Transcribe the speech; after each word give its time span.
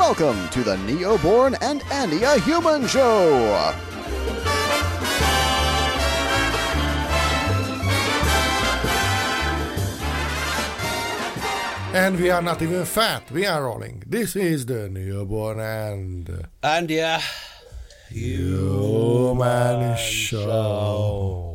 Welcome 0.00 0.48
to 0.48 0.62
the 0.62 0.76
Neoborn 0.76 1.58
and 1.60 1.82
Andia 1.82 2.40
Human 2.40 2.88
Show. 2.88 3.74
And 11.92 12.18
we 12.18 12.30
are 12.30 12.40
not 12.40 12.62
even 12.62 12.86
fat. 12.86 13.30
We 13.30 13.44
are 13.44 13.62
rolling. 13.62 14.02
This 14.06 14.36
is 14.36 14.64
the 14.64 14.88
newborn 14.88 15.60
and 15.60 16.48
And 16.62 16.90
yeah, 16.90 17.20
human 18.08 19.98
show. 19.98 21.49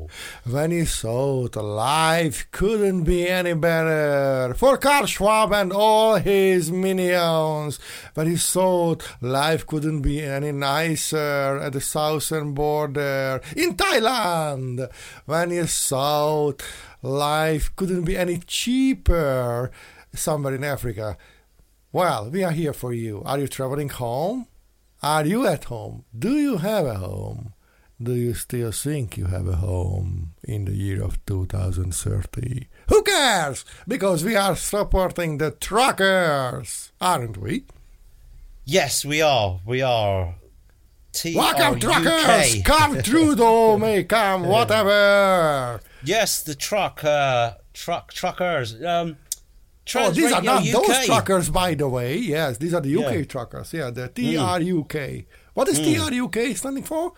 When 0.48 0.70
he 0.70 0.86
thought 0.86 1.56
life 1.56 2.46
couldn't 2.52 3.04
be 3.04 3.28
any 3.28 3.54
better 3.56 4.54
for 4.54 4.78
Karl 4.78 5.08
Schwab 5.08 5.52
and 5.52 5.74
all 5.74 6.18
his 6.18 6.72
minions. 6.72 7.80
When 8.14 8.28
he 8.28 8.38
thought 8.38 9.08
life 9.22 9.66
couldn't 9.66 10.02
be 10.02 10.22
any 10.22 10.52
nicer 10.52 11.58
at 11.58 11.74
the 11.74 11.82
southern 11.82 12.54
border 12.54 13.42
in 13.56 13.76
Thailand. 13.76 14.88
When 15.26 15.50
he 15.50 15.64
thought 15.64 16.62
life 17.02 17.76
couldn't 17.76 18.04
be 18.04 18.16
any 18.16 18.38
cheaper 18.38 19.72
somewhere 20.14 20.54
in 20.54 20.64
Africa. 20.64 21.18
Well, 21.92 22.30
we 22.30 22.44
are 22.44 22.52
here 22.52 22.74
for 22.74 22.94
you. 22.94 23.24
Are 23.26 23.40
you 23.40 23.48
traveling 23.48 23.90
home? 23.90 24.46
Are 25.02 25.26
you 25.26 25.48
at 25.48 25.64
home? 25.64 26.06
Do 26.16 26.38
you 26.38 26.58
have 26.58 26.86
a 26.86 27.00
home? 27.00 27.55
Do 28.06 28.14
you 28.14 28.36
still 28.36 28.72
think 28.72 29.18
you 29.18 29.26
have 29.26 29.48
a 29.48 29.56
home 29.56 30.34
in 30.44 30.66
the 30.66 30.74
year 30.74 31.02
of 31.04 31.14
2030? 31.26 32.68
Who 32.90 33.02
cares? 33.02 33.66
Because 33.88 34.24
we 34.24 34.36
are 34.36 34.56
supporting 34.56 35.40
the 35.40 35.50
truckers, 35.52 36.92
aren't 37.02 37.38
we? 37.38 37.64
yes, 38.64 39.04
we 39.06 39.22
are. 39.24 39.60
We 39.66 39.82
are. 39.82 40.36
T- 41.14 41.36
Welcome, 41.36 41.80
truckers! 41.80 42.62
Come, 42.64 43.02
Trudeau, 43.10 43.78
may 43.80 44.04
come, 44.04 44.44
whatever! 44.46 45.80
Yes, 46.04 46.44
the 46.44 46.54
truck, 46.56 47.04
uh, 47.04 47.54
truck, 47.74 48.14
truckers. 48.14 48.76
Um, 48.84 49.18
Oh, 49.88 49.92
Trans 49.92 50.16
these 50.16 50.32
are 50.32 50.42
not 50.42 50.64
UK. 50.66 50.72
those 50.74 51.06
truckers, 51.06 51.50
by 51.52 51.76
the 51.76 51.88
way. 51.88 52.18
Yes, 52.18 52.58
these 52.58 52.74
are 52.74 52.82
the 52.82 52.90
UK 52.98 53.14
Yeah. 53.20 53.24
truckers. 53.26 53.72
Yeah, 53.72 53.92
the 53.92 54.10
TRUK. 54.10 55.26
What 55.54 55.68
is 55.70 55.80
TRUK 55.80 56.58
standing 56.58 56.84
for? 56.84 57.14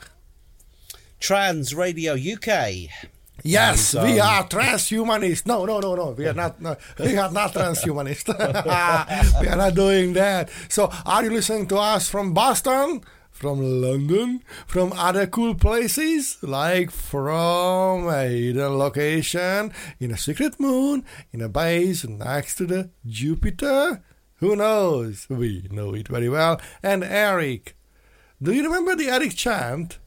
Trans 1.19 1.73
Radio 1.73 2.13
UK. 2.13 2.89
Yes, 3.43 3.93
And, 3.93 4.11
we 4.11 4.19
um, 4.19 4.27
are 4.27 4.47
transhumanists. 4.47 5.45
No, 5.45 5.65
no, 5.65 5.79
no, 5.79 5.95
no. 5.95 6.11
We 6.11 6.27
are 6.27 6.33
not. 6.33 6.59
No, 6.59 6.75
we 6.99 7.17
are 7.17 7.31
not 7.31 7.53
transhumanists. 7.53 8.27
we 9.41 9.47
are 9.47 9.55
not 9.55 9.75
doing 9.75 10.13
that. 10.13 10.49
So, 10.69 10.91
are 11.05 11.23
you 11.23 11.29
listening 11.29 11.67
to 11.67 11.77
us 11.77 12.09
from 12.09 12.33
Boston, 12.33 13.01
from 13.31 13.81
London, 13.81 14.43
from 14.65 14.91
other 14.93 15.27
cool 15.27 15.53
places, 15.55 16.37
like 16.41 16.91
from 16.91 18.09
a 18.09 18.27
hidden 18.27 18.77
location 18.77 19.71
in 19.99 20.11
a 20.11 20.17
secret 20.17 20.59
moon, 20.59 21.05
in 21.31 21.41
a 21.41 21.49
base 21.49 22.07
next 22.07 22.55
to 22.55 22.65
the 22.65 22.89
Jupiter? 23.05 24.03
Who 24.39 24.55
knows? 24.55 25.27
We 25.29 25.67
know 25.71 25.93
it 25.93 26.07
very 26.09 26.29
well. 26.29 26.59
And 26.83 27.03
Eric, 27.03 27.75
do 28.41 28.51
you 28.51 28.63
remember 28.63 28.95
the 28.95 29.09
Eric 29.09 29.35
chant? 29.35 29.99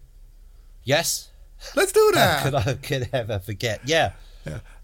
Yes. 0.85 1.31
Let's 1.77 1.93
do 1.93 2.13
How 2.15 2.21
that. 2.21 2.43
could 2.43 2.55
I 2.55 2.75
could 2.75 3.09
ever 3.13 3.39
forget? 3.39 3.81
Yeah. 3.85 4.13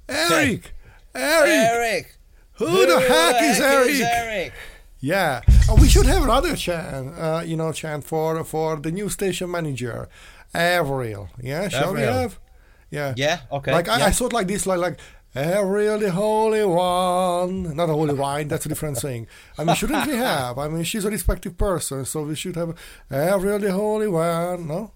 Eric, 0.09 0.73
Eric, 1.15 1.49
Eric. 1.49 2.17
Who 2.55 2.87
the 2.87 3.01
heck 3.01 3.43
is 3.43 3.61
Eric? 3.61 4.01
Eric? 4.01 4.53
Yeah, 5.01 5.43
uh, 5.69 5.77
we 5.81 5.89
should 5.89 6.07
have 6.07 6.23
another 6.23 6.57
chant, 6.57 7.19
uh, 7.19 7.43
you 7.45 7.57
know, 7.57 7.73
chant 7.73 8.05
for 8.05 8.43
for 8.45 8.77
the 8.77 8.91
new 8.91 9.09
station 9.09 9.51
manager, 9.51 10.09
Avril. 10.55 11.29
Yeah, 11.43 11.69
shall 11.69 11.95
we 11.95 12.01
have? 12.01 12.39
Yeah, 12.91 13.15
Yeah. 13.17 13.41
Okay. 13.53 13.73
Like 13.73 13.89
I, 13.89 13.99
yeah. 13.99 14.07
I 14.07 14.11
thought 14.11 14.33
like 14.33 14.47
this, 14.47 14.65
like 14.67 14.79
like 14.79 14.99
Avril 15.35 15.99
the 15.99 16.11
Holy 16.11 16.65
One, 16.65 17.77
not 17.77 17.91
a 17.91 17.93
holy 17.93 18.15
wine. 18.15 18.49
That's 18.49 18.65
a 18.65 18.69
different 18.69 18.97
thing. 18.99 19.27
I 19.59 19.65
mean, 19.65 19.77
shouldn't 19.77 20.07
we 20.07 20.15
have? 20.17 20.59
I 20.59 20.69
mean, 20.69 20.85
she's 20.85 21.05
a 21.05 21.11
respected 21.11 21.59
person, 21.59 22.05
so 22.05 22.23
we 22.23 22.35
should 22.35 22.57
have 22.57 22.75
Avril 23.11 23.59
the 23.59 23.73
Holy 23.73 24.09
One. 24.09 24.67
No, 24.67 24.93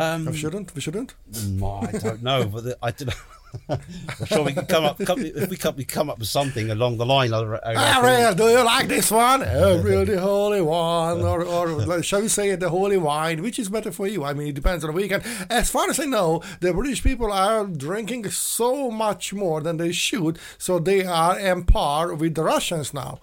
um, 0.00 0.26
we 0.26 0.36
shouldn't. 0.36 0.74
We 0.74 0.80
shouldn't. 0.80 1.14
Mm, 1.32 1.94
I 1.94 1.98
don't 1.98 2.22
know, 2.22 2.44
but 2.46 2.64
the, 2.64 2.78
I 2.82 2.90
don't 2.90 3.08
know. 3.08 3.14
I'm 3.68 4.26
sure 4.26 4.44
we 4.44 4.52
can 4.52 4.66
come 4.66 4.84
up. 4.84 4.98
Come, 5.04 5.20
if 5.20 5.50
we 5.50 5.56
come, 5.56 5.76
we 5.76 5.84
come 5.84 6.08
up 6.08 6.18
with 6.18 6.28
something 6.28 6.70
along 6.70 6.98
the 6.98 7.06
line. 7.06 7.32
I, 7.32 7.38
I 7.38 7.42
reckon. 7.42 7.76
Avril, 7.76 8.34
do 8.34 8.44
you 8.44 8.64
like 8.64 8.88
this 8.88 9.10
one? 9.10 9.42
Avril 9.42 10.04
the 10.04 10.20
Holy 10.20 10.62
One, 10.62 11.22
or, 11.22 11.44
or 11.44 11.68
like, 11.68 12.04
shall 12.04 12.22
we 12.22 12.28
say 12.28 12.54
the 12.54 12.70
Holy 12.70 12.96
Wine? 12.96 13.42
Which 13.42 13.58
is 13.58 13.68
better 13.68 13.90
for 13.90 14.06
you? 14.06 14.24
I 14.24 14.32
mean, 14.34 14.48
it 14.48 14.54
depends 14.54 14.84
on 14.84 14.90
the 14.90 14.96
weekend. 14.96 15.24
As 15.48 15.70
far 15.70 15.90
as 15.90 15.98
I 15.98 16.04
know, 16.04 16.42
the 16.60 16.72
British 16.72 17.02
people 17.02 17.32
are 17.32 17.66
drinking 17.66 18.30
so 18.30 18.90
much 18.90 19.32
more 19.32 19.60
than 19.60 19.76
they 19.78 19.92
should, 19.92 20.38
so 20.58 20.78
they 20.78 21.04
are 21.04 21.38
on 21.38 21.64
par 21.64 22.14
with 22.14 22.34
the 22.34 22.44
Russians 22.44 22.94
now. 22.94 23.20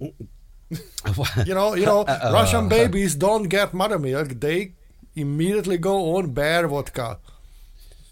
You 1.46 1.54
know, 1.54 1.74
you 1.74 1.86
know, 1.86 2.04
Russian 2.04 2.68
babies 2.68 3.14
don't 3.14 3.44
get 3.44 3.74
mother 3.74 3.98
milk; 3.98 4.40
they 4.40 4.72
immediately 5.16 5.78
go 5.78 6.16
on 6.16 6.32
bear 6.32 6.66
vodka. 6.68 7.18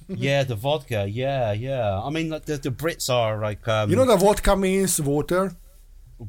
yeah, 0.08 0.42
the 0.44 0.54
vodka. 0.56 1.06
Yeah, 1.08 1.52
yeah. 1.52 2.00
I 2.02 2.10
mean, 2.10 2.30
like, 2.30 2.44
the, 2.44 2.56
the 2.58 2.70
Brits 2.70 3.08
are 3.10 3.38
like 3.40 3.66
um, 3.68 3.90
You 3.90 3.96
know, 3.96 4.04
the 4.04 4.16
vodka 4.16 4.56
means 4.56 5.00
water. 5.00 5.54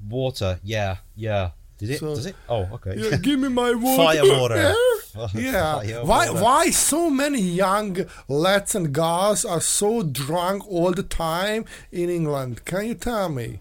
water. 0.10 0.60
Yeah, 0.64 0.98
yeah. 1.16 1.52
Did 1.78 1.90
it? 1.92 2.00
So- 2.00 2.16
Does 2.16 2.26
it? 2.28 2.36
Oh, 2.48 2.68
okay. 2.74 2.96
Yeah, 2.98 3.18
give 3.18 3.40
me 3.40 3.50
my 3.50 3.74
water. 3.86 4.04
Fire 4.04 4.40
water. 4.40 4.56
yeah. 5.36 5.80
Fire 5.82 6.06
why? 6.06 6.30
water. 6.30 6.44
Why 6.44 6.70
so 6.70 7.10
many 7.10 7.42
young 7.42 7.98
lads 8.28 8.76
and 8.76 8.94
girls 8.94 9.44
are 9.46 9.62
so 9.62 10.02
drunk 10.04 10.66
all 10.70 10.92
the 10.92 11.04
time 11.04 11.66
in 11.92 12.10
England? 12.10 12.64
Can 12.66 12.86
you 12.88 12.94
tell 12.96 13.30
me? 13.30 13.60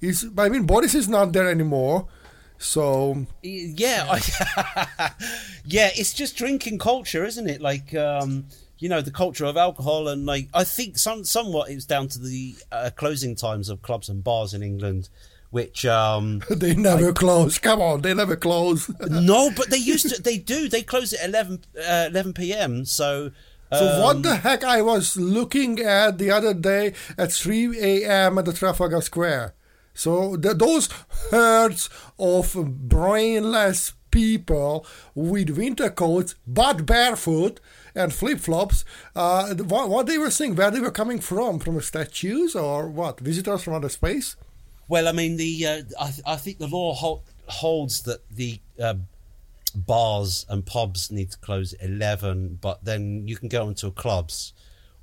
Is 0.00 0.26
I 0.36 0.48
mean, 0.48 0.64
Boris 0.66 0.94
is 0.96 1.08
not 1.08 1.32
there 1.32 1.48
anymore, 1.48 2.08
so 2.62 3.26
yeah, 3.42 4.06
yeah. 5.64 5.90
It's 5.94 6.14
just 6.14 6.36
drinking 6.36 6.78
culture, 6.78 7.24
isn't 7.24 7.48
it? 7.48 7.60
Like, 7.60 7.94
um, 7.94 8.46
you 8.78 8.88
know, 8.88 9.00
the 9.00 9.10
culture 9.10 9.44
of 9.44 9.56
alcohol, 9.56 10.08
and 10.08 10.26
like, 10.26 10.48
I 10.54 10.64
think 10.64 10.96
some 10.96 11.24
somewhat 11.24 11.70
it's 11.70 11.84
down 11.84 12.08
to 12.08 12.18
the 12.18 12.54
uh, 12.70 12.90
closing 12.94 13.34
times 13.34 13.68
of 13.68 13.82
clubs 13.82 14.08
and 14.08 14.22
bars 14.22 14.54
in 14.54 14.62
England, 14.62 15.08
which. 15.50 15.84
Um, 15.84 16.42
they 16.50 16.74
never 16.74 17.12
close. 17.12 17.58
Come 17.58 17.80
on, 17.80 18.02
they 18.02 18.14
never 18.14 18.36
close. 18.36 18.88
no, 19.00 19.50
but 19.56 19.70
they 19.70 19.78
used 19.78 20.14
to. 20.14 20.22
They 20.22 20.38
do. 20.38 20.68
They 20.68 20.82
close 20.82 21.12
at 21.12 21.28
11, 21.28 21.64
uh, 21.78 22.06
11 22.10 22.34
p.m. 22.34 22.84
So. 22.84 23.32
So 23.72 24.02
what 24.02 24.16
um, 24.16 24.22
the 24.22 24.36
heck? 24.36 24.64
I 24.64 24.82
was 24.82 25.16
looking 25.16 25.80
at 25.80 26.18
the 26.18 26.30
other 26.30 26.52
day 26.52 26.92
at 27.16 27.32
3 27.32 27.78
a.m. 27.80 28.36
at 28.36 28.44
the 28.44 28.52
Trafalgar 28.52 29.00
Square. 29.00 29.54
So 29.94 30.36
those 30.36 30.88
herds 31.30 31.90
of 32.18 32.88
brainless 32.88 33.94
people 34.10 34.86
with 35.14 35.50
winter 35.50 35.90
coats 35.90 36.34
but 36.46 36.86
barefoot 36.86 37.60
and 37.94 38.12
flip 38.12 38.38
flops. 38.38 38.84
Uh, 39.14 39.54
what, 39.54 39.88
what 39.88 40.06
they 40.06 40.18
were 40.18 40.30
saying? 40.30 40.54
Where 40.56 40.70
they 40.70 40.80
were 40.80 40.90
coming 40.90 41.18
from? 41.18 41.58
From 41.58 41.74
the 41.74 41.82
statues 41.82 42.54
or 42.54 42.88
what? 42.88 43.20
Visitors 43.20 43.62
from 43.62 43.74
outer 43.74 43.88
space? 43.88 44.36
Well, 44.88 45.08
I 45.08 45.12
mean, 45.12 45.36
the 45.36 45.66
uh, 45.66 45.82
I, 45.98 46.12
I 46.32 46.36
think 46.36 46.58
the 46.58 46.66
law 46.66 46.94
hol- 46.94 47.24
holds 47.46 48.02
that 48.02 48.20
the 48.30 48.60
uh, 48.80 48.94
bars 49.74 50.44
and 50.48 50.66
pubs 50.66 51.10
need 51.10 51.30
to 51.30 51.38
close 51.38 51.72
at 51.74 51.82
eleven, 51.82 52.58
but 52.60 52.84
then 52.84 53.26
you 53.26 53.36
can 53.36 53.48
go 53.48 53.68
into 53.68 53.90
clubs. 53.90 54.52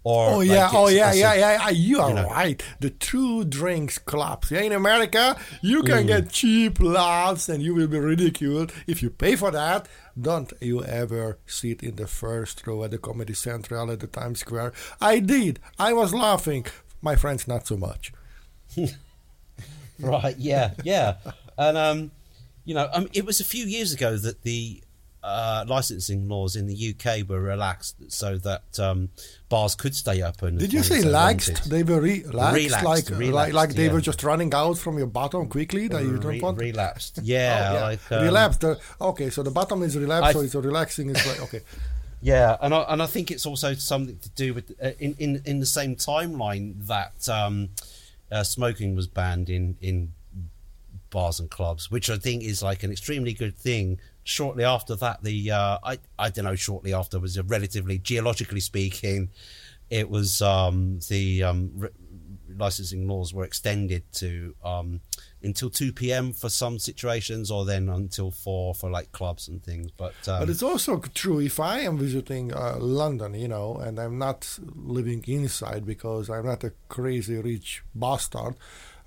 Or 0.04 0.30
Oh 0.30 0.38
like, 0.38 0.48
yeah, 0.48 0.70
oh 0.72 0.88
yeah, 0.88 1.12
yeah, 1.14 1.34
yeah, 1.34 1.52
yeah. 1.64 1.70
You 1.70 2.00
are 2.00 2.10
you 2.10 2.16
know. 2.16 2.28
right. 2.30 2.64
The 2.80 2.90
true 2.90 3.44
drinks 3.44 3.98
clubs. 3.98 4.50
Yeah, 4.50 4.62
in 4.62 4.72
America, 4.72 5.38
you 5.62 5.84
can 5.84 6.06
Mm. 6.06 6.08
get 6.08 6.30
cheap 6.30 6.80
laughs 6.80 7.50
and 7.50 7.62
you 7.62 7.76
will 7.76 7.88
be 7.88 8.00
ridiculed 8.00 8.72
if 8.88 9.04
you 9.04 9.10
pay 9.10 9.36
for 9.36 9.52
that. 9.52 9.88
Don't 10.20 10.52
you 10.62 10.84
ever 10.86 11.38
sit 11.46 11.84
in 11.84 11.96
the 11.98 12.08
first 12.08 12.66
row 12.66 12.84
at 12.86 12.92
the 12.92 12.98
Comedy 12.98 13.34
Central 13.34 13.92
at 13.92 14.00
the 14.00 14.08
Times 14.08 14.40
Square? 14.40 14.72
I 15.02 15.20
did. 15.20 15.60
I 15.78 15.92
was 15.94 16.14
laughing. 16.14 16.66
My 17.02 17.16
friends, 17.16 17.48
not 17.48 17.68
so 17.68 17.76
much. 17.78 18.14
Right. 20.00 20.38
Yeah. 20.38 20.72
Yeah. 20.84 21.16
and 21.58 21.78
um, 21.78 22.12
you 22.64 22.74
know, 22.74 22.90
um, 22.94 23.10
it 23.14 23.26
was 23.26 23.40
a 23.40 23.44
few 23.44 23.66
years 23.66 23.94
ago 23.94 24.16
that 24.18 24.44
the 24.44 24.82
uh, 25.22 25.66
licensing 25.68 26.30
laws 26.30 26.56
in 26.56 26.66
the 26.66 26.96
UK 26.96 27.28
were 27.28 27.42
relaxed 27.42 27.96
so 28.12 28.38
that 28.38 28.80
um, 28.80 29.10
bars 29.50 29.76
could 29.76 29.94
stay 29.96 30.22
open. 30.22 30.58
Did 30.58 30.72
you 30.72 30.82
say 30.82 31.00
as 31.00 31.04
they 31.04 31.10
laxed? 31.12 31.64
They 31.66 31.84
were 31.84 32.00
re- 32.00 32.24
laxed, 32.24 32.54
Relapsed, 32.54 33.12
like, 33.12 33.34
like 33.34 33.54
like 33.54 33.74
they 33.76 33.88
yeah. 33.88 33.94
were 33.94 34.02
just 34.02 34.24
running 34.24 34.54
out 34.54 34.78
from 34.78 34.98
your 34.98 35.08
bottom 35.08 35.48
quickly. 35.50 35.88
That 35.90 36.04
you 36.04 36.14
don't 36.18 36.26
Re- 36.26 36.40
want. 36.40 36.58
relapsed. 36.60 37.18
Oh, 37.20 37.22
Yeah. 37.26 37.80
Like 37.82 38.12
um, 38.12 38.24
relapsed. 38.24 38.64
uh, 38.64 38.76
okay, 39.02 39.30
so 39.30 39.44
the 39.44 39.52
bottom 39.52 39.84
is 39.84 39.98
relapsed, 39.98 40.30
I- 40.30 40.34
so 40.34 40.42
it's 40.42 40.56
a 40.56 40.62
relaxing. 40.62 41.10
Is 41.10 41.26
like 41.28 41.42
okay. 41.44 41.62
Yeah, 42.22 42.58
and 42.62 42.74
I, 42.74 42.82
and 42.90 43.02
I 43.02 43.06
think 43.06 43.32
it's 43.32 43.46
also 43.46 43.74
something 43.76 44.18
to 44.20 44.30
do 44.32 44.54
with 44.54 44.72
uh, 44.84 44.92
in, 45.00 45.16
in 45.20 45.42
in 45.46 45.60
the 45.60 45.66
same 45.66 45.96
timeline 45.96 46.86
that 46.88 47.28
um, 47.30 47.70
uh, 48.32 48.44
smoking 48.44 48.96
was 48.96 49.08
banned 49.08 49.50
in 49.50 49.76
in 49.82 50.14
bars 51.10 51.40
and 51.40 51.50
clubs, 51.50 51.90
which 51.90 52.10
I 52.10 52.18
think 52.18 52.44
is 52.44 52.62
like 52.62 52.84
an 52.84 52.92
extremely 52.92 53.34
good 53.34 53.58
thing. 53.58 54.00
Shortly 54.30 54.64
after 54.64 54.96
that, 54.98 55.24
the 55.24 55.50
uh, 55.50 55.80
I 55.84 55.98
I 56.20 56.30
don't 56.30 56.46
know. 56.46 56.56
Shortly 56.56 56.94
after 56.94 57.20
was 57.20 57.36
a 57.36 57.42
relatively 57.42 57.98
geologically 57.98 58.60
speaking, 58.60 59.32
it 59.90 60.08
was 60.08 60.42
um, 60.44 61.00
the 61.10 61.44
um, 61.44 61.72
re- 61.76 61.90
licensing 62.56 63.08
laws 63.08 63.34
were 63.34 63.44
extended 63.44 64.04
to 64.14 64.54
um, 64.64 65.02
until 65.42 65.72
2 65.72 65.94
p.m. 65.94 66.32
for 66.34 66.48
some 66.48 66.78
situations, 66.78 67.50
or 67.50 67.66
then 67.66 67.90
until 67.90 68.30
4 68.30 68.76
for 68.76 68.92
like 68.92 69.12
clubs 69.12 69.48
and 69.48 69.64
things. 69.64 69.90
But 69.98 70.14
um, 70.28 70.42
But 70.42 70.50
it's 70.50 70.62
also 70.62 71.00
true 71.16 71.40
if 71.40 71.60
I 71.60 71.80
am 71.80 71.98
visiting 71.98 72.54
uh, 72.54 72.78
London, 72.80 73.34
you 73.34 73.48
know, 73.48 73.78
and 73.78 73.98
I'm 73.98 74.20
not 74.20 74.60
living 74.76 75.24
inside 75.28 75.88
because 75.88 76.30
I'm 76.30 76.46
not 76.46 76.64
a 76.64 76.74
crazy 76.88 77.38
rich 77.38 77.82
bastard. 77.96 78.56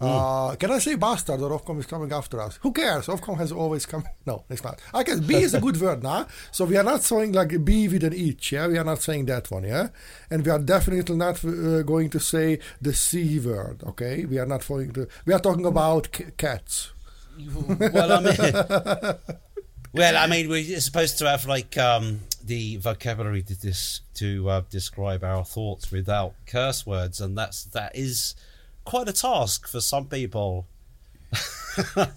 Uh, 0.02 0.56
can 0.56 0.70
I 0.70 0.78
say 0.78 0.96
bastard 0.96 1.40
or 1.40 1.58
Ofcom 1.58 1.78
is 1.78 1.86
coming 1.86 2.12
after 2.12 2.40
us? 2.40 2.58
Who 2.62 2.72
cares? 2.72 3.06
Ofcom 3.06 3.38
has 3.38 3.52
always 3.52 3.86
come. 3.86 4.04
No, 4.26 4.44
it's 4.48 4.62
not. 4.62 4.80
I 4.94 5.02
guess 5.02 5.18
B 5.18 5.34
is 5.34 5.52
a 5.52 5.60
good 5.60 5.80
word 5.80 6.02
now. 6.02 6.28
So 6.52 6.64
we 6.64 6.76
are 6.76 6.84
not 6.84 7.02
saying 7.02 7.32
like 7.32 7.64
B 7.64 7.88
with 7.88 8.04
an 8.04 8.12
each. 8.12 8.52
Yeah, 8.52 8.68
we 8.68 8.78
are 8.78 8.84
not 8.84 9.02
saying 9.02 9.26
that 9.26 9.50
one. 9.50 9.64
Yeah, 9.64 9.88
and 10.30 10.44
we 10.44 10.50
are 10.50 10.60
definitely 10.60 11.16
not 11.16 11.44
uh, 11.44 11.82
going 11.82 12.08
to 12.10 12.20
say 12.20 12.60
the 12.80 12.94
C 12.94 13.40
word. 13.40 13.82
Okay, 13.84 14.24
we 14.24 14.38
are 14.38 14.46
not 14.46 14.66
going 14.66 14.92
to. 14.92 15.08
We 15.26 15.34
are 15.34 15.40
talking 15.40 15.66
about 15.66 16.08
c- 16.14 16.26
cats. 16.36 16.92
well, 17.56 18.12
I 18.12 18.20
mean, 18.20 19.16
well, 19.92 20.16
I 20.16 20.26
mean, 20.26 20.48
we're 20.48 20.80
supposed 20.80 21.18
to 21.18 21.28
have 21.28 21.46
like 21.46 21.76
um, 21.78 22.20
the 22.44 22.76
vocabulary 22.76 23.42
to 23.42 23.60
this 23.60 24.02
to 24.14 24.48
uh, 24.48 24.62
describe 24.70 25.24
our 25.24 25.44
thoughts 25.44 25.90
without 25.90 26.34
curse 26.46 26.86
words, 26.86 27.20
and 27.20 27.36
that's 27.36 27.64
that 27.64 27.96
is 27.96 28.34
quite 28.84 29.08
a 29.08 29.12
task 29.12 29.66
for 29.68 29.80
some 29.80 30.06
people. 30.06 30.66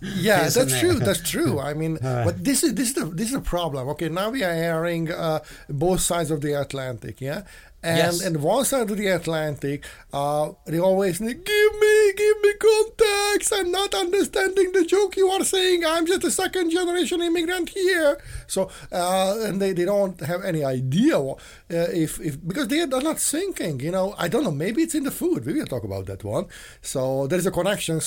yeah, 0.01 0.45
Isn't 0.45 0.67
that's 0.67 0.73
it? 0.73 0.79
true. 0.79 0.93
That's 0.99 1.21
true. 1.29 1.59
I 1.59 1.73
mean, 1.73 1.97
but 2.01 2.43
this 2.43 2.63
is 2.63 2.73
this 2.75 2.89
is 2.89 2.93
the 2.95 3.05
this 3.05 3.29
is 3.29 3.35
a 3.35 3.41
problem. 3.41 3.87
Okay, 3.89 4.09
now 4.09 4.29
we 4.29 4.43
are 4.43 4.53
hearing 4.53 5.11
uh, 5.11 5.39
both 5.69 6.01
sides 6.01 6.31
of 6.31 6.41
the 6.41 6.53
Atlantic. 6.59 7.21
Yeah, 7.21 7.43
and 7.85 7.97
Yes. 7.97 8.21
and 8.25 8.35
one 8.41 8.65
side 8.65 8.89
of 8.91 8.97
the 8.97 9.07
Atlantic, 9.19 9.79
uh, 10.11 10.45
they 10.71 10.79
always 10.79 11.19
say, 11.19 11.33
give 11.51 11.71
me 11.83 11.95
give 12.23 12.37
me 12.45 12.51
context. 12.69 13.53
I'm 13.57 13.71
not 13.71 13.91
understanding 14.05 14.71
the 14.77 14.83
joke 14.93 15.11
you 15.21 15.27
are 15.35 15.43
saying. 15.55 15.79
I'm 15.85 16.05
just 16.11 16.23
a 16.23 16.31
second 16.43 16.67
generation 16.71 17.21
immigrant 17.29 17.69
here. 17.69 18.11
So 18.47 18.69
uh, 18.91 19.33
and 19.47 19.61
they, 19.61 19.71
they 19.77 19.85
don't 19.93 20.19
have 20.31 20.41
any 20.51 20.63
idea 20.77 21.17
uh, 21.19 21.35
if 21.69 22.11
if 22.29 22.33
because 22.51 22.67
they 22.69 22.81
are 22.81 22.87
not 23.09 23.19
thinking. 23.19 23.79
You 23.79 23.91
know, 23.91 24.07
I 24.17 24.27
don't 24.31 24.43
know. 24.47 24.57
Maybe 24.65 24.79
it's 24.85 24.95
in 24.95 25.03
the 25.09 25.15
food. 25.21 25.45
We 25.45 25.53
will 25.53 25.67
talk 25.73 25.83
about 25.91 26.05
that 26.11 26.23
one. 26.23 26.45
So 26.81 27.27
there 27.27 27.39
is 27.39 27.45
a 27.45 27.51
connection 27.59 27.99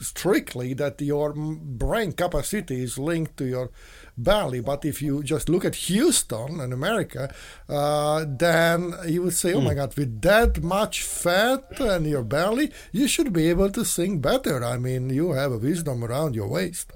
strictly 0.00 0.74
that 0.74 1.00
your 1.00 1.32
brain 1.34 2.12
capacity 2.12 2.82
is 2.82 2.98
linked 2.98 3.36
to 3.38 3.44
your 3.46 3.70
belly. 4.16 4.60
But 4.60 4.84
if 4.84 5.02
you 5.02 5.22
just 5.22 5.48
look 5.48 5.64
at 5.64 5.74
Houston 5.74 6.60
and 6.60 6.72
America, 6.72 7.34
uh, 7.68 8.24
then 8.26 8.94
you 9.06 9.22
would 9.22 9.34
say, 9.34 9.52
"Oh 9.54 9.60
my 9.60 9.74
God, 9.74 9.96
with 9.96 10.20
that 10.22 10.62
much 10.62 11.02
fat 11.02 11.78
and 11.80 12.06
your 12.06 12.22
belly, 12.24 12.72
you 12.92 13.06
should 13.08 13.32
be 13.32 13.48
able 13.48 13.70
to 13.70 13.84
sing 13.84 14.20
better." 14.20 14.64
I 14.64 14.78
mean, 14.78 15.10
you 15.10 15.32
have 15.32 15.52
a 15.52 15.58
wisdom 15.58 16.04
around 16.04 16.34
your 16.34 16.48
waist. 16.48 16.92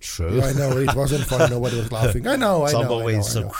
True. 0.00 0.42
I 0.42 0.52
know 0.52 0.76
it 0.78 0.94
wasn't 0.94 1.24
funny. 1.24 1.48
Nobody 1.50 1.76
was 1.76 1.90
laughing. 1.90 2.26
I 2.26 2.36
know. 2.36 2.66
I 2.66 2.72
know. 2.72 2.80
I 2.82 2.82
know, 2.84 3.08
I 3.08 3.40
know. 3.40 3.52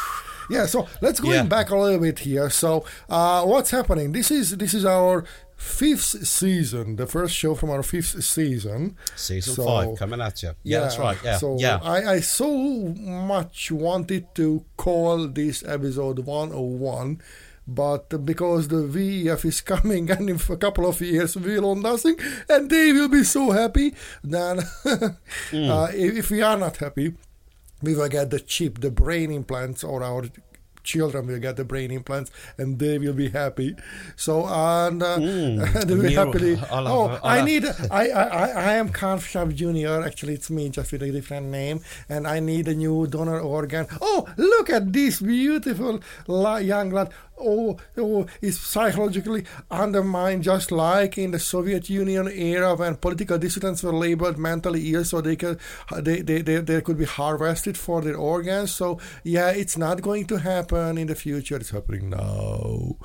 Yeah. 0.50 0.67
So 0.67 0.87
let's 1.00 1.20
go 1.20 1.32
Yeah. 1.32 1.44
back 1.44 1.70
a 1.70 1.77
little 1.77 1.99
bit 1.99 2.19
here. 2.19 2.50
So 2.50 2.85
uh, 3.09 3.44
what's 3.44 3.70
happening? 3.70 4.12
This 4.12 4.31
is 4.31 4.56
this 4.59 4.75
is 4.75 4.85
our 4.85 5.25
fifth 5.64 6.26
season. 6.26 6.96
The 6.96 7.06
first 7.06 7.34
show 7.34 7.55
from 7.55 7.70
our 7.70 7.82
fifth 7.82 8.22
season. 8.22 8.96
Season 9.16 9.55
So- 9.55 9.64
five 9.64 9.99
coming 9.99 10.20
at 10.20 10.43
you. 10.43 10.52
Yeah, 10.62 10.81
that's 10.81 10.99
right. 10.99 11.19
Yeah, 11.25 11.38
So 11.38 11.56
yeah. 11.58 11.78
I, 11.82 12.14
I 12.14 12.20
so 12.20 12.49
much 13.34 13.70
wanted 13.70 14.34
to 14.34 14.64
call 14.76 15.26
this 15.28 15.64
episode 15.64 16.19
101, 16.20 17.20
but 17.66 18.25
because 18.26 18.69
the 18.69 18.82
VEF 18.94 19.44
is 19.44 19.61
coming 19.72 20.11
and 20.11 20.28
in 20.31 20.38
a 20.50 20.56
couple 20.56 20.87
of 20.87 21.00
years 21.00 21.37
we 21.37 21.55
will 21.55 21.67
own 21.70 21.81
nothing, 21.81 22.17
and 22.49 22.69
they 22.70 22.93
will 22.93 23.08
be 23.08 23.25
so 23.25 23.50
happy, 23.50 23.94
then 24.22 24.58
Mm. 25.50 25.69
uh, 25.70 25.90
if, 25.94 26.17
if 26.17 26.31
we 26.31 26.43
are 26.43 26.58
not 26.58 26.76
happy, 26.76 27.14
we 27.82 27.94
will 27.94 28.08
get 28.08 28.31
the 28.31 28.40
chip, 28.40 28.81
the 28.81 28.90
brain 28.90 29.31
implants, 29.31 29.82
or 29.84 30.02
our 30.02 30.25
children 30.84 31.26
will 31.26 31.38
get 31.38 31.56
the 31.56 31.64
brain 31.64 31.90
implants, 31.90 32.31
and 32.58 32.78
they 32.78 32.98
will 32.98 33.12
be 33.12 33.31
happy. 33.31 33.76
So 34.16 34.46
and 34.46 35.02
uh, 35.02 35.16
they 35.86 35.94
will 35.94 36.10
happily. 36.12 36.56
I'll 36.70 36.86
oh, 36.86 37.08
I'll 37.22 37.40
I 37.40 37.44
need. 37.44 37.64
I, 37.90 38.08
I 38.08 38.46
I 38.48 38.72
am 38.75 38.90
Carl 38.90 39.19
Schab 39.19 39.54
Jr. 39.54 40.04
Actually, 40.04 40.34
it's 40.34 40.50
me, 40.50 40.69
just 40.69 40.92
with 40.92 41.02
a 41.02 41.10
different 41.10 41.46
name, 41.46 41.81
and 42.08 42.26
I 42.26 42.40
need 42.40 42.69
a 42.69 42.75
new 42.75 43.06
donor 43.06 43.40
organ. 43.40 43.86
Oh, 44.00 44.28
look 44.36 44.70
at 44.70 44.92
this 44.92 45.20
beautiful 45.20 46.00
la- 46.26 46.56
young 46.56 46.90
lad. 46.90 47.10
Oh, 47.38 47.76
oh, 47.96 48.26
is 48.40 48.60
psychologically 48.60 49.44
undermined, 49.70 50.44
just 50.44 50.70
like 50.70 51.19
in 51.19 51.32
the 51.32 51.38
Soviet 51.38 51.90
Union 51.90 52.28
era 52.28 52.75
when 52.75 52.96
political 52.96 53.38
dissidents 53.38 53.82
were 53.82 53.92
labeled 53.92 54.38
mentally 54.38 54.92
ill, 54.94 55.04
so 55.04 55.20
they 55.20 55.36
could 55.36 55.58
they, 55.96 56.20
they, 56.20 56.42
they, 56.42 56.58
they 56.58 56.81
could 56.81 56.98
be 56.98 57.04
harvested 57.04 57.76
for 57.76 58.00
their 58.00 58.16
organs. 58.16 58.72
So 58.72 59.00
yeah, 59.25 59.50
it's 59.50 59.76
not 59.76 60.00
going 60.00 60.26
to 60.26 60.38
happen 60.38 60.96
in 60.96 61.08
the 61.08 61.14
future. 61.14 61.56
It's 61.56 61.70
happening 61.70 62.10
now. 62.10 62.96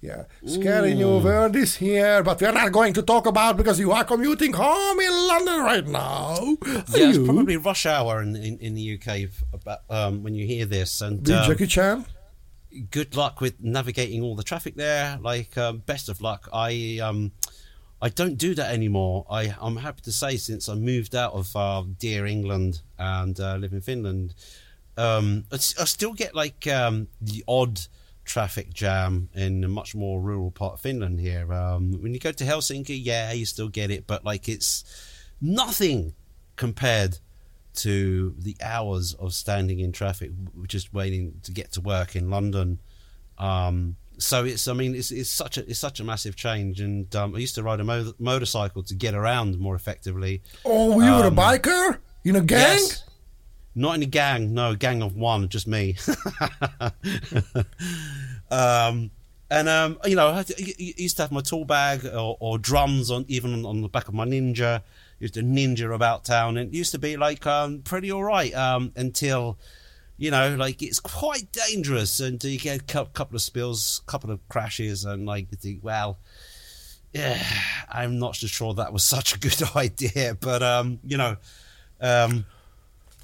Yeah, 0.00 0.24
scary 0.44 0.92
new 0.92 1.18
world 1.18 1.56
is 1.56 1.76
here, 1.76 2.22
but 2.22 2.38
we're 2.38 2.52
not 2.52 2.72
going 2.72 2.92
to 2.92 3.02
talk 3.02 3.26
about 3.26 3.56
because 3.56 3.80
you 3.80 3.90
are 3.90 4.04
commuting 4.04 4.52
home 4.52 5.00
in 5.00 5.10
London 5.10 5.60
right 5.60 5.86
now. 5.86 6.56
Yeah, 6.92 7.08
it's 7.08 7.16
probably 7.16 7.56
rush 7.56 7.86
hour 7.86 8.20
in, 8.20 8.36
in, 8.36 8.58
in 8.58 8.74
the 8.74 8.98
UK 9.00 9.30
about, 9.54 9.78
um, 9.88 10.22
when 10.22 10.34
you 10.34 10.46
hear 10.46 10.66
this. 10.66 11.00
And 11.00 11.26
um, 11.30 11.48
Jackie 11.48 11.66
Chan. 11.66 12.04
Good 12.90 13.16
luck 13.16 13.40
with 13.40 13.62
navigating 13.62 14.22
all 14.22 14.36
the 14.36 14.42
traffic 14.42 14.74
there. 14.76 15.18
Like, 15.20 15.56
um, 15.56 15.78
best 15.78 16.08
of 16.08 16.20
luck. 16.20 16.48
I 16.52 17.00
um, 17.02 17.32
I 18.00 18.08
don't 18.08 18.36
do 18.36 18.54
that 18.54 18.72
anymore. 18.72 19.26
I 19.30 19.54
I'm 19.60 19.76
happy 19.76 20.02
to 20.02 20.12
say 20.12 20.36
since 20.36 20.68
I 20.68 20.74
moved 20.74 21.14
out 21.14 21.32
of 21.32 21.54
uh, 21.56 21.84
dear 21.98 22.26
England 22.26 22.82
and 22.98 23.38
uh, 23.40 23.56
live 23.56 23.72
in 23.72 23.80
Finland, 23.80 24.34
um, 24.96 25.44
I, 25.50 25.56
still 25.56 26.12
get 26.12 26.34
like 26.34 26.66
um, 26.66 27.08
the 27.20 27.44
odd 27.48 27.80
traffic 28.24 28.72
jam 28.72 29.28
in 29.34 29.64
a 29.64 29.68
much 29.68 29.94
more 29.94 30.20
rural 30.20 30.50
part 30.50 30.74
of 30.74 30.80
Finland 30.80 31.20
here. 31.20 31.52
Um, 31.52 32.02
when 32.02 32.14
you 32.14 32.20
go 32.20 32.32
to 32.32 32.44
Helsinki, 32.44 32.98
yeah, 33.02 33.32
you 33.32 33.46
still 33.46 33.68
get 33.68 33.90
it, 33.90 34.06
but 34.06 34.24
like 34.24 34.48
it's 34.48 34.84
nothing 35.40 36.14
compared 36.56 37.18
to 37.76 38.34
the 38.38 38.56
hours 38.62 39.14
of 39.14 39.34
standing 39.34 39.80
in 39.80 39.92
traffic, 39.92 40.30
just 40.68 40.92
waiting 40.94 41.40
to 41.42 41.52
get 41.52 41.72
to 41.72 41.80
work 41.80 42.14
in 42.16 42.30
London. 42.30 42.78
Um, 43.38 43.96
so 44.18 44.44
it's, 44.44 44.68
I 44.68 44.72
mean, 44.74 44.94
it's, 44.94 45.10
it's 45.10 45.28
such 45.30 45.58
a 45.58 45.68
it's 45.68 45.78
such 45.80 45.98
a 46.00 46.04
massive 46.04 46.36
change. 46.36 46.80
And 46.80 47.14
um, 47.16 47.34
I 47.34 47.38
used 47.38 47.56
to 47.56 47.62
ride 47.64 47.80
a 47.80 47.84
mo- 47.84 48.14
motorcycle 48.18 48.82
to 48.84 48.94
get 48.94 49.14
around 49.14 49.58
more 49.58 49.74
effectively. 49.74 50.40
Oh, 50.64 51.00
you 51.00 51.10
were 51.10 51.24
a 51.24 51.28
Um, 51.28 51.36
biker 51.36 51.98
in 52.24 52.36
a 52.36 52.40
gang? 52.40 52.60
Yes. 52.78 53.04
Not 53.76 53.96
in 53.96 54.02
a 54.04 54.06
gang, 54.06 54.54
no, 54.54 54.70
a 54.70 54.76
gang 54.76 55.02
of 55.02 55.16
one, 55.16 55.48
just 55.48 55.66
me. 55.66 55.96
um, 58.50 59.10
and 59.50 59.68
um, 59.68 59.98
you 60.04 60.16
know, 60.16 60.28
I 60.28 60.36
had 60.38 60.46
to- 60.48 60.62
I 60.62 60.74
I 60.78 60.94
used 60.96 61.16
to 61.16 61.22
have 61.22 61.32
my 61.32 61.40
tool 61.40 61.64
bag 61.64 62.04
or, 62.06 62.36
or 62.40 62.58
drums 62.58 63.10
on, 63.10 63.24
even 63.28 63.52
on, 63.52 63.66
on 63.66 63.82
the 63.82 63.88
back 63.88 64.08
of 64.08 64.14
my 64.14 64.24
Ninja. 64.24 64.82
Used 65.18 65.34
to 65.34 65.42
ninja 65.42 65.94
about 65.94 66.24
town, 66.24 66.56
and 66.56 66.68
it 66.68 66.76
used 66.76 66.92
to 66.92 66.98
be 66.98 67.16
like 67.16 67.46
um, 67.46 67.80
pretty 67.80 68.10
all 68.10 68.24
right 68.24 68.52
um, 68.54 68.92
until 68.96 69.58
you 70.16 70.30
know, 70.30 70.54
like 70.56 70.82
it's 70.82 71.00
quite 71.00 71.50
dangerous, 71.52 72.20
and 72.20 72.42
you 72.44 72.58
get 72.58 72.80
a 72.80 73.04
couple 73.06 73.34
of 73.34 73.42
spills, 73.42 74.02
couple 74.06 74.30
of 74.30 74.46
crashes, 74.48 75.04
and 75.04 75.26
like 75.26 75.48
you 75.50 75.56
think, 75.56 75.80
well, 75.82 76.18
yeah, 77.12 77.42
I'm 77.88 78.18
not 78.18 78.36
so 78.36 78.46
sure 78.46 78.74
that 78.74 78.92
was 78.92 79.02
such 79.04 79.34
a 79.34 79.38
good 79.38 79.62
idea, 79.76 80.36
but 80.38 80.62
um, 80.62 81.00
you 81.04 81.16
know, 81.16 81.36
um, 82.00 82.46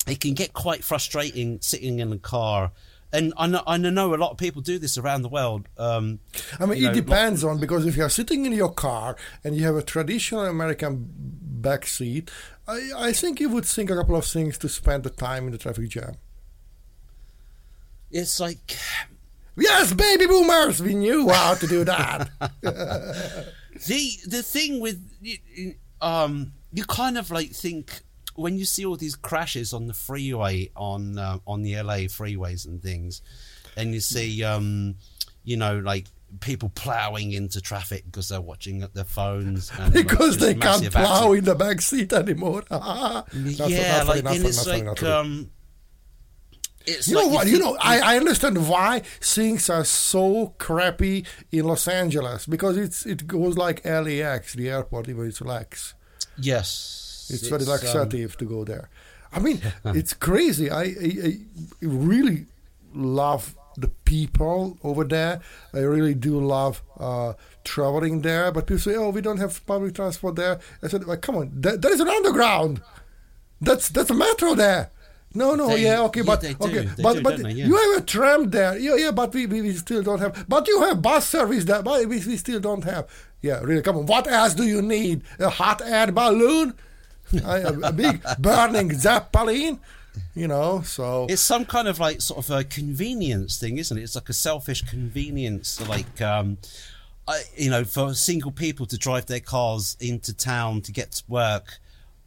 it 0.07 0.21
can 0.21 0.35
get 0.35 0.53
quite 0.53 0.83
frustrating 0.83 1.61
sitting 1.61 1.99
in 2.01 2.11
the 2.11 2.19
car. 2.19 2.73
And 3.13 3.33
I 3.37 3.47
know, 3.49 3.63
I 3.67 3.77
know 3.77 4.15
a 4.15 4.17
lot 4.17 4.31
of 4.31 4.39
people 4.39 4.63
do 4.63 4.79
this 4.79 4.97
around 4.97 5.23
the 5.23 5.29
world. 5.29 5.69
Um, 5.77 6.21
I 6.59 6.67
mean, 6.67 6.79
it 6.79 6.87
know, 6.87 6.95
depends 6.95 7.43
on 7.43 7.59
because 7.59 7.85
if 7.87 7.97
you 7.97 8.05
are 8.05 8.09
sitting 8.09 8.47
in 8.47 8.53
your 8.53 8.73
car 8.73 9.17
and 9.43 9.57
you 9.57 9.65
have 9.65 9.77
a 9.77 9.83
traditional 9.83 10.47
American 10.47 11.09
back 11.11 11.87
seat, 11.87 12.31
I, 12.69 12.91
I 12.97 13.13
think 13.13 13.41
you 13.41 13.49
would 13.49 13.65
think 13.65 13.91
a 13.91 13.97
couple 13.97 14.17
of 14.17 14.25
things 14.25 14.59
to 14.59 14.69
spend 14.69 15.03
the 15.03 15.11
time 15.11 15.47
in 15.47 15.53
the 15.53 15.59
traffic 15.59 15.89
jam. 15.89 16.17
It's 18.13 18.39
like 18.39 18.77
Yes, 19.57 19.93
baby 19.93 20.27
boomers, 20.27 20.81
we 20.81 20.95
knew 20.95 21.29
how 21.29 21.55
to 21.55 21.67
do 21.67 21.85
that. 21.85 22.31
the 22.63 24.11
the 24.27 24.43
thing 24.43 24.81
with 24.81 25.01
um, 26.01 26.53
you 26.73 26.85
kind 26.85 27.19
of 27.19 27.31
like 27.31 27.51
think 27.51 28.03
when 28.41 28.59
you 28.59 28.65
see 28.65 28.85
all 28.85 28.97
these 28.97 29.17
crashes 29.17 29.73
on 29.73 29.87
the 29.87 29.95
freeway 29.95 30.71
on 30.77 31.19
uh, 31.19 31.39
on 31.47 31.63
the 31.63 31.75
LA 31.83 32.09
freeways 32.09 32.67
and 32.67 32.83
things, 32.83 33.23
and 33.77 33.93
you 33.95 34.01
see 34.01 34.43
um, 34.45 34.95
you 35.45 35.57
know 35.57 35.79
like 35.79 36.07
people 36.41 36.69
ploughing 36.77 37.33
into 37.33 37.61
traffic 37.61 38.05
because 38.05 38.29
they're 38.29 38.41
watching 38.41 38.83
at 38.83 38.95
their 38.95 39.03
phones 39.05 39.71
and, 39.79 39.93
because 39.93 40.37
just 40.37 40.41
they 40.41 40.55
can't 40.55 40.91
plow 40.93 41.03
accident- 41.03 41.39
in 41.39 41.45
the 41.45 41.55
back 41.57 41.81
seat 41.81 42.13
anymore. 42.13 42.63
Yeah, 42.71 43.23
not 44.05 44.07
like 44.07 44.25
not 44.25 44.35
and 44.37 44.43
funny, 44.43 44.49
it's 44.49 44.57
not 44.57 44.67
funny, 44.67 44.83
not 44.83 44.89
like 44.91 44.99
funny. 45.01 45.13
um, 45.13 45.51
it's 46.87 47.09
You 47.09 47.17
like 47.17 47.27
know 47.27 47.33
what? 47.35 47.47
You 47.47 47.53
think- 47.59 47.65
know, 47.65 47.77
I, 47.81 48.01
I 48.01 48.17
understand 48.17 48.69
why 48.69 49.01
things 49.21 49.69
are 49.69 49.85
so 49.85 50.55
crappy 50.59 51.27
in 51.53 51.65
Los 51.67 51.87
Angeles 51.89 52.47
because 52.47 52.77
it's 52.77 53.05
it 53.07 53.27
goes 53.27 53.57
like 53.59 53.85
LAX, 53.85 54.55
the 54.55 54.71
airport, 54.71 55.09
even 55.09 55.27
it's 55.27 55.41
lax. 55.41 55.95
yes, 56.39 57.00
It's, 57.35 57.49
very 57.49 57.65
um, 57.65 58.31
to 58.31 58.45
go 58.45 58.65
there. 58.65 58.89
I 59.33 59.39
mean, 59.39 59.61
it's 59.85 60.15
crazy. 60.15 60.71
I, 60.71 60.83
I, 60.83 61.11
I 61.25 61.39
really 61.83 62.47
love 62.95 63.55
the 63.77 63.89
people 64.05 64.79
over 64.83 65.05
there. 65.05 65.41
I 65.73 65.79
really 65.79 66.15
do 66.15 66.41
love 66.41 66.83
uh, 66.99 67.35
traveling 67.65 68.23
there. 68.23 68.51
But 68.53 68.67
people 68.67 68.81
say, 68.81 68.97
"Oh, 68.97 69.11
we 69.11 69.21
don't 69.21 69.39
have 69.39 69.65
public 69.67 69.95
transport 69.95 70.37
there." 70.37 70.61
I 70.83 70.89
said, 70.89 71.07
well, 71.07 71.17
"Come 71.17 71.37
on, 71.37 71.51
there, 71.55 71.77
there 71.77 71.93
is 71.93 72.01
an 72.01 72.09
underground. 72.09 72.83
That's 73.61 73.89
that's 73.89 74.11
a 74.11 74.15
metro 74.15 74.55
there." 74.55 74.91
No, 75.33 75.55
no, 75.55 75.69
They- 75.69 75.85
yeah, 75.85 76.03
okay, 76.03 76.21
yeah, 76.21 76.27
but 76.27 76.41
do. 76.41 76.49
okay, 76.61 76.89
but 77.01 77.13
do, 77.15 77.23
but 77.23 77.37
they? 77.39 77.51
Yeah. 77.53 77.67
you 77.67 77.77
have 77.77 78.03
a 78.03 78.05
tram 78.05 78.51
there, 78.51 78.77
yeah, 78.77 78.97
yeah, 78.97 79.13
but 79.13 79.33
we, 79.33 79.47
we, 79.47 79.63
we 79.63 79.73
still 79.75 80.03
don't 80.03 80.19
have. 80.19 80.45
But 80.49 80.67
you 80.67 80.83
have 80.83 81.01
bus 81.01 81.29
service 81.29 81.65
there, 81.65 81.83
but 81.83 82.01
we, 82.09 82.17
we 82.17 82.37
still 82.37 82.59
don't 82.59 82.83
have. 82.83 83.09
Yeah, 83.41 83.61
really, 83.61 83.81
come 83.83 83.97
on. 83.97 84.07
What 84.07 84.27
else 84.27 84.55
do 84.55 84.65
you 84.65 84.83
need? 84.83 85.23
A 85.39 85.49
hot 85.49 85.83
air 85.83 86.11
balloon, 86.11 86.75
a, 87.33 87.39
a- 87.73 87.89
a 87.89 87.93
big 87.93 88.23
burning 88.39 88.93
zeppelin, 88.95 89.81
you 90.35 90.49
know? 90.49 90.83
So 90.83 91.27
It's 91.29 91.43
some 91.43 91.65
kind 91.65 91.89
of 91.89 91.99
like 91.99 92.21
sort 92.21 92.45
of 92.45 92.51
a 92.51 92.65
convenience 92.65 93.59
thing, 93.59 93.79
isn't 93.79 93.97
it? 93.97 94.03
It's 94.03 94.15
like 94.15 94.29
a 94.29 94.33
selfish 94.35 94.83
convenience, 94.83 95.81
like 95.89 96.21
um, 96.21 96.59
I, 97.29 97.43
you 97.57 97.71
know, 97.71 97.85
for 97.85 98.15
single 98.15 98.51
people 98.51 98.87
to 98.87 98.99
drive 98.99 99.27
their 99.27 99.41
cars 99.41 99.97
into 100.01 100.33
town 100.35 100.81
to 100.83 100.93
get 100.93 101.13
to 101.13 101.25
work. 101.29 101.79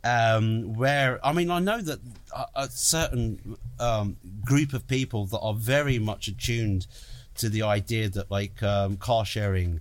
Um, 0.06 0.74
where 0.74 1.26
I 1.26 1.32
mean, 1.32 1.50
I 1.50 1.60
know 1.60 1.80
that 1.82 2.00
a, 2.36 2.46
a 2.64 2.70
certain 2.70 3.58
um, 3.80 4.18
group 4.44 4.74
of 4.74 4.86
people 4.88 5.26
that 5.28 5.40
are 5.40 5.54
very 5.54 5.98
much 5.98 6.28
attuned 6.28 6.88
to 7.36 7.48
the 7.50 7.64
idea 7.64 8.10
that 8.10 8.30
like 8.30 8.62
um, 8.62 8.98
car 8.98 9.24
sharing 9.26 9.80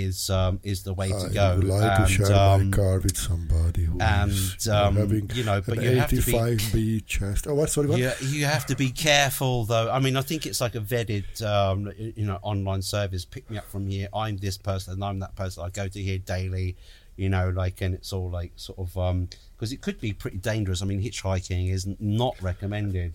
is 0.00 0.30
um, 0.30 0.60
is 0.62 0.82
the 0.82 0.94
way 0.94 1.08
to 1.08 1.16
I 1.16 1.28
go. 1.28 1.56
would 1.56 1.64
like 1.64 1.98
and, 2.00 2.06
to 2.06 2.12
share 2.12 2.34
um, 2.34 2.70
my 2.70 2.76
car 2.76 2.98
with 3.00 3.16
somebody 3.16 3.84
who 3.84 3.98
and, 4.00 4.30
is, 4.30 4.68
um, 4.68 4.96
having 4.96 5.30
you 5.34 5.44
know, 5.44 5.60
but 5.60 5.78
an 5.78 5.84
you 5.84 5.96
have 5.96 6.10
to 6.10 6.16
be- 6.16 6.32
85B 6.32 7.06
chest. 7.06 7.46
Oh, 7.46 7.54
what? 7.54 7.70
Sorry, 7.70 7.88
what? 7.88 7.98
you, 7.98 8.10
you 8.22 8.44
have 8.44 8.66
to 8.66 8.76
be 8.76 8.90
careful 8.90 9.64
though 9.64 9.90
i 9.90 9.98
mean 9.98 10.16
i 10.16 10.20
think 10.20 10.46
it's 10.46 10.60
like 10.60 10.74
a 10.74 10.80
vetted 10.80 11.42
um, 11.42 11.92
you 11.96 12.26
know 12.26 12.38
online 12.42 12.82
service 12.82 13.24
pick 13.24 13.48
me 13.50 13.58
up 13.58 13.68
from 13.68 13.86
here 13.86 14.08
i'm 14.14 14.36
this 14.38 14.58
person 14.58 14.94
and 14.94 15.04
i'm 15.04 15.18
that 15.18 15.34
person 15.36 15.64
i 15.64 15.68
go 15.70 15.88
to 15.88 16.00
here 16.00 16.18
daily 16.18 16.76
you 17.16 17.28
know 17.28 17.50
like 17.50 17.80
and 17.80 17.94
it's 17.94 18.12
all 18.12 18.30
like 18.30 18.52
sort 18.56 18.78
of 18.78 18.96
um 18.98 19.28
because 19.56 19.72
it 19.72 19.80
could 19.80 20.00
be 20.00 20.12
pretty 20.12 20.38
dangerous 20.38 20.82
i 20.82 20.84
mean 20.84 21.02
hitchhiking 21.02 21.70
is 21.72 21.86
not 21.98 22.40
recommended 22.42 23.14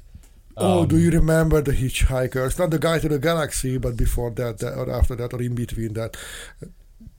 Oh, 0.58 0.82
Um, 0.82 0.88
do 0.88 0.98
you 0.98 1.12
remember 1.12 1.62
the 1.62 1.72
hitchhiker? 1.74 2.46
It's 2.48 2.60
not 2.60 2.72
the 2.72 2.80
guy 2.80 3.00
to 3.00 3.08
the 3.10 3.20
galaxy, 3.20 3.78
but 3.78 3.96
before 3.98 4.32
that, 4.32 4.60
that 4.60 4.74
or 4.78 4.90
after 4.92 5.16
that, 5.16 5.34
or 5.34 5.42
in 5.42 5.56
between 5.56 5.94
that, 5.94 6.18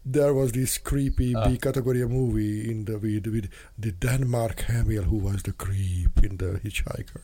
there 0.05 0.35
was 0.35 0.53
this 0.53 0.79
creepy 0.79 1.35
Uh. 1.35 1.49
B 1.49 1.59
category 1.59 2.05
movie 2.07 2.71
in 2.71 2.85
the 2.85 2.99
with, 2.99 3.27
with 3.27 3.49
the 3.79 3.93
Denmark 3.93 4.61
Hamill, 4.63 5.05
who 5.05 5.17
was 5.19 5.43
the 5.43 5.53
creep 5.53 6.23
in 6.25 6.37
the 6.39 6.61
hitchhiker. 6.65 7.23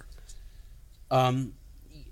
um 1.10 1.52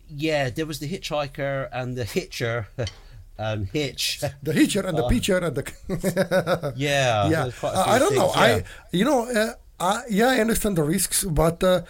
yeah 0.09 0.49
there 0.51 0.67
was 0.67 0.79
the 0.79 0.89
hitchhiker 0.89 1.69
and 1.73 1.97
the 1.97 2.05
hitcher 2.05 2.69
um 3.39 3.67
hitch 3.73 4.23
The 4.43 4.53
hitcher 4.53 4.81
and 4.87 4.97
the 4.97 5.07
pitcher 5.09 5.39
and 5.39 5.55
the 5.57 5.65
yeah 6.77 7.29
yeah. 7.29 7.51
Uh, 7.63 7.85
I 7.87 7.99
don't 7.99 8.15
know. 8.15 8.33
yeah. 8.35 8.43
I 8.43 8.65
you 8.93 9.05
know, 9.05 9.27
uh, 9.29 9.53
I, 9.79 10.03
yeah, 10.09 10.29
I 10.31 10.41
understand 10.41 10.77
the 10.79 10.83
risks, 10.85 11.25
but 11.25 11.63
uh, 11.63 11.83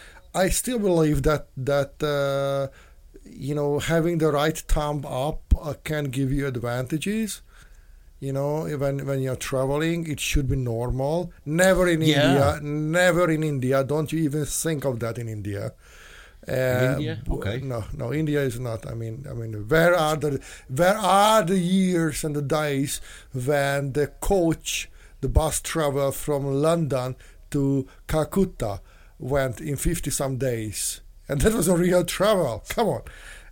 I 0.45 0.49
still 0.51 0.79
believe 0.79 1.23
that 1.23 1.49
that 1.57 1.95
uh, 2.03 2.69
you 3.25 3.55
know 3.55 3.79
having 3.79 4.19
the 4.19 4.31
right 4.31 4.59
thumb 4.73 5.05
up 5.07 5.41
uh, 5.61 5.75
can 5.85 6.05
give 6.19 6.31
you 6.33 6.47
advantages. 6.47 7.43
You 8.21 8.33
know, 8.33 8.65
when 8.83 9.05
when 9.07 9.21
you're 9.21 9.37
traveling, 9.51 10.07
it 10.13 10.21
should 10.21 10.49
be 10.49 10.57
normal. 10.57 11.33
Never 11.45 11.85
in 11.95 12.01
Yeah. 12.03 12.57
India. 12.57 12.61
Never 12.63 13.31
in 13.31 13.43
India. 13.43 13.85
Don't 13.85 14.11
you 14.13 14.21
even 14.29 14.45
think 14.47 14.85
of 14.85 15.01
that 15.01 15.19
in 15.19 15.29
India. 15.29 15.73
Uh, 16.49 16.95
India? 16.95 17.15
Okay. 17.29 17.61
No, 17.73 17.85
no. 17.93 18.13
India 18.15 18.41
is 18.41 18.59
not. 18.59 18.87
I 18.87 18.95
mean, 18.95 19.27
I 19.29 19.35
mean, 19.35 19.53
where 19.69 19.95
are 19.95 20.17
the 20.17 20.41
where 20.69 20.97
are 20.97 21.43
the 21.43 21.59
years 21.59 22.25
and 22.25 22.35
the 22.35 22.43
days 22.43 23.01
when 23.35 23.93
the 23.93 24.07
coach, 24.21 24.89
the 25.21 25.29
bus 25.29 25.61
travel 25.61 26.11
from 26.13 26.43
London 26.63 27.17
to 27.51 27.87
Calcutta 28.07 28.81
went 29.19 29.61
in 29.61 29.77
fifty 29.77 30.11
some 30.11 30.37
days, 30.39 31.01
and 31.29 31.41
that 31.41 31.55
was 31.55 31.69
a 31.69 31.77
real 31.77 32.05
travel. 32.05 32.65
Come 32.69 32.89
on, 32.89 33.03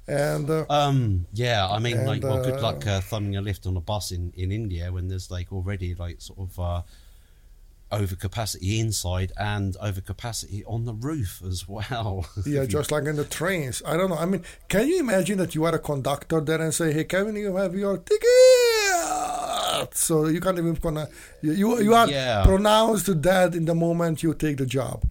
and 0.06 0.48
uh, 0.50 0.64
Um. 0.68 1.26
Yeah. 1.32 1.66
I 1.68 1.78
mean, 1.78 1.98
And, 1.98 2.06
like, 2.06 2.22
well, 2.22 2.42
good 2.42 2.58
uh, 2.58 2.62
luck 2.62 2.86
uh, 2.86 3.00
thumbing 3.00 3.36
a 3.36 3.40
lift 3.42 3.66
on 3.66 3.76
a 3.76 3.80
bus 3.80 4.10
in 4.12 4.32
in 4.36 4.52
India 4.52 4.92
when 4.92 5.08
there's 5.08 5.30
like 5.30 5.52
already 5.52 5.94
like 5.94 6.20
sort 6.20 6.38
of 6.40 6.58
uh, 6.58 6.82
overcapacity 7.92 8.78
inside 8.80 9.32
and 9.36 9.74
overcapacity 9.82 10.62
on 10.66 10.84
the 10.84 10.94
roof 10.94 11.42
as 11.46 11.68
well. 11.74 12.26
Yeah, 12.44 12.64
just 12.66 12.90
like 12.90 13.04
in 13.04 13.16
the 13.16 13.24
trains. 13.24 13.82
I 13.86 13.96
don't 13.96 14.10
know. 14.10 14.16
I 14.16 14.26
mean, 14.26 14.42
can 14.68 14.88
you 14.88 14.98
imagine 15.00 15.38
that 15.38 15.54
you 15.54 15.64
are 15.64 15.74
a 15.74 15.78
conductor 15.78 16.40
there 16.40 16.60
and 16.60 16.72
say, 16.74 16.92
"Hey, 16.92 17.04
Kevin, 17.04 17.36
you 17.36 17.54
have 17.56 17.74
your 17.74 17.98
ticket," 17.98 19.94
so 19.94 20.26
you 20.26 20.40
can't 20.40 20.58
even 20.58 20.74
gonna 20.74 21.08
you 21.42 21.52
you, 21.52 21.80
you 21.82 21.94
are 21.94 22.08
Yeah. 22.08 22.44
pronounced 22.44 23.08
dead 23.20 23.54
in 23.54 23.64
the 23.64 23.74
moment 23.74 24.22
you 24.22 24.34
take 24.34 24.56
the 24.58 24.66
job. 24.66 25.04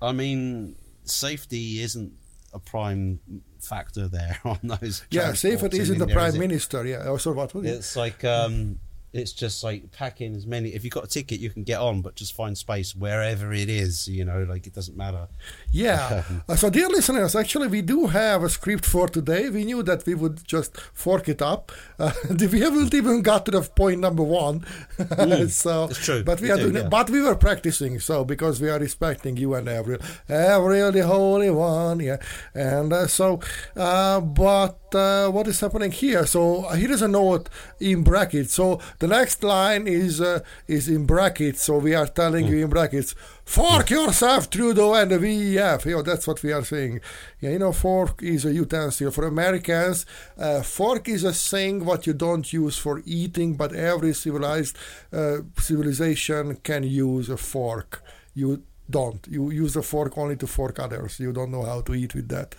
I 0.00 0.12
mean, 0.12 0.76
safety 1.04 1.80
isn't 1.80 2.12
a 2.52 2.58
prime 2.58 3.20
factor 3.60 4.08
there 4.08 4.38
on 4.44 4.58
those. 4.62 5.04
Yeah, 5.10 5.32
safety 5.32 5.48
transports 5.48 5.78
is 5.78 5.90
in 5.90 6.00
in 6.00 6.08
the 6.08 6.14
prime 6.14 6.28
is 6.28 6.38
minister. 6.38 6.86
Yeah, 6.86 7.04
oh, 7.06 7.16
sorry, 7.16 7.36
what? 7.36 7.54
It's 7.54 7.96
like 7.96 8.24
um, 8.24 8.78
it's 9.14 9.32
just 9.32 9.62
like 9.62 9.92
packing 9.92 10.34
as 10.34 10.46
many. 10.46 10.70
If 10.70 10.82
you've 10.84 10.92
got 10.92 11.04
a 11.04 11.06
ticket, 11.06 11.38
you 11.38 11.48
can 11.48 11.62
get 11.62 11.80
on, 11.80 12.02
but 12.02 12.16
just 12.16 12.34
find 12.34 12.58
space 12.58 12.94
wherever 12.96 13.52
it 13.52 13.70
is. 13.70 14.08
You 14.08 14.24
know, 14.24 14.44
like 14.48 14.66
it 14.66 14.74
doesn't 14.74 14.96
matter. 14.96 15.28
Yeah. 15.70 16.22
Uh, 16.46 16.56
so, 16.56 16.68
dear 16.68 16.88
listeners, 16.88 17.34
actually, 17.34 17.68
we 17.68 17.80
do 17.80 18.06
have 18.06 18.42
a 18.42 18.48
script 18.48 18.84
for 18.84 19.08
today. 19.08 19.48
We 19.48 19.64
knew 19.64 19.82
that 19.84 20.04
we 20.04 20.14
would 20.14 20.44
just 20.44 20.78
fork 20.92 21.28
it 21.28 21.40
up. 21.40 21.72
Uh, 21.98 22.12
we 22.52 22.60
haven't 22.60 22.92
even 22.92 23.22
got 23.22 23.46
to 23.46 23.50
the 23.52 23.62
point 23.62 24.00
number 24.00 24.22
one. 24.22 24.64
so, 25.48 25.84
it's 25.84 26.04
true. 26.04 26.22
But 26.22 26.40
we, 26.40 26.48
We 26.48 26.52
are 26.52 26.56
do, 26.56 26.62
doing 26.64 26.82
yeah. 26.82 26.88
But 26.88 27.08
we 27.08 27.22
were 27.22 27.36
practicing, 27.36 27.98
so 28.00 28.24
because 28.24 28.60
we 28.60 28.68
are 28.68 28.78
respecting 28.78 29.36
you 29.36 29.54
and 29.54 29.68
Avril, 29.68 30.00
Avril, 30.28 30.92
the 30.92 31.06
Holy 31.06 31.50
One. 31.50 32.00
Yeah. 32.00 32.18
And 32.54 32.92
uh, 32.92 33.06
so, 33.06 33.40
uh, 33.76 34.20
but 34.20 34.94
uh, 34.94 35.28
what 35.28 35.46
is 35.48 35.60
happening 35.60 35.90
here? 35.90 36.26
So 36.26 36.64
uh, 36.64 36.74
here 36.74 36.92
is 36.92 37.02
a 37.02 37.08
note 37.08 37.48
in 37.80 38.02
brackets. 38.02 38.54
So 38.54 38.80
the 39.04 39.08
next 39.20 39.38
line 39.44 39.84
is 39.86 40.20
uh, 40.20 40.40
is 40.76 40.84
in 40.88 41.02
brackets. 41.14 41.60
So 41.66 41.72
we 41.86 41.92
are 42.00 42.06
telling 42.20 42.46
you 42.50 42.58
in 42.64 42.70
brackets. 42.70 43.14
Fork 43.44 43.90
yourself, 43.90 44.48
Trudeau 44.48 44.94
and 44.94 45.10
the 45.10 45.18
VEF. 45.18 45.84
You 45.84 45.96
know, 45.96 46.02
that's 46.02 46.26
what 46.28 46.42
we 46.42 46.50
are 46.52 46.64
saying. 46.64 47.00
Yeah, 47.42 47.50
you 47.54 47.58
know, 47.58 47.72
fork 47.72 48.22
is 48.22 48.44
a 48.46 48.52
utensil. 48.62 49.10
For 49.10 49.24
Americans, 49.26 50.06
uh, 50.38 50.62
fork 50.62 51.08
is 51.16 51.22
a 51.24 51.34
thing 51.50 51.84
what 51.84 52.06
you 52.06 52.14
don't 52.14 52.50
use 52.62 52.76
for 52.84 53.02
eating, 53.04 53.50
but 53.62 53.70
every 53.74 54.14
civilized 54.14 54.74
uh, 55.12 55.38
civilization 55.58 56.56
can 56.68 56.82
use 56.84 57.28
a 57.28 57.36
fork. 57.36 58.02
You 58.34 58.62
don't. 58.88 59.20
You 59.36 59.50
use 59.50 59.76
a 59.76 59.82
fork 59.82 60.16
only 60.16 60.36
to 60.36 60.46
fork 60.46 60.78
others. 60.78 61.20
You 61.20 61.32
don't 61.38 61.50
know 61.50 61.64
how 61.72 61.80
to 61.82 61.92
eat 61.94 62.14
with 62.14 62.28
that. 62.28 62.54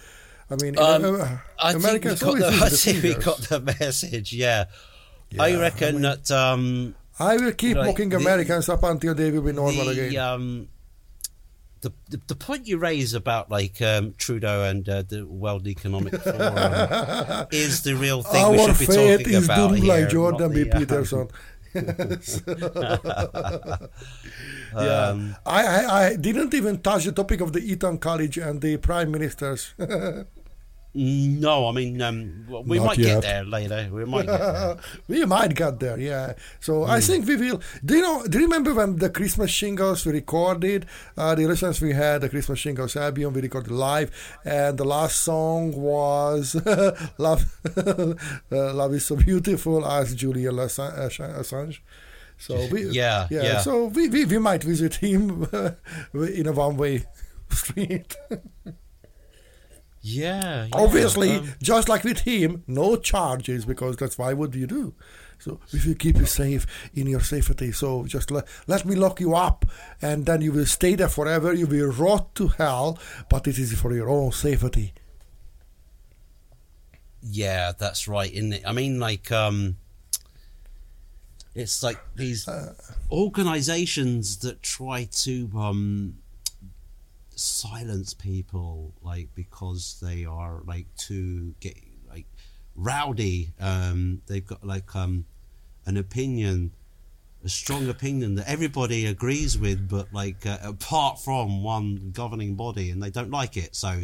I 0.52 0.56
mean, 0.62 0.78
Um, 0.78 1.04
uh, 1.06 1.38
I 1.60 1.74
think 1.74 1.84
we 1.84 1.90
Americans 1.90 2.20
got 2.22 2.38
the, 2.38 2.48
I 2.68 2.70
think 2.70 3.04
we 3.04 3.14
got 3.16 3.40
the 3.50 3.60
message. 3.80 4.30
Yeah, 4.46 4.66
I 5.40 5.56
reckon 5.60 5.88
I 5.88 5.92
mean- 5.92 6.02
that 6.04 6.32
um, 6.32 6.96
I 7.20 7.38
will 7.38 7.52
keep 7.54 7.78
Like, 7.78 7.88
mocking 7.88 8.10
the- 8.10 8.18
Americans 8.18 8.70
up 8.70 8.84
until 8.84 9.14
they 9.16 9.32
will 9.32 9.42
be 9.42 9.52
normal 9.54 9.86
the, 9.86 10.08
again. 10.08 10.22
um, 10.22 10.68
the, 11.82 11.92
the 12.10 12.20
the 12.28 12.36
point 12.36 12.68
you 12.68 12.78
raise 12.78 13.14
about 13.14 13.50
like 13.52 13.82
um, 13.82 14.14
Trudeau 14.18 14.64
and 14.64 14.88
uh, 14.90 15.04
the 15.08 15.26
World 15.26 15.68
Economic 15.68 16.16
Forum 16.24 17.48
is 17.52 17.84
the 17.84 17.96
real 17.96 18.24
thing 18.24 18.52
we 18.52 18.60
Our 18.60 18.74
should 18.74 18.80
be 18.80 18.86
talking 18.96 19.34
is 19.34 19.46
about 19.46 19.70
doomed 19.70 19.84
here. 19.84 19.94
like 19.94 20.10
Jordan 20.10 20.52
B. 20.54 20.70
uh, 20.70 20.80
Peterson. 20.80 21.28
yeah, 24.76 25.08
Um, 25.10 25.36
I, 25.46 25.66
I, 25.66 26.06
I 26.08 26.16
didn't 26.16 26.54
even 26.54 26.82
touch 26.82 27.06
the 27.06 27.12
topic 27.12 27.42
of 27.42 27.54
the 27.54 27.60
Eton 27.60 27.98
College 28.00 28.38
and 28.38 28.62
the 28.62 28.78
prime 28.78 29.12
ministers. 29.12 29.74
No, 30.98 31.68
I 31.68 31.72
mean 31.74 32.02
um, 32.02 32.46
we 32.66 32.78
Not 32.78 32.86
might 32.86 32.98
yet. 32.98 33.06
get 33.16 33.22
there 33.24 33.44
later. 33.44 33.90
We 33.92 34.06
might 34.06 34.26
get 34.28 34.38
there. 34.40 34.78
we 35.10 35.26
might 35.26 35.54
get 35.54 35.80
there, 35.82 36.00
yeah. 36.00 36.34
So 36.62 36.86
Hmm. 36.86 36.92
I 36.92 37.02
think 37.02 37.28
we 37.28 37.36
will. 37.36 37.62
Do 37.84 37.96
you 37.96 38.02
know? 38.02 38.26
Do 38.26 38.40
you 38.40 38.46
remember 38.46 38.74
when 38.74 38.96
the 38.96 39.10
Christmas 39.10 39.52
shingles 39.52 40.06
we 40.06 40.14
recorded? 40.14 40.86
Uh, 41.18 41.36
the 41.36 41.48
listeners 41.48 41.82
we 41.82 41.92
had 41.92 42.22
the 42.22 42.30
Christmas 42.30 42.60
shingles 42.60 42.96
album 42.96 43.34
we 43.34 43.42
recorded 43.42 43.72
live, 43.72 44.10
and 44.46 44.78
the 44.78 44.86
last 44.86 45.18
song 45.22 45.74
was 45.76 46.56
"Love." 47.18 47.44
uh, 47.78 48.74
Love 48.74 48.94
is 48.94 49.06
so 49.06 49.18
beautiful 49.18 49.86
as 49.86 50.16
Julian 50.16 50.56
Assange. 50.56 51.20
Assange. 51.40 51.80
So 52.38 52.56
we, 52.72 52.90
Yeah, 52.90 53.28
yeah. 53.30 53.60
So 53.60 53.86
we, 53.88 54.08
we, 54.10 54.26
we 54.26 54.38
might 54.40 54.64
visit 54.64 54.96
him 54.96 55.48
in 56.14 56.48
a 56.48 56.52
one 56.54 56.78
way 56.78 57.04
street. 57.50 58.16
Yeah, 60.08 60.66
yeah, 60.66 60.70
Obviously, 60.74 61.38
um, 61.38 61.54
just 61.64 61.90
like 61.90 62.04
with 62.04 62.20
him, 62.20 62.64
no 62.68 62.96
charges 62.96 63.66
because 63.66 63.98
that's 63.98 64.20
why 64.20 64.34
would 64.34 64.54
you 64.54 64.68
do? 64.68 64.94
So 65.40 65.60
if 65.74 65.86
you 65.86 65.96
keep 65.96 66.18
you 66.18 66.26
safe 66.26 66.68
in 66.94 67.08
your 67.08 67.22
safety, 67.22 67.72
so 67.72 68.06
just 68.06 68.30
let, 68.30 68.48
let 68.68 68.86
me 68.86 68.96
lock 68.96 69.20
you 69.20 69.34
up, 69.36 69.66
and 70.02 70.26
then 70.28 70.42
you 70.42 70.52
will 70.52 70.68
stay 70.68 70.94
there 70.96 71.10
forever. 71.10 71.54
You 71.54 71.66
will 71.68 71.92
rot 71.92 72.36
to 72.36 72.50
hell, 72.50 73.00
but 73.30 73.48
it 73.48 73.58
is 73.58 73.74
for 73.74 73.94
your 73.94 74.10
own 74.10 74.32
safety. 74.32 74.94
yeah, 77.22 77.72
that's 77.78 78.08
right, 78.08 78.32
isn't 78.32 78.54
it? 78.54 78.64
I 78.66 78.72
mean, 78.72 79.00
like, 79.00 79.32
um, 79.32 79.78
it's 81.56 81.82
like 81.82 82.00
these 82.16 82.48
Uh, 82.48 82.74
organizations 83.12 84.38
that 84.38 84.62
try 84.62 85.06
to 85.06 85.50
um, 85.56 86.20
silence 87.36 88.14
people, 88.14 88.94
like 89.02 89.30
because 89.36 90.00
they 90.02 90.26
are 90.26 90.62
like 90.66 90.88
too 90.98 91.56
get 91.60 91.78
like 92.08 92.26
rowdy. 92.76 93.54
Um, 93.60 94.22
they've 94.28 94.46
got 94.46 94.66
like 94.66 94.96
um, 94.96 95.26
an 95.86 95.98
opinion, 95.98 96.72
a 97.44 97.50
strong 97.50 97.90
opinion 97.90 98.36
that 98.36 98.50
everybody 98.50 99.06
agrees 99.06 99.58
with, 99.58 99.88
but 99.90 100.14
like 100.14 100.46
uh, 100.46 100.58
apart 100.64 101.20
from 101.20 101.64
one 101.64 102.12
governing 102.14 102.56
body, 102.56 102.90
and 102.90 103.02
they 103.02 103.10
don't 103.10 103.32
like 103.32 103.58
it. 103.58 103.76
So, 103.76 104.04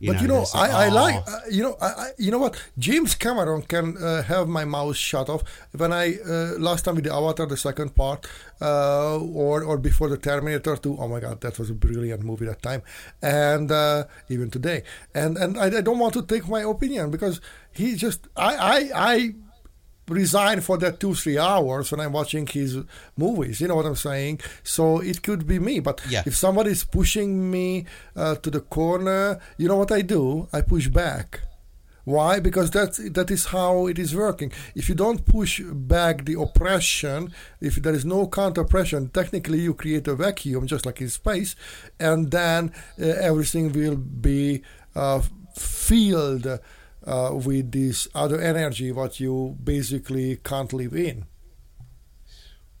you 0.00 0.12
but 0.12 0.22
you 0.22 0.28
know, 0.28 0.42
it's 0.42 0.54
like, 0.54 0.70
I, 0.70 0.86
I 0.86 0.88
"Oh, 0.88 0.94
like 0.94 1.14
uh, 1.28 1.40
you 1.50 1.62
know 1.62 1.76
I, 1.80 1.86
I 1.86 2.10
you 2.18 2.30
know 2.30 2.38
what? 2.38 2.62
James 2.78 3.14
Cameron 3.14 3.62
can 3.62 3.96
uh, 3.96 4.22
have 4.22 4.48
my 4.48 4.64
mouth 4.64 4.96
shut 4.96 5.28
off 5.28 5.42
when 5.76 5.92
I 5.92 6.18
uh, 6.18 6.58
last 6.58 6.84
time 6.84 6.96
with 6.96 7.04
the 7.04 7.14
Avatar 7.14 7.46
the 7.46 7.56
second 7.56 7.94
part 7.94 8.26
uh, 8.60 9.18
or 9.18 9.62
or 9.62 9.78
before 9.78 10.08
the 10.08 10.16
Terminator 10.18 10.76
2 10.76 10.96
oh 10.98 11.08
my 11.08 11.20
god 11.20 11.40
that 11.40 11.58
was 11.58 11.70
a 11.70 11.74
brilliant 11.74 12.22
movie 12.22 12.46
that 12.46 12.62
time. 12.62 12.82
And 13.22 13.70
uh, 13.70 14.04
even 14.28 14.50
today. 14.50 14.82
And 15.14 15.36
and 15.36 15.58
I, 15.58 15.66
I 15.66 15.80
don't 15.80 15.98
want 15.98 16.14
to 16.14 16.22
take 16.22 16.48
my 16.48 16.60
opinion 16.62 17.10
because 17.10 17.40
he 17.72 17.94
just 17.96 18.28
I 18.36 18.54
I 18.56 18.90
I 19.12 19.34
resign 20.08 20.60
for 20.60 20.76
that 20.78 21.00
two 21.00 21.14
three 21.14 21.38
hours 21.38 21.90
when 21.90 22.00
I'm 22.00 22.12
watching 22.12 22.46
his 22.46 22.78
movies. 23.16 23.60
You 23.60 23.68
know 23.68 23.76
what 23.76 23.86
I'm 23.86 23.96
saying? 23.96 24.40
So 24.62 24.98
it 25.00 25.22
could 25.22 25.46
be 25.46 25.58
me. 25.58 25.80
But 25.80 26.00
Yeah. 26.08 26.22
if 26.26 26.36
somebody 26.36 26.70
is 26.70 26.84
pushing 26.84 27.50
me 27.50 27.86
uh, 28.14 28.36
to 28.36 28.50
the 28.50 28.60
corner, 28.60 29.40
you 29.58 29.68
know 29.68 29.76
what 29.76 29.90
I 29.92 30.02
do? 30.02 30.48
I 30.52 30.60
push 30.60 30.88
back. 30.88 31.40
Why? 32.04 32.38
Because 32.38 32.70
that's 32.70 32.98
that 32.98 33.32
is 33.32 33.46
how 33.46 33.88
it 33.88 33.98
is 33.98 34.14
working. 34.14 34.52
If 34.76 34.88
you 34.88 34.94
don't 34.94 35.26
push 35.26 35.60
back 35.64 36.24
the 36.24 36.40
oppression, 36.40 37.32
if 37.60 37.74
there 37.82 37.92
is 37.94 38.04
no 38.04 38.28
counter 38.28 38.60
oppression, 38.60 39.08
technically 39.08 39.58
you 39.62 39.74
create 39.74 40.06
a 40.06 40.14
vacuum, 40.14 40.68
just 40.68 40.86
like 40.86 41.00
in 41.00 41.08
space, 41.08 41.56
and 41.98 42.30
then 42.30 42.72
uh, 43.02 43.06
everything 43.06 43.72
will 43.72 43.96
be 43.96 44.62
uh, 44.94 45.20
filled 45.56 46.46
uh, 47.06 47.30
with 47.34 47.72
this 47.72 48.08
other 48.14 48.40
energy 48.40 48.90
what 48.92 49.20
you 49.20 49.56
basically 49.62 50.36
can't 50.42 50.72
live 50.72 50.94
in. 50.94 51.24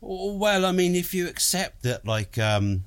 Well, 0.00 0.64
I 0.66 0.72
mean, 0.72 0.94
if 0.94 1.14
you 1.14 1.26
accept 1.28 1.82
that, 1.82 2.06
like, 2.06 2.38
um, 2.38 2.84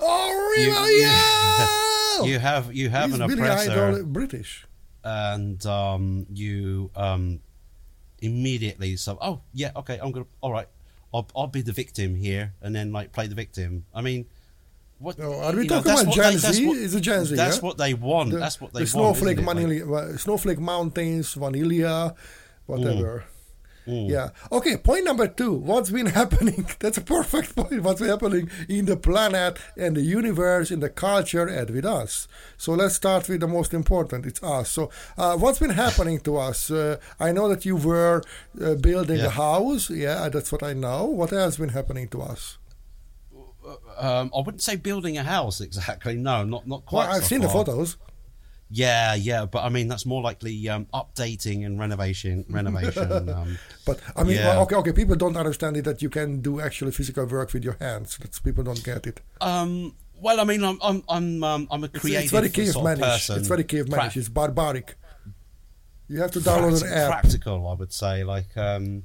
Oh, 0.00 0.54
You- 0.56 0.70
really? 0.70 1.00
you- 1.00 2.32
you 2.32 2.38
have 2.38 2.72
you 2.74 2.88
have 2.90 3.10
He's 3.10 3.20
an 3.20 3.26
Billy 3.28 3.40
oppressor, 3.42 3.70
Idol 3.72 4.04
British. 4.04 4.66
and 5.04 5.64
um, 5.66 6.26
you 6.32 6.90
um, 6.96 7.40
immediately 8.20 8.96
so 8.96 9.16
oh 9.20 9.40
yeah 9.54 9.70
okay 9.76 9.98
I'm 10.02 10.10
gonna 10.10 10.26
all 10.40 10.50
right 10.52 10.66
I'll 11.14 11.28
I'll 11.36 11.46
be 11.46 11.62
the 11.62 11.72
victim 11.72 12.14
here, 12.16 12.54
and 12.60 12.74
then 12.74 12.92
like 12.92 13.12
play 13.12 13.26
the 13.28 13.34
victim. 13.36 13.86
I 13.94 14.00
mean. 14.02 14.26
What, 15.00 15.18
No, 15.18 15.34
are 15.40 15.52
we 15.52 15.62
you 15.62 15.68
know, 15.68 15.80
talking 15.80 16.00
about 16.02 16.14
Gen 16.14 16.32
they- 16.32 16.38
Z? 16.38 16.66
what- 16.66 16.76
Is 16.78 16.94
it 16.94 17.00
Gen 17.02 17.24
Z, 17.24 17.36
That's 17.36 17.56
yeah? 17.58 17.62
what 17.62 17.78
they 17.78 17.94
want. 17.94 18.30
The, 18.32 18.38
that's 18.38 18.60
what 18.60 18.72
they 18.72 18.84
the 18.84 18.98
want. 18.98 19.16
snowflake? 19.16 19.40
Like- 19.40 19.82
uh, 20.14 20.16
snowflake 20.16 20.58
mountains, 20.58 21.34
vanilla, 21.34 22.14
whatever. 22.66 23.24
Mm. 23.86 24.10
Yeah. 24.10 24.28
Okay. 24.52 24.76
Point 24.76 25.04
number 25.06 25.26
two. 25.28 25.54
What's 25.54 25.88
been 25.90 26.06
happening? 26.20 26.66
That's 26.78 26.98
a 26.98 27.00
perfect 27.00 27.56
point. 27.56 27.80
What's 27.82 28.00
been 28.00 28.10
happening 28.10 28.50
in 28.68 28.84
the 28.84 28.98
planet 28.98 29.56
and 29.78 29.96
the 29.96 30.02
universe, 30.02 30.70
in 30.70 30.80
the 30.80 30.90
culture, 30.90 31.46
and 31.46 31.70
with 31.70 31.86
us. 31.86 32.28
So 32.58 32.72
let's 32.74 32.96
start 32.96 33.26
with 33.30 33.40
the 33.40 33.48
most 33.48 33.72
important. 33.72 34.26
It's 34.26 34.42
us. 34.42 34.68
So 34.70 34.90
uh, 35.16 35.36
what's 35.38 35.58
been 35.58 35.70
happening 35.70 36.20
to 36.20 36.36
us? 36.36 36.70
Uh, 36.70 36.98
I 37.18 37.32
know 37.32 37.48
that 37.48 37.64
you 37.64 37.76
were 37.76 38.22
uh, 38.62 38.74
building 38.74 39.18
Yeah. 39.20 39.26
a 39.26 39.30
house. 39.30 39.88
Yeah, 39.88 40.28
that's 40.28 40.52
what 40.52 40.62
I 40.62 40.74
know. 40.74 41.04
What 41.06 41.30
has 41.30 41.56
been 41.56 41.70
happening 41.70 42.08
to 42.08 42.20
us? 42.20 42.58
Um, 43.98 44.30
I 44.34 44.38
wouldn't 44.38 44.62
say 44.62 44.76
building 44.76 45.18
a 45.18 45.22
house 45.24 45.60
exactly. 45.60 46.16
No, 46.16 46.44
not 46.44 46.66
not 46.66 46.84
quite. 46.86 47.06
Well, 47.08 47.16
I've 47.16 47.22
so 47.22 47.28
seen 47.28 47.40
the 47.40 47.48
photos. 47.48 47.96
Yeah, 48.70 49.14
yeah, 49.14 49.46
but 49.46 49.64
I 49.64 49.70
mean 49.70 49.88
that's 49.88 50.04
more 50.04 50.20
likely 50.22 50.68
um, 50.68 50.86
updating 50.92 51.64
and 51.64 51.78
renovation. 51.80 52.44
Renovation. 52.50 53.28
um, 53.30 53.58
But 53.86 54.00
I 54.14 54.24
mean, 54.24 54.36
Yeah. 54.36 54.48
well, 54.48 54.62
okay, 54.64 54.76
okay. 54.76 54.92
People 54.92 55.16
don't 55.16 55.36
understand 55.38 55.76
it 55.78 55.84
that 55.86 56.02
you 56.02 56.10
can 56.10 56.40
do 56.42 56.60
actually 56.60 56.92
physical 56.92 57.24
work 57.26 57.52
with 57.54 57.64
your 57.64 57.76
hands. 57.80 58.18
That's 58.20 58.40
people 58.40 58.64
don't 58.64 58.82
get 58.84 59.06
it. 59.06 59.20
um, 59.40 59.94
well, 60.20 60.38
I 60.40 60.44
mean, 60.44 60.62
I'm 60.64 60.78
I'm 60.82 61.02
I'm 61.08 61.44
um, 61.44 61.68
I'm 61.70 61.84
a 61.84 61.86
It's, 61.86 61.98
creative 62.00 62.24
it's 62.24 62.32
very 62.32 62.66
sort 62.66 62.86
of 62.86 62.98
cavemanish. 62.98 63.00
person. 63.00 63.38
It's 63.38 63.48
very 63.48 63.64
cavemanish. 63.64 63.90
Prac- 63.90 64.16
it's 64.16 64.28
barbaric. 64.28 64.96
You 66.08 66.20
have 66.20 66.30
to 66.32 66.40
download 66.40 66.82
an 66.82 66.92
app. 66.92 67.10
practical, 67.10 67.66
I 67.68 67.74
would 67.74 67.92
say. 67.92 68.24
Like, 68.24 68.54
um, 68.56 69.04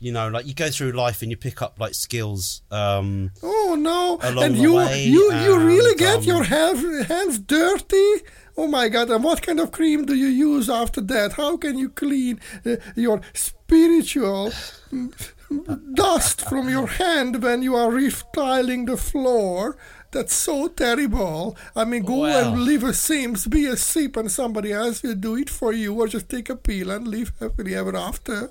you 0.00 0.12
know, 0.12 0.28
like 0.28 0.46
you 0.46 0.54
go 0.54 0.70
through 0.70 0.92
life 0.92 1.22
and 1.22 1.30
you 1.30 1.36
pick 1.36 1.60
up 1.62 1.78
like 1.80 1.94
skills. 1.94 2.62
Um, 2.70 3.30
Oh 3.42 3.76
no! 3.78 4.18
and 4.22 4.56
you 4.56 4.74
way, 4.74 5.04
you 5.04 5.32
you 5.44 5.58
really 5.58 5.94
get 5.96 6.18
um, 6.18 6.22
your 6.24 6.44
hands 6.44 7.06
hands 7.06 7.38
dirty. 7.38 8.22
Oh 8.56 8.66
my 8.66 8.88
god! 8.88 9.10
And 9.10 9.22
what 9.24 9.42
kind 9.42 9.60
of 9.60 9.70
cream 9.72 10.04
do 10.06 10.14
you 10.14 10.26
use 10.28 10.68
after 10.70 11.00
that? 11.02 11.32
How 11.32 11.56
can 11.56 11.78
you 11.78 11.88
clean 11.90 12.40
uh, 12.66 12.76
your 12.96 13.20
spiritual 13.32 14.50
mm, 14.92 15.94
dust 15.94 16.42
from 16.48 16.68
your 16.68 16.86
hand 16.86 17.42
when 17.42 17.62
you 17.62 17.74
are 17.76 17.90
retiling 17.90 18.86
the 18.86 18.96
floor? 18.96 19.76
That's 20.10 20.34
so 20.34 20.68
terrible. 20.68 21.56
I 21.76 21.84
mean, 21.84 22.02
go 22.04 22.20
Wow. 22.22 22.52
and 22.52 22.62
live 22.64 22.82
a 22.82 22.94
Sims, 22.94 23.46
be 23.46 23.66
a 23.66 23.76
sip, 23.76 24.16
and 24.16 24.30
somebody 24.30 24.72
else 24.72 25.02
will 25.02 25.14
do 25.14 25.36
it 25.36 25.50
for 25.50 25.72
you, 25.72 25.94
or 26.00 26.08
just 26.08 26.28
take 26.30 26.48
a 26.48 26.56
pill 26.56 26.90
and 26.90 27.06
live 27.06 27.32
happily 27.40 27.74
ever 27.74 27.94
after. 27.96 28.50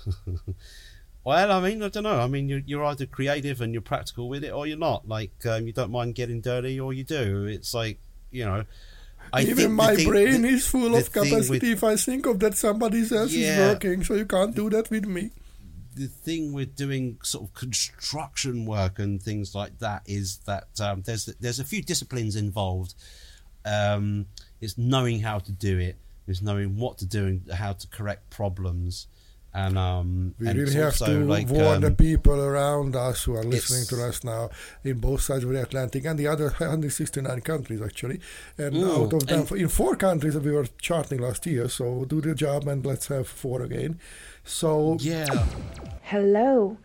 well, 1.24 1.52
I 1.52 1.60
mean, 1.60 1.82
I 1.82 1.88
don't 1.88 2.02
know. 2.02 2.18
I 2.20 2.26
mean, 2.26 2.48
you're, 2.48 2.62
you're 2.66 2.84
either 2.84 3.06
creative 3.06 3.60
and 3.60 3.72
you're 3.72 3.82
practical 3.82 4.28
with 4.28 4.44
it, 4.44 4.50
or 4.50 4.66
you're 4.66 4.78
not. 4.78 5.08
Like, 5.08 5.32
um, 5.46 5.66
you 5.66 5.72
don't 5.72 5.90
mind 5.92 6.14
getting 6.14 6.40
dirty, 6.40 6.78
or 6.80 6.92
you 6.92 7.04
do. 7.04 7.44
It's 7.46 7.72
like, 7.74 7.98
you 8.30 8.44
know, 8.44 8.64
I 9.32 9.42
Even 9.42 9.56
think 9.56 9.70
my 9.72 9.94
thing- 9.96 10.08
brain 10.08 10.42
the- 10.42 10.48
is 10.48 10.66
full 10.66 10.94
of 10.94 11.12
capacity 11.12 11.50
with- 11.50 11.64
if 11.64 11.84
I 11.84 11.96
think 11.96 12.26
of 12.26 12.38
that 12.40 12.56
somebody 12.56 13.00
else 13.00 13.32
is 13.32 13.58
working, 13.58 14.02
so 14.04 14.14
you 14.14 14.26
can't 14.26 14.54
do 14.54 14.68
that 14.70 14.90
with 14.90 15.06
me. 15.06 15.30
the 15.94 16.06
thing 16.06 16.54
with 16.54 16.74
doing 16.74 17.18
sort 17.22 17.44
of 17.44 17.52
construction 17.52 18.64
work 18.64 18.98
and 18.98 19.22
things 19.22 19.54
like 19.54 19.78
that 19.78 20.02
is 20.06 20.38
that 20.46 20.66
um, 20.80 21.02
there's 21.02 21.26
there's 21.38 21.60
a 21.60 21.64
few 21.64 21.82
disciplines 21.82 22.34
involved. 22.34 22.94
Um, 23.66 24.24
it's 24.62 24.78
knowing 24.78 25.20
how 25.20 25.38
to 25.40 25.52
do 25.52 25.78
it. 25.78 25.96
It's 26.26 26.40
knowing 26.40 26.78
what 26.78 26.96
to 26.98 27.04
do 27.04 27.26
and 27.26 27.52
how 27.52 27.74
to 27.74 27.86
correct 27.88 28.30
problems. 28.30 29.06
And 29.54 29.76
um, 29.76 30.34
We 30.40 30.48
and 30.48 30.58
really 30.58 30.74
have 30.74 30.96
to 30.96 31.24
like 31.24 31.48
warn 31.48 31.82
the 31.82 31.88
um, 31.88 31.96
people 31.96 32.40
around 32.40 32.96
us 32.96 33.24
who 33.24 33.34
are 33.34 33.44
listening 33.44 33.84
to 33.88 34.08
us 34.08 34.24
now 34.24 34.48
in 34.82 34.98
both 34.98 35.20
sides 35.20 35.44
of 35.44 35.50
the 35.50 35.60
Atlantic 35.60 36.06
and 36.06 36.18
the 36.18 36.26
other 36.26 36.44
169 36.58 37.40
countries 37.42 37.82
actually. 37.82 38.20
And 38.56 38.76
Ooh, 38.76 39.04
out 39.04 39.12
of 39.12 39.26
them, 39.26 39.46
in 39.56 39.68
four 39.68 39.96
countries 39.96 40.34
that 40.34 40.42
we 40.42 40.52
were 40.52 40.66
charting 40.80 41.20
last 41.20 41.44
year, 41.46 41.68
so 41.68 42.06
do 42.06 42.22
the 42.22 42.34
job 42.34 42.66
and 42.66 42.84
let's 42.86 43.08
have 43.08 43.28
four 43.28 43.62
again. 43.62 43.98
So 44.44 44.96
yeah. 45.00 45.26
Hello, 46.02 46.78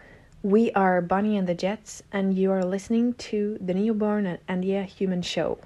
we 0.43 0.71
are 0.73 1.01
Bonnie 1.01 1.38
and 1.38 1.47
the 1.47 1.56
Jets, 1.56 2.03
and 2.12 2.38
you 2.38 2.51
are 2.51 2.63
listening 2.63 3.13
to 3.13 3.58
the 3.62 3.73
Neoborn 3.73 4.25
and 4.25 4.63
Andia 4.63 4.86
Human 4.86 5.21
Show. 5.21 5.58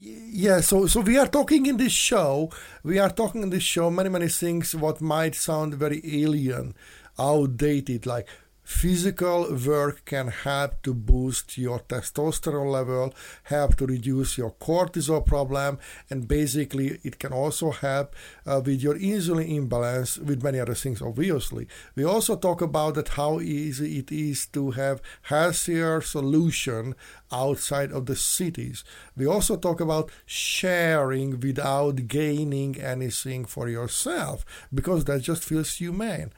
Yeah, 0.00 0.60
so 0.60 0.86
so 0.86 1.00
we 1.00 1.18
are 1.18 1.26
talking 1.26 1.66
in 1.66 1.76
this 1.76 1.92
show. 1.92 2.50
We 2.84 2.98
are 3.00 3.10
talking 3.10 3.42
in 3.42 3.50
this 3.50 3.64
show 3.64 3.90
many 3.90 4.08
many 4.08 4.28
things 4.28 4.74
what 4.74 5.00
might 5.00 5.34
sound 5.34 5.74
very 5.74 6.00
alien, 6.04 6.74
outdated, 7.18 8.06
like 8.06 8.28
physical 8.68 9.50
work 9.66 10.04
can 10.04 10.28
help 10.28 10.82
to 10.82 10.92
boost 10.92 11.56
your 11.56 11.80
testosterone 11.80 12.70
level, 12.70 13.14
help 13.44 13.74
to 13.76 13.86
reduce 13.86 14.36
your 14.36 14.52
cortisol 14.60 15.24
problem, 15.24 15.78
and 16.10 16.28
basically 16.28 17.00
it 17.02 17.18
can 17.18 17.32
also 17.32 17.70
help 17.70 18.14
uh, 18.46 18.60
with 18.62 18.82
your 18.82 18.94
insulin 18.96 19.48
imbalance, 19.56 20.18
with 20.18 20.42
many 20.42 20.60
other 20.60 20.74
things, 20.74 21.00
obviously. 21.00 21.66
We 21.96 22.04
also 22.04 22.36
talk 22.36 22.60
about 22.60 22.94
that 22.96 23.08
how 23.08 23.40
easy 23.40 24.00
it 24.00 24.12
is 24.12 24.46
to 24.48 24.72
have 24.72 25.00
healthier 25.22 26.02
solution 26.02 26.94
outside 27.32 27.90
of 27.90 28.04
the 28.04 28.16
cities. 28.16 28.84
We 29.16 29.26
also 29.26 29.56
talk 29.56 29.80
about 29.80 30.10
sharing 30.26 31.40
without 31.40 32.06
gaining 32.06 32.78
anything 32.78 33.46
for 33.46 33.66
yourself 33.66 34.44
because 34.72 35.06
that 35.06 35.22
just 35.22 35.42
feels 35.42 35.76
humane 35.76 36.32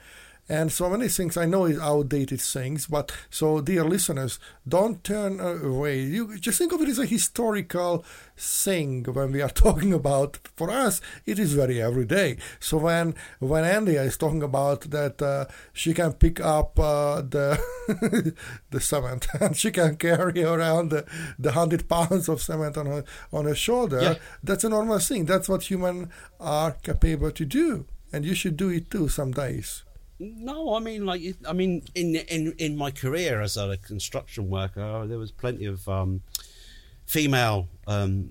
and 0.51 0.73
so 0.73 0.91
many 0.91 1.07
things 1.07 1.37
I 1.37 1.47
know 1.47 1.67
is 1.67 1.79
outdated 1.79 2.41
things, 2.41 2.89
but 2.89 3.13
so 3.31 3.61
dear 3.61 3.85
listeners, 3.85 4.41
don't 4.67 5.05
turn 5.05 5.39
away. 5.39 6.01
You 6.01 6.37
just 6.41 6.59
think 6.59 6.73
of 6.73 6.81
it 6.81 6.89
as 6.89 6.99
a 6.99 7.07
historical 7.07 8.05
thing 8.37 9.05
when 9.05 9.31
we 9.31 9.43
are 9.43 9.49
talking 9.65 9.93
about. 9.93 10.41
For 10.57 10.69
us, 10.69 11.01
it 11.25 11.39
is 11.39 11.53
very 11.53 11.81
everyday. 11.81 12.37
So 12.59 12.79
when 12.79 13.15
when 13.39 13.63
Andia 13.63 14.05
is 14.05 14.17
talking 14.17 14.43
about 14.43 14.91
that 14.91 15.23
uh, 15.23 15.47
she 15.73 15.95
can 15.95 16.15
pick 16.15 16.41
up 16.41 16.81
uh, 16.81 17.23
the 17.23 17.57
the 18.71 18.81
cement 18.81 19.29
and 19.41 19.57
she 19.57 19.71
can 19.71 19.95
carry 19.99 20.43
around 20.43 20.91
the, 20.91 21.07
the 21.39 21.53
hundred 21.53 21.89
pounds 21.89 22.29
of 22.29 22.43
cement 22.43 22.77
on 22.77 22.87
her 22.87 23.05
on 23.33 23.45
her 23.45 23.55
shoulder, 23.55 24.03
yeah. 24.03 24.15
that's 24.43 24.65
a 24.65 24.69
normal 24.69 24.99
thing. 24.99 25.27
That's 25.27 25.49
what 25.49 25.71
humans 25.71 26.09
are 26.41 26.73
capable 26.73 27.31
to 27.31 27.45
do, 27.45 27.87
and 28.13 28.25
you 28.25 28.35
should 28.35 28.57
do 28.57 28.71
it 28.71 28.91
too 28.91 29.09
some 29.09 29.31
days. 29.31 29.85
No, 30.23 30.75
I 30.75 30.81
mean, 30.81 31.07
like, 31.07 31.23
I 31.49 31.55
mean, 31.55 31.83
in 31.95 32.15
in 32.15 32.53
in 32.59 32.77
my 32.77 32.91
career 32.91 33.41
as 33.41 33.57
a 33.57 33.79
construction 33.79 34.51
worker, 34.51 35.07
there 35.07 35.17
was 35.17 35.31
plenty 35.31 35.65
of 35.65 35.89
um, 35.89 36.21
female 37.07 37.69
um, 37.87 38.29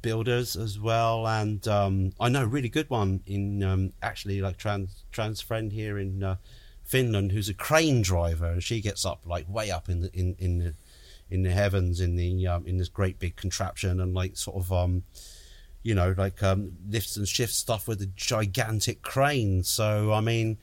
builders 0.00 0.54
as 0.54 0.78
well, 0.78 1.26
and 1.26 1.66
um, 1.66 2.12
I 2.20 2.28
know 2.28 2.44
a 2.44 2.46
really 2.46 2.68
good 2.68 2.88
one 2.88 3.20
in 3.26 3.64
um, 3.64 3.92
actually 4.00 4.40
like 4.40 4.58
trans 4.58 5.02
trans 5.10 5.40
friend 5.40 5.72
here 5.72 5.98
in 5.98 6.22
uh, 6.22 6.36
Finland 6.84 7.32
who's 7.32 7.48
a 7.48 7.54
crane 7.54 8.02
driver, 8.02 8.46
and 8.46 8.62
she 8.62 8.80
gets 8.80 9.04
up 9.04 9.22
like 9.26 9.48
way 9.48 9.72
up 9.72 9.88
in 9.88 10.02
the 10.02 10.10
in 10.16 10.36
in 10.38 10.58
the 10.58 10.74
in 11.28 11.42
the 11.42 11.50
heavens 11.50 12.00
in 12.00 12.14
the 12.14 12.46
um, 12.46 12.64
in 12.64 12.78
this 12.78 12.88
great 12.88 13.18
big 13.18 13.34
contraption 13.34 13.98
and 13.98 14.14
like 14.14 14.36
sort 14.36 14.56
of 14.56 14.72
um 14.72 15.02
you 15.82 15.96
know 15.96 16.14
like 16.16 16.40
lifts 16.88 17.16
and 17.16 17.26
shifts 17.26 17.56
stuff 17.56 17.88
with 17.88 18.00
a 18.02 18.06
gigantic 18.14 19.02
crane. 19.02 19.64
So 19.64 20.12
i 20.12 20.20
mean 20.20 20.58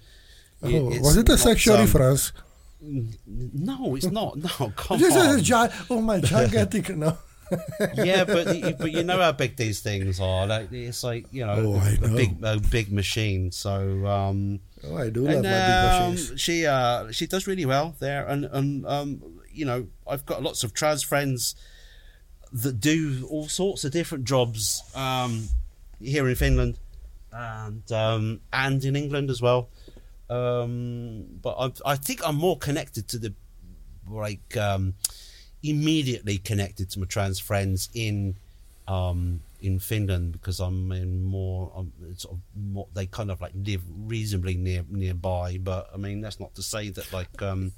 Oh, 0.62 0.86
was 1.00 1.18
it 1.18 1.30
a 1.30 1.38
sexual 1.38 1.76
um, 1.76 1.82
reference? 1.82 2.34
No, 2.82 3.96
it's 3.96 4.10
not. 4.12 4.38
No, 4.60 4.72
come 4.76 5.00
this 5.00 5.16
on. 5.16 5.40
Is 5.40 5.44
gi- 5.44 5.86
oh 5.90 6.02
my 6.02 6.20
gigantic 6.20 6.96
no. 6.96 7.18
yeah, 7.96 8.26
but 8.26 8.46
but 8.78 8.92
you 8.92 9.04
know 9.04 9.20
how 9.20 9.32
big 9.32 9.56
these 9.56 9.82
things 9.82 10.20
are. 10.20 10.46
Like 10.46 10.72
it's 10.72 11.04
like 11.04 11.26
you 11.32 11.46
know, 11.46 11.80
oh, 11.82 11.82
a, 11.82 12.08
know. 12.08 12.16
big 12.16 12.44
a 12.44 12.60
big 12.60 12.92
machine. 12.92 13.52
So 13.52 14.06
um, 14.06 14.60
oh, 14.84 14.98
I 14.98 15.10
do 15.10 15.22
love 15.22 15.36
and, 15.36 15.44
my 15.44 15.50
big 15.50 16.02
um, 16.02 16.12
machines. 16.12 16.42
She 16.42 16.66
uh 16.66 17.12
she 17.12 17.28
does 17.28 17.48
really 17.48 17.66
well 17.66 17.96
there, 18.00 18.28
and 18.28 18.46
and 18.46 18.86
um 18.86 19.22
you 19.52 19.66
know 19.66 19.88
I've 20.08 20.26
got 20.26 20.44
lots 20.44 20.64
of 20.64 20.74
trans 20.74 21.04
friends 21.04 21.56
that 22.52 22.80
do 22.80 23.28
all 23.30 23.48
sorts 23.48 23.84
of 23.84 23.92
different 23.92 24.26
jobs 24.26 24.84
um 24.96 25.48
here 26.00 26.28
in 26.28 26.36
Finland 26.36 26.80
and 27.32 27.92
um 27.92 28.42
and 28.54 28.84
in 28.86 28.96
England 28.96 29.30
as 29.30 29.42
well. 29.42 29.70
Um, 30.30 31.26
but 31.42 31.56
I, 31.60 31.94
I 31.94 31.96
think 31.96 32.22
I'm 32.26 32.36
more 32.36 32.58
connected 32.58 33.08
to 33.10 33.18
the 33.18 33.34
like 34.08 34.58
um, 34.58 34.94
immediately 35.64 36.38
connected 36.38 36.90
to 36.92 37.00
my 37.00 37.06
trans 37.06 37.40
friends 37.40 37.90
in 37.94 38.36
um, 38.88 39.42
in 39.62 39.80
Finland 39.80 40.32
because 40.32 40.60
I'm 40.60 40.92
in 40.92 41.24
more, 41.24 41.72
I'm 41.76 41.92
sort 42.16 42.36
of 42.36 42.40
more, 42.56 42.88
they 42.94 43.06
kind 43.06 43.30
of 43.30 43.42
like 43.42 43.52
live 43.56 43.84
reasonably 44.06 44.56
near 44.56 44.84
nearby. 44.90 45.58
But 45.58 45.90
I 45.94 45.98
mean, 45.98 46.22
that's 46.22 46.40
not 46.40 46.56
to 46.56 46.64
say 46.64 46.90
that 46.90 47.12
like 47.14 47.42
um, 47.42 47.74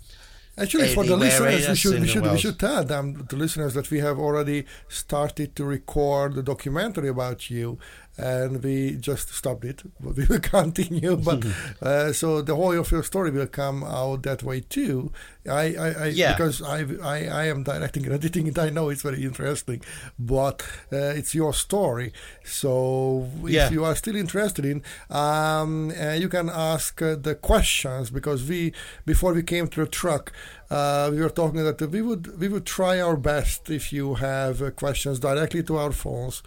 Actually, 0.58 0.94
for 0.94 1.06
the 1.06 1.16
listeners, 1.16 1.68
we 1.70 1.76
should 1.76 2.02
we 2.02 2.08
should, 2.08 2.24
we 2.24 2.38
should 2.38 2.60
tell 2.60 2.84
them 2.84 3.26
the 3.30 3.38
listeners 3.38 3.74
that 3.74 3.90
we 3.90 4.00
have 4.00 4.20
already 4.20 4.66
started 4.90 5.56
to 5.56 5.64
record 5.64 6.36
the 6.36 6.44
documentary 6.44 7.08
about 7.08 7.50
you, 7.50 7.80
and 8.18 8.64
we 8.64 8.96
just 8.98 9.34
stopped 9.34 9.66
it. 9.66 9.82
But 10.00 10.16
we 10.18 10.26
will 10.26 10.40
continue. 10.40 11.18
But 11.18 11.46
uh, 11.82 12.14
so 12.14 12.42
the 12.42 12.56
whole 12.56 12.78
of 12.78 12.92
your 12.92 13.04
story 13.04 13.32
will 13.32 13.48
come 13.48 13.84
out 13.84 14.24
that 14.24 14.44
way 14.44 14.62
too. 14.62 15.12
I, 15.50 15.76
I, 15.76 15.88
I 15.90 16.06
yeah. 16.08 16.34
because 16.34 16.62
I, 16.62 16.86
I, 17.02 17.26
I 17.26 17.46
am 17.46 17.64
directing 17.64 18.06
and 18.06 18.14
editing 18.14 18.48
it. 18.48 18.60
I 18.60 18.70
know 18.70 18.90
it's 18.90 19.02
very 19.02 19.24
interesting, 19.24 19.82
but 20.20 20.62
uh, 20.94 20.98
it's 20.98 21.34
your 21.34 21.54
story. 21.54 22.14
So 22.44 23.28
if 23.44 23.50
yeah. 23.50 23.70
you 23.72 23.84
are 23.84 23.96
still 23.96 24.16
interested 24.16 24.66
in, 24.66 24.84
um, 25.10 25.92
uh, 26.00 26.12
you 26.14 26.30
can 26.30 26.50
ask 26.50 27.02
uh, 27.02 27.16
the 27.16 27.34
questions 27.34 28.12
because 28.12 28.48
we 28.48 28.74
before 29.06 29.34
we 29.34 29.44
came 29.44 29.68
to 29.70 29.82
the 29.82 29.88
truck. 29.88 30.32
Uh, 30.70 31.10
we 31.12 31.20
were 31.20 31.30
talking 31.30 31.62
that 31.62 31.82
we 31.82 32.02
would 32.02 32.40
we 32.40 32.48
would 32.48 32.66
try 32.66 33.02
our 33.02 33.18
best 33.18 33.70
if 33.70 33.92
you 33.92 34.14
have 34.16 34.62
uh, 34.62 34.72
questions 34.72 35.20
directly 35.20 35.62
to 35.62 35.76
our 35.76 35.92
phones 35.92 36.42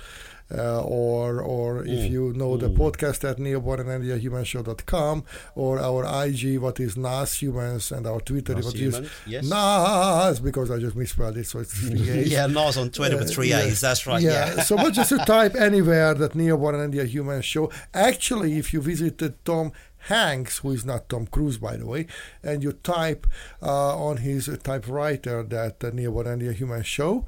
uh, 0.52 0.83
or 0.83 1.40
or 1.40 1.83
mm. 1.83 1.88
if 1.88 2.11
you 2.11 2.33
know 2.35 2.50
mm. 2.50 2.61
the 2.61 2.70
podcast 2.70 3.28
at 3.28 3.38
neobornandiahumanshow.com 3.38 5.24
or 5.54 5.78
our 5.80 6.26
IG, 6.26 6.59
what 6.59 6.78
is 6.80 6.96
Nas 6.96 7.35
Humans, 7.35 7.92
and 7.92 8.07
our 8.07 8.20
Twitter, 8.20 8.54
Nas 8.54 8.66
what 8.66 8.74
humans, 8.74 9.07
is 9.07 9.12
yes. 9.26 9.44
Nas, 9.44 10.40
because 10.40 10.70
I 10.70 10.78
just 10.78 10.96
misspelled 10.96 11.37
it, 11.37 11.46
so 11.46 11.61
it's 11.61 11.72
three 11.72 12.11
A's. 12.11 12.30
yeah, 12.30 12.46
Nas 12.46 12.76
on 12.76 12.90
Twitter 12.90 13.16
uh, 13.16 13.20
with 13.20 13.33
three 13.33 13.52
A's, 13.52 13.80
that's 13.80 14.07
right. 14.07 14.20
Yeah, 14.22 14.54
yeah. 14.54 14.62
so 14.62 14.76
but 14.76 14.92
just 14.92 15.09
to 15.11 15.18
type 15.26 15.54
anywhere 15.54 16.14
that 16.14 16.33
Neoborn 16.33 16.85
and 16.85 16.94
Andia 16.94 17.42
Show. 17.42 17.70
Actually, 17.92 18.59
if 18.59 18.72
you 18.72 18.80
visited 18.80 19.44
Tom 19.44 19.72
Hanks, 20.09 20.59
who 20.59 20.72
is 20.72 20.85
not 20.85 21.09
Tom 21.09 21.26
Cruise, 21.26 21.59
by 21.59 21.76
the 21.76 21.87
way, 21.87 22.07
and 22.42 22.62
you 22.62 22.72
type 22.72 23.26
uh, 23.62 23.96
on 23.96 24.18
his 24.18 24.50
typewriter 24.62 25.42
that 25.42 25.83
uh, 25.83 25.90
Neoborn 25.90 26.26
and 26.26 26.42
Andia 26.42 26.52
Human 26.52 26.83
Show, 26.83 27.26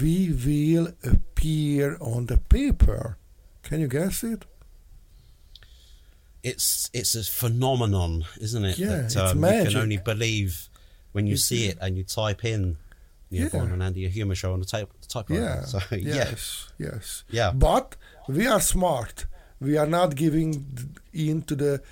we 0.00 0.32
will 0.32 0.92
appear 1.04 1.96
on 2.00 2.26
the 2.26 2.38
paper. 2.38 3.16
Can 3.62 3.80
you 3.80 3.88
guess 3.88 4.22
it? 4.22 4.44
It's 6.42 6.90
it's 6.92 7.14
a 7.14 7.24
phenomenon, 7.24 8.24
isn't 8.40 8.64
it? 8.64 8.78
Yeah, 8.78 9.02
that, 9.02 9.16
um, 9.16 9.26
it's 9.26 9.34
magic. 9.34 9.64
You 9.64 9.70
can 9.72 9.82
only 9.82 9.96
believe 9.96 10.68
when 11.12 11.26
you 11.26 11.36
see 11.36 11.66
it 11.66 11.78
and 11.80 11.96
you 11.96 12.04
type 12.04 12.44
in 12.44 12.76
yeah. 13.30 13.48
Born 13.48 13.72
and 13.72 13.82
Andy 13.82 14.06
a 14.06 14.08
humour 14.08 14.34
show 14.34 14.52
on 14.52 14.60
the 14.60 14.66
type 14.66 14.90
typewriter. 15.08 15.42
Yeah. 15.42 15.64
So, 15.66 15.80
yes, 15.90 16.70
yeah. 16.78 16.88
yes. 16.92 17.24
Yeah. 17.30 17.52
But 17.52 17.96
we 18.26 18.46
are 18.46 18.60
smart. 18.60 19.26
We 19.60 19.76
are 19.76 19.86
not 19.86 20.14
giving 20.14 20.90
in 21.12 21.42
to 21.42 21.54
the 21.54 21.82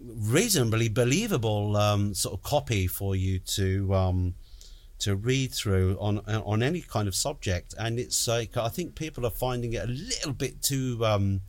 reasonably 0.00 0.88
believable 0.88 1.76
um, 1.76 2.14
sort 2.14 2.34
of 2.34 2.42
copy 2.42 2.86
for 2.86 3.16
you 3.16 3.38
to 3.38 3.94
um, 3.94 4.34
to 4.98 5.16
read 5.16 5.52
through 5.52 5.96
on 5.98 6.18
on 6.18 6.62
any 6.62 6.82
kind 6.82 7.08
of 7.08 7.14
subject, 7.14 7.74
and 7.78 7.98
it's 7.98 8.28
like 8.28 8.56
I 8.56 8.68
think 8.68 8.94
people 8.94 9.26
are 9.26 9.30
finding 9.30 9.72
it 9.72 9.82
a 9.82 9.86
little 9.90 10.32
bit 10.32 10.62
too 10.62 11.04
um, 11.04 11.40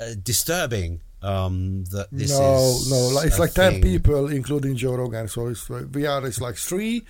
uh, 0.00 0.14
disturbing. 0.22 1.00
Um, 1.22 1.84
that 1.86 2.08
this 2.12 2.38
no, 2.38 2.56
is 2.56 2.90
no, 2.90 3.20
it's 3.22 3.38
like 3.38 3.52
ten 3.52 3.72
thing. 3.72 3.82
people, 3.82 4.28
including 4.28 4.76
Joe 4.76 4.94
Rogan. 4.94 5.28
So 5.28 5.48
it's 5.48 5.68
we 5.68 6.06
are 6.06 6.24
it's 6.26 6.40
like 6.40 6.56
three. 6.56 7.04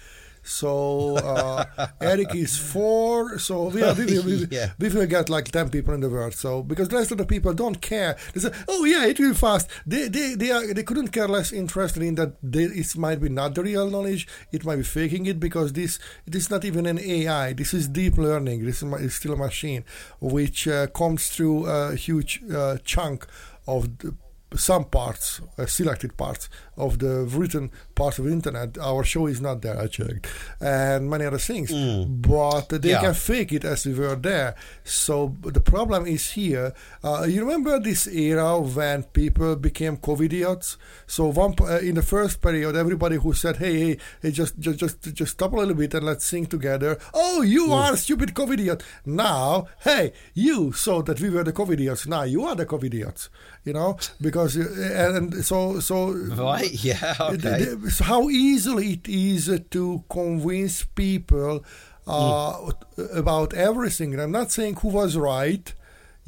So 0.47 1.17
uh, 1.17 1.65
Eric 2.01 2.35
is 2.35 2.57
four. 2.57 3.39
So 3.39 3.65
we, 3.69 3.83
are, 3.83 3.95
we, 3.95 4.07
we, 4.07 4.19
we, 4.21 4.47
Yeah. 4.51 4.73
we 4.79 4.89
will 4.89 5.07
get 5.07 5.29
like 5.29 5.51
ten 5.51 5.69
people 5.71 5.93
in 5.95 6.01
the 6.01 6.09
world. 6.09 6.35
So 6.35 6.63
because 6.63 6.89
the 6.89 6.97
rest 6.97 7.11
of 7.13 7.19
the 7.19 7.27
people 7.27 7.53
don't 7.53 7.81
care. 7.81 8.17
They 8.33 8.41
say, 8.41 8.53
"Oh 8.69 8.85
yeah, 8.85 9.05
it 9.07 9.19
will 9.19 9.35
fast." 9.35 9.69
They 9.87 10.09
they 10.09 10.35
they, 10.35 10.51
are, 10.53 10.73
they 10.73 10.83
couldn't 10.85 11.09
care 11.09 11.29
less 11.29 11.53
interested 11.53 12.03
in 12.03 12.15
that. 12.15 12.37
They, 12.43 12.65
it 12.65 12.97
might 12.97 13.21
be 13.21 13.29
not 13.29 13.55
the 13.55 13.63
real 13.63 13.91
knowledge. 13.91 14.29
It 14.53 14.65
might 14.65 14.77
be 14.77 14.83
faking 14.85 15.27
it 15.27 15.41
because 15.41 15.73
this 15.73 15.99
this 16.27 16.45
is 16.45 16.51
not 16.51 16.65
even 16.65 16.87
an 16.87 16.99
AI. 17.01 17.53
This 17.53 17.75
is 17.75 17.89
deep 17.89 18.17
learning. 18.17 18.65
This 18.65 18.83
is, 18.83 18.93
is 19.01 19.15
still 19.15 19.33
a 19.35 19.37
machine, 19.37 19.85
which 20.21 20.69
uh, 20.69 20.87
comes 20.89 21.29
through 21.29 21.67
a 21.67 21.97
huge 21.97 22.41
uh, 22.55 22.79
chunk 22.85 23.27
of 23.67 23.99
the, 23.99 24.15
some 24.55 24.85
parts, 24.85 25.41
uh, 25.59 25.67
selected 25.67 26.17
parts 26.17 26.49
of 26.77 26.99
the 27.01 27.25
written 27.25 27.71
parts 27.97 28.19
of 28.21 28.27
the 28.27 28.33
internet. 28.33 28.79
Our 28.79 29.03
show 29.05 29.27
is 29.27 29.41
not 29.41 29.63
there, 29.63 29.77
I 29.81 29.87
checked, 29.89 30.27
and 30.61 31.11
many 31.11 31.25
other 31.25 31.39
things. 31.39 31.73
But 31.73 32.69
they 32.69 32.91
Yeah. 32.91 33.01
can 33.01 33.15
fake 33.15 33.53
it 33.53 33.65
as 33.65 33.87
we 33.87 33.95
were 33.95 34.15
there. 34.17 34.55
So 34.85 35.35
the 35.43 35.61
problem 35.61 36.07
is 36.07 36.31
here. 36.31 36.73
Uh, 37.03 37.27
you 37.29 37.41
remember 37.41 37.81
this 37.81 38.07
era 38.07 38.61
when 38.61 39.03
people 39.21 39.57
became 39.57 39.97
COVIDiots? 39.97 40.77
So 41.07 41.27
one 41.33 41.55
uh, 41.61 41.79
in 41.89 41.95
the 41.97 42.03
first 42.03 42.41
period, 42.41 42.77
everybody 42.77 43.17
who 43.17 43.33
said, 43.33 43.57
"Hey, 43.57 43.75
hey, 43.85 43.99
hey 44.23 44.31
just, 44.31 44.59
just, 44.59 44.79
just, 44.79 45.15
just 45.15 45.33
stop 45.33 45.53
a 45.53 45.57
little 45.57 45.75
bit 45.75 45.95
and 45.95 46.05
let's 46.07 46.27
sing 46.27 46.47
together." 46.47 46.99
Oh, 47.15 47.43
you 47.43 47.73
are 47.73 47.95
a 47.95 47.97
stupid 47.97 48.35
COVIDiot. 48.35 48.83
Now, 49.07 49.69
hey, 49.81 50.13
you 50.35 50.73
saw 50.73 51.03
that 51.03 51.21
we 51.21 51.31
were 51.31 51.45
the 51.45 51.53
COVIDiots. 51.53 52.07
Now 52.07 52.23
you 52.25 52.45
are 52.45 52.55
the 52.55 52.67
COVIDiots. 52.67 53.29
You 53.65 53.73
know, 53.73 53.97
because 54.21 54.57
uh, 54.57 55.15
and 55.17 55.45
so 55.45 55.81
so 55.81 56.13
Right? 56.51 56.71
Yeah. 56.87 57.15
Okay. 57.21 57.67
So 57.89 58.05
how 58.05 58.29
easily 58.31 58.93
it 58.95 59.09
is 59.09 59.61
to 59.71 60.05
convince 60.09 60.85
people 60.85 61.65
uh, 62.07 62.71
about 63.13 63.55
everything. 63.55 64.13
And 64.13 64.23
I'm 64.23 64.33
not 64.33 64.53
saying 64.53 64.77
who 64.77 64.89
was 64.89 65.17
right. 65.17 65.73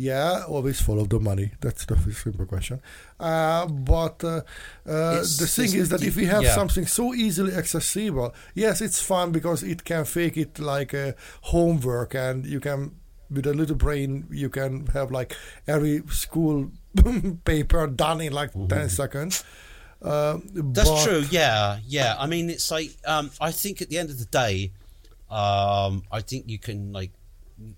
Yeah, 0.00 0.44
always 0.46 0.80
follow 0.80 1.06
the 1.06 1.18
money. 1.18 1.52
That's 1.60 1.84
the 1.84 1.96
simple 2.12 2.46
question. 2.46 2.80
Uh, 3.18 3.66
but 3.66 4.22
uh, 4.22 4.42
uh, 4.86 5.20
the 5.20 5.48
thing 5.50 5.74
is 5.74 5.88
that 5.88 6.04
if 6.04 6.14
we 6.14 6.26
have 6.26 6.44
yeah. 6.44 6.54
something 6.54 6.86
so 6.86 7.12
easily 7.14 7.52
accessible, 7.52 8.32
yes, 8.54 8.80
it's 8.80 9.02
fun 9.02 9.32
because 9.32 9.64
it 9.64 9.82
can 9.82 10.04
fake 10.04 10.36
it 10.36 10.60
like 10.60 10.94
a 10.94 11.16
homework, 11.42 12.14
and 12.14 12.46
you 12.46 12.60
can, 12.60 12.94
with 13.28 13.44
a 13.46 13.52
little 13.52 13.74
brain, 13.74 14.28
you 14.30 14.48
can 14.48 14.86
have 14.86 15.10
like 15.10 15.36
every 15.66 16.02
school 16.10 16.70
paper 17.44 17.88
done 17.88 18.20
in 18.20 18.32
like 18.32 18.52
10 18.52 18.88
seconds. 18.90 19.42
Uh, 20.02 20.38
That's 20.54 20.88
but- 20.88 21.04
true. 21.04 21.24
Yeah, 21.30 21.78
yeah. 21.86 22.14
I 22.18 22.26
mean, 22.26 22.50
it's 22.50 22.70
like 22.70 22.90
um, 23.06 23.30
I 23.40 23.50
think 23.50 23.82
at 23.82 23.88
the 23.88 23.98
end 23.98 24.10
of 24.10 24.18
the 24.18 24.24
day, 24.26 24.70
um, 25.30 26.02
I 26.12 26.20
think 26.20 26.44
you 26.48 26.58
can 26.58 26.92
like 26.92 27.10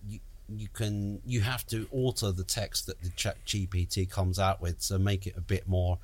you, 0.09 0.21
you 0.55 0.69
can 0.73 1.21
you 1.25 1.41
have 1.41 1.67
to 1.69 1.89
alter 1.93 2.33
the 2.33 2.45
text 2.45 2.87
that 2.87 3.01
the 3.03 3.11
Chat 3.11 3.37
GPT 3.47 4.11
comes 4.11 4.39
out 4.39 4.61
with 4.61 4.81
to 4.89 4.99
make 4.99 5.27
it 5.27 5.37
a 5.37 5.41
bit 5.41 5.67
more 5.67 5.99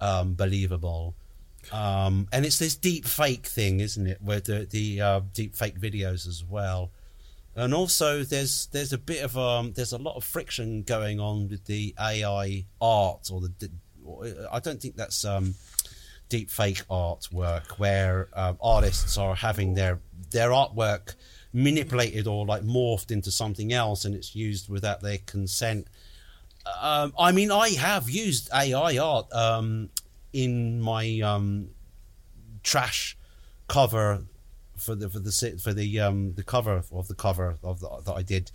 um, 0.00 0.34
believable. 0.34 1.14
Um, 1.70 2.26
and 2.32 2.44
it's 2.44 2.58
this 2.58 2.74
deep 2.74 3.04
fake 3.04 3.46
thing, 3.46 3.78
isn't 3.78 4.06
it? 4.06 4.18
Where 4.20 4.40
the 4.40 4.66
the 4.68 5.00
uh, 5.00 5.20
deep 5.32 5.54
fake 5.54 5.78
videos 5.78 6.26
as 6.26 6.42
well. 6.44 6.90
And 7.54 7.72
also, 7.74 8.24
there's 8.24 8.66
there's 8.72 8.92
a 8.92 8.98
bit 8.98 9.22
of 9.22 9.38
um, 9.38 9.72
there's 9.74 9.92
a 9.92 9.98
lot 9.98 10.16
of 10.16 10.24
friction 10.24 10.82
going 10.82 11.20
on 11.20 11.48
with 11.48 11.64
the 11.66 11.94
AI 12.00 12.64
art 12.80 13.30
or 13.32 13.42
the. 13.42 13.52
uh, 13.62 13.68
I 14.50 14.60
don't 14.60 14.80
think 14.80 14.96
that's 14.96 15.24
um, 15.24 15.54
deep 16.28 16.50
fake 16.50 16.82
artwork 16.90 17.78
where 17.78 18.28
um, 18.34 18.56
artists 18.62 19.18
are 19.18 19.34
having 19.34 19.74
their 19.74 20.00
their 20.30 20.50
artwork 20.50 21.14
manipulated 21.52 22.26
or 22.26 22.46
like 22.46 22.62
morphed 22.62 23.10
into 23.10 23.30
something 23.30 23.72
else, 23.72 24.04
and 24.04 24.14
it's 24.14 24.34
used 24.34 24.68
without 24.68 25.02
their 25.02 25.18
consent. 25.18 25.86
Um, 26.80 27.12
I 27.18 27.32
mean, 27.32 27.50
I 27.50 27.70
have 27.70 28.08
used 28.08 28.48
AI 28.52 28.98
art 28.98 29.32
um, 29.32 29.90
in 30.32 30.80
my 30.80 31.20
um, 31.20 31.70
trash 32.62 33.16
cover 33.68 34.24
for 34.76 34.94
the 34.94 35.08
for 35.08 35.18
the 35.18 35.60
for 35.62 35.72
the 35.72 36.00
um 36.00 36.34
the 36.34 36.42
cover 36.42 36.82
of 36.92 37.08
the 37.08 37.14
cover 37.14 37.56
of 37.62 37.80
the, 37.80 37.88
that 38.04 38.14
I 38.14 38.22
did. 38.22 38.50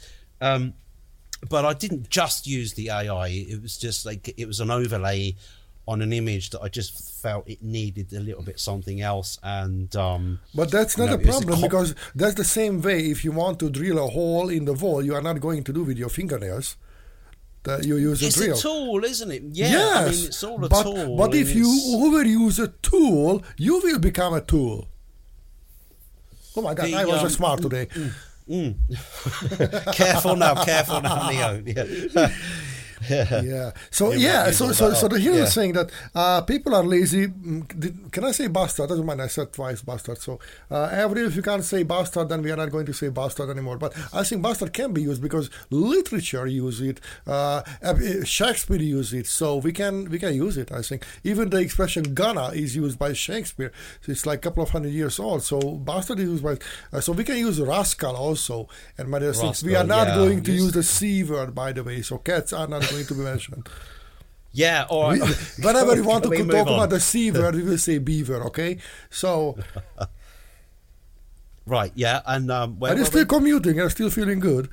But 1.50 1.66
I 1.66 1.74
didn't 1.74 2.10
just 2.10 2.48
use 2.48 2.74
the 2.74 2.90
AI. 2.90 3.28
It 3.28 3.62
was 3.62 3.78
just 3.78 4.06
like 4.06 4.34
it 4.38 4.48
was 4.48 4.60
an 4.60 4.72
overlay 4.72 5.36
on 5.88 6.02
an 6.02 6.12
image 6.12 6.50
that 6.50 6.62
I 6.62 6.68
just 6.68 7.22
felt 7.22 7.48
it 7.48 7.64
needed 7.64 8.12
a 8.12 8.20
little 8.20 8.44
bit 8.44 8.60
something 8.60 9.02
else. 9.02 9.40
And 9.42 9.96
um, 9.96 10.40
But 10.54 10.70
that's 10.70 10.98
you 10.98 11.06
not 11.06 11.12
know, 11.12 11.16
a 11.16 11.32
problem 11.32 11.62
because 11.62 11.96
that's 12.14 12.36
the 12.36 12.44
same 12.44 12.82
way. 12.82 13.10
If 13.10 13.24
you 13.24 13.32
want 13.32 13.60
to 13.60 13.70
drill 13.70 14.04
a 14.04 14.08
hole 14.08 14.50
in 14.50 14.66
the 14.66 14.74
wall, 14.74 15.02
you 15.04 15.16
are 15.16 15.22
not 15.22 15.40
going 15.40 15.64
to 15.64 15.74
do 15.74 15.84
with 15.84 15.98
your 15.98 16.10
fingernails. 16.10 16.76
That 17.64 17.86
you 17.86 17.98
use 17.98 18.22
it's 18.22 18.38
a 18.38 18.40
drill. 18.40 18.52
It's 18.52 18.60
a 18.60 18.64
tool, 18.64 19.04
isn't 19.04 19.32
it? 19.32 19.44
Yeah, 19.52 19.72
yes, 19.72 19.98
I 19.98 20.12
mean 20.12 20.26
it's 20.28 20.44
all 20.44 20.66
a 20.66 20.70
but, 20.70 20.84
tool. 20.84 21.18
But 21.18 21.36
if 21.36 21.54
you 21.54 21.68
overuse 21.96 22.64
a 22.64 22.68
tool, 22.82 23.44
you 23.58 23.80
will 23.82 24.00
become 24.00 24.34
a 24.34 24.42
tool. 24.42 24.88
Oh 26.56 26.62
my 26.62 26.74
God! 26.74 26.88
The, 26.88 26.96
I 26.96 27.06
was 27.06 27.24
um, 27.24 27.30
smart 27.30 27.62
today. 27.62 27.88
Mm. 28.50 29.94
careful 29.96 30.36
now, 30.36 30.64
careful 30.64 31.02
now, 31.02 31.30
Neo. 31.30 31.62
Yeah. 31.66 32.32
yeah. 33.10 33.72
So 33.92 34.12
You 34.12 34.20
yeah. 34.28 34.52
So 34.52 34.72
so 34.72 34.94
so 34.94 35.08
hero 35.10 35.36
Yeah. 35.38 35.44
is 35.44 35.54
saying 35.54 35.74
that 35.74 35.92
uh, 36.16 36.42
people 36.42 36.74
are 36.76 36.84
lazy. 36.84 37.28
Mm, 37.28 38.12
Can 38.12 38.24
I 38.24 38.32
say 38.32 38.48
bastard? 38.48 38.90
Doesn't 38.90 39.06
mind. 39.06 39.22
I 39.22 39.28
said 39.28 39.54
twice 39.54 39.82
bastard. 39.82 40.18
So 40.20 40.40
uh, 40.72 40.90
every 40.92 41.22
if 41.26 41.36
you 41.36 41.42
can't 41.44 41.64
say 41.64 41.84
bastard, 41.84 42.30
then 42.30 42.42
we 42.42 42.52
are 42.52 42.58
not 42.58 42.72
going 42.72 42.86
to 42.88 42.94
say 42.94 43.10
bastard 43.10 43.50
anymore. 43.50 43.78
But 43.78 43.94
I 44.14 44.24
think 44.24 44.42
bastard 44.42 44.74
can 44.74 44.94
be 44.94 45.02
used 45.04 45.22
because 45.22 45.50
literature 45.70 46.48
use 46.48 46.82
it. 46.82 47.00
Uh, 47.26 47.62
uh, 47.84 47.96
Shakespeare 48.24 48.82
used 48.82 49.14
it, 49.14 49.28
so 49.28 49.58
we 49.58 49.72
can 49.72 50.10
we 50.10 50.20
can 50.20 50.34
use 50.34 50.58
it. 50.58 50.72
I 50.72 50.82
think 50.82 51.06
even 51.24 51.50
the 51.50 51.58
expression 51.58 52.16
"gonna" 52.16 52.50
is 52.50 52.76
used 52.76 52.98
by 52.98 53.14
Shakespeare. 53.14 53.72
So 54.02 54.12
it's 54.12 54.26
like 54.26 54.40
a 54.40 54.42
couple 54.50 54.64
of 54.64 54.70
hundred 54.72 54.94
years 54.94 55.20
old. 55.20 55.44
So 55.44 55.60
bastard 55.60 56.20
is 56.20 56.30
used 56.30 56.44
by. 56.44 56.58
Uh, 56.92 57.00
so 57.02 57.12
we 57.14 57.24
can 57.24 57.38
use 57.38 57.60
rascal 57.62 58.16
also 58.16 58.68
and 58.98 59.14
other 59.14 59.34
things. 59.34 59.64
We 59.64 59.76
are 59.76 59.84
not 59.84 60.08
yeah. 60.08 60.16
going 60.16 60.44
to 60.44 60.52
Use- 60.52 60.64
use 60.64 60.72
the 60.74 60.84
c 60.84 61.24
word, 61.24 61.54
by 61.54 61.72
the 61.74 61.84
way. 61.84 62.02
So 62.02 62.18
cats 62.18 62.54
are 62.54 62.68
not 62.68 62.87
going 62.92 63.06
to 63.06 63.14
be 63.14 63.22
mentioned. 63.22 63.68
yeah, 64.52 64.86
or 64.90 65.12
We- 65.14 65.20
whenever 65.64 65.94
we 65.96 66.02
want 66.02 66.24
to 66.24 66.30
We 66.30 66.44
talk 66.44 66.68
on. 66.68 66.74
about 66.76 66.90
the 66.90 67.00
C 67.00 67.32
word, 67.32 67.56
we 67.56 67.64
will 67.64 67.78
say 67.78 67.98
beaver, 68.00 68.44
okay? 68.46 68.78
So, 69.10 69.58
Right, 71.66 71.92
yeah, 71.96 72.22
and 72.26 72.50
um, 72.50 72.80
where 72.80 72.94
are 72.94 72.98
you 72.98 73.04
still 73.04 73.24
we? 73.24 73.26
commuting? 73.26 73.78
Are 73.82 73.90
still 73.90 74.10
feeling 74.10 74.40
good? 74.40 74.70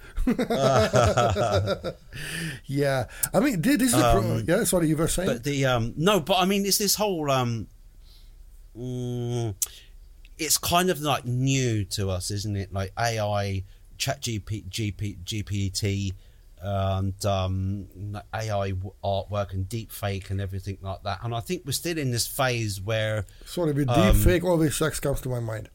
yeah. 2.66 3.07
I 3.33 3.40
mean, 3.40 3.61
this 3.62 3.83
is 3.83 3.94
a 3.94 4.12
pro- 4.12 4.42
yeah, 4.46 4.62
sorry, 4.64 4.88
you 4.88 4.96
were 4.96 5.09
saying? 5.09 5.29
Um, 5.29 5.35
But 5.35 5.44
the 5.44 5.66
um, 5.66 5.94
no, 5.96 6.20
but 6.20 6.38
I 6.38 6.44
mean, 6.44 6.64
it's 6.64 6.79
this 6.79 6.94
whole 6.94 7.29
um, 7.33 7.66
mm, 8.79 9.55
it's 10.38 10.57
kind 10.59 10.88
of 10.90 11.00
like 11.00 11.24
new 11.24 11.85
to 11.87 12.11
us, 12.11 12.31
isn't 12.31 12.57
it? 12.57 12.72
Like 12.72 12.92
AI, 12.96 13.64
Chat 13.98 14.20
GP, 14.20 14.68
GP, 14.68 15.18
GPT, 15.24 16.12
and 16.64 17.24
um, 17.27 17.87
AI 18.33 18.72
artwork 19.05 19.53
and 19.53 19.68
deep 19.68 19.92
fake 19.92 20.31
and 20.31 20.40
everything 20.40 20.79
like 20.81 21.03
that. 21.03 21.18
And 21.22 21.35
I 21.35 21.40
think 21.40 21.62
we're 21.66 21.72
still 21.72 21.98
in 21.98 22.11
this 22.11 22.27
phase 22.27 22.81
where 22.81 23.27
sorry, 23.44 23.72
with 23.72 23.88
um, 23.90 24.12
deep 24.12 24.22
fake, 24.22 24.44
always 24.44 24.74
sex 24.74 24.98
comes 24.98 25.20
to 25.22 25.29
my 25.29 25.40
mind. 25.40 25.68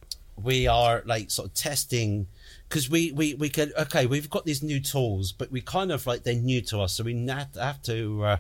we 0.44 0.68
are 0.68 1.04
like 1.06 1.30
sort 1.30 1.50
of 1.50 1.54
testing 1.54 2.28
because 2.68 2.90
we, 2.90 3.12
we 3.12 3.34
we 3.36 3.50
could 3.50 3.74
okay 3.78 4.06
we've 4.06 4.30
got 4.30 4.46
these 4.46 4.64
new 4.64 4.80
tools 4.80 5.32
but 5.32 5.52
we 5.52 5.62
kind 5.62 5.92
of 5.92 6.06
like 6.08 6.24
they're 6.24 6.36
new 6.36 6.62
to 6.62 6.80
us 6.80 6.94
so 6.94 7.04
we 7.04 7.28
have 7.28 7.52
to, 7.52 7.62
have 7.62 7.82
to 7.82 8.24
uh, 8.24 8.38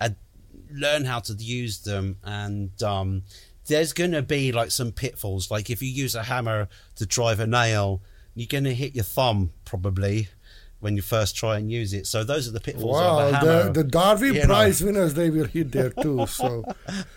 uh, 0.00 0.10
learn 0.70 1.04
how 1.04 1.18
to 1.18 1.32
use 1.34 1.80
them 1.80 2.16
and 2.24 2.82
um, 2.82 3.22
there's 3.66 3.92
going 3.92 4.12
to 4.12 4.22
be 4.22 4.52
like 4.52 4.70
some 4.70 4.92
pitfalls 4.92 5.50
like 5.50 5.70
if 5.70 5.82
you 5.82 5.88
use 5.88 6.14
a 6.14 6.22
hammer 6.24 6.68
to 6.96 7.06
drive 7.06 7.40
a 7.40 7.46
nail 7.46 8.00
you're 8.34 8.46
going 8.46 8.64
to 8.64 8.74
hit 8.74 8.94
your 8.94 9.04
thumb 9.04 9.50
probably 9.64 10.28
when 10.80 10.94
you 10.94 11.02
first 11.02 11.36
try 11.36 11.56
and 11.58 11.72
use 11.72 11.92
it. 11.92 12.06
So 12.06 12.22
those 12.22 12.46
are 12.46 12.52
the 12.52 12.60
pitfalls 12.60 12.98
of 12.98 13.02
Wow, 13.04 13.18
a 13.28 13.32
hammer. 13.32 13.64
the, 13.64 13.82
the 13.82 13.84
Darwin 13.84 14.34
you 14.34 14.40
know. 14.40 14.46
Prize 14.46 14.80
winners, 14.82 15.14
they 15.14 15.28
will 15.28 15.46
hit 15.46 15.72
there 15.72 15.90
too. 15.90 16.24
So, 16.28 16.64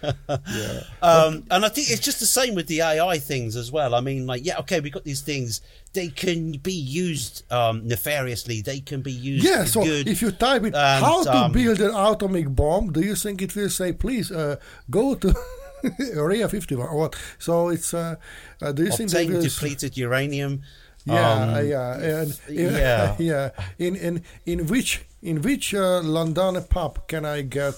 yeah. 0.03 0.81
Um, 1.01 1.43
and 1.51 1.63
I 1.65 1.69
think 1.69 1.89
it's 1.91 1.99
just 1.99 2.19
the 2.19 2.25
same 2.25 2.55
with 2.55 2.67
the 2.67 2.81
AI 2.81 3.19
things 3.19 3.55
as 3.55 3.71
well. 3.71 3.93
I 3.93 4.01
mean, 4.01 4.25
like, 4.25 4.45
yeah, 4.45 4.57
okay, 4.59 4.79
we 4.79 4.89
got 4.89 5.03
these 5.03 5.21
things. 5.21 5.61
They 5.93 6.07
can 6.07 6.53
be 6.53 6.73
used 6.73 7.51
um, 7.51 7.87
nefariously. 7.87 8.61
They 8.61 8.79
can 8.79 9.01
be 9.01 9.11
used. 9.11 9.45
Yeah, 9.45 9.65
so 9.65 9.83
good. 9.83 10.07
if 10.07 10.21
you 10.21 10.31
type 10.31 10.63
it, 10.63 10.73
And, 10.73 11.05
how 11.05 11.23
to 11.23 11.35
um, 11.37 11.51
build 11.51 11.79
an 11.81 11.91
atomic 11.93 12.53
bomb, 12.55 12.91
do 12.91 13.01
you 13.01 13.15
think 13.15 13.41
it 13.41 13.55
will 13.55 13.69
say, 13.69 13.93
please 13.93 14.31
uh, 14.31 14.55
go 14.89 15.15
to 15.15 15.35
Area 16.15 16.47
51 16.49 16.87
or 16.87 16.97
what? 16.97 17.15
So 17.39 17.69
it's, 17.69 17.93
uh, 17.93 18.15
uh, 18.61 18.71
do 18.71 18.83
you 18.85 18.91
think 18.91 19.11
they 19.11 19.27
will. 19.27 19.41
depleted 19.41 19.97
uranium. 19.97 20.61
Yeah, 21.05 21.31
um, 21.31 21.53
uh, 21.55 21.59
yeah, 21.61 22.21
and 22.21 22.39
yeah. 22.49 23.15
yeah. 23.19 23.49
In 23.79 23.95
in 23.95 24.23
in 24.45 24.67
which 24.67 25.01
in 25.21 25.41
which 25.41 25.73
uh, 25.73 26.01
London 26.03 26.61
pub 26.69 27.07
can 27.07 27.25
I 27.25 27.41
get 27.41 27.73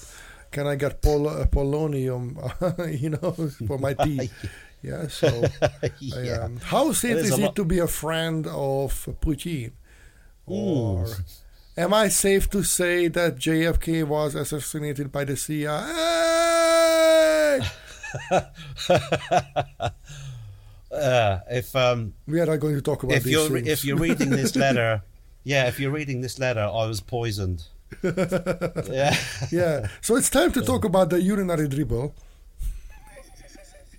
can 0.51 0.67
I 0.67 0.75
get 0.75 1.01
pol- 1.01 1.29
uh, 1.29 1.45
polonium? 1.45 2.35
you 3.01 3.09
know, 3.11 3.31
for 3.67 3.77
my 3.77 3.93
tea. 3.93 4.29
Yeah. 4.81 5.07
So, 5.07 5.27
Yeah. 5.99 6.43
um, 6.43 6.57
how 6.57 6.91
safe 6.91 7.17
is 7.17 7.39
a 7.39 7.45
it 7.45 7.55
to 7.55 7.63
be 7.63 7.79
a 7.79 7.87
friend 7.87 8.45
of 8.47 9.07
Putin? 9.21 9.71
Or 10.45 11.07
am 11.77 11.93
I 11.93 12.09
safe 12.09 12.49
to 12.49 12.63
say 12.63 13.07
that 13.07 13.37
JFK 13.37 14.03
was 14.03 14.35
assassinated 14.35 15.09
by 15.11 15.23
the 15.23 15.37
CIA? 15.37 15.83
Uh, 20.93 21.39
if 21.49 21.75
um, 21.75 22.13
we 22.27 22.39
are 22.39 22.45
not 22.45 22.59
going 22.59 22.75
to 22.75 22.81
talk 22.81 23.03
about 23.03 23.17
if 23.17 23.25
you're 23.25 23.49
things. 23.49 23.67
if 23.67 23.83
you're 23.83 23.97
reading 23.97 24.29
this 24.29 24.55
letter, 24.63 25.01
yeah, 25.43 25.67
if 25.67 25.79
you're 25.79 25.91
reading 25.91 26.21
this 26.21 26.39
letter, 26.39 26.61
I 26.61 26.85
was 26.85 27.01
poisoned. 27.01 27.63
yeah. 28.03 29.15
yeah. 29.51 29.87
So 30.01 30.15
it's 30.15 30.29
time 30.29 30.51
to 30.53 30.61
talk 30.61 30.85
about 30.85 31.09
the 31.09 31.21
urinary 31.21 31.67
dribble. 31.67 32.15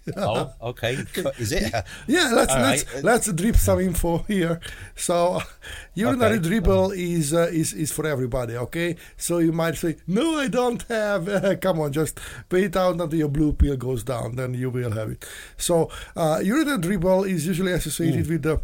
Oh, 0.16 0.52
okay. 0.60 0.98
Is 1.38 1.52
it? 1.52 1.72
Yeah, 2.06 2.30
let's 2.34 2.52
All 2.52 2.60
let's 2.60 2.94
right. 2.94 3.04
let's 3.04 3.32
drip 3.32 3.56
some 3.56 3.80
info 3.80 4.18
here. 4.28 4.60
So, 4.94 5.40
urinary 5.94 6.36
Okay. 6.38 6.48
dribble 6.48 6.92
is 6.92 7.32
uh, 7.32 7.48
is 7.50 7.72
is 7.72 7.90
for 7.90 8.06
everybody. 8.06 8.56
Okay, 8.56 8.96
so 9.16 9.38
you 9.38 9.52
might 9.52 9.76
say, 9.76 9.96
"No, 10.06 10.36
I 10.38 10.48
don't 10.48 10.82
have." 10.88 11.60
come 11.60 11.80
on, 11.80 11.92
just 11.92 12.20
wait 12.50 12.76
out 12.76 13.00
until 13.00 13.18
your 13.18 13.28
blue 13.28 13.52
pill 13.54 13.76
goes 13.76 14.04
down, 14.04 14.36
then 14.36 14.52
you 14.54 14.68
will 14.70 14.92
have 14.92 15.10
it. 15.10 15.24
So, 15.56 15.90
uh, 16.16 16.40
urinary 16.44 16.78
dribble 16.78 17.24
is 17.24 17.46
usually 17.46 17.72
associated 17.72 18.28
with 18.28 18.42
the 18.42 18.60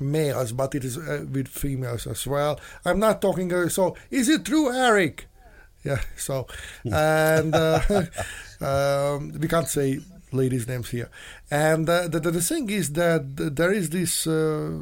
males, 0.00 0.52
but 0.52 0.74
it 0.74 0.84
is 0.84 0.98
uh, 0.98 1.24
with 1.32 1.48
females 1.48 2.06
as 2.06 2.26
well. 2.26 2.60
I'm 2.84 2.98
not 2.98 3.22
talking. 3.22 3.52
Uh, 3.52 3.68
so, 3.70 3.96
is 4.10 4.28
it 4.28 4.44
true, 4.44 4.70
Eric? 4.70 5.26
Yeah. 5.84 6.00
So, 6.16 6.46
and 6.84 7.54
uh, 7.54 7.80
um, 8.60 9.32
we 9.38 9.48
can't 9.48 9.68
say 9.68 10.00
ladies' 10.32 10.66
names 10.68 10.90
here. 10.90 11.10
And 11.50 11.88
uh, 11.88 12.08
the, 12.08 12.20
the 12.20 12.30
the 12.30 12.42
thing 12.42 12.70
is 12.70 12.92
that 12.92 13.22
there 13.36 13.72
is 13.72 13.90
this 13.90 14.26
uh, 14.26 14.78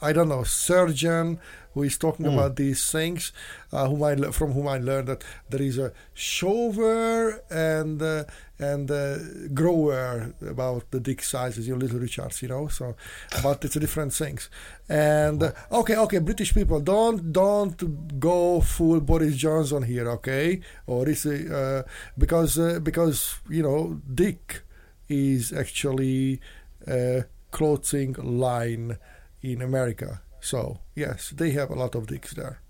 I 0.00 0.12
don't 0.12 0.28
know 0.28 0.44
surgeon 0.44 1.38
who 1.72 1.82
is 1.82 1.98
talking 1.98 2.26
about 2.26 2.54
these 2.56 2.90
things, 2.90 3.32
uh, 3.72 3.88
whom 3.88 4.02
I 4.02 4.14
from 4.30 4.52
whom 4.52 4.68
I 4.68 4.78
learned 4.78 5.08
that 5.08 5.24
there 5.50 5.62
is 5.62 5.78
a 5.78 5.92
shower 6.14 7.42
and 7.50 8.00
uh, 8.00 8.24
and 8.58 8.90
uh, 8.90 9.18
grower 9.52 10.32
about 10.40 10.90
the 10.90 11.00
dick 11.00 11.22
sizes, 11.22 11.66
your 11.66 11.76
little 11.76 11.98
Richards, 11.98 12.40
you 12.42 12.48
know. 12.48 12.68
So, 12.68 12.94
but 13.42 13.64
it's 13.64 13.74
different 13.74 14.12
things. 14.12 14.48
And 14.88 15.42
uh, 15.42 15.52
okay, 15.72 15.96
okay, 15.96 16.18
British 16.18 16.54
people, 16.54 16.80
don't 16.80 17.32
don't 17.32 18.20
go 18.20 18.60
full 18.60 19.00
Boris 19.00 19.36
Johnson 19.36 19.82
here, 19.82 20.08
okay? 20.10 20.60
Or 20.86 21.08
is 21.08 21.26
uh, 21.26 21.82
because 22.16 22.58
uh, 22.58 22.80
because 22.80 23.40
you 23.48 23.62
know 23.62 24.00
dick 24.12 24.62
is 25.08 25.52
actually 25.52 26.40
a 26.86 27.24
clothing 27.50 28.14
line 28.14 28.98
in 29.42 29.62
America. 29.62 30.22
So 30.40 30.80
yes, 30.94 31.32
they 31.36 31.50
have 31.52 31.70
a 31.70 31.74
lot 31.74 31.94
of 31.94 32.06
dicks 32.06 32.34
there. 32.34 32.60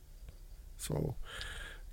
So 0.77 1.17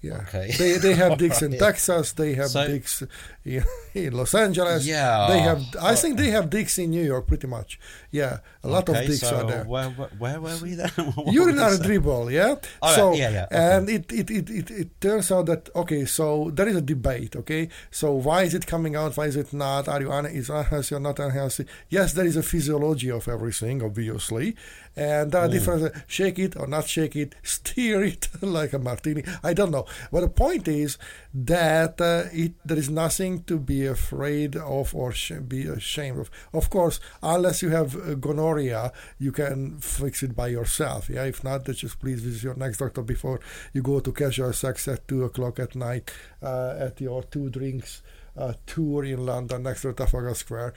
yeah, 0.01 0.17
Okay. 0.27 0.51
they 0.57 0.77
they 0.77 0.93
have 0.95 1.17
dicks 1.17 1.41
in. 1.45 1.57
Texas. 1.57 2.13
They 2.13 2.33
have 2.35 2.49
So- 2.49 2.67
dicks 2.67 3.03
in, 3.45 3.63
in 3.93 4.13
Los 4.13 4.33
Angeles. 4.35 4.85
Yeah. 4.85 5.27
they 5.29 5.39
have. 5.39 5.61
I 5.81 5.95
think 5.95 6.17
they 6.17 6.31
have 6.31 6.49
dicks 6.49 6.77
in 6.77 6.89
New 6.91 7.03
York, 7.03 7.27
pretty 7.27 7.47
much. 7.47 7.79
Yeah, 8.11 8.39
a 8.63 8.67
lot 8.67 8.89
okay, 8.89 9.01
of 9.01 9.07
dicks 9.07 9.21
so 9.21 9.35
are 9.37 9.45
there. 9.47 9.63
Where, 9.63 9.89
where, 9.91 10.09
where 10.19 10.41
were 10.41 10.57
we 10.61 10.75
then? 10.75 10.91
Urinary 11.27 11.77
dribble, 11.77 12.29
yeah. 12.31 12.55
All 12.81 12.89
right, 12.89 12.95
so 12.95 13.13
yeah, 13.13 13.29
yeah, 13.29 13.45
okay. 13.45 13.55
and 13.77 13.89
it, 13.89 14.11
it, 14.11 14.29
it, 14.31 14.49
it, 14.49 14.71
it 14.71 15.01
turns 15.01 15.31
out 15.31 15.45
that 15.45 15.69
okay, 15.75 16.05
so 16.05 16.49
there 16.53 16.67
is 16.67 16.75
a 16.75 16.81
debate, 16.81 17.35
okay. 17.35 17.69
So 17.89 18.11
why 18.13 18.43
is 18.43 18.53
it 18.53 18.65
coming 18.67 18.95
out? 18.95 19.15
Why 19.15 19.27
is 19.27 19.35
it 19.37 19.53
not? 19.53 19.87
Are 19.87 20.01
you 20.01 20.11
un- 20.11 20.25
is 20.25 20.49
unhealthy 20.49 20.95
or 20.95 20.99
not 20.99 21.19
unhealthy? 21.19 21.65
Yes, 21.89 22.13
there 22.13 22.25
is 22.25 22.35
a 22.37 22.43
physiology 22.43 23.09
of 23.11 23.27
everything, 23.27 23.81
obviously, 23.83 24.55
and 24.95 25.31
there 25.31 25.41
are 25.41 25.47
different. 25.47 25.83
uh, 25.83 25.99
Shake 26.07 26.37
it 26.39 26.57
or 26.57 26.67
not 26.67 26.87
shake 26.87 27.15
it, 27.15 27.33
steer 27.43 28.03
it 28.03 28.27
like 28.41 28.73
a 28.73 28.79
martini. 28.79 29.23
I 29.43 29.53
don't 29.53 29.71
know, 29.71 29.85
but 30.11 30.21
the 30.21 30.29
point 30.29 30.67
is 30.67 30.97
that 31.33 31.99
uh, 32.01 32.23
it 32.31 32.53
there 32.65 32.77
is 32.77 32.89
nothing 32.89 33.43
to 33.43 33.57
be 33.59 33.85
afraid 33.85 34.55
of 34.55 34.93
or 34.95 35.11
sh- 35.11 35.33
be 35.47 35.67
ashamed 35.67 36.19
of. 36.19 36.31
Of 36.53 36.69
course, 36.69 36.99
unless 37.21 37.61
you 37.61 37.69
have 37.69 37.95
uh, 37.95 38.15
gonorrhea, 38.15 38.91
you 39.19 39.31
can 39.31 39.79
fix 39.79 40.23
it 40.23 40.35
by 40.35 40.47
yourself. 40.47 41.09
Yeah, 41.09 41.23
if 41.25 41.43
not, 41.43 41.65
then 41.65 41.75
just 41.75 41.99
please 41.99 42.21
visit 42.21 42.43
your 42.43 42.55
next 42.55 42.77
doctor 42.77 43.01
before 43.01 43.39
you 43.73 43.81
go 43.81 43.99
to 43.99 44.11
casual 44.11 44.53
sex 44.53 44.87
at 44.87 45.07
two 45.07 45.23
o'clock 45.23 45.59
at 45.59 45.75
night 45.75 46.11
uh, 46.41 46.75
at 46.79 46.99
your 47.01 47.23
two 47.23 47.49
drinks 47.49 48.01
uh, 48.37 48.53
tour 48.65 49.03
in 49.03 49.25
London 49.25 49.63
next 49.63 49.81
to 49.81 49.93
Trafalgar 49.93 50.33
Square. 50.35 50.73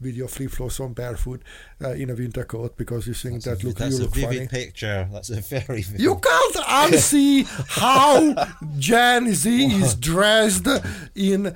With 0.00 0.14
your 0.14 0.28
flip 0.28 0.50
flops 0.50 0.78
on 0.80 0.92
barefoot 0.92 1.42
uh, 1.82 1.92
in 1.92 2.10
a 2.10 2.14
winter 2.14 2.44
coat 2.44 2.76
because 2.76 3.06
you 3.06 3.14
think 3.14 3.42
that 3.44 3.64
look 3.64 3.76
That's 3.76 3.98
you 3.98 4.04
a 4.04 4.08
vivid 4.08 4.50
picture. 4.50 5.08
That's 5.10 5.30
a 5.30 5.40
very 5.40 5.82
vivid 5.82 6.00
You 6.00 6.16
can't 6.16 6.54
unsee 6.92 7.46
how 7.68 8.34
Gen 8.78 9.32
Z 9.32 9.64
is 9.82 9.94
dressed 9.94 10.68
in 11.14 11.54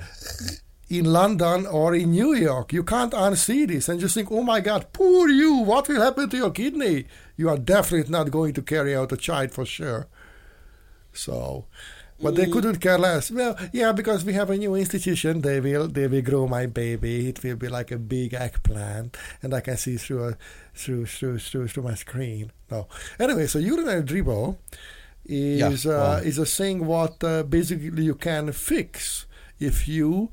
in 0.90 1.04
London 1.04 1.66
or 1.66 1.94
in 1.94 2.10
New 2.10 2.34
York. 2.34 2.72
You 2.72 2.82
can't 2.82 3.12
unsee 3.12 3.68
this 3.68 3.88
and 3.88 4.00
just 4.00 4.14
think, 4.14 4.30
oh 4.32 4.42
my 4.42 4.60
God, 4.60 4.86
poor 4.92 5.28
you, 5.28 5.54
what 5.54 5.88
will 5.88 6.02
happen 6.02 6.28
to 6.28 6.36
your 6.36 6.50
kidney? 6.50 7.06
You 7.36 7.48
are 7.48 7.58
definitely 7.58 8.10
not 8.10 8.30
going 8.30 8.54
to 8.54 8.62
carry 8.62 8.94
out 8.94 9.12
a 9.12 9.16
child 9.16 9.52
for 9.52 9.64
sure. 9.64 10.08
So, 11.12 11.66
but 12.22 12.34
they 12.36 12.46
couldn't 12.46 12.78
care 12.80 12.98
less. 12.98 13.30
Well, 13.30 13.56
yeah, 13.72 13.92
because 13.92 14.24
we 14.24 14.32
have 14.34 14.50
a 14.50 14.56
new 14.56 14.74
institution. 14.74 15.40
They 15.40 15.60
will, 15.60 15.88
they 15.88 16.06
will 16.06 16.22
grow 16.22 16.46
my 16.46 16.66
baby. 16.66 17.28
It 17.28 17.42
will 17.42 17.56
be 17.56 17.68
like 17.68 17.90
a 17.90 17.98
big 17.98 18.34
eggplant, 18.34 19.16
and 19.42 19.54
I 19.54 19.60
can 19.60 19.76
see 19.76 19.96
through 19.96 20.28
a, 20.28 20.36
through, 20.74 21.06
through, 21.06 21.38
through, 21.38 21.68
through 21.68 21.82
my 21.84 21.94
screen. 21.94 22.52
No, 22.70 22.86
anyway, 23.18 23.46
so 23.46 23.58
urinary 23.58 24.02
dribble 24.02 24.58
is 25.24 25.84
Yeah, 25.84 25.92
uh, 25.92 25.96
wow. 25.98 26.16
is 26.16 26.38
a 26.38 26.46
thing 26.46 26.86
what 26.86 27.22
uh, 27.24 27.42
basically 27.42 28.04
you 28.04 28.14
can 28.14 28.52
fix 28.52 29.26
if 29.60 29.86
you. 29.86 30.30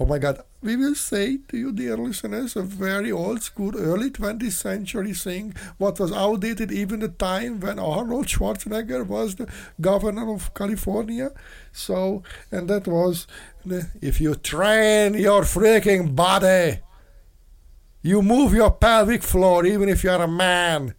Oh 0.00 0.06
my 0.06 0.18
God. 0.18 0.40
We 0.60 0.74
will 0.74 0.96
say 0.96 1.38
to 1.48 1.56
you, 1.56 1.70
dear 1.70 1.96
listeners, 1.96 2.56
a 2.56 2.62
very 2.62 3.12
old 3.12 3.42
school, 3.42 3.78
early 3.78 4.10
20th 4.10 4.50
century 4.50 5.12
thing, 5.12 5.54
what 5.76 6.00
was 6.00 6.10
outdated 6.10 6.72
even 6.72 6.98
the 6.98 7.08
time 7.08 7.60
when 7.60 7.78
Arnold 7.78 8.26
Schwarzenegger 8.26 9.06
was 9.06 9.36
the 9.36 9.46
governor 9.80 10.32
of 10.34 10.52
California. 10.54 11.30
So, 11.70 12.24
and 12.50 12.68
that 12.68 12.88
was 12.88 13.28
if 14.00 14.20
you 14.20 14.34
train 14.34 15.14
your 15.14 15.42
freaking 15.42 16.16
body, 16.16 16.80
you 18.02 18.20
move 18.20 18.52
your 18.52 18.72
pelvic 18.72 19.22
floor 19.22 19.64
even 19.64 19.88
if 19.88 20.02
you're 20.02 20.22
a 20.22 20.26
man. 20.26 20.94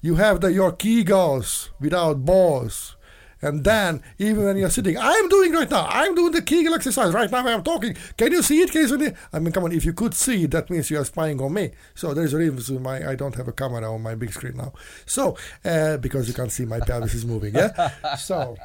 You 0.00 0.14
have 0.16 0.40
the 0.40 0.50
your 0.50 0.72
kegels 0.72 1.68
without 1.78 2.24
balls. 2.24 2.96
And 3.44 3.64
then, 3.64 4.02
even 4.18 4.44
when 4.44 4.56
you're 4.56 4.70
sitting, 4.70 4.96
I'm 4.96 5.28
doing 5.28 5.52
right 5.52 5.68
now. 5.68 5.86
I'm 5.90 6.14
doing 6.14 6.30
the 6.32 6.42
Kegel 6.42 6.74
exercise 6.74 7.12
right 7.12 7.28
now. 7.30 7.44
I'm 7.46 7.64
talking. 7.64 7.96
Can 8.16 8.30
you 8.30 8.40
see 8.40 8.60
it? 8.62 8.70
Can 8.70 8.82
you 8.82 8.88
see 8.88 9.04
it? 9.06 9.16
I 9.32 9.40
mean, 9.40 9.52
come 9.52 9.64
on. 9.64 9.72
If 9.72 9.84
you 9.84 9.92
could 9.92 10.14
see 10.14 10.44
it, 10.44 10.52
that 10.52 10.70
means 10.70 10.90
you 10.90 10.98
are 11.00 11.04
spying 11.04 11.40
on 11.40 11.52
me. 11.52 11.72
So 11.94 12.14
there's 12.14 12.34
a 12.34 12.38
reason 12.38 12.82
why 12.84 13.04
I 13.04 13.16
don't 13.16 13.34
have 13.34 13.48
a 13.48 13.52
camera 13.52 13.92
on 13.92 14.00
my 14.02 14.14
big 14.14 14.32
screen 14.32 14.56
now. 14.58 14.72
So 15.06 15.36
uh, 15.64 15.96
because 15.96 16.28
you 16.28 16.34
can't 16.34 16.52
see 16.52 16.64
my 16.64 16.78
pelvis 16.80 17.14
is 17.14 17.26
moving. 17.26 17.54
Yeah. 17.54 17.90
So 18.16 18.56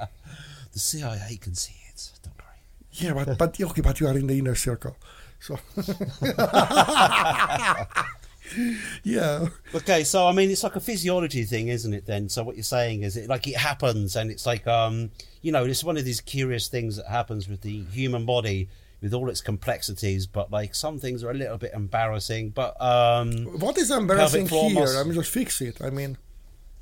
The 0.73 0.79
CIA 0.79 1.37
can 1.37 1.55
see 1.55 1.75
it. 1.89 2.11
Don't 2.23 2.35
worry. 2.37 2.61
yeah, 2.91 3.13
but 3.25 3.37
but 3.37 3.59
okay, 3.59 3.81
but 3.81 3.99
you 3.99 4.07
are 4.07 4.17
in 4.17 4.27
the 4.27 4.37
inner 4.37 4.55
circle. 4.55 4.95
So 5.39 5.57
yeah. 9.03 9.47
Okay, 9.73 10.03
so 10.03 10.27
I 10.27 10.31
mean, 10.31 10.49
it's 10.51 10.63
like 10.63 10.75
a 10.75 10.79
physiology 10.79 11.43
thing, 11.43 11.67
isn't 11.67 11.93
it? 11.93 12.05
Then, 12.05 12.29
so 12.29 12.43
what 12.43 12.55
you're 12.55 12.63
saying 12.63 13.03
is, 13.03 13.17
it 13.17 13.29
like 13.29 13.47
it 13.47 13.57
happens, 13.57 14.15
and 14.15 14.31
it's 14.31 14.45
like, 14.45 14.65
um, 14.67 15.11
you 15.41 15.51
know, 15.51 15.65
it's 15.65 15.83
one 15.83 15.97
of 15.97 16.05
these 16.05 16.21
curious 16.21 16.67
things 16.67 16.97
that 16.97 17.07
happens 17.07 17.47
with 17.47 17.61
the 17.61 17.83
human 17.91 18.25
body, 18.25 18.69
with 19.01 19.13
all 19.13 19.29
its 19.29 19.41
complexities. 19.41 20.27
But 20.27 20.51
like, 20.51 20.75
some 20.75 20.99
things 20.99 21.23
are 21.23 21.31
a 21.31 21.33
little 21.33 21.57
bit 21.57 21.71
embarrassing. 21.73 22.49
But 22.49 22.79
um, 22.81 23.45
What 23.59 23.77
is 23.77 23.91
embarrassing 23.91 24.47
here? 24.47 24.87
I 24.97 25.03
mean, 25.03 25.13
just 25.13 25.31
fix 25.31 25.61
it. 25.61 25.81
I 25.81 25.89
mean, 25.89 26.17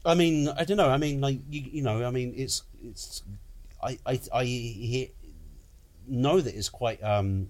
I 0.06 0.16
mean, 0.16 0.50
I 0.50 0.64
don't 0.64 0.78
know. 0.78 0.90
I 0.90 0.98
mean, 0.98 1.22
like 1.22 1.40
you, 1.50 1.62
you 1.62 1.82
know, 1.82 2.06
I 2.06 2.12
mean, 2.12 2.34
it's 2.36 2.64
it's. 2.84 3.24
I 3.84 3.98
I 4.06 4.20
I 4.34 4.44
hear, 4.46 5.08
know 6.08 6.40
that 6.40 6.56
it's 6.56 6.70
quite 6.70 7.04
um 7.04 7.48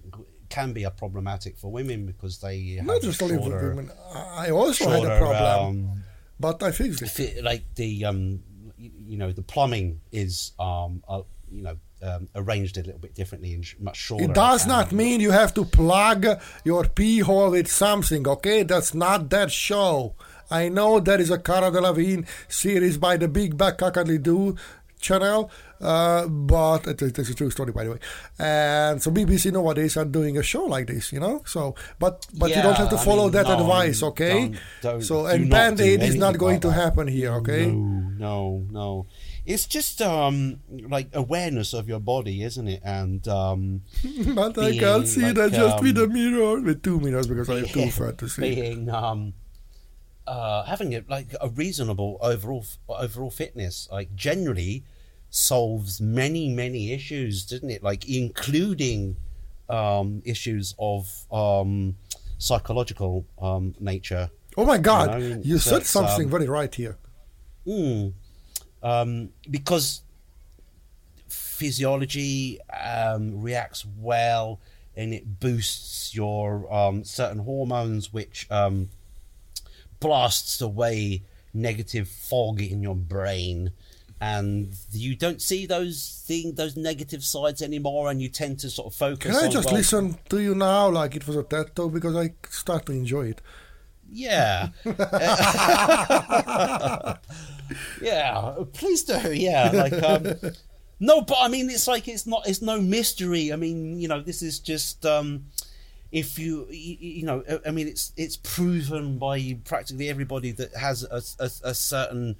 can 0.48 0.72
be 0.72 0.84
a 0.84 0.90
problematic 0.90 1.56
for 1.58 1.70
women 1.70 2.06
because 2.06 2.38
they 2.40 2.80
Not 2.82 3.02
just 3.02 3.22
only 3.22 3.36
for 3.36 3.42
shorter- 3.50 3.68
women. 3.70 3.90
I 4.14 4.50
also 4.50 4.88
had 4.90 5.04
a 5.04 5.18
problem, 5.18 5.90
um, 5.90 6.02
but 6.40 6.62
I 6.62 6.70
fixed 6.72 7.02
it. 7.02 7.08
fi- 7.08 7.40
like 7.40 7.64
the 7.74 8.04
um 8.04 8.40
you, 8.78 8.90
you 9.06 9.16
know 9.16 9.32
the 9.32 9.42
plumbing 9.42 10.00
is 10.12 10.52
um 10.58 11.02
uh, 11.08 11.22
you 11.50 11.62
know 11.62 11.76
um, 12.02 12.28
arranged 12.34 12.76
a 12.76 12.82
little 12.82 13.00
bit 13.00 13.14
differently 13.14 13.54
and 13.54 13.64
much 13.80 13.96
shorter. 13.96 14.24
It 14.24 14.34
does 14.34 14.66
not 14.66 14.92
mean 14.92 15.20
you 15.20 15.30
have 15.30 15.54
to 15.54 15.64
plug 15.64 16.26
your 16.62 16.84
pee 16.88 17.20
hole 17.20 17.50
with 17.52 17.68
something, 17.68 18.28
okay? 18.28 18.62
That's 18.64 18.92
not 18.94 19.30
that 19.30 19.50
show. 19.50 20.14
I 20.50 20.68
know 20.68 21.00
there 21.00 21.18
is 21.20 21.30
a 21.30 21.38
Cara 21.38 21.70
Delevingne 21.70 22.26
series 22.48 22.98
by 22.98 23.16
the 23.16 23.28
Big 23.28 23.56
Back 23.56 23.78
Cockadly 23.78 24.22
Do 24.22 24.56
channel, 25.00 25.50
uh, 25.80 26.26
but 26.28 26.86
it, 26.86 27.02
it's 27.02 27.28
a 27.30 27.34
true 27.34 27.50
story, 27.50 27.72
by 27.72 27.84
the 27.84 27.90
way. 27.92 27.98
And 28.38 29.02
so 29.02 29.10
BBC 29.10 29.52
nowadays 29.52 29.96
are 29.96 30.04
doing 30.04 30.38
a 30.38 30.42
show 30.42 30.64
like 30.64 30.86
this, 30.86 31.12
you 31.12 31.20
know. 31.20 31.42
So, 31.46 31.74
but 31.98 32.26
but 32.38 32.50
you 32.50 32.62
don't 32.62 32.76
have 32.76 32.88
to 32.90 32.96
Yeah, 32.96 33.02
I 33.02 33.04
follow 33.04 33.24
mean, 33.24 33.32
that 33.32 33.46
no, 33.46 33.60
advice, 33.60 34.02
okay? 34.02 34.48
don't- 34.48 34.58
don't- 34.82 35.02
so 35.02 35.26
and 35.26 35.50
Band 35.50 35.80
Aid 35.80 36.02
is 36.02 36.16
not 36.16 36.38
going 36.38 36.54
like 36.56 36.62
to 36.62 36.72
happen 36.72 37.08
here, 37.08 37.32
okay? 37.34 37.66
No, 37.66 38.10
no, 38.18 38.66
no. 38.70 39.06
It's 39.44 39.66
just 39.66 40.02
um 40.02 40.60
like 40.68 41.08
awareness 41.14 41.72
of 41.72 41.88
your 41.88 42.00
body, 42.00 42.42
isn't 42.42 42.66
it? 42.68 42.80
And 42.84 43.26
um 43.28 43.82
but 44.34 44.58
I 44.58 44.76
can't 44.76 45.06
see 45.06 45.22
like, 45.22 45.34
that 45.36 45.52
just 45.52 45.82
with 45.82 45.98
a 45.98 46.04
um, 46.04 46.12
mirror, 46.12 46.60
with 46.60 46.82
two 46.82 46.98
mirrors 47.00 47.26
because 47.26 47.48
I 47.48 47.58
have 47.60 47.72
too 47.72 47.90
fat 47.90 48.18
to 48.18 48.28
see. 48.28 48.42
being 48.54 48.90
um 48.90 49.34
uh 50.26 50.64
having 50.64 50.94
a 50.94 51.04
like 51.08 51.34
a 51.40 51.48
reasonable 51.48 52.18
overall 52.20 52.64
overall 52.88 53.30
fitness 53.30 53.88
like 53.92 54.14
generally 54.16 54.82
solves 55.36 56.00
many 56.00 56.48
many 56.48 56.92
issues 56.92 57.44
doesn't 57.44 57.68
it 57.68 57.82
like 57.82 58.08
including 58.08 59.16
um 59.68 60.22
issues 60.24 60.74
of 60.78 61.26
um 61.30 61.94
psychological 62.38 63.26
um 63.38 63.74
nature 63.78 64.30
Oh 64.56 64.64
my 64.64 64.78
God! 64.78 65.20
You 65.20 65.28
know, 65.28 65.40
you 65.44 65.58
said 65.58 65.84
something 65.84 66.24
um, 66.24 66.30
very 66.30 66.48
right 66.48 66.74
here. 66.74 66.96
Mm. 67.66 68.14
Um, 68.82 69.30
because 69.50 70.02
physiology 71.28 72.60
um, 72.70 73.42
reacts 73.42 73.84
well 73.98 74.60
and 74.96 75.12
it 75.12 75.40
boosts 75.40 76.14
your 76.14 76.72
um, 76.72 77.04
certain 77.04 77.40
hormones, 77.40 78.12
which 78.12 78.46
um, 78.50 78.88
blasts 80.00 80.60
away 80.60 81.22
negative 81.52 82.08
fog 82.08 82.62
in 82.62 82.82
your 82.82 82.94
brain. 82.94 83.72
And 84.20 84.72
you 84.92 85.14
don't 85.14 85.42
see 85.42 85.66
those 85.66 86.22
thing, 86.26 86.54
those 86.54 86.74
negative 86.74 87.22
sides 87.22 87.60
anymore, 87.60 88.10
and 88.10 88.22
you 88.22 88.30
tend 88.30 88.60
to 88.60 88.70
sort 88.70 88.92
of 88.92 88.94
focus. 88.94 89.36
Can 89.36 89.44
I 89.44 89.50
just 89.50 89.66
well, 89.66 89.74
listen 89.74 90.16
to 90.30 90.40
you 90.40 90.54
now 90.54 90.88
like 90.88 91.16
it 91.16 91.26
was 91.26 91.36
a 91.36 91.42
TED 91.42 91.76
talk 91.76 91.92
because 91.92 92.16
I 92.16 92.32
start 92.48 92.86
to 92.86 92.92
enjoy 92.92 93.28
it. 93.28 93.42
Yeah. 94.10 94.68
yeah, 98.00 98.54
please 98.72 99.04
do. 99.04 99.34
Yeah, 99.34 99.70
like 99.72 100.02
um 100.02 100.26
no, 101.00 101.22
but 101.22 101.38
I 101.40 101.48
mean 101.48 101.70
it's 101.70 101.86
like 101.86 102.08
it's 102.08 102.26
not 102.26 102.48
it's 102.48 102.62
no 102.62 102.80
mystery. 102.80 103.52
I 103.52 103.56
mean, 103.56 104.00
you 104.00 104.08
know, 104.08 104.20
this 104.20 104.42
is 104.42 104.58
just 104.58 105.04
um 105.04 105.46
if 106.12 106.38
you 106.38 106.66
you, 106.70 106.96
you 107.00 107.26
know, 107.26 107.42
I- 107.48 107.68
I 107.68 107.70
mean 107.70 107.88
it's 107.88 108.12
it's 108.16 108.36
proven 108.36 109.18
by 109.18 109.58
practically 109.64 110.08
everybody 110.08 110.52
that 110.52 110.74
has 110.74 111.04
a, 111.04 111.22
a, 111.42 111.50
a 111.70 111.74
certain 111.74 112.36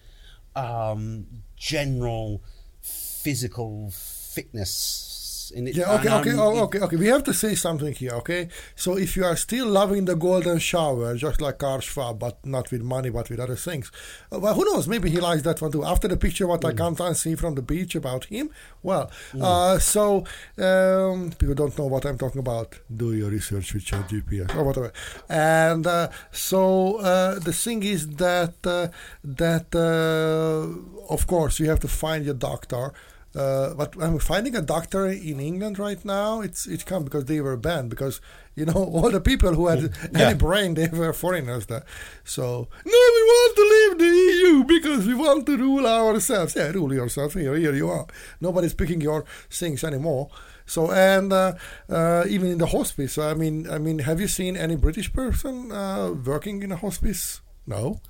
um 0.55 1.27
general 1.57 2.43
physical 2.83 3.91
fitness 3.91 5.16
in 5.51 5.69
it. 5.69 5.77
Yeah, 5.77 5.93
okay, 5.95 6.09
and, 6.09 6.21
okay, 6.21 6.31
um, 6.33 6.41
oh, 6.41 6.63
okay, 6.65 6.81
okay. 6.81 6.97
We 6.97 7.07
have 7.09 7.25
to 7.25 7.35
say 7.35 7.55
something 7.55 7.93
here, 7.95 8.13
okay? 8.13 8.49
So 8.75 8.97
if 8.97 9.17
you 9.17 9.25
are 9.25 9.37
still 9.37 9.67
loving 9.67 10.05
the 10.05 10.15
golden 10.17 10.59
shower, 10.59 11.15
just 11.17 11.41
like 11.41 11.59
Karl 11.59 11.81
Schwab, 11.81 12.19
but 12.19 12.45
not 12.45 12.71
with 12.71 12.83
money, 12.83 13.11
but 13.11 13.29
with 13.31 13.41
other 13.41 13.57
things, 13.57 13.91
uh, 14.33 14.39
well, 14.39 14.55
who 14.55 14.65
knows? 14.65 14.87
Maybe 14.89 15.11
he 15.11 15.21
likes 15.21 15.43
that 15.43 15.61
one 15.63 15.73
too. 15.73 15.85
After 15.85 16.09
the 16.09 16.17
picture, 16.17 16.47
what 16.47 16.65
I 16.65 16.73
Mm. 16.73 16.97
can't 16.99 17.17
see 17.17 17.35
from 17.35 17.55
the 17.55 17.63
beach 17.63 17.95
about 17.95 18.25
him, 18.27 18.51
well, 18.83 19.11
uh, 19.41 19.79
so 19.79 20.25
um, 20.59 21.31
people 21.39 21.55
don't 21.55 21.77
know 21.79 21.87
what 21.87 22.05
I'm 22.05 22.19
talking 22.19 22.41
about. 22.41 22.79
Do 22.95 23.13
your 23.15 23.31
research 23.31 23.75
with 23.75 23.91
your 23.91 24.03
GPS 24.03 24.55
or 24.57 24.65
whatever. 24.65 24.93
And 25.29 25.87
uh, 25.87 26.09
so 26.33 26.97
uh, 26.99 27.39
the 27.39 27.53
thing 27.53 27.83
is 27.83 28.07
that 28.17 28.55
uh, 28.67 28.89
that 29.25 29.69
uh, 29.75 31.13
of 31.15 31.27
course 31.27 31.61
you 31.61 31.67
have 31.69 31.81
to 31.81 31.89
find 31.89 32.25
your 32.25 32.35
doctor. 32.35 32.93
Uh, 33.37 33.75
but 33.75 33.95
I'm 34.01 34.19
finding 34.19 34.57
a 34.57 34.63
doctor 34.63 35.07
in 35.07 35.41
England 35.41 35.79
right 35.79 36.03
now. 36.05 36.41
It's 36.41 36.67
it's 36.67 36.85
come 36.85 37.05
because 37.05 37.27
they 37.27 37.41
were 37.43 37.57
banned 37.57 37.91
because 37.91 38.21
you 38.55 38.65
know 38.65 38.73
all 38.95 39.11
the 39.11 39.21
people 39.21 39.53
who 39.55 39.67
had 39.69 39.81
Yeah. 40.13 40.29
any 40.29 40.35
brain 40.35 40.75
they 40.75 40.89
were 40.89 41.13
foreigners 41.13 41.67
there. 41.67 41.85
So 42.25 42.69
no, 42.93 42.99
we 43.17 43.23
want 43.33 43.53
to 43.57 43.65
leave 43.75 43.95
the 44.05 44.13
EU 44.27 44.65
because 44.65 45.07
we 45.07 45.15
want 45.15 45.45
to 45.47 45.57
rule 45.59 45.87
ourselves. 45.87 46.55
Yeah, 46.57 46.71
rule 46.73 46.95
yourself. 46.95 47.35
Here, 47.35 47.55
here 47.57 47.75
you 47.75 47.91
are. 47.91 48.07
Nobody's 48.41 48.75
picking 48.75 49.03
your 49.03 49.25
things 49.51 49.85
anymore. 49.85 50.29
So 50.65 50.91
and 50.91 51.33
uh, 51.33 51.53
uh, 51.91 52.25
even 52.29 52.51
in 52.53 52.59
the 52.59 52.67
hospice, 52.67 53.19
I 53.19 53.35
mean, 53.35 53.69
I 53.71 53.79
mean, 53.79 53.99
have 54.01 54.19
you 54.21 54.29
seen 54.29 54.57
any 54.57 54.77
British 54.77 55.13
person 55.13 55.71
uh, 55.73 56.13
working 56.25 56.63
in 56.63 56.73
a 56.73 56.77
hospice? 56.77 57.41
No. 57.67 58.01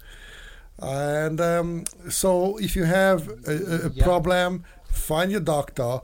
And 0.78 1.40
um, 1.40 1.84
so, 2.10 2.58
if 2.58 2.76
you 2.76 2.84
have 2.84 3.28
a, 3.48 3.50
a, 3.50 3.86
a 3.86 3.90
Yeah. 3.94 4.04
problem, 4.04 4.64
find 4.96 5.30
your 5.30 5.40
doctor. 5.40 6.00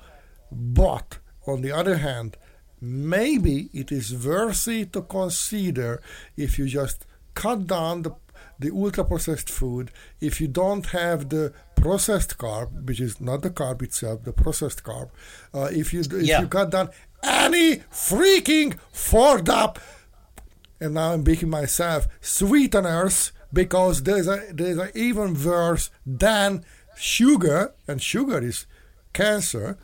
But 0.51 1.19
on 1.47 1.63
the 1.63 1.73
other 1.73 1.97
hand, 1.97 2.37
maybe 2.81 3.71
it 3.73 3.91
is 3.93 4.15
worthy 4.27 4.85
to 4.87 5.03
consider 5.03 6.03
if 6.37 6.59
you 6.59 6.67
just 6.69 7.07
cut 7.35 7.67
down 7.67 8.03
the 8.03 8.13
the 8.59 8.71
ultra 8.71 9.05
processed 9.05 9.51
food. 9.51 9.91
If 10.21 10.41
you 10.41 10.47
don't 10.47 10.87
have 10.87 11.31
the 11.31 11.53
processed 11.75 12.39
carb, 12.39 12.87
which 12.87 13.01
is 13.01 13.21
not 13.21 13.43
the 13.43 13.51
carb 13.51 13.83
itself, 13.83 14.23
the 14.23 14.33
processed 14.33 14.85
carb. 14.85 15.11
Uh, 15.53 15.69
if 15.73 15.93
you 15.93 16.01
if 16.01 16.13
Yeah. 16.13 16.41
you 16.43 16.47
cut 16.47 16.71
down 16.71 16.91
any 17.25 17.77
freaking 17.91 18.79
forked 18.93 19.49
up 19.49 19.79
and 20.81 20.95
now 20.95 21.13
I'm 21.13 21.23
making 21.25 21.51
myself 21.51 22.07
sweeteners 22.21 23.33
because 23.53 24.03
there's 24.05 24.29
a 24.29 24.39
there's 24.53 24.79
a 24.79 24.97
even 24.97 25.35
worse 25.43 25.91
than 26.07 26.65
sugar, 26.97 27.73
and 27.89 28.01
sugar 28.03 28.39
is 28.39 28.67
cancer. 29.13 29.79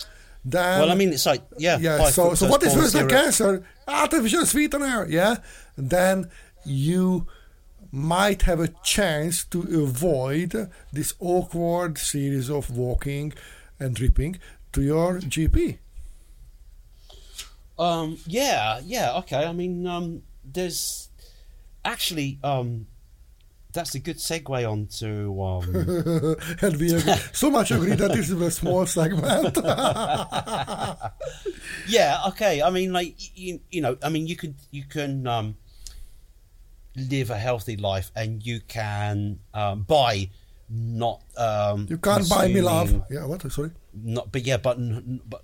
Than 0.44 0.80
well, 0.80 0.90
I 0.90 0.94
mean, 0.94 1.12
it's 1.12 1.26
like 1.26 1.42
yeah, 1.58 1.78
yeah. 1.78 2.08
So 2.10 2.34
so 2.34 2.48
what 2.48 2.62
is 2.62 2.70
corn 2.70 2.82
worse 2.82 2.92
than 2.92 3.08
syrup. 3.08 3.24
cancer? 3.24 3.64
Artificial 3.86 4.46
sweetener. 4.46 5.06
Yeah. 5.08 5.36
Then 5.76 6.30
you 6.64 7.26
might 7.90 8.42
have 8.42 8.60
a 8.60 8.68
chance 8.82 9.44
to 9.44 9.60
avoid 9.82 10.70
this 10.92 11.14
awkward 11.20 11.98
series 11.98 12.50
of 12.50 12.70
walking 12.70 13.32
and 13.80 13.94
dripping 13.94 14.38
to 14.72 14.82
your 14.82 15.18
GP. 15.20 15.78
Um, 17.78 18.18
yeah, 18.26 18.80
yeah, 18.84 19.16
okay. 19.18 19.44
I 19.44 19.52
mean, 19.52 19.86
um, 19.86 20.22
there's 20.44 21.08
actually 21.84 22.38
um, 22.42 22.86
that's 23.72 23.94
a 23.94 23.98
good 23.98 24.16
segue 24.16 24.70
onto 24.70 25.42
um, 25.42 25.64
and 26.62 26.80
we 26.80 26.98
so 27.32 27.50
much 27.50 27.70
agree 27.70 27.94
that 27.94 28.12
this 28.12 28.30
is 28.30 28.40
a 28.40 28.50
small 28.50 28.86
segment. 28.86 29.56
yeah, 31.86 32.20
okay. 32.28 32.62
I 32.62 32.70
mean, 32.70 32.92
like 32.92 33.14
you, 33.36 33.60
you 33.70 33.80
know, 33.80 33.96
I 34.02 34.08
mean, 34.08 34.26
you 34.26 34.36
can 34.36 34.54
you 34.70 34.84
can 34.84 35.26
um, 35.26 35.56
live 36.96 37.30
a 37.30 37.38
healthy 37.38 37.76
life, 37.76 38.10
and 38.16 38.44
you 38.44 38.60
can 38.60 39.40
um, 39.52 39.82
buy 39.82 40.30
not 40.70 41.22
um, 41.36 41.86
you 41.88 41.96
can't 41.98 42.28
buy 42.28 42.48
me 42.48 42.60
love. 42.60 43.02
Yeah, 43.10 43.24
what? 43.24 43.50
Sorry. 43.50 43.70
Not, 43.94 44.30
but 44.30 44.42
yeah, 44.44 44.58
but 44.58 44.76
but 45.28 45.42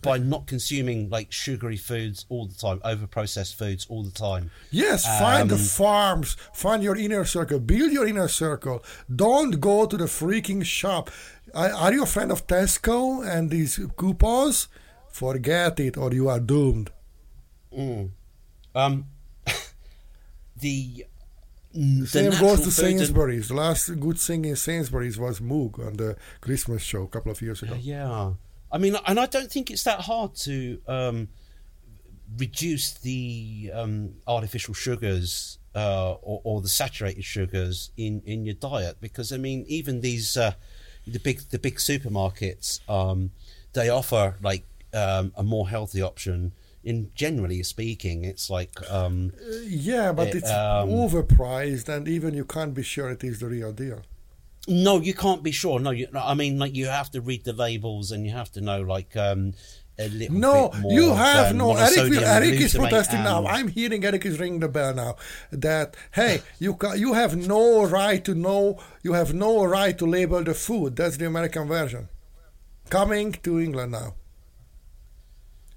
by 0.00 0.18
not 0.18 0.46
consuming 0.46 1.10
like 1.10 1.30
sugary 1.30 1.76
foods 1.76 2.24
all 2.28 2.46
the 2.46 2.54
time, 2.54 2.80
over 2.84 3.06
processed 3.06 3.56
foods 3.56 3.86
all 3.88 4.02
the 4.02 4.10
time. 4.10 4.50
Yes, 4.70 5.04
find 5.04 5.50
the 5.50 5.56
Um, 5.56 5.60
farms, 5.60 6.36
find 6.52 6.82
your 6.82 6.96
inner 6.96 7.24
circle, 7.24 7.60
build 7.60 7.92
your 7.92 8.06
inner 8.06 8.28
circle. 8.28 8.82
Don't 9.14 9.60
go 9.60 9.86
to 9.86 9.96
the 9.96 10.06
freaking 10.06 10.64
shop. 10.64 11.10
Are, 11.54 11.70
are 11.70 11.92
you 11.92 12.02
a 12.04 12.06
friend 12.06 12.32
of 12.32 12.46
Tesco 12.46 13.24
and 13.26 13.50
these 13.50 13.78
coupons? 13.96 14.68
Forget 15.08 15.78
it, 15.80 15.96
or 15.98 16.12
you 16.14 16.28
are 16.28 16.40
doomed. 16.40 16.90
Mm. 17.76 18.10
Um, 18.74 19.06
the 20.56 21.04
the 21.74 22.06
Same 22.06 22.30
goes 22.32 22.60
to 22.62 22.70
Sainsbury's. 22.70 23.48
The 23.48 23.54
last 23.54 23.88
good 23.98 24.18
thing 24.18 24.44
in 24.44 24.56
Sainsbury's 24.56 25.18
was 25.18 25.40
Mog 25.40 25.80
on 25.80 25.94
the 25.94 26.16
Christmas 26.40 26.82
show 26.82 27.04
a 27.04 27.08
couple 27.08 27.32
of 27.32 27.40
years 27.40 27.62
ago. 27.62 27.76
Yeah, 27.80 28.34
I 28.70 28.78
mean, 28.78 28.96
and 29.06 29.18
I 29.18 29.26
don't 29.26 29.50
think 29.50 29.70
it's 29.70 29.84
that 29.84 30.00
hard 30.00 30.34
to 30.36 30.80
um, 30.86 31.28
reduce 32.38 32.92
the 32.94 33.70
um, 33.74 34.14
artificial 34.26 34.74
sugars 34.74 35.58
uh, 35.74 36.12
or, 36.22 36.40
or 36.44 36.60
the 36.60 36.68
saturated 36.68 37.24
sugars 37.24 37.90
in, 37.96 38.22
in 38.24 38.44
your 38.44 38.54
diet 38.54 38.98
because 39.00 39.32
I 39.32 39.36
mean 39.36 39.64
even 39.68 40.00
these 40.00 40.36
uh, 40.36 40.52
the 41.06 41.18
big 41.18 41.40
the 41.50 41.58
big 41.58 41.76
supermarkets 41.76 42.80
um, 42.88 43.30
they 43.72 43.88
offer 43.88 44.36
like 44.42 44.66
um, 44.94 45.32
a 45.36 45.42
more 45.42 45.68
healthy 45.68 46.02
option. 46.02 46.52
In 46.84 47.10
generally 47.14 47.62
speaking, 47.62 48.24
it's 48.24 48.50
like 48.50 48.72
um, 48.90 49.32
Yeah, 49.66 50.12
but 50.12 50.28
Eh, 50.28 50.38
it's 50.38 50.50
um, 50.50 50.88
overpriced, 50.88 51.88
and 51.88 52.08
even 52.08 52.34
you 52.34 52.44
can't 52.44 52.74
be 52.74 52.82
sure 52.82 53.08
it 53.10 53.22
is 53.22 53.38
the 53.38 53.46
real 53.46 53.72
deal. 53.72 54.00
no, 54.68 55.00
you 55.00 55.14
can't 55.14 55.42
be 55.42 55.52
sure. 55.52 55.78
No, 55.80 55.90
you, 55.90 56.06
I 56.14 56.34
mean 56.34 56.58
like 56.58 56.74
you 56.74 56.86
have 56.86 57.10
to 57.12 57.20
read 57.20 57.44
the 57.44 57.52
labels 57.52 58.10
and 58.12 58.26
you 58.26 58.32
have 58.32 58.50
to 58.52 58.60
know 58.60 58.80
like 58.80 59.16
um, 59.16 59.54
a 59.98 60.08
little 60.08 60.36
No, 60.36 60.68
bit 60.70 60.80
more 60.80 60.92
you 60.92 61.12
have 61.14 61.48
than 61.48 61.58
no. 61.58 61.76
Eric, 61.76 62.10
will- 62.10 62.24
Eric 62.24 62.54
is 62.66 62.74
protesting 62.74 63.22
now. 63.22 63.46
I'm 63.46 63.68
hearing 63.68 64.04
Eric 64.04 64.24
is 64.26 64.40
ringing 64.40 64.60
the 64.60 64.68
bell 64.68 64.92
now. 64.94 65.16
That 65.52 65.96
hey, 66.18 66.42
you 66.58 66.74
ca- 66.74 66.94
you 67.04 67.12
have 67.14 67.36
no 67.36 67.84
right 67.84 68.24
to 68.24 68.34
know. 68.34 68.80
You 69.02 69.12
have 69.12 69.32
no 69.34 69.64
right 69.64 69.96
to 69.98 70.06
label 70.06 70.42
the 70.42 70.54
food. 70.54 70.96
That's 70.96 71.16
the 71.16 71.26
American 71.26 71.68
version. 71.68 72.08
Coming 72.90 73.32
to 73.44 73.60
England 73.60 73.92
now. 73.92 74.14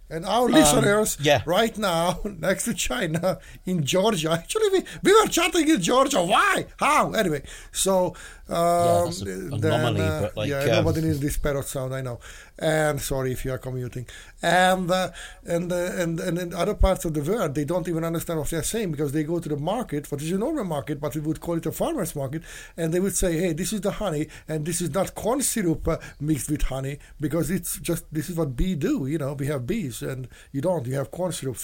And 0.08 0.24
our 0.24 0.48
listeners, 0.48 1.18
yeah. 1.20 1.42
right 1.46 1.76
now, 1.78 2.20
next 2.40 2.66
to 2.66 2.76
China, 2.76 3.40
in 3.66 3.84
Georgia. 3.84 4.32
Actually, 4.32 4.70
we, 4.70 4.84
we 5.02 5.14
were 5.20 5.28
chatting 5.28 5.68
in 5.68 5.82
Georgia. 5.82 6.22
Why? 6.24 6.68
How? 6.78 7.14
Anyway, 7.14 7.42
so 7.72 8.16
um, 8.48 9.06
that's 9.06 9.22
a 9.22 9.26
then, 9.26 9.64
anomaly, 9.64 10.02
uh, 10.02 10.22
but, 10.22 10.38
like, 10.38 10.50
yeah, 10.50 10.60
um, 10.60 10.86
nobody 10.86 11.02
needs 11.08 11.20
this 11.20 11.38
parrot 11.38 11.66
sound. 11.66 11.96
I 11.96 12.02
know. 12.02 12.20
And 12.58 13.02
sorry 13.02 13.34
if 13.34 13.44
you 13.44 13.52
are 13.52 13.58
commuting. 13.58 14.08
And 14.42 14.90
uh, 14.90 15.12
and 15.46 15.72
uh, 15.72 15.76
and 15.76 16.20
and 16.20 16.38
in 16.38 16.54
other 16.54 16.74
parts 16.74 17.04
of 17.04 17.14
the 17.14 17.22
world, 17.22 17.54
they 17.56 17.66
don't 17.66 17.88
even 17.88 18.04
understand 18.04 18.40
what 18.40 18.50
they're 18.50 18.64
saying 18.64 18.92
because 18.92 19.12
they 19.12 19.24
go 19.24 19.40
to 19.40 19.50
the 19.50 19.58
market, 19.58 20.10
what 20.12 20.22
is 20.22 20.32
a 20.32 20.38
normal 20.38 20.64
market, 20.64 21.02
but 21.02 21.16
we 21.16 21.22
would 21.22 21.42
call 21.42 21.58
it 21.58 21.66
a 21.66 21.72
farmer's 21.72 22.16
market, 22.16 22.44
and 22.78 22.94
they 22.94 23.00
would 23.00 23.16
say, 23.16 23.38
"Hey, 23.38 23.54
this 23.54 23.74
is 23.74 23.82
the 23.82 23.92
honey, 23.92 24.28
and 24.48 24.66
this 24.66 24.82
is 24.82 24.94
not 24.94 25.16
corn 25.16 25.42
syrup 25.42 25.88
uh, 25.88 25.98
mixed 26.20 26.50
with 26.50 26.64
honey 26.64 27.00
because 27.20 27.50
it's 27.52 27.78
just 27.80 28.06
this 28.12 28.30
is 28.30 28.38
what 28.38 28.56
bees 28.56 28.78
do. 28.78 29.06
You 29.08 29.18
know, 29.18 29.34
we 29.34 29.48
have 29.48 29.68
bees, 29.68 30.02
and 30.02 30.28
you 30.52 30.62
don't. 30.62 30.86
You 30.88 30.96
have 30.96 31.12
corn 31.12 31.32
syrup, 31.32 31.58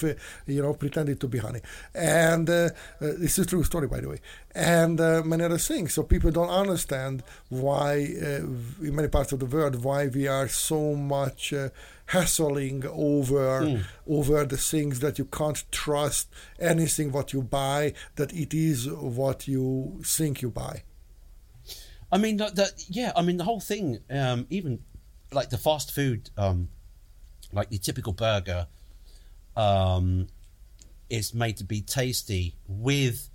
you 0.46 0.62
know, 0.62 0.74
pretended 0.74 1.20
to 1.20 1.28
be 1.28 1.38
honey. 1.38 1.60
And 1.94 2.48
uh, 2.50 2.52
uh, 2.52 2.68
this 3.18 3.38
is 3.38 3.46
true 3.46 3.64
story, 3.64 3.86
by 3.86 4.00
the 4.00 4.08
way. 4.08 4.20
And 4.54 5.00
uh, 5.00 5.22
many 5.24 5.44
other 5.44 5.58
things. 5.58 5.94
So 5.94 6.02
people 6.02 6.30
don't 6.30 6.50
understand 6.50 7.22
why, 7.48 8.14
uh, 8.20 8.44
in 8.86 8.94
many 8.94 9.08
parts 9.08 9.32
of 9.32 9.40
the 9.40 9.46
world, 9.46 9.82
why 9.82 10.08
we 10.08 10.28
are 10.28 10.46
so 10.48 10.94
much 10.94 11.52
uh, 11.54 11.70
hassling 12.06 12.84
over 12.86 13.82
over 14.06 14.44
the 14.44 14.58
things 14.58 15.00
that 15.00 15.18
you 15.18 15.24
can't 15.24 15.64
trust 15.72 16.28
anything 16.58 17.10
what 17.10 17.32
you 17.32 17.40
buy 17.40 17.94
that 18.16 18.32
it 18.34 18.52
is 18.52 18.90
what 18.90 19.48
you 19.48 20.00
think 20.04 20.42
you 20.42 20.50
buy. 20.50 20.82
I 22.10 22.18
mean, 22.18 22.36
that, 22.36 22.56
that 22.56 22.84
yeah. 22.88 23.12
I 23.16 23.22
mean, 23.22 23.38
the 23.38 23.44
whole 23.44 23.60
thing, 23.60 24.00
um, 24.10 24.46
even 24.50 24.80
like 25.32 25.48
the 25.48 25.56
fast 25.56 25.92
food, 25.92 26.28
um, 26.36 26.68
like 27.52 27.70
the 27.70 27.78
typical 27.78 28.12
burger, 28.12 28.66
um, 29.56 30.28
is 31.08 31.32
made 31.32 31.56
to 31.56 31.64
be 31.64 31.80
tasty 31.80 32.54
with 32.68 33.30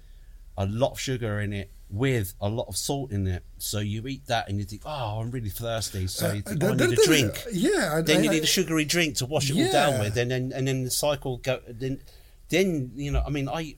a 0.58 0.66
lot 0.66 0.91
of 0.93 0.99
sugar 0.99 1.39
in 1.39 1.53
it, 1.53 1.70
with 1.89 2.34
a 2.41 2.49
lot 2.49 2.68
of 2.68 2.76
salt 2.76 3.12
in 3.12 3.28
it. 3.28 3.43
So 3.60 3.80
you 3.80 4.05
eat 4.08 4.26
that 4.28 4.49
and 4.49 4.58
you 4.60 4.66
think, 4.66 4.82
"Oh, 4.86 5.20
I'm 5.22 5.32
really 5.32 5.49
thirsty." 5.49 6.08
So 6.08 6.34
you 6.34 6.41
think, 6.41 6.64
Uh, 6.64 6.68
oh, 6.68 6.72
"I 6.72 6.76
need 6.76 6.99
a 6.99 7.05
drink." 7.05 7.43
yeah, 7.51 7.95
I- 7.95 8.01
Then 8.01 8.24
you 8.24 8.30
I- 8.30 8.34
need 8.34 8.43
a 8.43 8.47
sugary 8.47 8.84
drink 8.86 9.16
to 9.18 9.26
wash 9.26 9.49
it 9.49 9.55
all 9.55 9.72
down 9.72 9.99
with, 9.99 10.18
and 10.18 10.30
then 10.32 10.51
and 10.53 10.68
then 10.68 10.84
the 10.84 10.91
cycle 10.91 11.38
go. 11.38 11.62
Then, 11.68 12.01
then 12.49 12.91
you 12.95 13.12
know, 13.12 13.24
I 13.26 13.30
mean, 13.30 13.47
I 13.47 13.76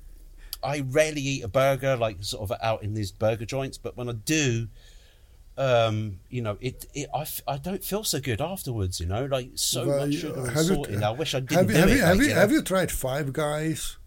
I 0.63 0.79
rarely 0.81 1.21
eat 1.21 1.43
a 1.43 1.47
burger 1.47 1.95
like 1.97 2.17
sort 2.23 2.49
of 2.49 2.57
out 2.61 2.83
in 2.83 2.93
these 2.93 3.11
burger 3.11 3.45
joints, 3.45 3.77
but 3.77 3.95
when 3.95 4.09
I 4.09 4.13
do, 4.13 4.67
um, 5.57 6.19
you 6.29 6.41
know, 6.41 6.57
it, 6.61 6.85
it 6.93 7.09
I, 7.13 7.21
f- 7.21 7.41
I 7.47 7.57
don't 7.57 7.83
feel 7.83 8.03
so 8.03 8.19
good 8.19 8.41
afterwards. 8.41 8.99
You 8.99 9.05
know, 9.05 9.25
like 9.25 9.51
so 9.55 9.85
Well, 9.87 10.07
much 10.07 10.15
sugar 10.15 10.39
and 10.39 10.47
have 10.51 10.65
you- 10.65 10.75
salt 10.75 10.87
in. 10.89 11.03
I 11.03 11.11
wish 11.11 11.35
I 11.35 11.41
didn't 11.41 11.57
have 11.57 11.69
you, 11.69 11.73
do 11.75 11.79
have 11.79 11.89
it. 11.89 11.93
you, 11.95 12.01
have 12.01 12.09
like, 12.09 12.17
you, 12.23 12.27
you 12.29 12.33
know. 12.33 12.39
have 12.41 12.51
you 12.51 12.61
tried 12.61 12.91
Five 12.91 13.33
Guys? 13.33 13.97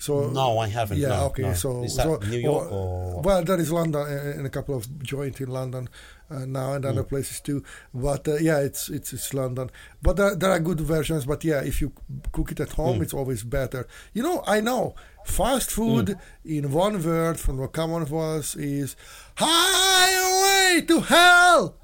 So 0.00 0.30
No, 0.30 0.58
I 0.58 0.68
haven't, 0.68 0.96
Yeah, 0.98 1.08
no, 1.08 1.24
okay. 1.26 1.42
no. 1.42 1.52
So, 1.54 1.86
so 1.86 2.16
New 2.32 2.38
York 2.38 2.72
or- 2.72 3.20
well, 3.20 3.44
there 3.44 3.60
is 3.60 3.70
London 3.70 4.00
uh, 4.00 4.38
in 4.40 4.46
a 4.46 4.48
couple 4.56 4.74
of 4.74 4.84
joints 5.02 5.40
in 5.42 5.48
London 5.50 5.90
uh, 6.30 6.46
now 6.46 6.72
and 6.72 6.86
other 6.86 7.04
places 7.04 7.38
too. 7.40 7.62
But 7.92 8.26
uh, 8.26 8.36
yeah, 8.36 8.60
it's 8.68 8.88
it's 8.88 9.12
it's 9.12 9.34
London. 9.34 9.70
But 10.00 10.16
there, 10.16 10.34
there 10.34 10.52
are 10.52 10.58
good 10.70 10.80
versions. 10.80 11.26
But 11.26 11.44
yeah, 11.44 11.60
if 11.62 11.82
you 11.82 11.92
cook 12.32 12.50
it 12.52 12.60
at 12.60 12.72
home, 12.72 12.96
Hmm. 12.96 13.02
it's 13.02 13.12
always 13.12 13.42
better. 13.44 13.86
You 14.14 14.22
know, 14.22 14.42
I 14.46 14.60
know 14.62 14.94
fast 15.26 15.70
food 15.70 16.08
Hmm. 16.08 16.56
in 16.56 16.72
one 16.72 16.96
word 17.04 17.38
from 17.38 17.58
the 17.58 17.68
common 17.68 18.08
was 18.08 18.54
is 18.56 18.96
highway 19.36 20.80
to 20.86 21.00
hell. 21.00 21.76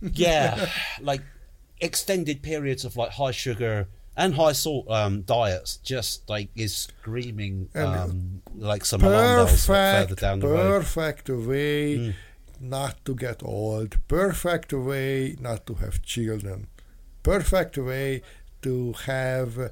yeah, 0.00 0.70
like 1.00 1.20
extended 1.80 2.40
periods 2.42 2.84
of 2.86 2.96
like 2.96 3.10
high 3.10 3.32
sugar 3.32 3.88
and 4.16 4.34
high 4.34 4.52
salt 4.52 4.90
um, 4.90 5.22
diets 5.22 5.78
just 5.78 6.28
like 6.28 6.50
is 6.54 6.76
screaming 6.76 7.68
um, 7.74 8.42
like 8.56 8.84
some 8.84 9.00
bells 9.00 9.66
further 9.66 10.06
perfect, 10.06 10.20
down 10.20 10.40
the 10.40 10.48
road. 10.48 10.82
perfect 10.82 11.28
way 11.28 12.14
not 12.60 13.04
to 13.04 13.14
get 13.14 13.42
old, 13.42 13.98
perfect 14.08 14.72
way 14.72 15.36
not 15.40 15.66
to 15.66 15.74
have 15.74 16.02
children, 16.02 16.66
perfect 17.22 17.76
way 17.78 18.22
to 18.62 18.92
have, 19.04 19.70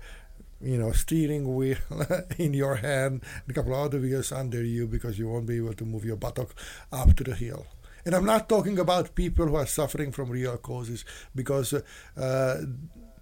you 0.61 0.78
know, 0.78 0.93
steering 0.93 1.55
wheel 1.55 1.76
in 2.38 2.53
your 2.55 2.76
hand, 2.76 3.22
and 3.47 3.51
a 3.51 3.53
couple 3.53 3.74
of 3.74 3.80
other 3.80 4.01
wheels 4.01 4.32
under 4.32 4.62
you 4.62 4.86
because 4.86 5.18
you 5.18 5.28
won't 5.28 5.47
be 5.47 5.57
able 5.57 5.72
to 5.74 5.84
move 5.84 6.05
your 6.05 6.16
buttock 6.16 6.55
up 6.93 7.14
to 7.16 7.24
the 7.24 7.34
hill. 7.34 7.66
And 8.05 8.14
I'm 8.14 8.26
not 8.26 8.49
talking 8.49 8.78
about 8.78 9.14
people 9.14 9.47
who 9.47 9.55
are 9.55 9.66
suffering 9.66 10.11
from 10.11 10.28
real 10.28 10.57
causes 10.59 11.05
because 11.34 11.72
uh, 11.72 11.82
uh, 12.16 12.57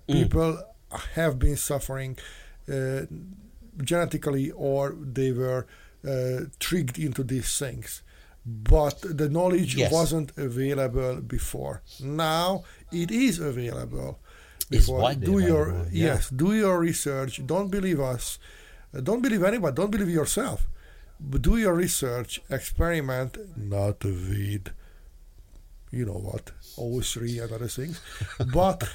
people 0.08 0.58
have 1.14 1.38
been 1.38 1.56
suffering 1.56 2.18
uh, 2.72 3.02
genetically 3.82 4.50
or 4.52 4.94
they 5.00 5.32
were 5.32 5.66
uh, 6.06 6.40
tricked 6.58 6.98
into 6.98 7.22
these 7.22 7.58
things. 7.58 8.02
But 8.46 9.00
the 9.02 9.28
knowledge 9.28 9.74
Yes. 9.76 9.92
wasn't 9.92 10.32
available 10.36 11.20
before. 11.20 11.82
Now 12.00 12.64
it 12.90 13.10
is 13.10 13.38
available. 13.38 14.18
Before. 14.70 15.14
do 15.14 15.40
your 15.40 15.86
yeah. 15.90 16.06
yes, 16.14 16.30
do 16.30 16.54
your 16.54 16.78
research. 16.78 17.44
Don't 17.44 17.70
believe 17.70 18.00
us. 18.00 18.38
Don't 19.02 19.20
believe 19.20 19.42
anybody 19.42 19.74
Don't 19.74 19.90
believe 19.90 20.08
yourself. 20.10 20.68
But 21.20 21.42
do 21.42 21.56
your 21.58 21.74
research. 21.74 22.40
Experiment, 22.48 23.36
not 23.56 24.02
with, 24.04 24.68
you 25.90 26.06
know 26.06 26.20
what, 26.30 26.52
O3 26.78 27.42
and 27.42 27.52
other 27.52 27.68
things. 27.68 28.00
But 28.54 28.88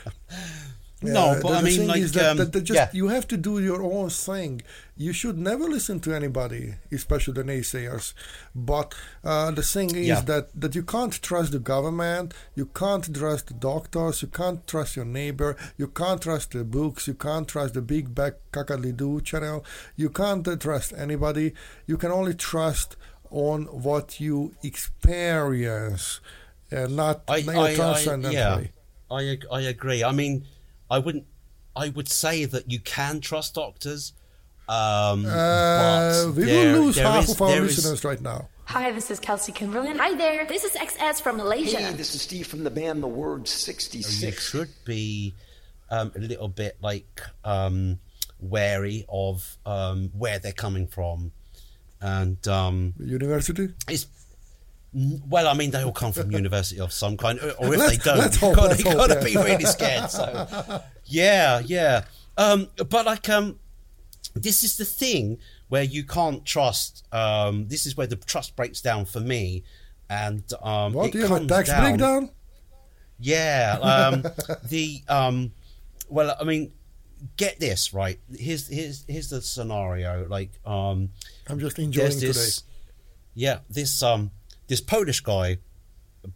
No, 1.02 1.32
uh, 1.32 1.41
but 1.41 1.50
the, 1.50 1.56
I 1.56 1.60
the 1.60 1.66
mean, 1.66 1.78
thing 1.78 1.88
like, 1.88 2.00
is 2.00 2.12
that, 2.14 2.32
um, 2.32 2.38
that, 2.38 2.54
that 2.54 2.62
just 2.62 2.78
yeah. 2.78 2.89
you 2.93 3.10
have 3.10 3.28
to 3.28 3.38
do 3.38 3.60
your 3.60 3.84
own 3.84 4.10
thing. 4.10 4.62
You 4.96 5.12
should 5.12 5.38
never 5.38 5.66
listen 5.66 6.00
to 6.02 6.14
anybody, 6.14 6.76
especially 6.91 7.34
the 7.34 7.43
naysayers. 7.43 8.14
But 8.56 8.96
uh, 9.24 9.52
the 9.52 9.62
thing 9.62 9.93
is 9.93 10.08
Yeah. 10.08 10.22
that 10.22 10.60
that 10.60 10.74
you 10.74 10.84
can't 10.84 11.12
trust 11.22 11.52
the 11.52 11.60
government, 11.60 12.34
you 12.56 12.68
can't 12.68 13.14
trust 13.14 13.48
the 13.48 13.56
doctors, 13.56 14.22
you 14.22 14.30
can't 14.30 14.66
trust 14.68 14.96
your 14.96 15.06
neighbor, 15.06 15.58
you 15.78 15.88
can't 15.88 16.22
trust 16.22 16.52
the 16.52 16.64
books, 16.64 17.08
you 17.08 17.14
can't 17.14 17.48
trust 17.48 17.74
the 17.74 17.82
Big 17.82 18.16
Back 18.16 18.36
Kakadlidu 18.54 19.24
channel, 19.24 19.66
you 19.98 20.10
can't 20.10 20.48
uh, 20.48 20.56
trust 20.56 20.93
anybody. 20.98 21.54
You 21.88 21.98
can 21.98 22.12
only 22.12 22.34
trust 22.34 22.96
on 23.32 23.66
what 23.66 24.20
you 24.22 24.56
experience, 24.64 26.22
and 26.72 26.96
not 26.96 27.24
I, 27.28 27.43
I, 27.48 27.64
I, 27.72 27.76
transcendent 27.76 28.34
yeah. 28.34 28.62
I, 29.12 29.38
I 29.52 29.62
agree. 29.62 30.04
I 30.04 30.12
mean, 30.12 30.46
I 30.90 31.00
wouldn't. 31.00 31.26
I 31.76 31.90
would 31.90 32.08
say 32.08 32.46
that 32.46 32.70
you 32.72 32.80
can 32.80 33.20
trust 33.22 33.56
doctors. 33.56 34.14
Um, 34.68 35.26
Uh, 35.26 36.26
but 36.28 36.36
we 36.36 36.46
there- 36.46 36.74
will 36.74 36.86
lose 36.86 36.98
half 36.98 37.26
is- 37.26 37.32
of 37.32 37.42
our 37.42 37.50
there 37.50 37.66
is- 37.66 37.78
listeners 37.78 38.04
right 38.04 38.22
now. 38.22 38.50
Hi, 38.68 38.92
this 38.92 39.12
is 39.12 39.20
Kelsey 39.20 39.52
Kimberlin. 39.52 39.98
Hi 40.00 40.16
there, 40.16 40.44
this 40.48 40.64
is 40.64 40.76
XS 40.76 41.22
from 41.22 41.38
Malaysia. 41.38 41.78
Hey, 41.78 41.94
this 41.94 42.16
is 42.16 42.22
Steve 42.24 42.48
from 42.48 42.64
the 42.64 42.72
band 42.72 43.04
The 43.04 43.08
Word 43.08 43.48
66. 43.48 44.22
you 44.24 44.32
should 44.32 44.70
be 44.86 45.36
um, 45.92 46.12
a 46.16 46.20
little 46.20 46.48
bit 46.48 46.78
like 46.82 47.22
um, 47.44 48.00
wary 48.40 49.06
of 49.08 49.58
um, 49.68 50.10
where 50.18 50.40
they're 50.40 50.52
coming 50.52 50.88
from, 50.88 51.32
and 52.02 52.48
um, 52.48 52.96
University? 53.00 53.70
it's 53.88 54.06
n- 54.06 54.10
well, 55.28 55.48
I 55.48 55.54
mean, 55.54 55.72
they 55.72 55.84
all 55.84 55.91
come 55.91 56.14
from 56.14 56.32
university 56.32 56.80
of 56.80 56.93
some 56.93 57.18
kind, 57.18 57.38
or 57.60 57.74
if 57.74 57.80
they 57.89 57.98
don't, 57.98 58.32
you've 58.41 58.56
got 58.56 58.80
got 58.84 59.08
to 59.10 59.22
be 59.26 59.36
really 59.36 59.66
scared. 59.66 60.10
So, 60.10 60.82
yeah, 61.06 61.62
yeah. 61.66 62.06
Um, 62.38 62.70
but 62.89 63.06
like, 63.06 63.28
um, 63.30 63.60
this 64.36 64.64
is 64.64 64.78
the 64.78 64.86
thing 64.86 65.38
where 65.68 65.84
you 65.84 66.04
can't 66.06 66.46
trust. 66.46 67.06
Um, 67.14 67.68
this 67.68 67.86
is 67.86 67.98
where 67.98 68.08
the 68.08 68.16
trust 68.16 68.56
breaks 68.56 68.80
down 68.82 69.04
for 69.06 69.20
me, 69.20 69.64
and 70.10 70.43
um, 70.62 70.93
What? 70.93 71.12
Do 71.12 71.20
you 71.20 71.28
have 71.28 71.41
a 71.41 71.46
tax 71.46 71.70
down- 71.70 71.82
breakdown? 71.84 72.30
yeah. 73.20 73.78
Um, 73.82 74.24
the 74.70 75.02
um, 75.10 75.52
well, 76.08 76.36
I 76.39 76.43
mean, 76.46 76.72
get 77.38 77.60
this 77.60 77.93
right. 77.93 78.20
Here's 78.34 78.68
here's 78.68 79.04
here's 79.08 79.30
the 79.30 79.41
scenario. 79.41 80.26
Like 80.30 80.52
um, 80.66 81.10
I'm 81.48 81.60
just 81.60 81.80
enjoying 81.80 82.18
this, 82.20 82.62
today. 82.62 82.68
yeah, 83.34 83.60
this 83.70 84.02
um 84.04 84.32
this 84.68 84.82
Polish 84.82 85.22
guy 85.22 85.57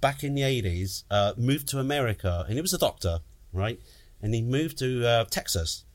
back 0.01 0.23
in 0.23 0.35
the 0.35 0.43
eighties 0.43 1.03
uh, 1.09 1.33
moved 1.37 1.67
to 1.69 1.79
America, 1.79 2.43
and 2.47 2.55
he 2.55 2.61
was 2.61 2.73
a 2.73 2.77
doctor, 2.77 3.19
right? 3.53 3.79
And 4.21 4.33
he 4.33 4.41
moved 4.41 4.77
to 4.79 5.07
uh, 5.07 5.25
Texas. 5.25 5.85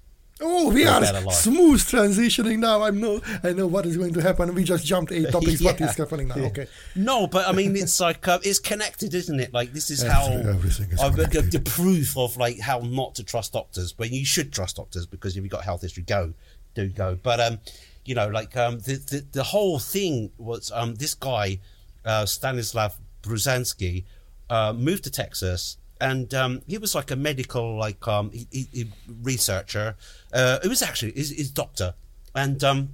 Oh, 0.40 0.72
we 0.72 0.84
are 0.84 1.04
smooth 1.30 1.80
transitioning 1.82 2.58
now. 2.58 2.82
I 2.82 2.90
know, 2.90 3.20
I 3.44 3.52
know 3.52 3.68
what 3.68 3.86
is 3.86 3.96
going 3.96 4.14
to 4.14 4.20
happen. 4.20 4.52
We 4.52 4.64
just 4.64 4.84
jumped 4.84 5.12
eight 5.12 5.30
topics. 5.30 5.62
What 5.62 5.78
Yeah. 5.78 5.86
is 5.90 5.96
happening 5.96 6.26
now? 6.26 6.34
Okay. 6.36 6.66
No, 6.96 7.28
but 7.28 7.46
I 7.46 7.52
mean, 7.52 7.76
it's 7.76 8.00
like 8.00 8.26
uh, 8.26 8.40
it's 8.42 8.58
connected, 8.58 9.14
isn't 9.14 9.38
it? 9.38 9.52
Like 9.54 9.72
this 9.72 9.90
is 9.90 10.02
how 10.02 10.26
everything 10.26 10.90
is 10.90 10.98
the, 11.00 11.10
connected. 11.10 11.52
the 11.52 11.60
proof 11.60 12.16
of 12.16 12.36
like 12.36 12.58
how 12.58 12.80
not 12.80 13.14
to 13.16 13.22
trust 13.22 13.52
doctors, 13.52 13.92
but 13.92 14.10
you 14.10 14.24
should 14.24 14.52
trust 14.52 14.74
doctors 14.76 15.06
because 15.06 15.36
if 15.36 15.44
you've 15.44 15.52
got 15.52 15.62
health 15.62 15.82
history, 15.82 16.02
go, 16.02 16.34
do 16.74 16.88
go. 16.88 17.16
But 17.22 17.38
um, 17.38 17.60
you 18.04 18.16
know, 18.16 18.26
like 18.26 18.56
um, 18.56 18.80
the 18.80 18.94
the, 18.96 19.24
the 19.30 19.42
whole 19.44 19.78
thing 19.78 20.32
was 20.36 20.72
um, 20.74 20.96
this 20.96 21.14
guy 21.14 21.60
uh, 22.04 22.26
Stanislav 22.26 22.96
Burzynski 23.22 24.04
uh, 24.50 24.72
moved 24.72 25.04
to 25.04 25.10
Texas. 25.10 25.76
And 26.00 26.34
um, 26.34 26.60
he 26.66 26.76
was 26.76 26.94
like 26.94 27.10
a 27.12 27.16
medical, 27.16 27.78
like 27.78 28.06
um, 28.08 28.30
he, 28.30 28.46
he, 28.50 28.68
he 28.72 28.90
researcher. 29.22 29.96
Uh, 30.32 30.58
it 30.62 30.68
was 30.68 30.82
actually 30.82 31.12
his, 31.12 31.30
his 31.30 31.50
doctor, 31.50 31.94
and 32.34 32.62
um, 32.64 32.90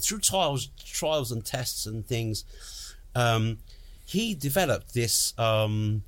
through 0.00 0.18
trials, 0.18 0.66
trials 0.84 1.30
and 1.30 1.44
tests 1.44 1.86
and 1.86 2.04
things, 2.06 2.44
um, 3.14 3.58
he 4.04 4.34
developed 4.34 4.92
this 4.92 5.32
um, 5.38 6.02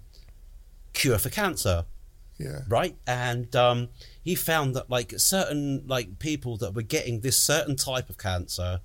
cure 0.92 1.16
for 1.16 1.30
cancer, 1.30 1.84
Yeah. 2.38 2.62
right? 2.68 2.96
And 3.06 3.54
um, 3.54 3.88
he 4.22 4.34
found 4.34 4.74
that 4.74 4.90
like 4.90 5.14
certain 5.18 5.84
like 5.86 6.18
people 6.18 6.56
that 6.58 6.74
were 6.74 6.82
getting 6.82 7.20
this 7.20 7.36
certain 7.36 7.76
type 7.76 8.10
of 8.10 8.18
cancer 8.18 8.80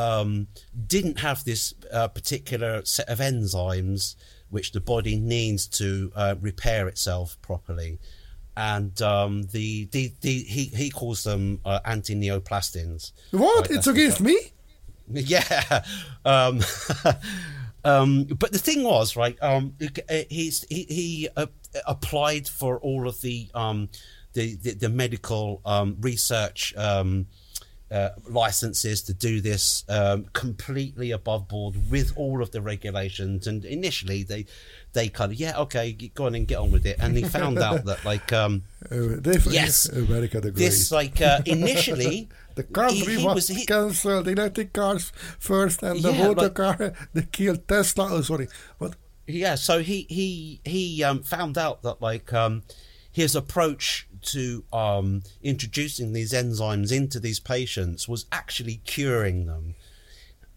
um, 0.00 0.46
didn't 0.86 1.18
have 1.18 1.44
this 1.44 1.74
uh, 1.92 2.08
particular 2.08 2.82
set 2.84 3.08
of 3.08 3.18
enzymes 3.18 4.16
which 4.48 4.72
the 4.72 4.80
body 4.80 5.16
needs 5.16 5.66
to 5.66 6.10
uh, 6.16 6.34
repair 6.40 6.88
itself 6.88 7.36
properly. 7.42 7.98
And 8.56 9.00
um, 9.00 9.44
the, 9.44 9.86
the, 9.92 10.12
the 10.22 10.38
he, 10.42 10.64
he 10.64 10.90
calls 10.90 11.22
them 11.22 11.60
uh, 11.64 11.80
anti-neoplastins. 11.84 13.12
What? 13.30 13.68
Right, 13.68 13.76
it's 13.78 13.86
against 13.86 14.20
me? 14.20 14.36
yeah. 15.12 15.84
Um, 16.24 16.60
um, 17.84 18.24
but 18.24 18.52
the 18.52 18.58
thing 18.58 18.82
was, 18.82 19.16
right? 19.16 19.36
Um, 19.40 19.74
he's 20.28 20.66
he, 20.68 20.84
he 20.88 21.28
uh, 21.36 21.46
applied 21.86 22.48
for 22.48 22.78
all 22.80 23.06
of 23.08 23.20
the 23.20 23.48
um, 23.54 23.88
the, 24.32 24.56
the 24.56 24.74
the 24.74 24.88
medical 24.88 25.62
um, 25.64 25.96
research 26.00 26.74
um, 26.76 27.26
uh, 27.90 28.10
licenses 28.28 29.02
to 29.02 29.12
do 29.12 29.40
this 29.40 29.84
um, 29.88 30.26
completely 30.32 31.10
above 31.10 31.48
board 31.48 31.74
with 31.90 32.12
all 32.16 32.42
of 32.42 32.50
the 32.52 32.60
regulations. 32.60 33.46
And 33.46 33.64
initially, 33.64 34.22
they 34.22 34.46
they 34.92 35.08
kind 35.08 35.32
of 35.32 35.38
yeah, 35.38 35.58
okay, 35.60 35.92
go 35.92 36.26
on 36.26 36.34
and 36.34 36.46
get 36.46 36.58
on 36.58 36.70
with 36.72 36.86
it. 36.86 36.96
And 37.00 37.16
they 37.16 37.22
found 37.22 37.58
out 37.58 37.84
that 37.88 38.04
like 38.04 38.32
um, 38.32 38.62
Uh, 38.90 39.18
Yes. 39.50 39.88
America 39.88 40.40
the 40.40 40.50
Great. 40.50 40.64
this 40.64 40.90
like 40.92 41.20
uh, 41.20 41.40
initially. 41.46 42.28
the 42.56 42.64
country 42.64 43.14
he- 43.14 43.20
he 43.20 43.24
was, 43.24 43.48
was- 43.48 43.64
cancelled 43.66 44.26
electric 44.28 44.72
cars 44.72 45.12
first, 45.38 45.82
and 45.82 46.02
the 46.02 46.12
Yeah, 46.12 46.26
motor 46.26 46.42
like- 46.42 46.54
car 46.54 46.92
they 47.14 47.22
killed 47.22 47.66
Tesla. 47.68 48.08
Oh, 48.10 48.22
sorry, 48.22 48.48
but 48.78 48.94
yeah 49.26 49.54
so 49.54 49.78
he 49.80 50.06
he 50.08 50.60
he 50.64 51.04
um 51.04 51.22
found 51.22 51.56
out 51.56 51.82
that 51.82 52.02
like 52.02 52.32
um 52.32 52.62
his 53.12 53.36
approach 53.36 54.08
to 54.22 54.64
um 54.72 55.22
introducing 55.42 56.12
these 56.12 56.32
enzymes 56.32 56.92
into 56.92 57.20
these 57.20 57.40
patients 57.40 58.08
was 58.08 58.26
actually 58.32 58.80
curing 58.84 59.46
them 59.46 59.74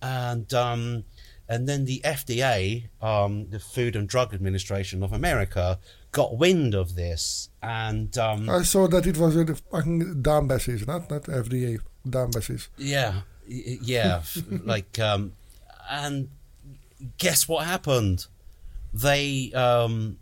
and 0.01 0.53
um 0.53 1.03
and 1.49 1.67
then 1.67 1.85
the 1.85 2.01
FDA 2.03 2.89
um 3.01 3.49
the 3.49 3.59
Food 3.59 3.95
and 3.95 4.07
Drug 4.07 4.33
Administration 4.33 5.03
of 5.03 5.11
America 5.13 5.79
got 6.11 6.37
wind 6.37 6.73
of 6.73 6.95
this 6.95 7.49
and 7.61 8.17
um 8.17 8.49
I 8.49 8.63
saw 8.63 8.87
that 8.87 9.07
it 9.07 9.17
was 9.17 9.35
a 9.35 9.55
fucking 9.55 10.21
Dambasis, 10.21 10.85
not 10.87 11.09
not 11.09 11.23
FDA 11.23 11.79
Dambasis. 12.07 12.67
Yeah, 12.77 13.21
yeah, 13.47 14.21
like, 14.63 14.99
um, 14.99 15.33
and 15.89 16.29
guess 17.17 17.47
what 17.47 17.65
happened? 17.65 18.27
They 18.93 19.51
um, 19.53 20.17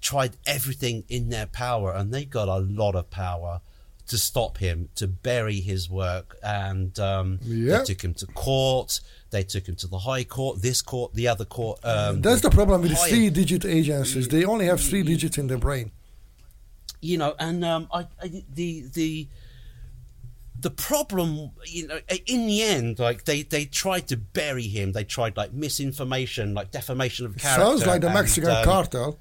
tried 0.00 0.36
everything 0.46 1.04
in 1.08 1.28
their 1.30 1.46
power, 1.46 1.92
and 1.92 2.12
they 2.12 2.24
got 2.24 2.48
a 2.48 2.56
lot 2.58 2.94
of 2.94 3.10
power 3.10 3.60
to 4.06 4.18
stop 4.18 4.58
him, 4.58 4.88
to 4.96 5.06
bury 5.06 5.60
his 5.60 5.88
work, 5.88 6.36
and 6.42 6.98
um, 6.98 7.38
Yep. 7.44 7.78
they 7.86 7.94
took 7.94 8.02
him 8.04 8.14
to 8.14 8.26
court. 8.26 9.00
They 9.30 9.44
took 9.44 9.68
him 9.68 9.76
to 9.76 9.86
the 9.86 9.98
high 9.98 10.24
court, 10.24 10.60
this 10.62 10.82
court, 10.82 11.14
the 11.14 11.28
other 11.28 11.44
court. 11.44 11.78
Um, 11.84 12.20
That's 12.20 12.40
the 12.40 12.50
problem 12.50 12.82
with 12.82 12.98
three-digit 12.98 13.64
agencies. 13.64 14.26
They 14.26 14.44
only 14.44 14.66
have 14.66 14.80
three 14.80 15.04
digits 15.04 15.38
in 15.38 15.46
their 15.46 15.58
brain. 15.58 15.92
you 17.00 17.16
know, 17.18 17.34
and 17.38 17.64
um, 17.64 17.88
I, 17.92 18.06
I 18.20 18.42
the 18.52 18.84
the 18.92 19.28
the 20.58 20.70
problem, 20.70 21.52
you 21.64 21.86
know, 21.86 22.00
in 22.26 22.46
the 22.46 22.62
end, 22.62 22.98
like 22.98 23.24
they 23.24 23.42
they 23.42 23.64
tried 23.64 24.08
to 24.08 24.16
bury 24.16 24.64
him. 24.64 24.92
They 24.92 25.04
tried 25.04 25.36
like 25.36 25.52
misinformation, 25.52 26.52
like 26.52 26.70
defamation 26.72 27.24
of 27.26 27.36
character. 27.38 27.64
Sounds 27.64 27.86
like 27.86 28.00
the 28.02 28.08
and, 28.08 28.14
Mexican 28.14 28.50
um, 28.50 28.64
cartel. 28.64 29.18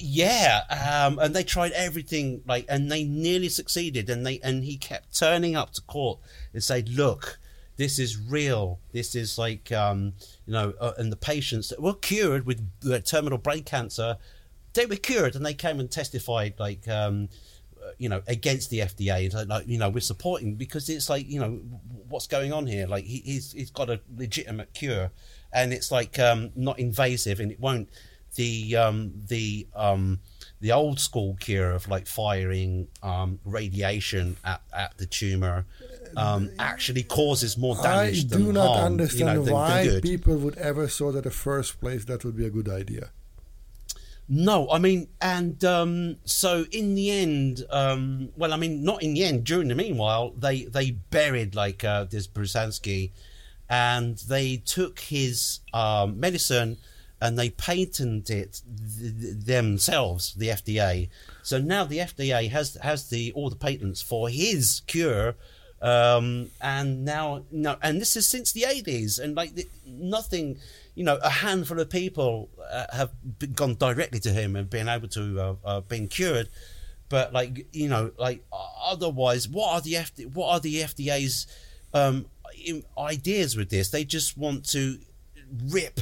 Yeah, 0.00 0.62
um, 0.70 1.18
and 1.18 1.34
they 1.34 1.44
tried 1.44 1.72
everything, 1.72 2.42
like, 2.46 2.66
and 2.68 2.90
they 2.90 3.04
nearly 3.04 3.48
succeeded. 3.48 4.08
And 4.10 4.26
they 4.26 4.40
and 4.40 4.64
he 4.64 4.76
kept 4.76 5.18
turning 5.18 5.56
up 5.56 5.72
to 5.72 5.82
court 5.82 6.20
and 6.52 6.62
said, 6.62 6.88
"Look, 6.88 7.38
this 7.78 7.98
is 7.98 8.20
real. 8.20 8.80
This 8.92 9.14
is 9.14 9.38
like, 9.38 9.72
um, 9.72 10.12
you 10.46 10.52
know, 10.52 10.74
uh, 10.80 10.92
and 10.98 11.10
the 11.10 11.16
patients 11.16 11.68
that 11.68 11.80
were 11.80 11.94
cured 11.94 12.44
with 12.44 12.60
uh, 12.90 12.98
terminal 12.98 13.38
brain 13.38 13.62
cancer, 13.62 14.18
they 14.74 14.84
were 14.84 14.96
cured, 14.96 15.36
and 15.36 15.46
they 15.46 15.54
came 15.54 15.80
and 15.80 15.90
testified, 15.90 16.54
like, 16.58 16.86
um, 16.88 17.28
uh, 17.80 17.90
you 17.96 18.08
know, 18.08 18.20
against 18.26 18.70
the 18.70 18.80
FDA. 18.80 19.30
So, 19.30 19.44
like, 19.44 19.68
you 19.68 19.78
know, 19.78 19.88
we're 19.88 20.00
supporting 20.00 20.56
because 20.56 20.88
it's 20.88 21.08
like, 21.08 21.30
you 21.30 21.40
know, 21.40 21.60
what's 22.08 22.26
going 22.26 22.52
on 22.52 22.66
here? 22.66 22.88
Like, 22.88 23.04
he, 23.04 23.22
he's 23.24 23.52
he's 23.52 23.70
got 23.70 23.88
a 23.88 24.00
legitimate 24.16 24.74
cure, 24.74 25.12
and 25.52 25.72
it's 25.72 25.92
like 25.92 26.18
um, 26.18 26.50
not 26.56 26.80
invasive, 26.80 27.38
and 27.38 27.52
it 27.52 27.60
won't 27.60 27.88
the 28.34 28.76
um, 28.76 29.12
the 29.28 29.66
um, 29.74 30.20
the 30.60 30.72
old 30.72 31.00
school 31.00 31.36
cure 31.38 31.70
of 31.70 31.88
like 31.88 32.06
firing 32.06 32.88
um, 33.02 33.38
radiation 33.44 34.36
at, 34.44 34.60
at 34.72 34.96
the 34.98 35.06
tumor 35.06 35.66
um, 36.16 36.50
actually 36.58 37.02
causes 37.02 37.56
more 37.56 37.76
damage 37.76 38.24
than 38.28 38.42
I 38.42 38.44
do 38.46 38.52
not 38.52 38.66
harm, 38.76 38.84
understand 38.92 39.18
you 39.18 39.24
know, 39.26 39.34
than- 39.34 39.44
than 39.44 39.54
why 39.54 39.84
good. 39.84 40.02
people 40.02 40.36
would 40.36 40.58
ever 40.58 40.86
thought 40.86 41.14
at 41.16 41.24
the 41.24 41.30
first 41.30 41.80
place 41.80 42.04
that 42.06 42.24
would 42.24 42.36
be 42.36 42.46
a 42.46 42.50
good 42.50 42.68
idea. 42.68 43.10
No, 44.30 44.70
I 44.70 44.78
mean, 44.78 45.08
and 45.22 45.64
um, 45.64 46.16
so 46.26 46.66
in 46.70 46.94
the 46.94 47.10
end, 47.10 47.64
um, 47.70 48.28
well, 48.36 48.52
I 48.52 48.56
mean, 48.58 48.84
not 48.84 49.02
in 49.02 49.14
the 49.14 49.24
end. 49.24 49.44
During 49.44 49.68
the 49.68 49.74
meanwhile, 49.74 50.34
they 50.36 50.64
they 50.64 50.90
buried 50.90 51.54
like 51.54 51.82
uh, 51.82 52.04
this 52.04 52.26
Burzynski, 52.26 53.12
and 53.70 54.18
they 54.18 54.58
took 54.58 55.00
his 55.00 55.60
um, 55.72 56.20
medicine 56.20 56.76
and 57.20 57.38
they 57.38 57.50
patented 57.50 58.30
it 58.30 58.62
th- 58.98 59.20
th- 59.20 59.34
themselves, 59.44 60.34
the 60.34 60.48
FDA. 60.48 61.08
So 61.42 61.58
now 61.58 61.84
the 61.84 61.98
FDA 61.98 62.50
has 62.50 62.76
has 62.82 63.08
the 63.08 63.32
all 63.32 63.50
the 63.50 63.56
patents 63.56 64.02
for 64.02 64.28
his 64.28 64.82
cure. 64.86 65.34
Um, 65.80 66.50
and 66.60 67.04
now, 67.04 67.44
no, 67.52 67.76
and 67.80 68.00
this 68.00 68.16
is 68.16 68.26
since 68.26 68.50
the 68.50 68.62
80s, 68.62 69.20
and 69.20 69.36
like 69.36 69.54
the, 69.54 69.68
nothing, 69.86 70.58
you 70.96 71.04
know, 71.04 71.18
a 71.22 71.30
handful 71.30 71.78
of 71.78 71.88
people 71.88 72.48
uh, 72.68 72.86
have 72.92 73.10
been, 73.38 73.52
gone 73.52 73.76
directly 73.76 74.18
to 74.20 74.30
him 74.30 74.56
and 74.56 74.68
been 74.68 74.88
able 74.88 75.06
to 75.08 75.40
uh, 75.40 75.54
uh, 75.64 75.80
been 75.82 76.08
cured. 76.08 76.48
But 77.08 77.32
like, 77.32 77.68
you 77.72 77.88
know, 77.88 78.10
like 78.18 78.44
otherwise, 78.82 79.48
what 79.48 79.72
are 79.72 79.80
the 79.80 79.94
FD, 79.94 80.34
what 80.34 80.48
are 80.48 80.60
the 80.60 80.82
FDA's 80.82 81.46
um, 81.94 82.26
ideas 82.98 83.56
with 83.56 83.70
this? 83.70 83.90
They 83.90 84.04
just 84.04 84.36
want 84.36 84.68
to 84.70 84.98
rip 85.68 86.00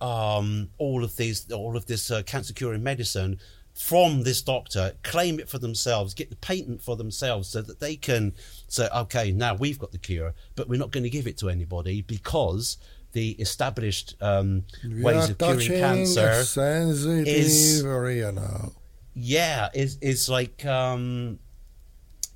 um, 0.00 0.70
all 0.78 1.04
of 1.04 1.16
these, 1.16 1.50
all 1.52 1.76
of 1.76 1.86
this 1.86 2.10
uh, 2.10 2.22
cancer 2.22 2.52
curing 2.52 2.82
medicine 2.82 3.38
from 3.74 4.22
this 4.24 4.42
doctor, 4.42 4.92
claim 5.02 5.38
it 5.38 5.48
for 5.48 5.58
themselves, 5.58 6.12
get 6.12 6.28
the 6.28 6.36
patent 6.36 6.82
for 6.82 6.96
themselves, 6.96 7.48
so 7.48 7.62
that 7.62 7.80
they 7.80 7.96
can 7.96 8.34
say, 8.68 8.88
okay, 8.94 9.30
now 9.32 9.54
we've 9.54 9.78
got 9.78 9.92
the 9.92 9.98
cure, 9.98 10.34
but 10.56 10.68
we're 10.68 10.78
not 10.78 10.90
going 10.90 11.04
to 11.04 11.10
give 11.10 11.26
it 11.26 11.38
to 11.38 11.48
anybody 11.48 12.02
because 12.02 12.76
the 13.12 13.30
established 13.32 14.16
um, 14.20 14.64
ways 14.84 15.30
of 15.30 15.38
curing 15.38 15.80
cancer, 15.80 16.20
is- 17.26 17.84
area 17.84 18.32
now. 18.32 18.72
yeah, 19.14 19.68
is 19.74 19.98
is 20.00 20.28
like 20.28 20.64
um, 20.66 21.38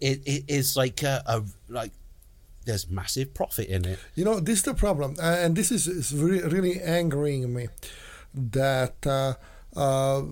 it, 0.01 0.23
it 0.27 0.45
is 0.49 0.77
like 0.77 1.03
a, 1.03 1.23
a 1.27 1.43
like 1.69 1.93
there's 2.65 2.89
massive 2.89 3.35
profit 3.35 3.69
in 3.69 3.85
it. 3.85 3.99
You 4.15 4.25
know, 4.25 4.41
this 4.41 4.59
is 4.59 4.62
the 4.65 4.75
problem, 4.75 5.17
uh, 5.19 5.37
and 5.41 5.57
this 5.57 5.71
is, 5.71 5.87
is 5.87 6.15
really, 6.15 6.43
really 6.47 6.81
angering 6.81 7.53
me. 7.53 7.69
That 8.35 9.07
uh, 9.07 9.35
uh, 9.79 10.23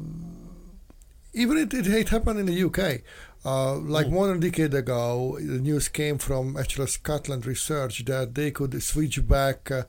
even 1.33 1.57
it, 1.59 1.72
it, 1.72 1.87
it 1.87 2.09
happened 2.09 2.41
in 2.41 2.47
the 2.47 2.64
UK. 2.64 3.03
Uh, 3.45 3.76
like 3.76 4.09
more 4.09 4.28
than 4.28 4.37
a 4.37 4.41
decade 4.41 4.72
ago, 4.72 5.37
the 5.41 5.59
news 5.59 5.89
came 5.89 6.16
from 6.16 6.57
actually 6.57 6.87
Scotland 6.87 7.45
research 7.45 8.05
that 8.05 8.37
they 8.37 8.53
could 8.53 8.80
switch 8.80 9.26
back 9.26 9.68
uh, 9.68 9.83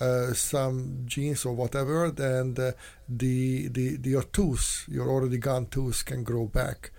uh, 0.00 0.32
some 0.34 1.02
genes 1.06 1.44
or 1.44 1.54
whatever, 1.54 2.04
and 2.04 2.58
uh, 2.58 2.72
the, 3.08 3.68
the 3.68 3.96
the 3.96 4.10
your 4.10 4.22
tooth, 4.22 4.84
your 4.88 5.08
already 5.08 5.38
gone 5.38 5.66
tooth, 5.66 6.04
can 6.04 6.22
grow 6.22 6.46
back. 6.46 6.90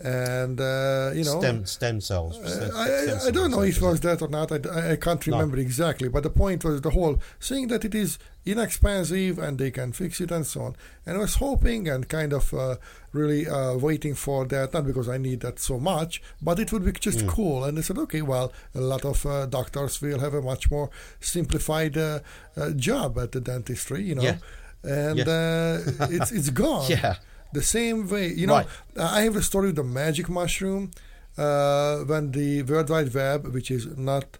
And 0.00 0.60
uh, 0.60 1.10
you 1.14 1.24
know, 1.24 1.40
stem 1.40 1.66
stem 1.66 2.00
cells. 2.00 2.38
uh, 2.38 2.48
stem- 2.48 2.70
I, 2.76 2.86
stem 2.86 3.18
I, 3.22 3.26
I 3.26 3.30
don't 3.32 3.50
know 3.50 3.62
if 3.62 3.76
it 3.78 3.82
was 3.82 4.00
that 4.00 4.22
or 4.22 4.28
not. 4.28 4.52
I, 4.52 4.92
I- 4.92 4.96
can't 4.96 5.26
No. 5.26 5.32
remember 5.36 5.56
exactly. 5.58 6.08
But 6.08 6.22
the 6.22 6.30
point 6.30 6.64
was 6.64 6.80
the 6.82 6.90
whole 6.90 7.20
saying 7.40 7.68
that 7.68 7.84
it 7.84 7.94
is 7.94 8.18
inexpensive 8.46 9.38
and 9.38 9.58
they 9.58 9.70
can 9.70 9.92
fix 9.92 10.20
it 10.20 10.30
and 10.30 10.46
so 10.46 10.62
on. 10.62 10.76
And 11.04 11.16
I 11.16 11.20
was 11.20 11.34
hoping 11.36 11.88
and 11.88 12.08
kind 12.08 12.32
of 12.32 12.54
uh, 12.54 12.76
really 13.12 13.48
uh, 13.48 13.74
waiting 13.76 14.14
for 14.14 14.44
that, 14.46 14.72
not 14.72 14.86
because 14.86 15.08
I 15.08 15.18
need 15.18 15.40
that 15.40 15.58
so 15.58 15.78
much, 15.80 16.22
but 16.40 16.58
it 16.58 16.72
would 16.72 16.84
be 16.84 16.92
just 16.92 17.18
Mm. 17.20 17.28
cool. 17.28 17.64
And 17.64 17.78
I 17.78 17.82
said, 17.82 17.98
okay, 17.98 18.22
well, 18.22 18.52
a 18.74 18.80
lot 18.80 19.04
of 19.04 19.24
uh, 19.26 19.46
doctors 19.46 20.00
will 20.00 20.20
have 20.20 20.34
a 20.34 20.42
much 20.42 20.70
more 20.70 20.90
simplified 21.20 21.96
uh, 21.96 22.20
uh, 22.56 22.70
job 22.70 23.18
at 23.18 23.32
the 23.32 23.40
dentistry, 23.40 24.02
you 24.04 24.14
know. 24.14 24.22
Yeah. 24.22 24.36
And 24.84 25.20
uh, 25.20 25.78
it's 26.08 26.30
it's 26.30 26.50
gone. 26.64 26.88
Yeah. 26.88 27.16
The 27.52 27.62
same 27.62 28.08
way, 28.08 28.28
you 28.28 28.46
know, 28.46 28.54
Right. 28.54 28.68
I 28.98 29.22
have 29.22 29.36
a 29.36 29.42
story 29.42 29.66
with 29.68 29.76
the 29.76 29.84
magic 29.84 30.28
mushroom. 30.28 30.90
Uh, 31.36 31.98
when 32.10 32.32
the 32.32 32.62
World 32.64 32.90
Wide 32.90 33.14
Web, 33.14 33.46
which 33.54 33.70
is 33.70 33.86
not 33.96 34.38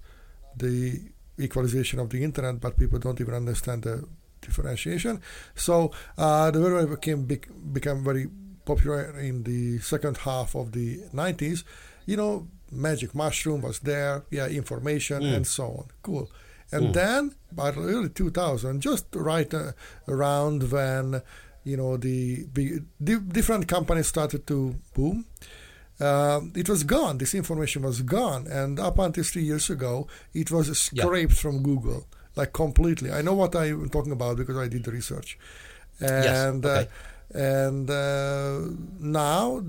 the 0.57 1.01
equalization 1.39 2.01
of 2.01 2.11
the 2.11 2.25
internet, 2.25 2.61
but 2.61 2.77
people 2.77 2.99
don't 2.99 3.21
even 3.21 3.35
understand 3.35 3.83
the 3.85 4.05
differentiation. 4.41 5.21
So 5.55 5.93
uh, 6.17 6.51
the 6.51 6.61
World 6.61 6.75
Wide 6.75 6.89
Web 6.91 7.01
became 7.01 7.25
bec- 7.25 7.49
became 7.73 8.03
very 8.03 8.29
popular 8.65 9.17
in 9.21 9.45
the 9.45 9.79
second 9.79 10.17
half 10.19 10.55
of 10.57 10.73
the 10.73 10.99
90s. 11.15 11.63
You 12.07 12.17
know, 12.17 12.49
magic 12.73 13.15
mushroom 13.15 13.63
was 13.63 13.79
there, 13.81 14.25
yeah, 14.31 14.49
information 14.49 15.23
and 15.25 15.47
so 15.47 15.65
on. 15.65 15.85
Cool. 16.03 16.31
And 16.71 16.93
then 16.95 17.35
by 17.53 17.71
early 17.71 18.11
2000, 18.11 18.81
just 18.83 19.07
right 19.15 19.53
uh, 19.55 19.73
around 20.07 20.71
when 20.71 21.23
you 21.69 21.77
know 21.77 21.97
the 21.97 22.47
di- 23.03 23.21
different 23.39 23.67
companies 23.69 24.07
started 24.09 24.47
to 24.47 24.75
boom 24.95 25.25
um, 26.01 26.53
it 26.55 26.69
was 26.69 26.85
gone. 26.85 27.19
This 27.19 27.35
information 27.35 27.83
was 27.83 28.03
gone, 28.03 28.47
and 28.47 28.79
up 28.79 29.01
until 29.01 29.25
three 29.25 29.43
years 29.43 29.69
ago, 29.69 30.07
it 30.33 30.49
was 30.51 30.69
Yeah. 30.69 31.03
scraped 31.03 31.33
from 31.35 31.61
Google, 31.61 32.07
like 32.37 32.53
completely. 32.53 33.11
I 33.11 33.21
know 33.21 33.35
what 33.35 33.53
I'm 33.57 33.89
talking 33.89 34.13
about 34.13 34.37
because 34.37 34.57
I 34.57 34.69
did 34.69 34.85
the 34.85 34.93
research, 34.93 35.37
and 36.01 36.65
okay. 36.65 36.87
uh, 37.35 37.39
and 37.39 37.91
uh, 37.91 38.61
now 39.01 39.65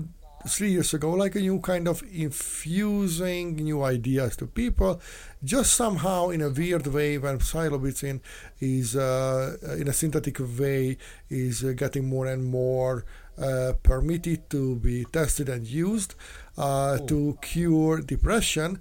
three 0.48 0.70
years 0.70 0.94
ago, 0.94 1.10
like 1.10 1.34
a 1.34 1.40
new 1.40 1.60
kind 1.60 1.86
of 1.86 2.02
infusing 2.12 3.56
new 3.56 3.82
ideas 3.82 4.36
to 4.36 4.46
people, 4.46 5.00
just 5.44 5.72
somehow 5.72 6.30
in 6.30 6.40
a 6.40 6.50
weird 6.50 6.86
way 6.86 7.18
when 7.18 7.38
psilocybin 7.38 8.20
is 8.60 8.96
uh, 8.96 9.56
in 9.78 9.88
a 9.88 9.92
synthetic 9.92 10.38
way 10.58 10.96
is 11.28 11.62
uh, 11.64 11.72
getting 11.76 12.08
more 12.08 12.26
and 12.26 12.44
more 12.44 13.04
uh, 13.38 13.72
permitted 13.82 14.48
to 14.50 14.76
be 14.76 15.04
tested 15.06 15.48
and 15.48 15.66
used 15.66 16.14
uh, 16.58 16.98
to 16.98 17.38
cure 17.42 18.00
depression. 18.00 18.78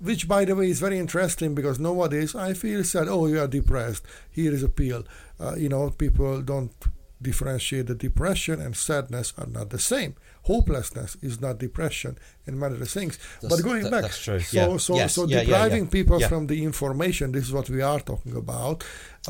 Which, 0.00 0.28
by 0.28 0.44
the 0.44 0.54
way, 0.54 0.70
is 0.70 0.78
very 0.78 0.96
interesting 0.96 1.56
because 1.56 1.80
nowadays 1.80 2.34
I 2.34 2.54
feel 2.54 2.84
said, 2.84 3.08
"Oh, 3.08 3.26
you 3.26 3.40
are 3.40 3.48
depressed. 3.48 4.06
Here 4.30 4.52
is 4.52 4.62
a 4.62 4.68
pill." 4.68 5.04
Uh, 5.40 5.56
you 5.56 5.68
know, 5.68 5.90
people 5.90 6.40
don't 6.40 6.72
differentiate 7.20 7.86
the 7.88 7.96
depression 7.96 8.60
and 8.60 8.76
sadness 8.76 9.32
are 9.36 9.46
not 9.46 9.70
the 9.70 9.78
same. 9.78 10.14
Hopelessness 10.52 11.10
is 11.28 11.34
not 11.44 11.54
depression 11.66 12.12
and 12.46 12.52
many 12.62 12.74
other 12.76 12.90
things. 12.98 13.14
but 13.50 13.58
going 13.68 13.82
that- 13.84 13.92
back, 13.96 14.02
that's 14.02 14.20
so 14.28 14.34
Yeah. 14.58 14.76
so 14.86 14.92
Yes. 15.00 15.10
so 15.16 15.22
Yeah, 15.26 15.44
depriving 15.44 15.84
yeah. 15.84 15.96
people 15.98 16.18
from 16.32 16.42
the 16.52 16.58
information. 16.70 17.24
This 17.36 17.44
is 17.48 17.52
what 17.58 17.68
we 17.76 17.80
are 17.92 18.00
talking 18.10 18.34
about. 18.44 18.76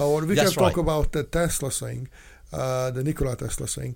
Or 0.05 0.17
we 0.25 0.35
That's 0.35 0.55
can 0.55 0.65
talk 0.65 0.77
right. 0.77 0.85
about 0.87 1.07
the 1.17 1.25
Tesla 1.39 1.71
thing, 1.83 2.01
uh, 2.59 2.91
the 2.97 3.03
Nikola 3.09 3.35
Tesla 3.45 3.67
thing, 3.77 3.93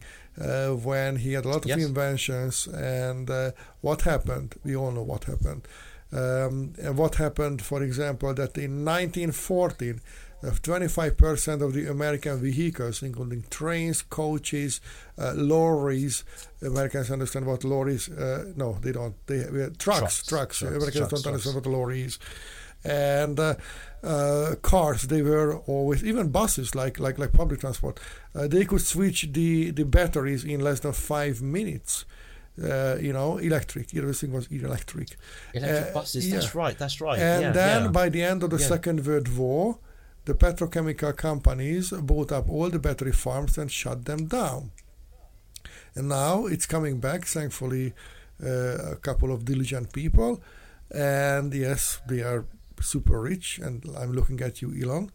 uh, 0.47 0.71
when 0.89 1.11
he 1.25 1.31
had 1.37 1.45
a 1.49 1.51
lot 1.55 1.63
of 1.67 1.71
Yes. 1.73 1.79
inventions, 1.91 2.55
and 2.67 3.27
uh, 3.31 3.51
what 3.87 3.99
happened? 4.13 4.49
We 4.67 4.73
all 4.81 4.93
know 4.97 5.07
what 5.13 5.23
happened. 5.33 5.63
Um, 6.23 6.55
and 6.85 6.93
what 7.03 7.15
happened, 7.25 7.59
for 7.71 7.81
example, 7.89 8.31
that 8.41 8.53
in 8.67 8.73
1914, 8.85 9.97
uh, 10.01 10.01
25% 10.43 11.63
of 11.63 11.73
the 11.73 11.87
American 11.91 12.41
vehicles, 12.41 13.03
including 13.03 13.45
trains, 13.51 14.03
coaches, 14.03 14.81
uh, 15.19 15.33
lorries, 15.35 16.25
Americans 16.63 17.11
understand 17.11 17.47
what 17.47 17.65
lorries. 17.65 18.09
Uh, 18.09 18.53
no, 18.57 18.79
they 18.83 18.93
don't. 18.93 19.15
They 19.27 19.41
uh, 19.45 19.71
trucks, 19.79 19.79
trucks. 19.79 20.27
Trucks, 20.27 20.59
trucks, 20.59 20.63
Americans 20.63 20.95
trucks, 20.97 21.11
don't 21.11 21.23
trucks. 21.23 21.27
understand 21.27 21.55
what 21.57 21.67
lorries. 21.67 22.19
lorry. 22.21 22.33
And 22.85 23.39
uh, 23.39 23.55
uh, 24.03 24.57
cars, 24.63 25.03
they 25.03 25.23
were 25.23 25.59
always 25.69 26.03
even 26.03 26.31
buses, 26.31 26.75
like 26.75 26.99
like 26.99 27.17
like 27.19 27.33
public 27.33 27.61
transport. 27.61 28.01
Uh, 28.35 28.49
they 28.49 28.65
could 28.65 28.81
switch 28.81 29.29
the 29.33 29.71
the 29.71 29.85
batteries 29.85 30.45
in 30.45 30.61
less 30.61 30.81
than 30.81 30.93
five 30.93 31.41
minutes. 31.41 32.05
Uh, 32.63 32.97
you 33.01 33.13
know, 33.13 33.39
electric. 33.39 33.95
Everything 33.95 34.33
was 34.33 34.47
electric. 34.49 35.17
Electric 35.55 35.91
Uh, 35.91 35.95
buses. 35.95 36.27
yeah. 36.29 36.35
That's 36.35 36.55
right. 36.55 36.77
That's 36.77 37.01
right. 37.01 37.19
And 37.19 37.43
yeah, 37.45 37.53
then 37.53 37.83
yeah. 37.85 37.89
by 37.91 38.09
the 38.11 38.23
end 38.23 38.43
of 38.43 38.51
the 38.51 38.59
Yeah. 38.59 38.67
Second 38.67 39.07
World 39.07 39.29
War, 39.39 39.79
the 40.25 40.35
petrochemical 40.35 41.17
companies 41.17 41.91
bought 41.91 42.33
up 42.33 42.49
all 42.49 42.71
the 42.71 42.79
battery 42.79 43.13
farms 43.13 43.59
and 43.59 43.71
shut 43.71 44.05
them 44.05 44.27
down. 44.27 44.71
And 45.95 46.09
now 46.09 46.47
it's 46.47 46.67
coming 46.67 47.01
back, 47.01 47.25
thankfully, 47.25 47.93
uh, 48.43 48.93
a 48.93 48.97
couple 48.97 49.33
of 49.33 49.45
diligent 49.45 49.93
people. 49.93 50.43
And 50.91 51.53
yes, 51.53 52.01
they 52.07 52.21
are 52.21 52.47
super 52.81 53.21
rich, 53.21 53.59
and 53.59 53.85
I'm 53.97 54.13
looking 54.13 54.41
at 54.41 54.63
you, 54.63 54.75
Elon. 54.81 55.11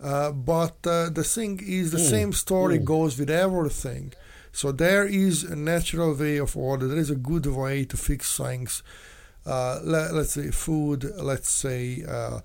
Uh, 0.00 0.30
but 0.32 0.86
uh, 0.86 1.08
the 1.10 1.24
thing 1.24 1.60
is, 1.64 1.90
the 1.90 1.98
same 1.98 2.32
story 2.32 2.78
goes 2.78 3.18
with 3.18 3.30
everything. 3.30 4.12
So 4.52 4.72
there 4.72 5.06
is 5.06 5.42
a 5.42 5.56
natural 5.56 6.14
way 6.14 6.36
of 6.38 6.56
order. 6.56 6.86
There 6.86 6.98
is 6.98 7.10
a 7.10 7.16
good 7.16 7.46
way 7.46 7.84
to 7.84 7.96
fix 7.96 8.36
things. 8.36 8.82
Uh, 9.44 9.80
let, 9.82 10.12
let's 10.12 10.32
say 10.32 10.50
food. 10.50 11.04
Let's 11.16 11.50
say 11.50 12.04
uh, 12.08 12.40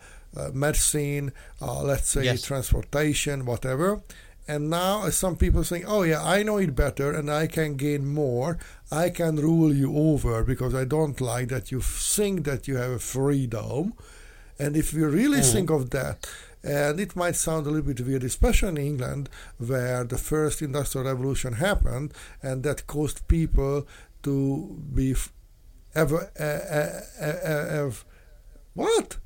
medicine. 0.53 1.31
Uh, 1.61 1.81
let's 1.83 2.09
say 2.09 2.23
Yes. 2.25 2.41
transportation, 2.41 3.45
whatever. 3.45 4.01
And 4.47 4.69
now 4.69 5.03
uh, 5.03 5.11
some 5.11 5.35
people 5.37 5.63
saying, 5.63 5.85
"Oh 5.87 6.03
yeah, 6.03 6.21
I 6.23 6.43
know 6.43 6.57
it 6.57 6.75
better, 6.75 7.11
and 7.11 7.29
I 7.29 7.47
can 7.47 7.75
gain 7.75 8.03
more. 8.07 8.57
I 8.91 9.09
can 9.09 9.35
rule 9.37 9.73
you 9.73 9.89
over 9.95 10.43
because 10.43 10.73
I 10.73 10.85
don't 10.95 11.19
like 11.21 11.47
that 11.49 11.71
you 11.71 11.79
think 11.81 12.43
that 12.45 12.67
you 12.67 12.75
have 12.77 12.91
a 12.91 12.99
freedom." 12.99 13.93
And 14.59 14.75
if 14.75 14.93
we 14.93 15.03
really 15.03 15.41
think 15.41 15.69
of 15.69 15.89
that, 15.91 16.17
and 16.63 16.99
it 16.99 17.15
might 17.15 17.35
sound 17.35 17.65
a 17.65 17.69
little 17.69 17.93
bit 17.93 18.05
weird, 18.05 18.23
especially 18.23 18.69
in 18.69 18.77
England, 18.77 19.29
where 19.57 20.03
the 20.03 20.17
first 20.17 20.61
industrial 20.61 21.07
revolution 21.07 21.53
happened, 21.53 22.13
and 22.43 22.63
that 22.63 22.85
caused 22.87 23.27
people 23.27 23.87
to 24.23 24.35
be 24.93 25.11
f- 25.11 25.31
ever 25.95 26.19
uh, 26.39 26.43
uh, 26.43 27.25
uh, 27.27 27.47
uh, 27.53 27.87
uh, 27.87 27.91
what 28.73 29.17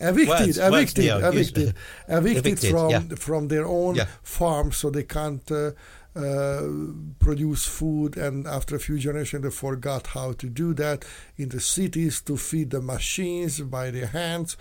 evicted, 0.00 0.56
evicted, 0.58 1.04
evicted, 1.06 1.74
evicted, 2.08 2.46
Evicted, 2.46 2.70
from 2.70 2.90
yeah. 2.90 3.02
from 3.16 3.48
their 3.48 3.66
own 3.66 3.94
Yeah. 3.96 4.06
farms, 4.22 4.76
so 4.76 4.90
they 4.90 5.04
can't. 5.04 5.50
Uh, 5.50 5.72
uh, 6.14 6.68
produce 7.20 7.64
food, 7.64 8.18
and 8.18 8.46
after 8.46 8.76
a 8.76 8.78
few 8.78 8.98
generations, 8.98 9.42
they 9.42 9.50
forgot 9.50 10.08
how 10.08 10.32
to 10.32 10.46
do 10.46 10.74
that 10.74 11.06
in 11.38 11.48
the 11.48 11.58
cities 11.60 12.20
to 12.20 12.36
feed 12.36 12.68
the 12.68 12.82
machines 12.82 13.60
by 13.60 13.90
their 13.90 14.08
hands. 14.08 14.58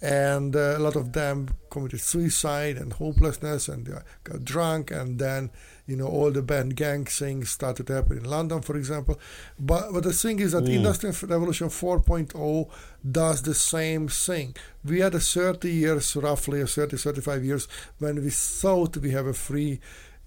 And 0.00 0.54
uh, 0.54 0.76
a 0.76 0.78
lot 0.78 0.94
of 0.94 1.12
them 1.12 1.48
committed 1.70 2.00
suicide 2.00 2.76
and 2.76 2.92
hopelessness 2.92 3.68
and 3.68 3.88
got 4.22 4.44
drunk, 4.44 4.92
and 4.92 5.18
then 5.18 5.50
you 5.86 5.96
know 5.96 6.06
all 6.06 6.30
the 6.30 6.42
band 6.42 6.76
gang 6.76 7.04
things 7.04 7.50
started 7.50 7.86
to 7.88 7.94
happen 7.94 8.18
in 8.18 8.24
London, 8.24 8.62
for 8.62 8.76
example. 8.76 9.18
But 9.58 9.92
but 9.92 10.04
the 10.04 10.12
thing 10.12 10.38
is 10.40 10.52
that 10.52 10.68
Industrial 10.68 11.14
Revolution 11.22 11.68
4.0 11.68 12.70
does 13.10 13.42
the 13.42 13.54
same 13.54 14.08
thing. 14.08 14.54
We 14.84 15.00
had 15.00 15.14
a 15.14 15.20
30 15.20 15.70
years, 15.70 16.14
roughly 16.16 16.60
a 16.60 16.66
30, 16.66 16.96
35 16.96 17.44
years, 17.44 17.68
when 17.98 18.22
we 18.22 18.30
thought 18.30 18.96
we 18.96 19.10
have 19.10 19.26
a 19.26 19.34
free 19.34 19.80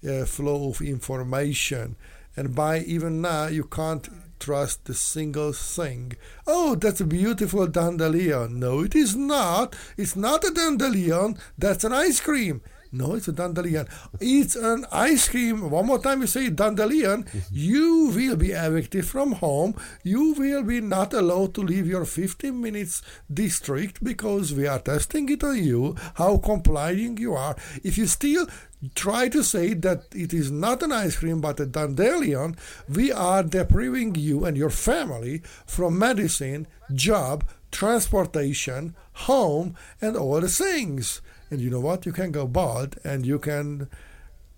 uh, 0.06 0.24
flow 0.24 0.70
of 0.70 0.80
information. 0.80 1.96
And 2.36 2.54
by 2.54 2.80
even 2.80 3.22
now, 3.22 3.46
you 3.46 3.64
can't 3.64 4.08
trust 4.38 4.88
a 4.88 4.94
single 4.94 5.52
thing. 5.52 6.12
Oh, 6.46 6.74
that's 6.74 7.00
a 7.00 7.06
beautiful 7.06 7.66
dandelion. 7.66 8.60
No, 8.60 8.80
it 8.80 8.94
is 8.94 9.16
not. 9.16 9.74
It's 9.96 10.16
not 10.16 10.44
a 10.44 10.50
dandelion. 10.50 11.38
That's 11.56 11.84
an 11.84 11.94
ice 11.94 12.20
cream. 12.20 12.60
No, 12.92 13.14
it's 13.14 13.28
a 13.28 13.32
dandelion. 13.32 13.86
It's 14.20 14.56
an 14.56 14.86
ice 14.92 15.28
cream. 15.28 15.70
One 15.70 15.86
more 15.86 15.98
time 15.98 16.20
you 16.20 16.26
say 16.26 16.50
dandelion, 16.50 17.24
mm-hmm. 17.24 17.38
you 17.50 18.12
will 18.14 18.36
be 18.36 18.52
evicted 18.52 19.06
from 19.06 19.32
home. 19.32 19.74
You 20.02 20.32
will 20.32 20.62
be 20.62 20.80
not 20.80 21.12
allowed 21.12 21.54
to 21.54 21.62
leave 21.62 21.86
your 21.86 22.04
15 22.04 22.60
minutes 22.60 23.02
district 23.32 24.02
because 24.02 24.54
we 24.54 24.66
are 24.66 24.78
testing 24.78 25.28
it 25.28 25.42
on 25.44 25.62
you, 25.62 25.96
how 26.14 26.38
complying 26.38 27.16
you 27.18 27.34
are. 27.34 27.56
If 27.82 27.98
you 27.98 28.06
still 28.06 28.46
try 28.94 29.28
to 29.28 29.42
say 29.42 29.74
that 29.74 30.04
it 30.14 30.32
is 30.32 30.50
not 30.50 30.82
an 30.82 30.92
ice 30.92 31.16
cream 31.16 31.40
but 31.40 31.60
a 31.60 31.66
dandelion, 31.66 32.56
we 32.88 33.10
are 33.12 33.42
depriving 33.42 34.14
you 34.14 34.44
and 34.44 34.56
your 34.56 34.70
family 34.70 35.42
from 35.66 35.98
medicine, 35.98 36.66
job, 36.94 37.44
transportation, 37.70 38.94
home, 39.12 39.74
and 40.00 40.16
all 40.16 40.40
the 40.40 40.48
things. 40.48 41.20
And 41.50 41.60
you 41.60 41.70
know 41.70 41.80
what? 41.80 42.06
You 42.06 42.12
can 42.12 42.32
go 42.32 42.46
bald 42.46 42.98
and 43.04 43.24
you 43.24 43.38
can 43.38 43.88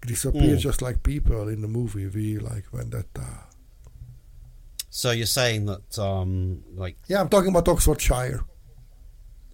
disappear 0.06 0.56
just 0.56 0.80
like 0.80 1.02
people 1.02 1.48
in 1.48 1.60
the 1.60 1.68
movie 1.68 2.06
We 2.06 2.38
like 2.38 2.70
Vendetta. 2.72 3.44
So 4.90 5.10
you're 5.10 5.26
saying 5.26 5.66
that, 5.66 5.98
um, 5.98 6.62
like 6.74 6.96
Yeah, 7.08 7.20
I'm 7.20 7.28
talking 7.28 7.50
about 7.50 7.68
Oxfordshire. 7.68 8.40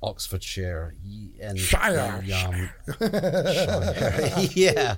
Oxfordshire 0.02 0.94
and 1.40 1.58
Shire. 1.58 2.22
the, 2.24 2.32
um, 2.34 2.70
Shire. 4.30 4.48
yeah, 4.52 4.96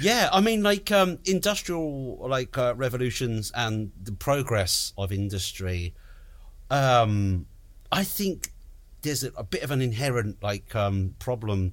yeah. 0.00 0.28
I 0.32 0.40
mean, 0.40 0.62
like 0.62 0.90
um, 0.90 1.18
industrial 1.24 2.26
like 2.28 2.56
uh, 2.56 2.74
revolutions 2.76 3.52
and 3.54 3.92
the 4.02 4.12
progress 4.12 4.92
of 4.96 5.12
industry. 5.12 5.94
Um, 6.70 7.46
I 7.92 8.04
think 8.04 8.50
there's 9.02 9.24
a, 9.24 9.32
a 9.36 9.44
bit 9.44 9.62
of 9.62 9.70
an 9.70 9.80
inherent 9.80 10.42
like 10.42 10.74
um, 10.74 11.14
problem, 11.18 11.72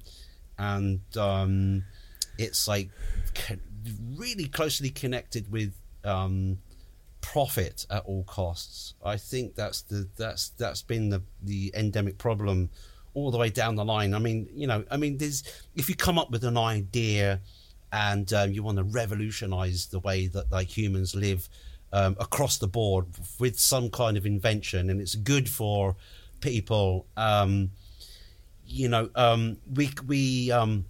and 0.58 1.00
um, 1.16 1.84
it's 2.38 2.68
like 2.68 2.90
really 4.16 4.46
closely 4.46 4.90
connected 4.90 5.50
with 5.50 5.72
um, 6.04 6.58
profit 7.20 7.86
at 7.90 8.04
all 8.04 8.24
costs. 8.24 8.94
I 9.04 9.16
think 9.16 9.54
that's 9.54 9.82
the 9.82 10.08
that's 10.16 10.50
that's 10.50 10.82
been 10.82 11.10
the 11.10 11.22
the 11.42 11.72
endemic 11.74 12.18
problem 12.18 12.70
all 13.14 13.30
the 13.30 13.38
way 13.38 13.50
down 13.50 13.74
the 13.74 13.84
line. 13.84 14.14
I 14.14 14.18
mean, 14.18 14.48
you 14.54 14.66
know, 14.66 14.84
I 14.90 14.96
mean, 14.96 15.18
there's 15.18 15.42
if 15.74 15.88
you 15.88 15.94
come 15.94 16.18
up 16.18 16.30
with 16.30 16.44
an 16.44 16.56
idea 16.56 17.40
and 17.92 18.32
um, 18.32 18.52
you 18.52 18.62
want 18.62 18.78
to 18.78 18.84
revolutionize 18.84 19.86
the 19.86 20.00
way 20.00 20.26
that 20.28 20.52
like 20.52 20.76
humans 20.76 21.14
live 21.14 21.48
um, 21.92 22.16
across 22.20 22.58
the 22.58 22.68
board 22.68 23.06
with 23.38 23.58
some 23.58 23.90
kind 23.90 24.16
of 24.16 24.26
invention, 24.26 24.90
and 24.90 25.00
it's 25.00 25.14
good 25.14 25.48
for 25.48 25.96
people. 26.40 27.06
Um, 27.16 27.70
you 28.64 28.88
know, 28.88 29.08
um, 29.14 29.58
we 29.72 29.90
we 30.06 30.52
um, 30.52 30.84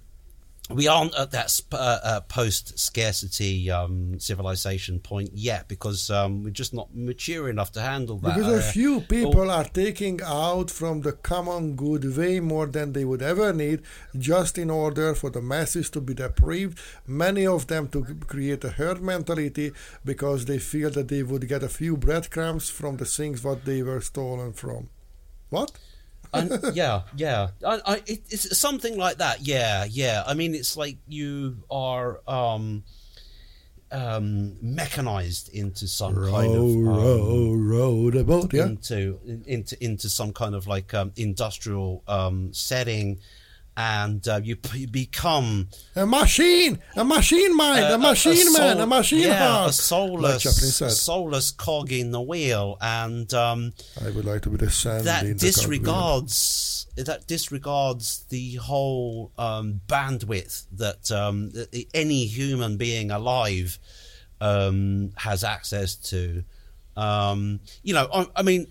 we 0.70 0.86
aren't 0.86 1.14
at 1.14 1.30
that 1.30 1.48
sp- 1.48 1.74
uh, 1.74 1.98
uh, 2.02 2.20
post 2.22 2.78
scarcity 2.78 3.70
um, 3.70 4.18
civilization 4.20 4.98
point 4.98 5.30
yet 5.32 5.66
because 5.68 6.10
um, 6.10 6.42
we're 6.42 6.50
just 6.50 6.74
not 6.74 6.94
mature 6.94 7.48
enough 7.48 7.72
to 7.72 7.80
handle 7.80 8.18
that. 8.18 8.34
Because 8.34 8.52
a 8.52 8.68
Uh, 8.68 8.72
few 8.72 9.00
people 9.00 9.50
are 9.50 9.64
taking 9.64 10.20
out 10.22 10.70
from 10.70 11.02
the 11.02 11.12
common 11.12 11.74
good 11.76 12.16
way 12.16 12.40
more 12.40 12.66
than 12.66 12.92
they 12.92 13.04
would 13.04 13.22
ever 13.22 13.52
need, 13.52 13.80
just 14.18 14.58
in 14.58 14.70
order 14.70 15.14
for 15.14 15.30
the 15.30 15.40
masses 15.40 15.88
to 15.90 16.00
be 16.00 16.14
deprived. 16.14 16.78
Many 17.06 17.46
of 17.46 17.68
them 17.68 17.88
to 17.88 18.04
create 18.26 18.62
a 18.64 18.70
herd 18.70 19.00
mentality 19.00 19.72
because 20.04 20.44
they 20.44 20.58
feel 20.58 20.90
that 20.90 21.08
they 21.08 21.22
would 21.22 21.48
get 21.48 21.62
a 21.62 21.68
few 21.68 21.96
breadcrumbs 21.96 22.68
from 22.68 22.96
the 22.98 23.06
things 23.06 23.42
what 23.42 23.64
they 23.64 23.82
were 23.82 24.02
stolen 24.02 24.52
from. 24.52 24.90
What? 25.50 25.72
and, 26.32 26.60
yeah, 26.74 27.02
yeah. 27.16 27.48
I, 27.66 27.80
I, 27.84 27.94
it, 28.06 28.22
it's 28.30 28.58
something 28.58 28.96
like 28.96 29.18
that. 29.18 29.46
Yeah, 29.46 29.86
yeah. 29.88 30.22
I 30.26 30.34
mean, 30.34 30.54
it's 30.54 30.76
like 30.76 30.98
you 31.06 31.56
are 31.70 32.20
um, 32.28 32.84
um, 33.90 34.56
mechanized 34.60 35.52
into 35.54 35.86
some 35.86 36.14
kind 36.14 36.54
of 36.54 36.62
Row, 36.62 36.70
um, 36.70 36.86
row, 36.86 37.52
row 37.54 38.10
the 38.10 38.24
boat. 38.24 38.52
Yeah. 38.52 38.66
into 38.66 39.18
into 39.46 39.82
into 39.82 40.08
some 40.08 40.32
kind 40.32 40.54
of 40.54 40.66
like 40.66 40.92
um, 40.94 41.12
industrial 41.16 42.02
um, 42.06 42.52
setting, 42.52 43.20
and 43.78 44.26
uh, 44.26 44.40
you, 44.42 44.56
p- 44.56 44.86
become 44.86 45.68
A 45.94 46.04
machine, 46.04 46.80
a 46.96 47.04
machine 47.04 47.56
mind, 47.56 47.84
a, 47.84 47.96
machine 47.96 48.52
man, 48.52 48.74
soul- 48.74 48.80
a 48.80 48.86
machine 48.86 49.20
yeah, 49.20 49.38
heart. 49.38 49.70
a 49.70 49.72
soulless, 49.72 50.44
like 50.44 50.54
said. 50.54 50.90
soulless 50.90 51.52
cog 51.52 51.92
in 51.92 52.10
the 52.10 52.20
wheel, 52.20 52.76
and 52.80 53.32
um, 53.32 53.72
I 54.04 54.10
would 54.10 54.24
like 54.24 54.42
to 54.42 54.50
be 54.50 54.56
the 54.56 54.68
sand 54.68 55.04
that 55.04 55.38
disregards 55.38 56.88
that 56.96 57.28
disregards 57.28 58.24
the 58.30 58.56
whole 58.56 59.30
um, 59.38 59.80
bandwidth 59.86 60.66
that, 60.72 61.12
um, 61.12 61.52
any 61.94 62.26
human 62.26 62.78
being 62.78 63.12
alive 63.12 63.78
um, 64.40 65.12
has 65.16 65.44
access 65.44 65.94
to. 65.94 66.42
Um, 66.96 67.60
you 67.84 67.94
know, 67.94 68.08
I, 68.12 68.26
I 68.34 68.42
mean, 68.42 68.66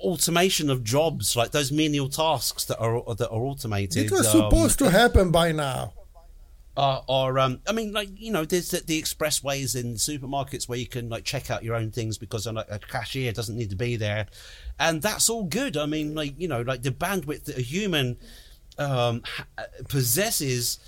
automation 0.00 0.70
of 0.70 0.84
jobs 0.84 1.36
like 1.36 1.50
those 1.50 1.72
menial 1.72 2.08
tasks 2.08 2.64
that 2.64 2.78
are 2.78 3.02
that 3.14 3.28
are 3.30 3.42
automated. 3.42 4.06
It 4.06 4.10
was 4.10 4.26
um, 4.34 4.42
supposed 4.42 4.78
to 4.80 4.90
happen 4.90 5.30
by 5.30 5.52
now. 5.52 5.92
are, 6.76 7.04
are 7.08 7.38
um, 7.38 7.60
I 7.68 7.72
mean, 7.72 7.92
like 7.92 8.08
you 8.16 8.32
know, 8.32 8.44
there's 8.44 8.70
the, 8.70 8.80
the 8.80 9.00
expressways 9.00 9.80
in 9.80 9.94
supermarkets 9.94 10.68
where 10.68 10.78
you 10.78 10.86
can 10.86 11.08
like 11.08 11.24
check 11.24 11.50
out 11.50 11.64
your 11.64 11.74
own 11.74 11.90
things 11.90 12.18
because 12.18 12.46
a, 12.46 12.54
a 12.68 12.78
cashier 12.78 13.32
doesn't 13.32 13.56
need 13.56 13.70
to 13.70 13.76
be 13.76 13.96
there, 13.96 14.26
and 14.78 15.00
that's 15.00 15.28
all 15.28 15.44
good. 15.44 15.76
I 15.76 15.86
mean, 15.86 16.14
like 16.14 16.34
you 16.38 16.48
know, 16.48 16.62
like 16.62 16.82
the 16.82 16.90
bandwidth 16.90 17.44
that 17.44 17.58
a 17.58 17.62
human 17.62 18.16
um, 18.78 19.22
possesses 19.88 20.78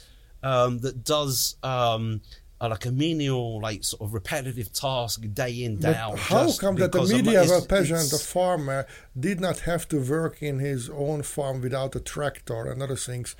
um, 0.42 0.78
that 0.80 1.04
does 1.04 1.56
um, 1.62 2.20
uh, 2.60 2.68
like 2.68 2.86
a 2.86 2.90
menial, 2.92 3.60
like 3.60 3.84
sort 3.84 4.02
of 4.02 4.14
repetitive 4.14 4.72
task 4.72 5.22
day 5.34 5.64
in 5.64 5.76
day 5.76 5.88
But 5.88 5.96
out. 5.96 6.18
how 6.18 6.52
come 6.52 6.76
that 6.76 6.92
the 6.92 7.02
medieval 7.02 7.64
peasant, 7.66 8.10
the 8.10 8.18
farmer, 8.18 8.86
did 9.18 9.40
not 9.40 9.60
have 9.60 9.86
to 9.88 10.00
work 10.00 10.42
in 10.42 10.58
his 10.58 10.88
own 10.90 11.22
farm 11.22 11.60
without 11.60 11.94
a 11.96 12.00
tractor 12.00 12.70
and 12.70 12.82
other 12.82 12.96
things, 12.96 13.36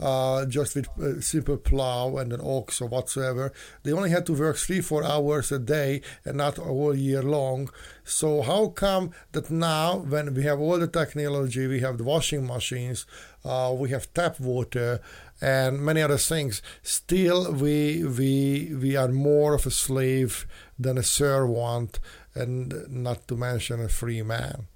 uh, 0.00 0.44
just 0.46 0.76
with 0.76 0.86
a 0.98 1.20
simple 1.22 1.56
plow 1.56 2.18
and 2.18 2.32
an 2.32 2.40
ox 2.42 2.80
or 2.80 2.88
whatsoever? 2.88 3.52
They 3.84 3.92
only 3.92 4.10
had 4.10 4.26
to 4.26 4.34
work 4.34 4.56
three, 4.56 4.82
four 4.82 5.02
hours 5.02 5.50
a 5.50 5.58
day 5.58 6.02
and 6.24 6.36
not 6.36 6.58
all 6.58 6.94
year 6.94 7.22
long. 7.22 7.70
So 8.04 8.42
how 8.42 8.68
come 8.68 9.12
that 9.32 9.50
now, 9.50 9.96
when 9.96 10.34
we 10.34 10.42
have 10.44 10.60
all 10.60 10.78
the 10.78 10.88
technology, 10.88 11.66
we 11.66 11.80
have 11.80 11.96
the 11.96 12.04
washing 12.04 12.46
machines, 12.46 13.06
uh, 13.44 13.74
we 13.74 13.90
have 13.90 14.12
tap 14.12 14.38
water, 14.38 15.00
and 15.40 15.80
many 15.80 16.02
other 16.02 16.18
things. 16.18 16.62
Still, 16.82 17.52
we 17.52 18.04
we 18.04 18.74
we 18.82 18.96
are 18.96 19.08
more 19.08 19.54
of 19.54 19.66
a 19.66 19.70
slave 19.70 20.46
than 20.78 20.98
a 20.98 21.02
servant, 21.02 22.00
and 22.34 22.74
not 22.88 23.26
to 23.28 23.36
mention 23.36 23.80
a 23.80 23.88
free 23.88 24.22
man. 24.22 24.66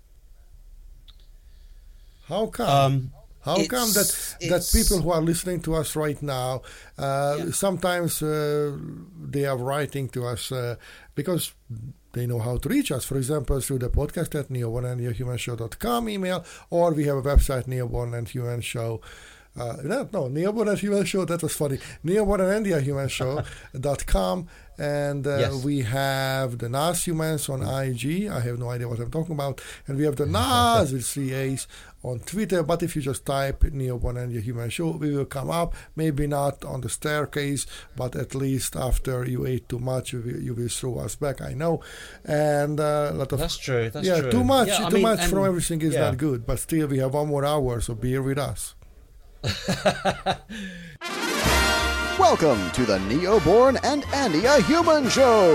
How 2.28 2.46
come? 2.46 2.68
Um, 2.68 3.10
How 3.44 3.56
come 3.66 3.90
that 3.98 4.08
that 4.50 4.62
people 4.72 4.98
who 5.02 5.10
are 5.10 5.20
listening 5.20 5.60
to 5.62 5.74
us 5.74 5.96
right 5.96 6.20
now, 6.22 6.62
uh, 6.96 7.36
Yeah. 7.38 7.50
sometimes 7.52 8.22
uh, 8.22 8.76
they 9.30 9.44
are 9.46 9.56
writing 9.58 10.08
to 10.10 10.26
us 10.26 10.52
uh, 10.52 10.76
because 11.16 11.52
they 12.12 12.24
know 12.26 12.38
how 12.38 12.58
to 12.58 12.68
reach 12.68 12.92
us. 12.92 13.04
For 13.04 13.16
example, 13.18 13.58
through 13.60 13.80
the 13.80 13.90
podcast 13.90 14.38
at 14.38 14.48
neobornandhumanshow.com 14.48 16.08
email, 16.08 16.44
or 16.70 16.92
we 16.94 17.04
have 17.06 17.16
a 17.16 17.22
website, 17.22 17.66
Neoborn 17.66 18.14
and 18.16 18.28
Human 18.28 18.60
Show. 18.60 19.00
Uh, 19.54 19.76
no, 19.84 20.08
no, 20.12 20.28
Neoborn 20.30 20.70
and 20.70 20.78
Human 20.78 21.04
Show, 21.04 21.24
that 21.26 21.42
was 21.42 21.54
funny. 21.54 21.78
Neoborn 22.04 22.40
and 22.40 22.64
Andia 22.66 22.80
Human 22.80 23.08
Show.com. 23.08 24.48
And 24.78 25.26
uh, 25.26 25.36
Yes. 25.38 25.64
we 25.64 25.80
have 25.82 26.56
the 26.56 26.68
NAS 26.70 27.06
Humans 27.06 27.50
on 27.50 27.60
IG. 27.62 28.26
I 28.26 28.40
have 28.40 28.58
no 28.58 28.70
idea 28.70 28.88
what 28.88 28.98
I'm 29.00 29.10
talking 29.10 29.34
about. 29.34 29.60
And 29.86 29.98
we 29.98 30.04
have 30.04 30.16
the 30.16 30.24
NAS 30.24 30.92
with 30.92 31.04
three 31.06 31.34
A's 31.34 31.66
on 32.02 32.20
Twitter. 32.20 32.62
But 32.62 32.82
if 32.82 32.96
you 32.96 33.02
just 33.02 33.26
type 33.26 33.60
Neoborn 33.64 34.16
and 34.16 34.32
your 34.32 34.40
Human 34.40 34.70
Show, 34.70 34.92
we 34.92 35.14
will 35.14 35.26
come 35.26 35.50
up. 35.50 35.74
Maybe 35.94 36.26
not 36.26 36.64
on 36.64 36.80
the 36.80 36.88
staircase, 36.88 37.66
but 37.94 38.16
at 38.16 38.34
least 38.34 38.74
after 38.74 39.28
you 39.28 39.44
ate 39.46 39.68
too 39.68 39.78
much, 39.78 40.14
you 40.14 40.20
will, 40.22 40.40
you 40.40 40.54
will 40.54 40.68
throw 40.68 40.98
us 41.00 41.16
back. 41.16 41.42
I 41.42 41.52
know. 41.52 41.82
And 42.24 42.80
uh, 42.80 43.10
a 43.12 43.14
lot 43.14 43.30
of 43.32 43.40
That's 43.40 43.58
true. 43.58 43.90
That's 43.90 44.06
yeah, 44.06 44.22
true. 44.22 44.30
too 44.30 44.42
much, 44.44 44.68
Yeah, 44.68 44.88
too 44.88 44.94
mean, 44.94 45.02
much 45.02 45.26
from 45.26 45.44
everything 45.44 45.82
is 45.82 45.92
yeah. 45.92 46.00
not 46.06 46.16
good. 46.16 46.46
But 46.46 46.58
still, 46.60 46.86
we 46.88 46.96
have 46.98 47.12
one 47.12 47.28
more 47.28 47.44
hour, 47.44 47.78
so 47.82 47.94
bear 47.94 48.22
with 48.22 48.38
us. 48.38 48.74
Welcome 52.18 52.70
to 52.72 52.84
the 52.84 52.98
Neoborn 53.08 53.78
and 53.82 54.04
Andia 54.04 54.62
Human 54.66 55.08
Show. 55.08 55.50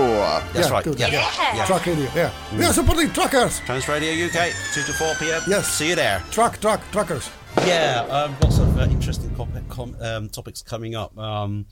That's 0.52 0.68
Yeah, 0.68 0.72
right. 0.74 0.84
good. 0.84 0.98
Yeah. 1.00 1.06
Yeah. 1.08 1.56
yeah. 1.56 1.64
Truck 1.64 1.86
idiot, 1.86 2.10
yeah. 2.14 2.30
We 2.56 2.64
are 2.64 2.72
supporting 2.74 3.10
truckers. 3.12 3.60
Trans 3.60 3.88
Radio 3.88 4.26
UK, 4.26 4.52
2 4.74 4.82
to 4.82 4.92
4 4.92 5.14
p.m. 5.18 5.42
Yes. 5.48 5.72
See 5.72 5.88
you 5.88 5.94
there. 5.94 6.22
Truck, 6.30 6.60
truck, 6.60 6.82
truckers. 6.92 7.30
Yeah, 7.66 8.06
um, 8.10 8.36
lots 8.42 8.58
of 8.58 8.76
uh, 8.78 8.82
interesting 8.82 9.34
com- 9.34 9.64
com- 9.70 9.96
um, 10.00 10.28
topics 10.28 10.60
coming 10.62 10.94
up. 10.94 11.16
Um, 11.16 11.64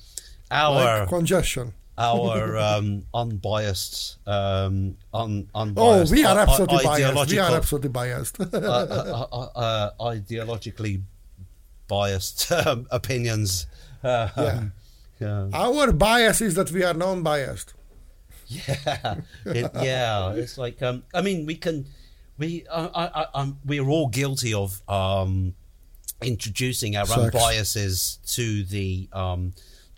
our 0.51 1.01
Like 1.01 1.09
congestion. 1.11 1.75
our 1.99 2.57
um, 2.69 3.05
unbiased, 3.13 4.17
um, 4.27 4.97
un- 5.13 5.49
Oh, 5.55 6.05
we 6.11 6.25
are 6.25 6.39
absolutely 6.39 6.79
i- 6.79 6.83
biased. 7.13 7.31
We 7.31 7.39
are 7.39 7.55
absolutely 7.57 7.91
biased. 7.91 8.41
uh, 8.41 8.45
uh, 8.55 9.27
uh, 9.33 9.49
uh, 9.55 9.91
ideologically 10.01 11.03
biased 11.89 12.51
um, 12.67 12.87
opinions. 12.91 13.67
Uh, 14.03 14.29
Yeah. 14.37 14.63
yeah. 15.21 15.49
Our 15.53 15.93
bias 15.93 16.41
is 16.41 16.55
that 16.55 16.71
we 16.71 16.83
are 16.85 16.95
non-biased. 16.95 17.75
Yeah, 18.49 19.21
it, 19.45 19.71
yeah. 19.83 20.33
It's 20.35 20.57
like 20.57 20.81
um, 20.81 21.03
I 21.13 21.21
mean, 21.21 21.47
we 21.47 21.57
can, 21.57 21.87
we, 22.39 22.65
I, 22.73 22.87
I, 22.87 23.23
I, 23.23 23.27
I'm, 23.35 23.59
we're 23.65 23.89
all 23.89 24.07
guilty 24.07 24.55
of 24.55 24.81
um, 24.89 25.55
introducing 26.23 26.97
our 26.97 27.07
own 27.17 27.31
biases 27.31 28.19
to 28.27 28.63
the 28.65 29.09
um, 29.13 29.53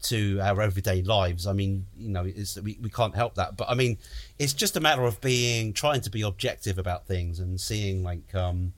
to 0.04 0.38
our 0.40 0.62
everyday 0.62 1.02
lives. 1.02 1.46
I 1.46 1.52
mean, 1.52 1.86
you 1.96 2.08
know, 2.08 2.24
it's 2.24 2.58
we, 2.60 2.78
we 2.80 2.88
can't 2.88 3.14
help 3.14 3.34
that. 3.34 3.56
But 3.56 3.68
I 3.68 3.74
mean, 3.74 3.98
it's 4.38 4.54
just 4.54 4.76
a 4.76 4.80
matter 4.80 5.02
of 5.04 5.20
being 5.20 5.72
trying 5.74 6.00
to 6.02 6.10
be 6.10 6.22
objective 6.22 6.78
about 6.78 7.06
things 7.06 7.40
and 7.40 7.60
seeing 7.60 8.02
like 8.02 8.34
um, 8.34 8.72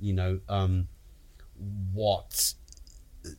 you 0.00 0.12
know 0.12 0.40
um, 0.50 0.88
what 1.92 2.54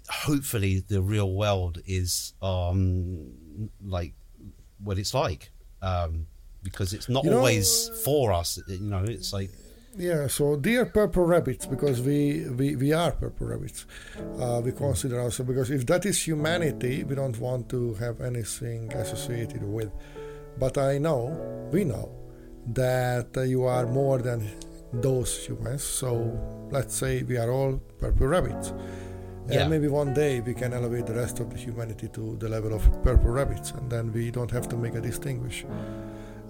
hopefully 0.09 0.83
the 0.87 1.01
real 1.01 1.31
world 1.33 1.79
is 1.87 2.33
um 2.41 3.31
like 3.85 4.13
what 4.83 4.97
it's 4.99 5.13
like 5.13 5.51
um 5.81 6.27
because 6.63 6.93
it's 6.93 7.09
not 7.09 7.23
You 7.23 7.31
know- 7.31 7.37
always 7.37 7.89
for 8.03 8.31
us 8.33 8.59
you 8.67 8.79
know 8.81 9.03
it's 9.03 9.33
like 9.33 9.49
Yeah, 9.97 10.27
so 10.27 10.55
dear 10.55 10.85
purple 10.85 11.25
rabbits, 11.25 11.65
because 11.65 11.99
we, 11.99 12.45
we, 12.59 12.75
we 12.75 12.93
are 12.93 13.11
purple 13.11 13.47
rabbits. 13.47 13.85
Uh, 14.39 14.61
we 14.63 14.71
consider 14.71 15.19
ourselves, 15.19 15.49
because 15.51 15.71
if 15.71 15.83
that 15.87 16.05
is 16.05 16.17
humanity, 16.29 17.03
we 17.03 17.15
don't 17.15 17.37
want 17.39 17.67
to 17.69 17.95
have 17.95 18.21
anything 18.21 18.93
associated 18.93 19.63
with. 19.63 19.91
But 20.63 20.77
I 20.77 20.99
know, 20.99 21.19
we 21.73 21.83
know, 21.83 22.07
that 22.83 23.29
you 23.53 23.61
are 23.65 23.87
more 23.87 24.19
than 24.21 24.39
those 24.93 25.45
humans. 25.45 25.83
So 25.83 26.39
let's 26.71 26.95
say 26.95 27.23
we 27.23 27.37
are 27.37 27.51
all 27.51 27.81
purple 27.99 28.27
rabbits. 28.27 28.73
Yeah. 29.47 29.61
And 29.61 29.69
maybe 29.71 29.87
one 29.87 30.13
day 30.13 30.41
we 30.41 30.53
can 30.53 30.73
elevate 30.73 31.07
the 31.07 31.15
rest 31.15 31.39
of 31.39 31.49
the 31.49 31.57
humanity 31.57 32.07
to 32.09 32.35
the 32.37 32.47
level 32.47 32.73
of 32.73 32.83
purple 33.03 33.31
rabbits, 33.31 33.71
and 33.71 33.89
then 33.89 34.13
we 34.13 34.29
don't 34.29 34.51
have 34.51 34.69
to 34.69 34.77
make 34.77 34.93
a 34.93 35.01
distinguish. 35.01 35.65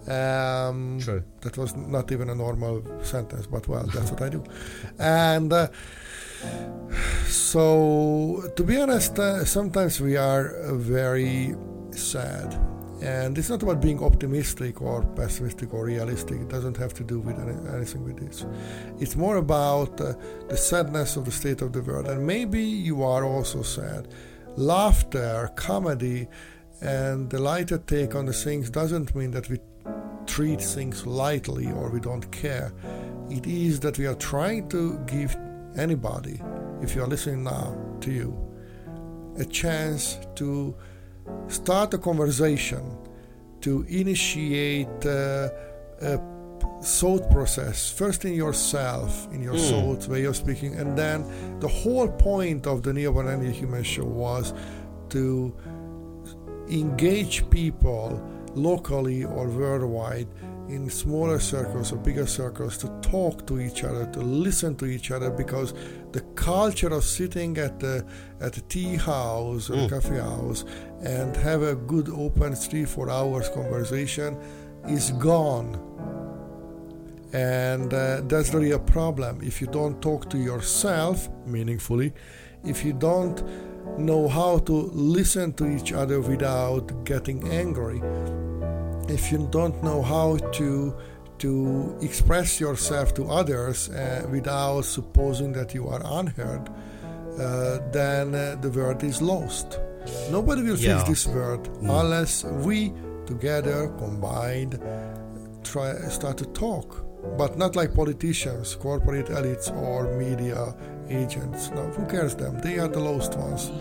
Um, 0.07 0.99
True. 0.99 1.23
That 1.41 1.57
was 1.57 1.75
not 1.75 2.11
even 2.11 2.29
a 2.29 2.35
normal 2.35 2.83
sentence, 3.03 3.47
but 3.47 3.67
well, 3.67 3.85
that's 3.93 4.11
what 4.11 4.21
I 4.21 4.29
do. 4.29 4.43
And 4.99 5.53
uh, 5.53 5.67
so, 7.25 8.51
to 8.55 8.63
be 8.63 8.77
honest, 8.77 9.17
uh, 9.19 9.45
sometimes 9.45 10.01
we 10.01 10.17
are 10.17 10.73
very 10.73 11.55
sad. 11.91 12.57
And 13.01 13.37
it's 13.37 13.49
not 13.49 13.63
about 13.63 13.81
being 13.81 14.03
optimistic 14.03 14.81
or 14.81 15.03
pessimistic 15.15 15.73
or 15.73 15.85
realistic. 15.85 16.41
It 16.41 16.49
doesn't 16.49 16.75
have 16.77 16.93
to 16.95 17.03
do 17.03 17.19
with 17.19 17.39
any, 17.39 17.55
anything 17.75 18.03
with 18.03 18.17
this. 18.17 18.45
It's 18.99 19.15
more 19.15 19.37
about 19.37 19.99
uh, 20.01 20.13
the 20.49 20.57
sadness 20.57 21.15
of 21.15 21.25
the 21.25 21.31
state 21.31 21.61
of 21.61 21.71
the 21.71 21.81
world. 21.81 22.07
And 22.07 22.27
maybe 22.27 22.61
you 22.61 23.03
are 23.03 23.23
also 23.23 23.61
sad. 23.61 24.09
Laughter, 24.57 25.49
comedy, 25.55 26.27
and 26.81 27.29
the 27.29 27.39
lighter 27.39 27.77
take 27.77 28.15
on 28.15 28.25
the 28.25 28.33
things 28.33 28.69
doesn't 28.69 29.15
mean 29.15 29.31
that 29.31 29.49
we 29.49 29.59
treat 30.25 30.61
things 30.61 31.05
lightly 31.05 31.71
or 31.71 31.89
we 31.89 31.99
don't 31.99 32.29
care. 32.31 32.73
It 33.29 33.47
is 33.47 33.79
that 33.81 33.97
we 33.97 34.07
are 34.07 34.15
trying 34.15 34.69
to 34.69 34.99
give 35.05 35.35
anybody, 35.77 36.41
if 36.81 36.95
you 36.95 37.03
are 37.03 37.07
listening 37.07 37.43
now 37.43 37.77
to 38.01 38.11
you, 38.11 38.37
a 39.37 39.45
chance 39.45 40.19
to 40.35 40.75
start 41.47 41.93
a 41.93 41.97
conversation, 41.97 42.97
to 43.61 43.85
initiate 43.89 45.05
uh, 45.05 45.49
a 46.01 46.19
thought 46.81 47.29
process, 47.29 47.91
first 47.91 48.23
in 48.23 48.33
yourself, 48.33 49.27
in 49.33 49.41
your 49.41 49.57
thoughts, 49.57 50.07
way 50.07 50.23
of 50.23 50.35
speaking, 50.35 50.75
and 50.75 50.97
then 50.97 51.25
the 51.59 51.67
whole 51.67 52.07
point 52.07 52.65
of 52.67 52.83
the 52.83 52.91
Neoborn 52.91 53.27
and 53.27 53.43
Andia 53.43 53.51
Human 53.51 53.83
Show 53.83 54.05
was 54.05 54.53
to 55.09 55.53
engage 56.69 57.49
people 57.49 58.21
locally 58.55 59.25
or 59.25 59.47
worldwide 59.47 60.27
in 60.69 60.89
smaller 60.89 61.39
circles 61.39 61.91
or 61.91 61.97
bigger 61.97 62.27
circles 62.27 62.77
to 62.77 62.87
talk 63.01 63.45
to 63.47 63.59
each 63.59 63.83
other 63.83 64.05
to 64.11 64.19
listen 64.19 64.75
to 64.75 64.85
each 64.85 65.09
other 65.09 65.31
because 65.31 65.73
the 66.11 66.21
culture 66.35 66.89
of 66.89 67.03
sitting 67.03 67.57
at 67.57 67.79
the 67.79 68.05
at 68.41 68.57
a 68.57 68.61
tea 68.61 68.95
house 68.95 69.69
or 69.69 69.85
a 69.85 69.89
coffee 69.89 70.17
house 70.17 70.65
and 71.03 71.35
have 71.37 71.61
a 71.61 71.75
good 71.75 72.09
open 72.09 72.55
three 72.55 72.85
four 72.85 73.09
hours 73.09 73.49
conversation 73.49 74.37
is 74.87 75.11
gone. 75.11 75.85
And 77.31 77.93
uh, 77.93 78.21
that's 78.23 78.53
really 78.53 78.71
a 78.71 78.79
problem. 78.79 79.41
If 79.43 79.61
you 79.61 79.67
don't 79.67 80.01
talk 80.01 80.29
to 80.31 80.37
yourself 80.37 81.29
meaningfully 81.45 82.13
if 82.63 82.83
you 82.83 82.93
don't 82.93 83.43
know 83.97 84.27
how 84.27 84.59
to 84.59 84.73
listen 84.93 85.53
to 85.53 85.65
each 85.69 85.93
other 85.93 86.19
without 86.19 87.05
getting 87.05 87.47
angry 87.49 88.01
if 89.07 89.31
you 89.31 89.47
don't 89.51 89.81
know 89.83 90.01
how 90.01 90.37
to 90.51 90.95
to 91.39 91.97
express 92.01 92.59
yourself 92.59 93.13
to 93.13 93.23
others 93.29 93.89
uh, 93.89 94.27
without 94.29 94.81
supposing 94.81 95.53
that 95.53 95.73
you 95.73 95.87
are 95.87 96.01
unheard 96.19 96.69
uh, 97.39 97.79
then 97.91 98.35
uh, 98.35 98.55
the 98.61 98.69
world 98.69 99.03
is 99.03 99.21
lost. 99.21 99.79
Nobody 100.31 100.61
will 100.63 100.77
Yeah. 100.77 100.97
fix 101.03 101.09
this 101.09 101.27
world 101.27 101.69
unless 101.81 102.43
we 102.43 102.93
together 103.25 103.87
combined 103.97 104.79
try 105.63 105.93
start 106.09 106.37
to 106.37 106.45
talk. 106.45 107.05
But 107.37 107.57
not 107.57 107.75
like 107.75 107.93
politicians 107.93 108.75
corporate 108.75 109.27
elites 109.27 109.69
or 109.75 110.15
media 110.17 110.73
agents. 111.09 111.69
No 111.75 111.83
who 111.95 112.05
cares 112.05 112.33
them? 112.35 112.59
They 112.61 112.79
are 112.79 112.87
the 112.87 112.99
lost 113.01 113.35
ones. 113.37 113.71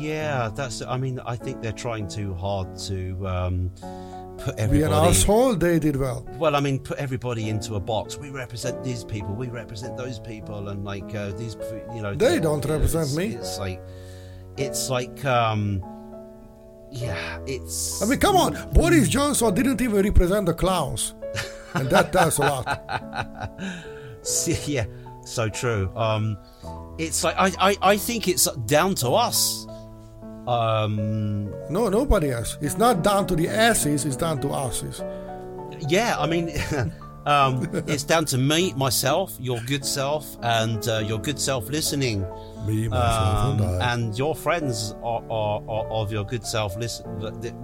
Yeah 0.00 0.50
that's 0.54 0.80
i 0.82 0.96
mean 0.96 1.18
i 1.26 1.34
think 1.36 1.60
they're 1.62 1.72
trying 1.86 2.06
too 2.08 2.32
hard 2.34 2.68
to 2.88 3.26
um 3.26 3.70
put 4.38 4.56
be 4.56 4.62
an 4.62 4.68
everybody 4.70 5.08
asshole. 5.08 5.54
They 5.56 5.78
did 5.78 5.96
well. 5.96 6.26
Well 6.38 6.54
i 6.56 6.60
mean 6.60 6.78
put 6.78 6.98
everybody 6.98 7.48
into 7.48 7.74
a 7.74 7.80
box. 7.80 8.16
We 8.16 8.30
represent 8.30 8.82
these 8.84 9.04
people. 9.04 9.34
We 9.34 9.48
represent 9.48 9.96
those 9.96 10.18
people. 10.18 10.68
And 10.68 10.84
like 10.84 11.14
uh, 11.14 11.30
these 11.32 11.56
you 11.94 12.02
know 12.02 12.14
They 12.14 12.38
don't 12.40 12.64
represent 12.64 13.10
it's- 13.12 13.16
me. 13.16 13.34
it's 13.34 13.58
like 13.58 13.80
it's 14.56 14.90
like 14.90 15.24
um 15.24 15.82
yeah 16.90 17.38
it's 17.46 18.02
I 18.02 18.06
mean, 18.06 18.18
come 18.18 18.36
on, 18.36 18.70
Boris 18.72 19.08
Johnson 19.08 19.54
didn't 19.54 19.80
even 19.82 20.02
represent 20.04 20.46
the 20.46 20.54
clowns, 20.54 21.14
and 21.74 21.88
that 21.90 22.12
does 22.12 22.38
a 22.38 22.42
lot. 22.42 22.66
yeah 24.66 24.86
so 25.24 25.48
true. 25.48 25.90
Um 25.96 26.38
it's 26.98 27.22
like 27.22 27.36
I, 27.38 27.52
I 27.70 27.76
i 27.92 27.96
think 27.96 28.26
it's 28.26 28.50
down 28.66 28.94
to 28.96 29.10
us 29.10 29.66
um 30.48 31.50
No, 31.70 31.88
nobody 31.90 32.30
else. 32.30 32.56
It's 32.60 32.78
not 32.78 33.02
down 33.02 33.26
to 33.28 33.36
the 33.36 33.48
asses; 33.48 34.04
it's 34.04 34.16
down 34.16 34.40
to 34.40 34.48
asses. 34.54 35.02
yeah 35.88 36.16
i 36.18 36.26
mean 36.26 36.50
um 37.26 37.52
it's 37.86 38.02
down 38.12 38.24
to 38.24 38.36
me 38.38 38.72
myself 38.74 39.28
your 39.38 39.60
good 39.72 39.84
self 39.84 40.24
and 40.42 40.88
uh, 40.88 40.98
your 41.10 41.20
good 41.20 41.38
self 41.38 41.68
listening 41.68 42.18
Me, 42.66 42.86
um, 42.88 43.60
and 43.60 43.60
I. 43.82 43.92
and 43.94 44.18
your 44.18 44.34
friends 44.34 44.92
are, 45.04 45.22
are, 45.30 45.60
are 45.74 45.86
of 46.00 46.10
your 46.10 46.24
good 46.24 46.44
self 46.44 46.76
listen 46.76 47.04
that, 47.20 47.40
that 47.42 47.54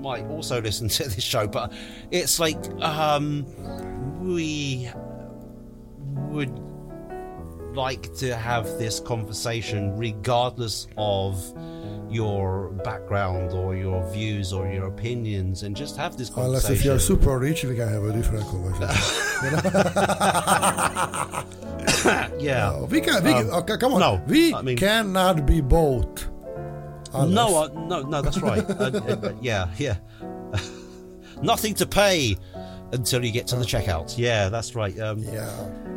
might 0.00 0.24
also 0.34 0.60
listen 0.60 0.88
to 0.88 1.04
this 1.14 1.22
show 1.22 1.46
but 1.46 1.70
it's 2.10 2.40
like 2.40 2.58
um 2.82 3.46
we 4.34 4.90
would 6.32 6.50
like 7.76 8.12
to 8.16 8.34
have 8.34 8.64
this 8.78 8.98
conversation 9.00 9.96
regardless 9.96 10.88
of 10.96 11.34
your 12.10 12.70
background 12.84 13.52
or 13.52 13.76
your 13.76 14.02
views 14.10 14.52
or 14.52 14.66
your 14.68 14.86
opinions 14.86 15.62
and 15.62 15.76
just 15.76 15.96
have 15.96 16.16
this 16.16 16.28
conversation. 16.28 16.46
Unless 16.66 16.70
if 16.70 16.84
you're 16.84 16.98
super 16.98 17.38
rich, 17.38 17.64
we 17.64 17.76
can 17.76 17.88
have 17.88 18.02
a 18.04 18.12
different 18.12 18.44
conversation. 18.46 19.16
yeah 22.40 22.70
No, 22.78 22.88
we 22.90 23.00
can. 23.00 23.22
We 23.24 23.32
can 23.32 23.50
okay, 23.50 23.76
come 23.76 23.94
on. 23.94 24.00
no, 24.00 24.22
we 24.26 24.54
I 24.54 24.62
mean- 24.62 24.76
cannot 24.76 25.46
be 25.46 25.60
both. 25.60 26.28
Unless- 27.12 27.34
No, 27.34 27.62
uh, 27.64 27.68
no, 27.88 28.02
no, 28.02 28.22
that's 28.22 28.38
right. 28.38 28.68
uh, 28.70 28.74
uh, 28.74 29.32
yeah, 29.40 29.68
yeah. 29.78 29.96
Nothing 31.42 31.74
to 31.74 31.86
pay 31.86 32.36
until 32.92 33.24
you 33.24 33.32
get 33.32 33.46
to 33.48 33.56
the 33.56 33.64
checkout. 33.64 34.16
Yeah, 34.18 34.48
that's 34.48 34.74
right. 34.74 34.98
Um, 35.00 35.18
yeah. 35.22 35.48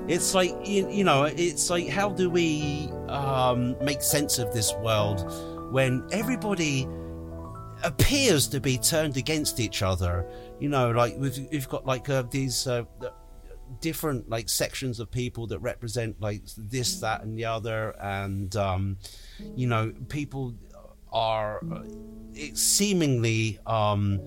It's 0.08 0.34
like 0.34 0.52
you, 0.66 0.90
you 0.90 1.04
know, 1.04 1.24
it's 1.24 1.70
like 1.70 1.88
how 1.88 2.10
do 2.10 2.30
we 2.30 2.90
um, 3.08 3.76
make 3.84 4.02
sense 4.02 4.38
of 4.40 4.54
this 4.54 4.74
world 4.84 5.20
when 5.74 6.08
everybody 6.12 6.88
appears 7.84 8.48
to 8.48 8.62
be 8.62 8.78
turned 8.78 9.18
against 9.18 9.60
each 9.60 9.82
other? 9.82 10.24
You 10.60 10.70
know, 10.70 10.92
like 10.92 11.16
we've, 11.18 11.48
we've 11.52 11.68
got 11.68 11.84
like 11.84 12.08
uh, 12.10 12.22
these 12.30 12.68
uh, 12.68 12.84
different 13.82 14.30
like 14.30 14.50
sections 14.50 15.00
of 15.00 15.10
people 15.10 15.48
that 15.48 15.58
represent 15.60 16.22
like 16.22 16.44
this, 16.56 17.00
that, 17.00 17.24
and 17.24 17.36
the 17.36 17.46
other, 17.46 17.96
and 18.00 18.56
um, 18.56 18.98
you 19.56 19.66
know, 19.66 19.92
people 20.10 20.54
are 21.12 21.60
uh, 21.74 21.82
seemingly 22.54 23.58
um, 23.66 24.22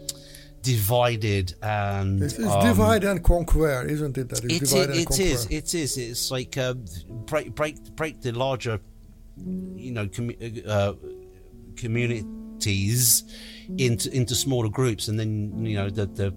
divided 0.62 1.54
and 1.62 2.24
It's, 2.24 2.40
it's 2.40 2.48
um, 2.48 2.66
divide 2.66 3.04
and 3.04 3.22
conquer, 3.22 3.86
isn't 3.86 4.18
it? 4.18 4.30
That 4.30 4.44
is 4.44 4.50
it, 4.50 4.60
divide 4.64 4.96
it 4.96 5.06
conquer. 5.06 5.22
is. 5.22 5.46
It 5.46 5.74
is. 5.74 5.96
It's 5.96 6.32
like 6.32 6.58
uh, 6.58 6.74
break, 6.74 7.54
break, 7.54 7.94
break 7.94 8.20
the 8.20 8.32
larger 8.32 8.80
you 9.44 9.92
know, 9.92 10.08
uh, 10.66 10.94
communities 11.76 13.24
into 13.78 14.10
into 14.14 14.34
smaller 14.34 14.68
groups, 14.68 15.08
and 15.08 15.18
then 15.18 15.64
you 15.64 15.76
know 15.76 15.90
the 15.90 16.06
the 16.06 16.34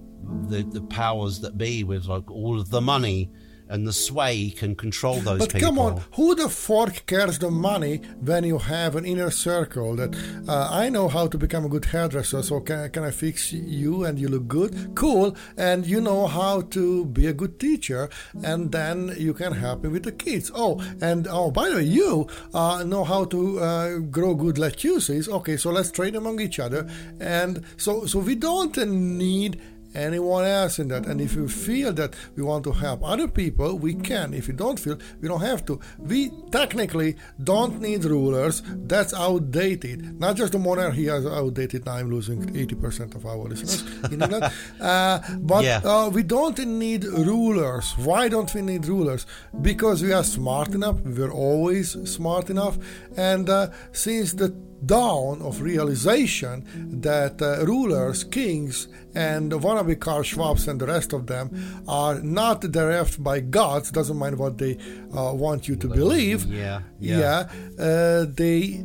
the, 0.48 0.64
the 0.64 0.82
powers 0.88 1.40
that 1.40 1.58
be 1.58 1.84
with 1.84 2.06
like 2.06 2.30
all 2.30 2.60
of 2.60 2.70
the 2.70 2.82
money 2.82 3.32
and 3.70 3.86
the 3.88 3.94
sway 3.94 4.50
can 4.50 4.76
control 4.76 5.20
those 5.20 5.40
But 5.40 5.54
people. 5.54 5.68
come 5.68 5.80
on, 5.80 6.02
who 6.16 6.36
the 6.36 6.50
fork 6.50 7.06
cares 7.06 7.40
the 7.40 7.52
money 7.52 8.02
when 8.20 8.44
you 8.44 8.58
have 8.58 8.96
an 8.96 9.06
inner 9.06 9.32
circle 9.32 9.96
that 9.96 10.16
uh, 10.48 10.68
I 10.72 10.90
know 10.90 11.08
how 11.08 11.28
to 11.28 11.38
become 11.38 11.66
a 11.66 11.70
good 11.70 11.86
hairdresser, 11.86 12.42
so 12.44 12.60
can, 12.60 12.90
can 12.90 13.04
I 13.04 13.12
fix 13.12 13.54
you 13.54 14.06
and 14.06 14.20
you 14.20 14.28
look 14.28 14.48
good? 14.48 14.96
Cool. 14.96 15.36
And 15.58 15.86
you 15.86 16.02
know 16.02 16.28
how 16.28 16.62
to 16.62 17.06
be 17.06 17.28
a 17.28 17.34
good 17.34 17.60
teacher, 17.60 18.10
and 18.44 18.72
then 18.72 19.14
you 19.18 19.34
can 19.34 19.54
help 19.54 19.84
me 19.84 19.90
with 19.90 20.04
the 20.04 20.12
kids. 20.12 20.52
Oh, 20.54 20.82
and 21.02 21.28
oh, 21.30 21.52
by 21.52 21.70
the 21.70 21.76
way, 21.76 21.84
you 21.84 22.28
uh, 22.54 22.84
know 22.84 23.04
how 23.04 23.26
to 23.26 23.60
uh, 23.60 23.98
grow 24.00 24.34
good 24.34 24.58
lettuces. 24.58 25.30
Okay, 25.30 25.58
so 25.58 25.70
let's 25.72 25.92
trade 25.92 26.16
among 26.16 26.42
each 26.42 26.60
other. 26.60 26.90
And 27.20 27.64
so, 27.78 28.06
so 28.06 28.20
we 28.20 28.36
don't 28.36 28.76
need 28.88 29.62
anyone 29.96 30.46
else 30.46 30.80
in 30.80 30.88
that. 30.90 31.06
And 31.06 31.20
if 31.22 31.34
you 31.36 31.48
feel 31.48 31.94
that 31.94 32.16
we 32.36 32.44
want 32.44 32.64
to 32.66 32.72
help 32.72 33.04
other 33.04 33.28
people, 33.28 33.78
we 33.78 33.94
can. 33.94 34.34
If 34.34 34.48
you 34.48 34.54
don't 34.54 34.80
feel, 34.80 34.98
we 35.22 35.28
don't 35.28 35.42
have 35.42 35.66
to. 35.66 35.80
We 35.98 36.32
technically 36.52 37.16
don't 37.44 37.82
need 37.82 38.06
rulers. 38.06 38.62
That's 38.66 39.14
outdated. 39.14 40.20
Not 40.20 40.36
just 40.36 40.54
the 40.54 40.60
monarchy 40.60 41.08
is 41.08 41.26
outdated. 41.26 41.86
Now 41.86 41.94
I'm 41.94 42.10
losing 42.10 42.42
80% 42.54 43.16
of 43.16 43.26
our 43.26 43.38
listeners. 43.38 43.84
You 44.12 44.18
know 44.18 44.28
that? 44.28 44.54
Uh, 44.80 45.20
but 45.40 45.64
Yeah. 45.64 45.82
uh, 45.84 46.10
we 46.10 46.24
don't 46.24 46.58
need 46.66 47.04
rulers. 47.04 47.94
Why 47.98 48.30
don't 48.30 48.54
we 48.54 48.62
need 48.62 48.86
rulers? 48.86 49.26
Because 49.62 50.02
we 50.02 50.12
are 50.14 50.24
smart 50.24 50.70
enough. 50.70 51.00
We're 51.02 51.32
always 51.32 51.92
smart 52.10 52.50
enough. 52.50 52.78
And 53.18 53.50
uh, 53.50 53.70
since 53.92 54.34
the 54.34 54.50
dawn 54.86 55.42
of 55.42 55.62
realization 55.62 56.66
that 57.02 57.42
uh, 57.42 57.66
rulers, 57.66 58.24
kings, 58.24 58.88
and 59.16 59.52
wannabe 59.52 60.00
Karl 60.00 60.24
Schwabs 60.24 60.68
and 60.68 60.80
the 60.80 60.88
rest 60.88 61.14
of 61.14 61.28
them 61.28 61.84
are 61.88 62.22
not 62.22 62.62
derived 62.62 63.24
by 63.24 63.40
gods, 63.40 63.92
doesn't 63.92 64.18
mind 64.18 64.38
what 64.38 64.58
they 64.58 64.78
uh, 65.16 65.34
want 65.34 65.68
you 65.68 65.76
to 65.76 65.88
believe. 65.88 66.46
yeah, 66.46 66.82
yeah. 67.00 67.20
Yeah, 67.20 67.84
uh, 67.84 68.26
they 68.30 68.84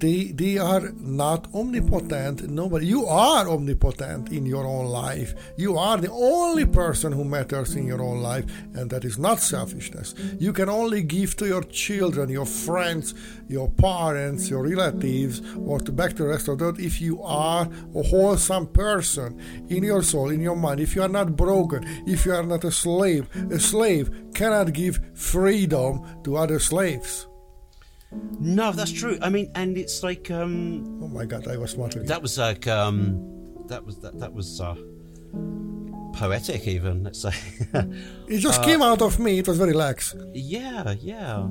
they 0.00 0.32
they 0.32 0.58
are 0.58 0.92
not 0.98 1.46
omnipotent. 1.54 2.48
Nobody. 2.48 2.86
You 2.86 3.06
are 3.06 3.48
omnipotent 3.48 4.32
in 4.32 4.46
your 4.46 4.66
own 4.66 4.86
life. 4.86 5.34
You 5.56 5.78
are 5.78 5.98
the 5.98 6.10
only 6.10 6.66
person 6.66 7.12
who 7.12 7.24
matters 7.24 7.76
in 7.76 7.86
your 7.86 8.02
own 8.02 8.22
life, 8.22 8.46
and 8.74 8.90
that 8.90 9.04
is 9.04 9.18
not 9.18 9.40
selfishness. 9.40 10.14
You 10.38 10.52
can 10.52 10.68
only 10.68 11.02
give 11.02 11.36
to 11.36 11.46
your 11.46 11.62
children, 11.62 12.30
your 12.30 12.46
friends, 12.46 13.14
your 13.48 13.70
parents, 13.70 14.48
your 14.48 14.62
relatives, 14.66 15.42
or 15.58 15.78
to 15.80 15.92
back 15.92 16.16
to 16.16 16.22
the 16.22 16.28
rest 16.28 16.48
of 16.48 16.58
the 16.58 16.64
world 16.64 16.80
if 16.80 17.00
you 17.00 17.22
are 17.22 17.68
a 17.94 18.02
wholesome 18.02 18.66
person 18.68 19.40
in 19.68 19.84
your 19.84 20.02
soul, 20.02 20.30
in 20.30 20.40
your 20.40 20.56
mind. 20.56 20.80
If 20.80 20.96
you 20.96 21.02
are 21.02 21.08
not 21.08 21.36
broken, 21.36 21.84
if 22.06 22.24
you 22.24 22.32
are 22.32 22.42
not 22.42 22.64
a 22.64 22.72
slave, 22.72 23.28
a 23.50 23.60
slave 23.60 24.10
cannot 24.34 24.72
give 24.72 25.00
freedom 25.14 26.02
to 26.24 26.36
other 26.36 26.58
slaves. 26.58 27.26
No, 28.12 28.72
that's 28.72 28.90
true. 28.92 29.18
I 29.22 29.30
mean, 29.30 29.50
and 29.54 29.76
it's 29.78 30.02
like 30.02 30.30
um, 30.30 31.00
Oh 31.02 31.08
my 31.08 31.24
God, 31.26 31.46
I 31.46 31.56
was 31.56 31.70
smart 31.72 31.92
that 32.06 32.20
was 32.22 32.38
like 32.38 32.66
um, 32.66 33.64
that 33.68 33.84
was 33.84 33.98
that 33.98 34.18
that 34.18 34.32
was 34.32 34.60
uh, 34.60 34.74
poetic, 36.14 36.66
even 36.66 37.04
let's 37.04 37.20
say. 37.22 37.32
It 38.28 38.38
just 38.38 38.62
came 38.62 38.82
out 38.82 39.02
of 39.02 39.18
me. 39.18 39.38
It 39.38 39.48
was 39.48 39.58
very 39.58 39.72
lax. 39.72 40.14
yeah, 40.34 40.94
yeah. 41.00 41.48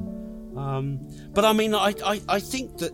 Um, 0.56 1.00
but 1.34 1.46
I 1.46 1.54
mean, 1.54 1.74
I, 1.76 1.94
I 2.06 2.22
I 2.28 2.40
think 2.40 2.78
that 2.80 2.92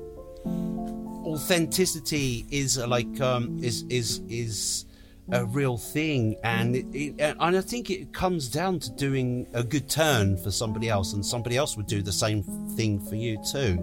authenticity 1.26 2.45
is 2.51 2.78
uh, 2.78 2.88
like 2.88 3.20
um, 3.22 3.57
is 3.63 3.84
is 3.89 4.22
is 4.30 4.86
a 5.32 5.45
real 5.45 5.78
thing, 5.78 6.36
and 6.43 6.76
it, 6.76 6.86
it, 6.93 7.15
and 7.19 7.57
I 7.57 7.61
think 7.61 7.89
it 7.89 8.13
comes 8.13 8.47
down 8.49 8.80
to 8.80 8.91
doing 8.91 9.47
a 9.53 9.63
good 9.63 9.89
turn 9.89 10.38
for 10.38 10.51
somebody 10.51 10.89
else, 10.89 11.13
and 11.13 11.26
somebody 11.26 11.57
else 11.57 11.76
would 11.78 11.88
do 11.88 12.01
the 12.01 12.11
same 12.11 12.43
thing 12.76 12.99
for 12.99 13.15
you 13.15 13.41
too. 13.43 13.80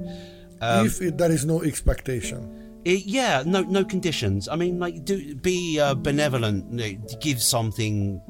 Um, 0.61 0.87
if 0.87 1.01
it, 1.03 1.19
there 1.19 1.33
is 1.33 1.45
no 1.45 1.63
expectation. 1.63 2.81
It, 2.85 3.07
yeah, 3.07 3.43
no, 3.45 3.63
no 3.63 3.85
conditions. 3.85 4.49
I 4.49 4.57
mean, 4.57 4.79
like, 4.79 5.05
do 5.05 5.35
be 5.35 5.81
uh, 5.81 5.95
benevolent. 5.95 6.71
you 6.71 6.97
know, 6.97 7.07
give 7.21 7.43
something 7.43 8.21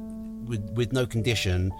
with 0.46 0.70
with 0.74 0.92
no 0.92 1.06
condition. 1.06 1.72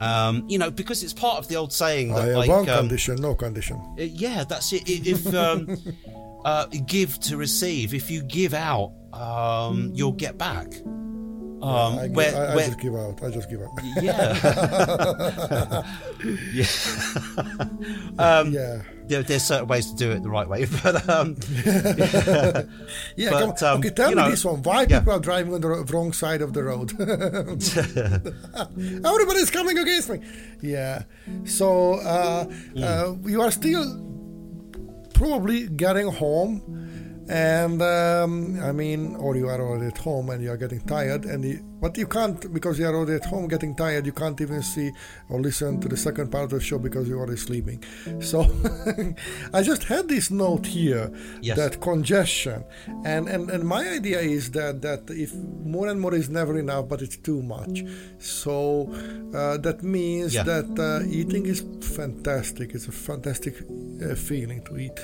Um, 0.00 0.44
you 0.48 0.58
know, 0.58 0.70
because 0.70 1.04
it's 1.04 1.12
part 1.12 1.38
of 1.38 1.46
the 1.46 1.54
old 1.54 1.72
saying 1.72 2.12
I 2.12 2.14
that, 2.16 2.28
have 2.28 2.36
like, 2.38 2.48
one 2.50 2.68
um, 2.68 2.78
condition, 2.80 3.16
no 3.16 3.36
condition. 3.36 3.76
uh, 3.98 4.02
yeah, 4.02 4.42
that's 4.42 4.72
it. 4.72 4.82
If 4.86 5.32
um, 5.32 5.78
uh, 6.44 6.66
give 6.86 7.18
to 7.20 7.36
receive, 7.36 7.94
if 7.94 8.10
you 8.10 8.22
give 8.22 8.54
out, 8.54 8.92
um, 9.12 9.90
you'll 9.94 10.12
get 10.12 10.38
back. 10.38 10.66
Um, 11.62 11.96
I, 11.96 12.08
where, 12.08 12.34
I, 12.34 12.52
I 12.52 12.56
where- 12.56 12.66
just 12.66 12.80
give 12.80 12.94
out. 12.96 13.22
I 13.22 13.30
just 13.30 13.48
give 13.48 13.62
out. 13.62 13.70
yeah, 14.02 15.82
yeah. 16.52 16.66
um, 18.40 18.50
yeah. 18.50 18.82
there, 19.06 19.22
there's 19.22 19.44
certain 19.44 19.68
ways 19.68 19.88
to 19.92 19.96
do 19.96 20.10
it 20.10 20.24
the 20.24 20.28
right 20.28 20.48
way, 20.48 20.64
but 20.82 21.08
um, 21.08 21.36
Yeah, 23.14 23.30
But, 23.30 23.38
come 23.40 23.50
on. 23.50 23.64
um, 23.64 23.78
okay, 23.78 23.90
tell 23.90 24.08
me 24.08 24.16
know, 24.16 24.30
this 24.30 24.44
one. 24.44 24.60
Why 24.64 24.86
yeah. 24.88 24.98
people 24.98 25.12
are 25.12 25.20
driving 25.20 25.54
on 25.54 25.60
the 25.60 25.68
wrong 25.68 26.12
side 26.12 26.42
of 26.42 26.52
the 26.52 26.64
road? 26.64 26.90
Everybody's 29.06 29.50
coming 29.50 29.78
against 29.78 30.10
me. 30.10 30.18
Yeah. 30.62 31.04
So 31.44 31.94
uh, 32.00 32.44
Hmm. 32.44 32.82
uh, 32.82 33.12
you 33.28 33.40
are 33.40 33.52
still 33.52 33.84
probably 35.22 35.68
getting 35.68 36.10
home. 36.10 36.81
And 37.32 37.80
um, 37.80 38.60
I 38.62 38.72
mean, 38.72 39.16
or 39.16 39.36
you 39.36 39.48
are 39.48 39.58
already 39.60 39.86
at 39.86 39.96
home 39.98 40.28
and 40.30 40.42
you 40.42 40.50
are 40.50 40.56
getting 40.58 40.80
tired, 40.82 41.24
and 41.24 41.42
you, 41.44 41.64
but 41.80 41.96
you 41.96 42.06
can't 42.06 42.52
because 42.52 42.78
you 42.78 42.86
are 42.86 42.94
already 42.94 43.14
at 43.14 43.24
home 43.24 43.48
getting 43.48 43.74
tired. 43.74 44.04
You 44.04 44.12
can't 44.12 44.38
even 44.40 44.60
see 44.62 44.92
or 45.30 45.40
listen 45.40 45.80
to 45.80 45.88
the 45.88 45.96
second 45.96 46.30
part 46.30 46.44
of 46.44 46.50
the 46.50 46.60
show 46.60 46.78
because 46.78 47.08
you're 47.08 47.18
already 47.18 47.38
sleeping. 47.38 47.82
So 48.20 48.42
I 49.54 49.62
just 49.62 49.84
had 49.84 50.08
this 50.08 50.30
note 50.30 50.66
here 50.66 51.10
Yes. 51.40 51.56
that 51.56 51.80
congestion, 51.80 52.64
and, 53.04 53.28
and 53.28 53.50
and 53.50 53.64
my 53.64 53.82
idea 53.88 54.20
is 54.20 54.50
that 54.52 54.82
that 54.82 55.02
if 55.10 55.32
more 55.74 55.88
and 55.88 55.98
more 56.00 56.14
is 56.14 56.28
never 56.28 56.58
enough, 56.58 56.86
but 56.88 57.00
it's 57.02 57.16
too 57.16 57.40
much. 57.42 57.82
So 58.18 58.92
uh, 59.34 59.56
that 59.66 59.82
means 59.82 60.34
Yeah. 60.34 60.42
that 60.44 60.68
uh, 60.78 61.06
eating 61.08 61.46
is 61.46 61.60
fantastic. 61.96 62.74
It's 62.74 62.88
a 62.88 62.92
fantastic 62.92 63.54
uh, 63.62 64.14
feeling 64.14 64.62
to 64.64 64.76
eat 64.76 65.00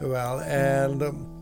well 0.00 0.40
and. 0.40 1.02
Um, 1.02 1.39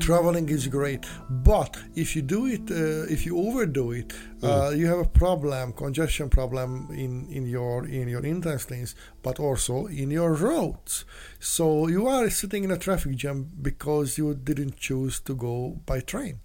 Traveling 0.00 0.48
is 0.48 0.66
great, 0.66 1.06
but 1.30 1.76
if 1.94 2.16
you 2.16 2.22
do 2.22 2.46
it, 2.46 2.70
uh, 2.70 3.06
if 3.10 3.24
you 3.24 3.38
overdo 3.38 3.92
it, 3.92 4.12
uh, 4.42 4.70
you 4.70 4.86
have 4.86 4.98
a 4.98 5.08
problem, 5.08 5.72
congestion 5.72 6.28
problem 6.28 6.88
in, 6.90 7.28
in 7.30 7.46
your 7.46 7.86
in 7.86 8.08
your 8.08 8.24
intestines, 8.24 8.94
but 9.22 9.38
also 9.38 9.86
in 9.86 10.10
your 10.10 10.34
roads. 10.34 11.04
So 11.38 11.86
you 11.86 12.06
are 12.08 12.28
sitting 12.28 12.64
in 12.64 12.70
a 12.70 12.76
traffic 12.76 13.16
jam 13.16 13.50
because 13.62 14.18
you 14.18 14.34
didn't 14.34 14.76
choose 14.76 15.20
to 15.20 15.34
go 15.34 15.80
by 15.86 16.00
train. 16.00 16.40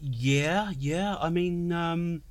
Yeah, 0.00 0.72
yeah. 0.76 1.16
I 1.16 1.30
mean, 1.30 1.72
um, 1.72 2.22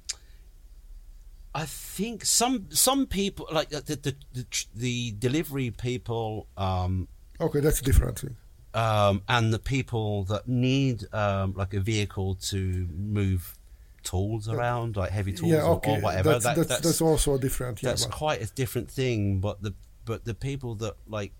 I 1.55 1.65
think 1.65 2.25
some 2.25 2.67
some 2.69 3.07
people 3.07 3.47
like 3.51 3.69
the 3.69 3.81
the 3.81 4.15
the, 4.33 4.45
the 4.75 5.11
delivery 5.17 5.71
people 5.71 6.47
um, 6.57 7.07
Okay, 7.39 7.59
that's 7.59 7.81
a 7.81 7.83
different 7.83 8.19
thing. 8.19 8.35
Um, 8.77 9.23
and 9.27 9.51
the 9.51 9.57
people 9.57 10.23
that 10.25 10.47
need 10.47 11.11
um, 11.11 11.53
like 11.55 11.73
a 11.73 11.79
vehicle 11.79 12.35
to 12.35 12.87
move 12.95 13.57
tools 14.03 14.47
around, 14.47 14.95
like 14.95 15.09
heavy 15.09 15.33
tools 15.33 15.51
yeah, 15.51 15.63
or, 15.63 15.77
okay, 15.77 15.97
or 15.97 16.01
whatever. 16.01 16.33
That's, 16.33 16.43
that, 16.45 16.55
that's, 16.55 16.67
that's 16.69 16.81
that's 16.81 17.01
also 17.01 17.33
a 17.33 17.39
different. 17.39 17.81
Yeah, 17.81 17.89
that's 17.89 18.05
but- 18.05 18.13
quite 18.13 18.41
a 18.41 18.53
different 18.53 18.91
thing. 18.91 19.39
But 19.39 19.63
the 19.63 19.73
but 20.05 20.25
the 20.25 20.35
people 20.35 20.75
that 20.75 20.93
like 21.07 21.33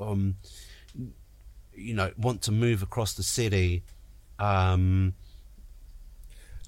um, 0.00 0.36
you 1.74 1.92
know 1.92 2.12
want 2.16 2.40
to 2.42 2.52
move 2.52 2.82
across 2.82 3.12
the 3.12 3.22
city. 3.22 3.82
Um, 4.38 5.14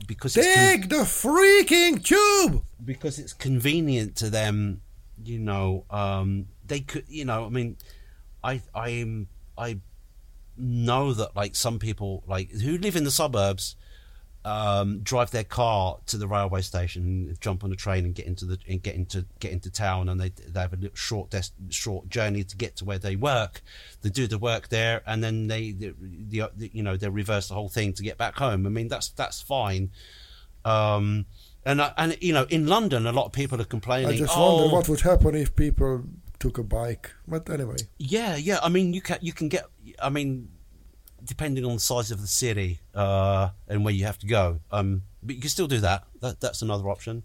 because 0.06 0.36
it's 0.36 0.46
con- 0.46 0.88
the 0.90 1.04
freaking 1.04 2.04
tube. 2.04 2.62
because 2.84 3.18
it's 3.18 3.32
convenient 3.32 4.14
to 4.16 4.28
them 4.28 4.82
you 5.24 5.38
know 5.38 5.86
um 5.90 6.46
they 6.66 6.80
could 6.80 7.04
you 7.08 7.24
know 7.24 7.46
i 7.46 7.48
mean 7.48 7.78
i 8.44 8.60
i'm 8.74 9.26
i 9.58 9.78
know 10.56 11.12
that 11.12 11.36
like 11.36 11.54
some 11.54 11.78
people 11.78 12.24
like 12.26 12.50
who 12.50 12.78
live 12.78 12.96
in 12.96 13.04
the 13.04 13.10
suburbs 13.10 13.76
um 14.44 15.00
drive 15.00 15.32
their 15.32 15.44
car 15.44 15.98
to 16.06 16.16
the 16.16 16.26
railway 16.26 16.62
station 16.62 17.36
jump 17.40 17.64
on 17.64 17.72
a 17.72 17.76
train 17.76 18.04
and 18.04 18.14
get 18.14 18.26
into 18.26 18.44
the 18.44 18.58
and 18.68 18.82
get 18.82 18.94
into 18.94 19.26
get 19.40 19.50
into 19.50 19.70
town 19.70 20.08
and 20.08 20.20
they 20.20 20.28
they 20.28 20.60
have 20.60 20.72
a 20.72 20.90
short 20.94 21.30
des- 21.30 21.52
short 21.68 22.08
journey 22.08 22.44
to 22.44 22.56
get 22.56 22.76
to 22.76 22.84
where 22.84 22.98
they 22.98 23.16
work 23.16 23.60
they 24.02 24.08
do 24.08 24.26
the 24.26 24.38
work 24.38 24.68
there 24.68 25.02
and 25.04 25.22
then 25.22 25.48
they 25.48 25.72
the, 25.72 25.94
the, 26.00 26.42
the 26.56 26.70
you 26.72 26.82
know 26.82 26.96
they 26.96 27.08
reverse 27.08 27.48
the 27.48 27.54
whole 27.54 27.68
thing 27.68 27.92
to 27.92 28.04
get 28.04 28.16
back 28.16 28.36
home 28.36 28.64
i 28.66 28.68
mean 28.68 28.86
that's 28.86 29.08
that's 29.10 29.42
fine 29.42 29.90
um 30.64 31.26
and 31.66 31.80
and 31.96 32.16
you 32.20 32.32
know 32.32 32.46
in 32.48 32.68
London 32.68 33.06
a 33.06 33.12
lot 33.12 33.26
of 33.26 33.32
people 33.32 33.60
are 33.60 33.64
complaining. 33.64 34.08
I 34.08 34.16
just 34.16 34.32
oh, 34.36 34.56
wonder 34.56 34.72
what 34.72 34.88
would 34.88 35.00
happen 35.00 35.34
if 35.34 35.56
people 35.56 36.04
took 36.38 36.58
a 36.58 36.62
bike. 36.62 37.12
But 37.26 37.48
anyway, 37.50 37.76
Yeah, 37.98 38.36
yeah. 38.36 38.58
I 38.62 38.68
mean, 38.68 38.92
you 38.92 39.00
can 39.00 39.18
you 39.20 39.32
can 39.32 39.48
get. 39.48 39.66
I 40.00 40.10
mean, 40.10 40.48
depending 41.24 41.64
on 41.64 41.74
the 41.74 41.80
size 41.80 42.10
of 42.10 42.20
the 42.20 42.26
city 42.26 42.80
uh, 42.94 43.50
and 43.68 43.84
where 43.84 43.94
you 43.94 44.04
have 44.04 44.18
to 44.18 44.26
go, 44.26 44.60
um, 44.70 45.02
but 45.22 45.34
you 45.36 45.40
can 45.40 45.50
still 45.50 45.68
do 45.68 45.78
that. 45.80 46.04
That 46.20 46.40
that's 46.40 46.62
another 46.62 46.88
option. 46.88 47.22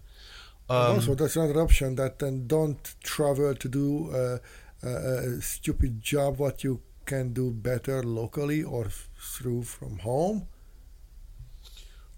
Um, 0.68 0.94
also 0.96 1.14
that's 1.14 1.36
another 1.36 1.60
option 1.60 1.96
that 1.96 2.18
then 2.18 2.46
don't 2.46 2.94
travel 3.02 3.54
to 3.54 3.68
do 3.68 4.10
uh, 4.10 4.38
a, 4.82 4.88
a 4.88 5.40
stupid 5.40 6.00
job 6.00 6.38
what 6.38 6.62
you 6.64 6.80
can 7.04 7.32
do 7.32 7.50
better 7.50 8.02
locally 8.02 8.62
or 8.62 8.86
through 9.18 9.64
from 9.64 9.98
home. 9.98 10.46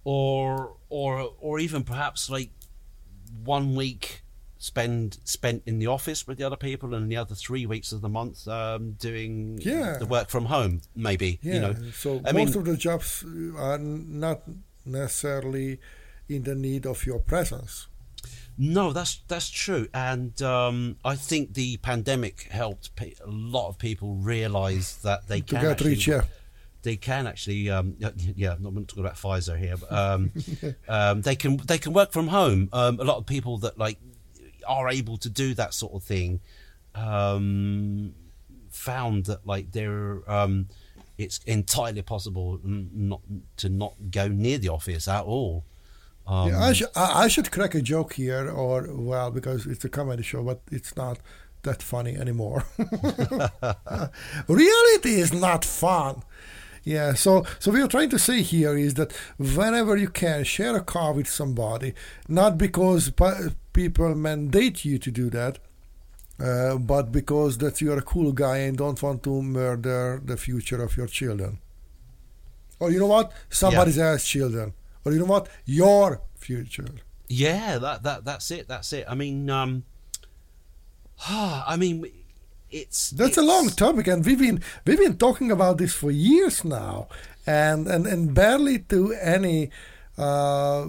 or 0.04 0.76
or 0.90 1.34
or 1.40 1.58
even 1.58 1.82
perhaps 1.82 2.28
like 2.28 2.50
one 3.42 3.74
week 3.74 4.23
spend 4.70 5.18
spent 5.24 5.62
in 5.66 5.78
the 5.82 5.86
office 5.96 6.20
with 6.26 6.36
the 6.38 6.44
other 6.48 6.56
people 6.68 6.88
and 6.94 7.04
the 7.12 7.18
other 7.22 7.34
three 7.46 7.66
weeks 7.66 7.92
of 7.92 8.00
the 8.00 8.08
month 8.20 8.38
um, 8.48 8.92
doing 9.08 9.58
Yeah. 9.62 9.98
the 9.98 10.06
work 10.16 10.28
from 10.34 10.44
home 10.46 10.74
maybe 11.08 11.30
Yeah. 11.42 11.54
you 11.54 11.60
know 11.64 11.74
so 12.02 12.08
I 12.24 12.32
most 12.32 12.50
mean- 12.50 12.58
of 12.58 12.64
the 12.70 12.76
jobs 12.88 13.24
are 13.68 13.78
not 13.78 14.40
necessarily 14.86 15.80
in 16.28 16.42
the 16.44 16.54
need 16.54 16.86
of 16.86 17.04
your 17.06 17.18
presence. 17.18 17.88
No, 18.56 18.92
that's 18.92 19.20
that's 19.28 19.50
true, 19.50 19.88
and 19.92 20.40
um, 20.40 20.96
I 21.04 21.16
think 21.16 21.54
the 21.54 21.76
pandemic 21.78 22.36
helped 22.50 22.94
pe- 22.94 23.14
a 23.24 23.28
lot 23.28 23.66
of 23.68 23.78
people 23.78 24.14
realise 24.14 24.94
that 25.02 25.26
they 25.26 25.40
To 25.40 25.56
can 25.56 25.66
actually, 25.66 25.90
rich, 25.90 26.06
yeah. 26.06 26.22
they 26.82 26.96
can 26.96 27.26
actually, 27.26 27.68
um, 27.68 27.96
yeah, 28.36 28.52
I'm 28.54 28.62
not 28.62 28.86
talking 28.88 29.04
about 29.04 29.16
Pfizer 29.16 29.58
here, 29.58 29.76
but 29.76 29.90
um, 30.04 30.30
um, 30.88 31.22
they 31.22 31.34
can 31.34 31.56
they 31.66 31.78
can 31.78 31.92
work 31.92 32.12
from 32.12 32.28
home. 32.28 32.68
Um, 32.72 33.00
a 33.00 33.04
lot 33.04 33.16
of 33.18 33.26
people 33.26 33.58
that 33.58 33.76
like 33.76 33.98
are 34.66 34.88
able 34.88 35.16
to 35.18 35.28
do 35.28 35.54
that 35.54 35.74
sort 35.74 35.94
of 35.94 36.02
thing 36.02 36.40
um, 36.94 38.14
found 38.70 39.26
that 39.26 39.46
like 39.46 39.72
they're 39.72 40.28
um, 40.30 40.68
it's 41.18 41.38
entirely 41.46 42.02
possible 42.02 42.60
not 42.64 43.20
to 43.58 43.68
not 43.68 43.94
go 44.10 44.28
near 44.28 44.58
the 44.58 44.68
office 44.68 45.08
at 45.08 45.24
all. 45.24 45.64
Um, 46.26 46.48
yeah, 46.48 46.64
I, 46.64 46.72
sh- 46.72 46.82
I, 46.96 47.24
I 47.24 47.28
should 47.28 47.50
crack 47.50 47.74
a 47.74 47.82
joke 47.82 48.14
here, 48.14 48.48
or 48.50 48.88
well, 48.90 49.30
because 49.30 49.66
it's 49.66 49.84
a 49.84 49.88
comedy 49.88 50.22
show, 50.22 50.42
but 50.42 50.60
it's 50.72 50.96
not 50.96 51.18
that 51.62 51.82
funny 51.82 52.16
anymore. 52.16 52.64
Reality 54.48 55.14
is 55.20 55.32
not 55.32 55.64
fun. 55.64 56.22
Yeah, 56.84 57.14
so 57.14 57.46
so 57.58 57.72
we 57.72 57.80
are 57.80 57.88
trying 57.88 58.10
to 58.10 58.18
say 58.18 58.42
here 58.42 58.76
is 58.76 58.94
that 58.94 59.12
whenever 59.38 59.96
you 59.96 60.08
can 60.08 60.44
share 60.44 60.76
a 60.76 60.82
car 60.82 61.14
with 61.14 61.28
somebody, 61.28 61.94
not 62.28 62.58
because 62.58 63.10
pa- 63.10 63.48
people 63.72 64.14
mandate 64.14 64.84
you 64.84 64.98
to 64.98 65.10
do 65.10 65.30
that, 65.30 65.58
uh, 66.38 66.76
but 66.76 67.10
because 67.10 67.58
that 67.58 67.80
you 67.80 67.90
are 67.92 67.98
a 67.98 68.02
cool 68.02 68.32
guy 68.32 68.58
and 68.58 68.76
don't 68.76 69.02
want 69.02 69.22
to 69.22 69.42
murder 69.42 70.20
the 70.22 70.36
future 70.36 70.82
of 70.82 70.96
your 70.96 71.06
children. 71.06 71.58
Or 72.80 72.90
you 72.90 72.98
know 72.98 73.06
what? 73.06 73.32
Somebody 73.48 73.98
else's 73.98 74.28
children. 74.28 74.74
Or 75.04 75.12
you 75.12 75.20
know 75.20 75.26
what? 75.26 75.48
Your 75.64 76.20
future. 76.36 76.88
Yeah, 77.28 77.78
that 77.78 78.02
that 78.02 78.24
that's 78.26 78.50
it. 78.50 78.68
That's 78.68 78.92
it. 78.92 79.06
I 79.08 79.14
mean, 79.14 79.48
um, 79.48 79.84
I 81.28 81.76
mean, 81.78 82.06
it's 82.74 83.10
That's 83.10 83.36
a 83.36 83.42
long 83.42 83.68
topic, 83.68 84.08
and 84.08 84.26
we've 84.26 84.38
been 84.38 84.60
we've 84.84 84.98
been 84.98 85.16
talking 85.16 85.50
about 85.52 85.78
this 85.78 85.94
for 85.94 86.10
years 86.10 86.64
now, 86.64 87.08
and 87.46 87.86
and, 87.86 88.06
and 88.06 88.34
barely 88.34 88.80
to 88.90 89.12
any 89.12 89.70
uh, 90.18 90.88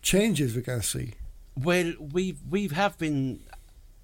changes 0.00 0.54
we 0.54 0.62
can 0.62 0.82
see. 0.82 1.14
Well, 1.56 1.92
we 1.98 2.36
we 2.48 2.68
have 2.68 2.96
been 2.98 3.40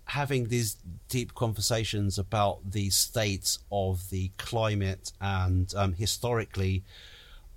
having 0.07 0.49
these 0.49 0.77
deep 1.09 1.35
conversations 1.35 2.19
about 2.19 2.73
the 2.73 2.91
state 2.91 3.59
of 3.71 4.11
the 4.11 4.31
climate 4.37 5.13
and 5.21 5.73
um, 5.77 5.93
historically. 5.95 6.83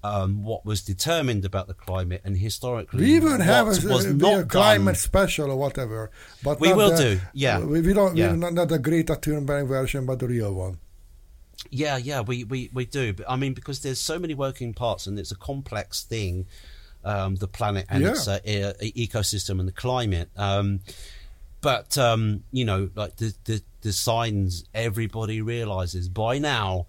Um, 0.01 0.43
what 0.43 0.65
was 0.65 0.81
determined 0.81 1.43
about 1.43 1.67
the 1.67 1.73
climate 1.73 2.21
and 2.23 2.37
historically 2.37 3.03
We 3.03 3.15
even 3.15 3.41
have 3.41 3.67
what 3.67 3.83
a, 3.83 3.87
was 3.89 4.05
a, 4.05 4.13
not 4.13 4.39
a 4.39 4.43
climate 4.45 4.93
done. 4.93 4.95
special 4.95 5.51
or 5.51 5.57
whatever, 5.57 6.09
but 6.41 6.61
We 6.61 6.71
will 6.71 6.91
the- 6.91 7.15
do, 7.15 7.21
yeah. 7.33 7.59
We, 7.59 7.81
we 7.81 7.91
don't. 7.93 8.15
Yeah. 8.15 8.29
We're 8.31 8.37
not, 8.37 8.53
not 8.53 8.69
the 8.69 8.79
Greta 8.79 9.15
Thunberg 9.15 9.67
version, 9.67 10.05
but 10.05 10.19
the 10.19 10.27
real 10.29 10.53
one. 10.53 10.77
Yeah, 11.69 11.97
yeah, 11.97 12.21
we, 12.21 12.45
we, 12.45 12.69
we 12.73 12.85
do. 12.85 13.11
But 13.11 13.25
I 13.29 13.35
mean, 13.35 13.53
because 13.53 13.81
there's 13.81 13.99
so 13.99 14.17
many 14.17 14.33
working 14.33 14.73
parts 14.73 15.05
and 15.05 15.19
it's 15.19 15.31
a 15.33 15.35
complex 15.35 16.03
thing, 16.05 16.45
um, 17.03 17.35
the 17.35 17.49
planet 17.49 17.85
and 17.89 18.01
Yeah. 18.01 18.11
its 18.11 18.25
uh, 18.25 18.39
e- 18.45 19.07
ecosystem 19.07 19.59
and 19.59 19.67
the 19.67 19.73
climate. 19.73 20.29
Um, 20.37 20.79
but 21.59 21.97
um, 21.97 22.45
you 22.53 22.63
know, 22.63 22.89
like 22.95 23.17
the, 23.17 23.33
the 23.43 23.61
the 23.81 23.91
signs 23.91 24.63
everybody 24.73 25.41
realizes 25.41 26.07
by 26.07 26.37
now 26.37 26.85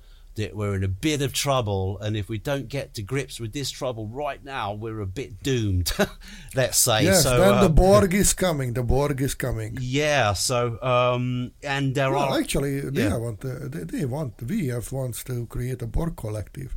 we're 0.55 0.75
in 0.75 0.85
a 0.85 0.89
bit 0.89 1.23
of 1.23 1.33
trouble, 1.33 1.99
and 2.01 2.17
if 2.17 2.29
we 2.29 2.39
don't 2.39 2.69
get 2.69 2.95
to 2.95 3.03
grips 3.03 3.39
with 3.41 3.53
this 3.53 3.71
trouble 3.71 4.07
right 4.07 4.43
now, 4.45 4.73
we're 4.73 5.01
a 5.01 5.07
bit 5.07 5.43
doomed. 5.43 5.93
let's 6.55 6.79
say. 6.79 7.05
Yes, 7.05 7.23
so, 7.23 7.39
then 7.39 7.55
uh, 7.55 7.63
the 7.63 7.69
Borg 7.69 8.15
is 8.15 8.33
coming. 8.33 8.73
The 8.73 8.83
Borg 8.83 9.21
is 9.21 9.35
coming. 9.35 9.77
Yeah. 9.81 10.33
So, 10.33 10.81
um, 10.83 11.53
and 11.63 11.95
there 11.95 12.11
Well, 12.13 12.33
are 12.35 12.39
actually, 12.39 12.81
they 12.81 13.05
yeah. 13.05 13.17
want. 13.17 13.45
Uh, 13.45 13.69
they, 13.69 13.85
they 13.85 14.05
want. 14.05 14.37
VF 14.39 14.93
wants 14.93 15.25
to 15.25 15.47
create 15.47 15.83
a 15.83 15.87
Borg 15.87 16.17
collective. 16.17 16.77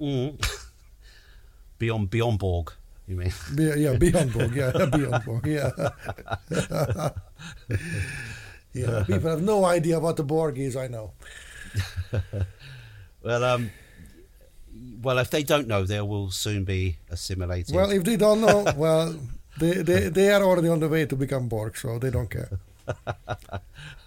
Mm. 0.00 0.38
beyond 1.78 2.10
beyond 2.10 2.38
Borg. 2.38 2.72
You 3.06 3.16
mean? 3.16 3.32
Be, 3.54 3.64
yeah, 3.76 3.96
beyond 3.96 4.32
Borg. 4.32 4.54
Yeah, 4.54 4.70
beyond 4.92 5.24
Borg. 5.24 5.46
Yeah. 5.46 5.70
yeah. 8.72 9.04
People 9.06 9.30
have 9.30 9.42
no 9.42 9.64
idea 9.64 10.00
what 10.00 10.16
the 10.16 10.24
Borg 10.24 10.58
is. 10.58 10.76
I 10.76 10.88
know. 10.88 11.12
Well, 13.24 13.42
um, 13.42 13.70
well, 15.02 15.18
if 15.18 15.30
they 15.30 15.42
don't 15.42 15.66
know, 15.66 15.84
they 15.84 16.00
will 16.02 16.30
soon 16.30 16.64
be 16.64 16.98
assimilated. 17.10 17.74
Well, 17.74 17.90
if 17.90 18.04
they 18.04 18.16
don't 18.16 18.42
know, 18.42 18.66
well, 18.76 19.18
they, 19.58 19.82
they, 19.82 20.08
they 20.10 20.30
are 20.30 20.42
already 20.42 20.68
on 20.68 20.80
the 20.80 20.88
way 20.88 21.06
to 21.06 21.16
become 21.16 21.48
Borg, 21.48 21.76
so 21.76 21.98
they 21.98 22.10
don't 22.10 22.28
care. 22.28 22.60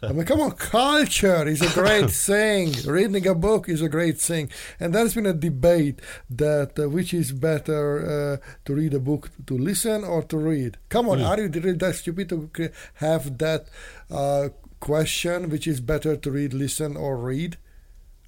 I 0.04 0.12
mean, 0.14 0.24
come 0.26 0.42
on, 0.42 0.52
culture 0.52 1.48
is 1.48 1.64
a 1.64 1.74
great 1.74 2.12
thing. 2.28 2.74
Reading 2.86 3.26
a 3.26 3.34
book 3.34 3.70
is 3.70 3.82
a 3.82 3.90
great 3.90 4.20
thing. 4.20 4.52
And 4.80 4.94
there's 4.94 5.16
been 5.16 5.26
a 5.26 5.34
debate 5.34 6.00
that 6.30 6.78
uh, 6.78 6.88
which 6.88 7.12
is 7.12 7.32
better 7.32 8.38
uh, 8.44 8.48
to 8.66 8.76
read 8.76 8.94
a 8.94 9.00
book, 9.00 9.32
to 9.48 9.58
listen 9.58 10.04
or 10.04 10.22
to 10.24 10.38
read. 10.38 10.78
Come 10.90 11.10
on, 11.10 11.22
are 11.22 11.40
you 11.40 11.48
really 11.48 11.74
that 11.74 11.96
stupid 11.96 12.30
to 12.30 12.72
have 12.96 13.40
that 13.40 13.68
uh, 14.12 14.50
question, 14.80 15.50
which 15.50 15.68
is 15.68 15.80
better 15.82 16.16
to 16.16 16.32
read, 16.32 16.54
listen, 16.54 16.96
or 16.98 17.18
read? 17.18 17.58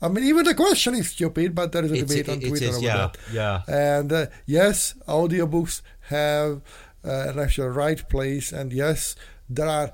I 0.02 0.08
mean, 0.08 0.24
even 0.24 0.46
the 0.46 0.56
question 0.56 0.96
is 0.96 1.10
stupid, 1.10 1.54
but 1.54 1.72
there 1.74 1.84
is 1.84 1.92
a 1.92 1.96
It's- 1.96 2.10
debate 2.10 2.30
on 2.30 2.38
it- 2.38 2.44
it 2.46 2.50
Twitter 2.50 2.66
is, 2.70 2.76
over 2.78 2.86
yeah, 2.86 2.98
that. 2.98 3.18
yeah. 3.34 3.62
And 3.68 4.14
uh, 4.14 4.28
yes, 4.46 4.94
audiobooks 5.08 5.82
have 6.10 6.62
uh, 7.04 7.30
an 7.30 7.40
actual 7.40 7.70
right 7.70 8.08
place, 8.10 8.52
and 8.52 8.72
yes, 8.74 9.16
there 9.50 9.68
are 9.68 9.92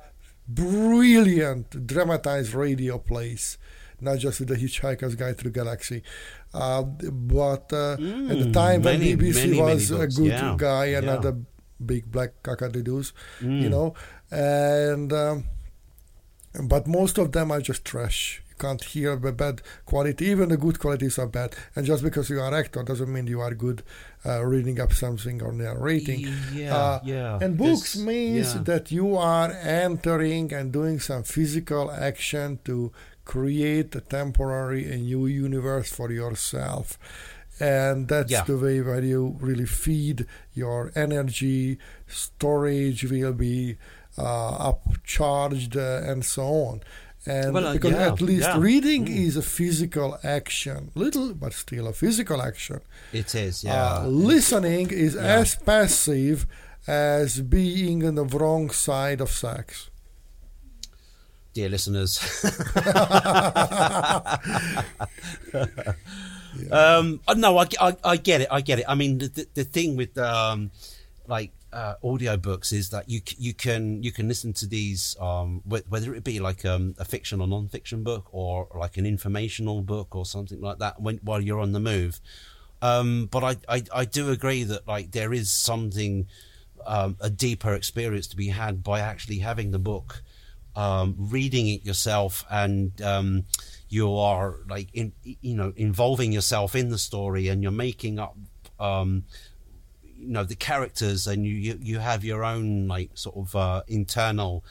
brilliant 0.47 1.85
dramatized 1.87 2.53
radio 2.53 2.97
plays, 2.97 3.57
not 4.01 4.17
just 4.19 4.39
with 4.39 4.49
the 4.49 4.55
Hitchhiker's 4.55 5.15
Guide 5.15 5.37
to 5.39 5.43
the 5.45 5.49
Galaxy. 5.49 6.03
Uh, 6.53 6.83
but 6.83 7.71
uh, 7.73 7.93
at 7.93 8.37
the 8.43 8.49
Mm, 8.49 8.53
time 8.53 8.81
when 8.83 9.01
BBC 9.01 9.35
many, 9.35 9.61
many 9.61 9.73
was 9.73 9.91
a 9.91 10.07
good 10.07 10.27
yeah, 10.27 10.55
guy 10.57 10.85
and 10.97 11.05
yeah. 11.05 11.13
not 11.15 11.25
a 11.25 11.35
big 11.83 12.09
black 12.11 12.31
cacadidoos, 12.43 13.11
Mm. 13.41 13.61
you 13.63 13.69
know, 13.69 13.93
and 14.31 15.11
um, 15.13 15.43
but 16.63 16.87
most 16.87 17.17
of 17.17 17.31
them 17.31 17.51
are 17.51 17.61
just 17.61 17.83
trash. 17.85 18.41
You 18.49 18.55
can't 18.57 18.83
hear 18.83 19.15
the 19.17 19.31
bad 19.33 19.61
quality. 19.85 20.25
Even 20.27 20.49
the 20.49 20.57
good 20.57 20.79
qualities 20.79 21.19
are 21.19 21.27
bad. 21.27 21.55
And 21.75 21.85
just 21.85 22.03
because 22.03 22.29
you 22.29 22.39
are 22.39 22.53
actor 22.53 22.83
doesn't 22.83 23.11
mean 23.11 23.27
you 23.27 23.41
are 23.41 23.53
good 23.53 23.83
uh, 24.25 24.43
reading 24.45 24.79
up 24.79 24.93
something 24.93 25.41
or 25.43 25.51
narrating. 25.51 26.27
Yeah, 26.53 26.75
Uh, 26.75 26.99
yeah. 27.03 27.39
And 27.41 27.57
books 27.57 27.93
There's- 27.93 28.05
means 28.07 28.55
yeah. 28.55 28.61
that 28.63 28.91
you 28.91 29.17
are 29.17 29.51
entering 29.51 30.53
and 30.53 30.71
doing 30.71 30.99
some 30.99 31.23
physical 31.23 31.91
action 31.91 32.59
to 32.65 32.91
create 33.25 33.93
a 33.95 34.01
temporary 34.01 34.89
a 34.91 34.97
new 34.97 35.25
universe 35.25 35.89
for 35.89 36.09
yourself. 36.11 36.97
And 37.59 38.07
that's 38.07 38.31
Yeah. 38.31 38.43
the 38.43 38.57
way 38.57 38.81
where 38.81 39.01
you 39.03 39.35
really 39.39 39.65
feed 39.65 40.25
your 40.53 40.91
energy, 40.95 41.77
storage 42.07 43.03
will 43.09 43.33
be 43.33 43.77
upcharged, 44.17 45.75
uh, 45.75 46.11
and 46.11 46.23
so 46.25 46.43
on. 46.43 46.81
And 47.27 47.53
Well, 47.53 47.67
uh, 47.67 47.73
because 47.73 47.91
yeah, 47.93 48.07
at 48.13 48.21
least 48.21 48.47
yeah. 48.47 48.57
reading 48.59 49.05
Mm. 49.07 49.25
is 49.27 49.35
a 49.35 49.41
physical 49.41 50.17
action, 50.23 50.91
little 50.95 51.33
but 51.33 51.53
still 51.53 51.87
a 51.87 51.93
physical 51.93 52.41
action. 52.41 52.81
it 53.11 53.33
is, 53.33 53.63
yeah. 53.63 53.95
Uh, 53.97 54.07
listening 54.07 54.91
is 54.91 55.15
Yeah. 55.15 55.39
as 55.39 55.55
passive 55.55 56.45
as 56.87 57.41
being 57.41 58.05
on 58.05 58.15
the 58.15 58.25
wrong 58.25 58.69
side 58.69 59.21
of 59.21 59.31
sex. 59.31 59.89
Dear 61.53 61.69
listeners. 61.69 62.19
um, 66.71 67.19
uh, 67.27 67.33
no, 67.35 67.57
I, 67.57 67.67
I, 67.79 67.97
I 68.03 68.17
get 68.17 68.41
it. 68.41 68.47
I 68.51 68.61
get 68.61 68.79
it. 68.79 68.85
I 68.87 68.95
mean, 68.95 69.17
the, 69.19 69.27
the, 69.27 69.47
the 69.55 69.63
thing 69.63 69.95
with 69.95 70.17
um, 70.17 70.71
like 71.27 71.51
uh, 71.73 71.95
audiobooks 72.03 72.71
is 72.71 72.89
that 72.89 73.09
you 73.09 73.21
you 73.37 73.53
can 73.53 74.01
you 74.01 74.11
can 74.11 74.27
listen 74.27 74.53
to 74.53 74.65
these 74.65 75.15
um, 75.19 75.61
wh- 75.69 75.89
whether 75.89 76.15
it 76.15 76.23
be 76.23 76.39
like 76.39 76.63
um, 76.65 76.95
a 76.97 77.05
fiction 77.05 77.41
or 77.41 77.47
non-fiction 77.47 78.03
book 78.03 78.27
or 78.31 78.67
like 78.75 78.97
an 78.97 79.05
informational 79.05 79.81
book 79.81 80.15
or 80.15 80.25
something 80.25 80.61
like 80.61 80.79
that 80.79 81.01
when 81.01 81.17
while 81.17 81.41
you're 81.41 81.59
on 81.59 81.73
the 81.73 81.79
move. 81.79 82.21
Um, 82.81 83.27
but 83.31 83.43
I, 83.43 83.57
I 83.67 83.83
I 83.93 84.05
do 84.05 84.29
agree 84.29 84.63
that 84.63 84.87
like 84.87 85.11
there 85.11 85.33
is 85.33 85.51
something 85.51 86.27
um, 86.85 87.17
a 87.19 87.29
deeper 87.29 87.73
experience 87.73 88.27
to 88.27 88.35
be 88.35 88.49
had 88.49 88.83
by 88.83 88.99
actually 88.99 89.39
having 89.39 89.71
the 89.71 89.79
book, 89.79 90.23
um, 90.75 91.15
reading 91.17 91.67
it 91.67 91.85
yourself, 91.85 92.45
and 92.49 93.01
um, 93.01 93.45
you 93.89 94.15
are 94.15 94.59
like 94.69 94.89
in 94.93 95.11
you 95.23 95.55
know 95.55 95.73
involving 95.75 96.31
yourself 96.31 96.75
in 96.75 96.89
the 96.89 96.97
story, 96.97 97.47
and 97.47 97.63
you're 97.63 97.71
making 97.71 98.19
up 98.19 98.37
um, 98.79 99.23
you 100.17 100.29
know 100.29 100.43
the 100.43 100.55
characters, 100.55 101.27
and 101.27 101.45
you 101.45 101.53
you, 101.53 101.79
you 101.81 101.99
have 101.99 102.23
your 102.23 102.43
own 102.43 102.87
like 102.87 103.11
sort 103.13 103.35
of 103.35 103.55
uh, 103.55 103.83
internal 103.87 104.63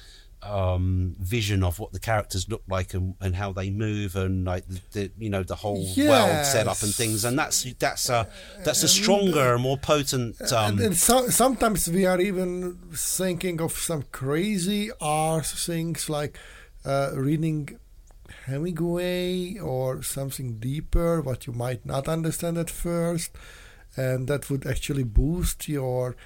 um, 0.42 1.16
vision 1.18 1.62
of 1.62 1.78
what 1.78 1.92
the 1.92 1.98
characters 1.98 2.48
look 2.48 2.62
like 2.68 2.92
and, 2.92 3.14
and 3.20 3.34
how 3.34 3.52
they 3.52 3.70
move 3.70 4.14
and 4.14 4.44
like 4.44 4.66
the, 4.68 4.80
the 4.92 5.10
you 5.18 5.30
know 5.30 5.42
the 5.42 5.54
whole 5.54 5.86
world 5.96 6.44
set 6.44 6.68
up 6.68 6.82
and 6.82 6.94
things. 6.94 7.24
And 7.24 7.38
that's 7.38 7.64
that's 7.74 8.08
a 8.08 8.28
that's 8.64 8.82
a 8.82 8.88
stronger 8.88 9.58
more 9.58 9.78
potent 9.78 10.40
um, 10.52 10.78
and, 10.78 10.80
and 10.80 10.96
so, 10.96 11.28
sometimes 11.28 11.88
we 11.88 12.04
are 12.06 12.20
even 12.20 12.78
thinking 12.92 13.60
of 13.60 13.72
some 13.72 14.04
crazy 14.12 14.90
art 15.00 15.46
things 15.46 16.10
like 16.10 16.38
uh, 16.84 17.12
reading 17.14 17.78
Hemingway 18.46 19.58
or 19.58 20.02
something 20.02 20.58
deeper, 20.58 21.20
what 21.22 21.46
you 21.46 21.52
might 21.52 21.86
not 21.86 22.08
understand 22.08 22.58
at 22.58 22.70
first, 22.70 23.30
and 23.96 24.28
that 24.28 24.50
would 24.50 24.66
actually 24.66 25.04
boost 25.04 25.68
your 25.68 26.16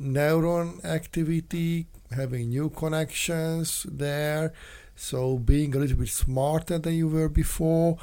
neuron 0.00 0.84
activity, 0.84 1.86
having 2.10 2.50
new 2.50 2.70
connections 2.70 3.86
there. 3.90 4.52
So 4.94 5.38
being 5.38 5.74
a 5.74 5.78
little 5.78 5.96
bit 5.96 6.08
smarter 6.08 6.78
than 6.78 6.94
you 6.94 7.08
were 7.08 7.28
before, 7.28 7.96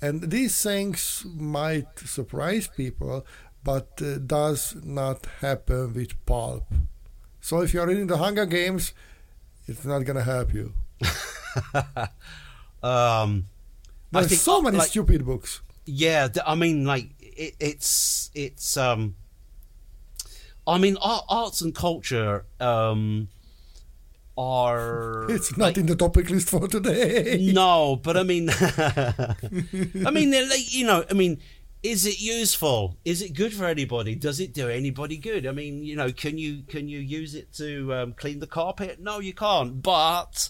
and 0.00 0.30
these 0.30 0.60
things 0.62 1.24
might 1.34 1.98
surprise 2.00 2.68
people, 2.68 3.24
but 3.64 4.00
uh, 4.02 4.18
does 4.18 4.76
not 4.82 5.26
happen 5.40 5.94
with 5.94 6.24
pulp. 6.26 6.66
So 7.40 7.62
if 7.62 7.72
you're 7.72 7.86
reading 7.86 8.08
the 8.08 8.18
Hunger 8.18 8.46
Games, 8.46 8.92
it's 9.66 9.84
not 9.84 10.04
gonna 10.04 10.22
help 10.22 10.52
you. 10.52 10.74
um 12.82 13.46
There's 14.10 14.28
think, 14.28 14.40
so 14.40 14.60
many 14.62 14.78
like, 14.78 14.88
stupid 14.88 15.24
books. 15.24 15.62
Yeah, 15.84 16.28
I 16.46 16.54
mean, 16.54 16.84
like 16.84 17.10
it, 17.36 17.54
it's 17.60 18.30
it's. 18.34 18.76
um 18.76 19.16
I 20.66 20.78
mean, 20.78 20.96
art, 21.02 21.24
arts 21.28 21.60
and 21.60 21.74
culture 21.74 22.44
um 22.60 23.28
are. 24.36 25.26
It's 25.30 25.56
not 25.56 25.64
like- 25.66 25.78
in 25.78 25.86
the 25.86 25.96
topic 25.96 26.30
list 26.30 26.48
for 26.50 26.68
today. 26.68 27.50
no, 27.54 27.96
but 27.96 28.16
I 28.16 28.22
mean, 28.22 28.48
I 30.06 30.10
mean, 30.12 30.30
they're 30.30 30.48
like 30.48 30.72
you 30.74 30.86
know, 30.86 31.04
I 31.10 31.14
mean, 31.14 31.40
is 31.82 32.06
it 32.06 32.20
useful? 32.20 32.96
Is 33.04 33.22
it 33.22 33.34
good 33.34 33.52
for 33.52 33.66
anybody? 33.66 34.14
Does 34.14 34.40
it 34.40 34.54
do 34.54 34.68
anybody 34.68 35.16
good? 35.16 35.46
I 35.46 35.52
mean, 35.52 35.84
you 35.84 35.96
know, 35.96 36.12
can 36.12 36.38
you 36.38 36.62
can 36.68 36.88
you 36.88 36.98
use 37.00 37.34
it 37.34 37.52
to 37.54 37.92
um, 37.94 38.12
clean 38.14 38.38
the 38.40 38.46
carpet? 38.46 39.00
No, 39.00 39.18
you 39.20 39.34
can't. 39.34 39.82
But 39.82 40.48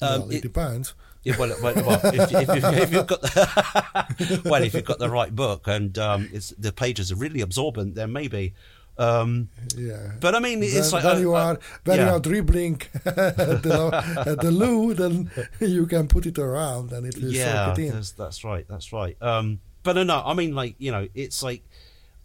um, 0.00 0.20
well, 0.22 0.30
it, 0.30 0.36
it- 0.36 0.42
depends. 0.42 0.94
Yeah, 1.22 1.36
well, 1.38 1.54
well, 1.62 1.74
well 1.74 2.00
if, 2.04 2.32
if, 2.32 2.48
if, 2.48 2.64
if 2.64 2.92
you've 2.92 3.06
got 3.06 3.20
the 3.22 4.42
well, 4.46 4.62
if 4.62 4.74
you've 4.74 4.84
got 4.84 4.98
the 4.98 5.10
right 5.10 5.34
book 5.34 5.66
and 5.66 5.96
um, 5.98 6.28
it's, 6.32 6.50
the 6.50 6.72
pages 6.72 7.12
are 7.12 7.16
really 7.16 7.40
absorbent, 7.40 7.94
then 7.94 8.12
maybe. 8.12 8.54
Um, 8.98 9.48
Yeah. 9.76 10.12
but 10.20 10.34
I 10.34 10.40
mean, 10.40 10.62
it's 10.62 10.90
then, 10.90 10.90
like 10.90 11.04
when 11.04 11.16
uh, 11.16 11.20
you 11.20 11.34
uh, 11.34 11.38
are 11.38 11.58
when 11.84 12.00
you 12.00 12.06
are 12.06 12.20
dribbling 12.20 12.82
at 13.04 13.62
the, 13.62 14.24
at 14.26 14.40
the 14.40 14.50
loo, 14.50 14.92
then 14.94 15.30
you 15.60 15.86
can 15.86 16.06
put 16.08 16.26
it 16.26 16.38
around 16.38 16.92
and 16.92 17.06
it 17.06 17.16
will 17.16 17.32
yeah, 17.32 17.66
soak 17.66 17.78
it 17.78 17.82
in. 17.86 17.92
that's, 17.92 18.10
that's 18.12 18.44
right, 18.44 18.66
that's 18.68 18.92
right. 18.92 19.16
Um, 19.22 19.60
but 19.82 19.94
no, 19.94 20.02
no, 20.02 20.22
I 20.24 20.34
mean, 20.34 20.54
like 20.54 20.74
you 20.78 20.90
know, 20.92 21.08
it's 21.14 21.42
like 21.42 21.62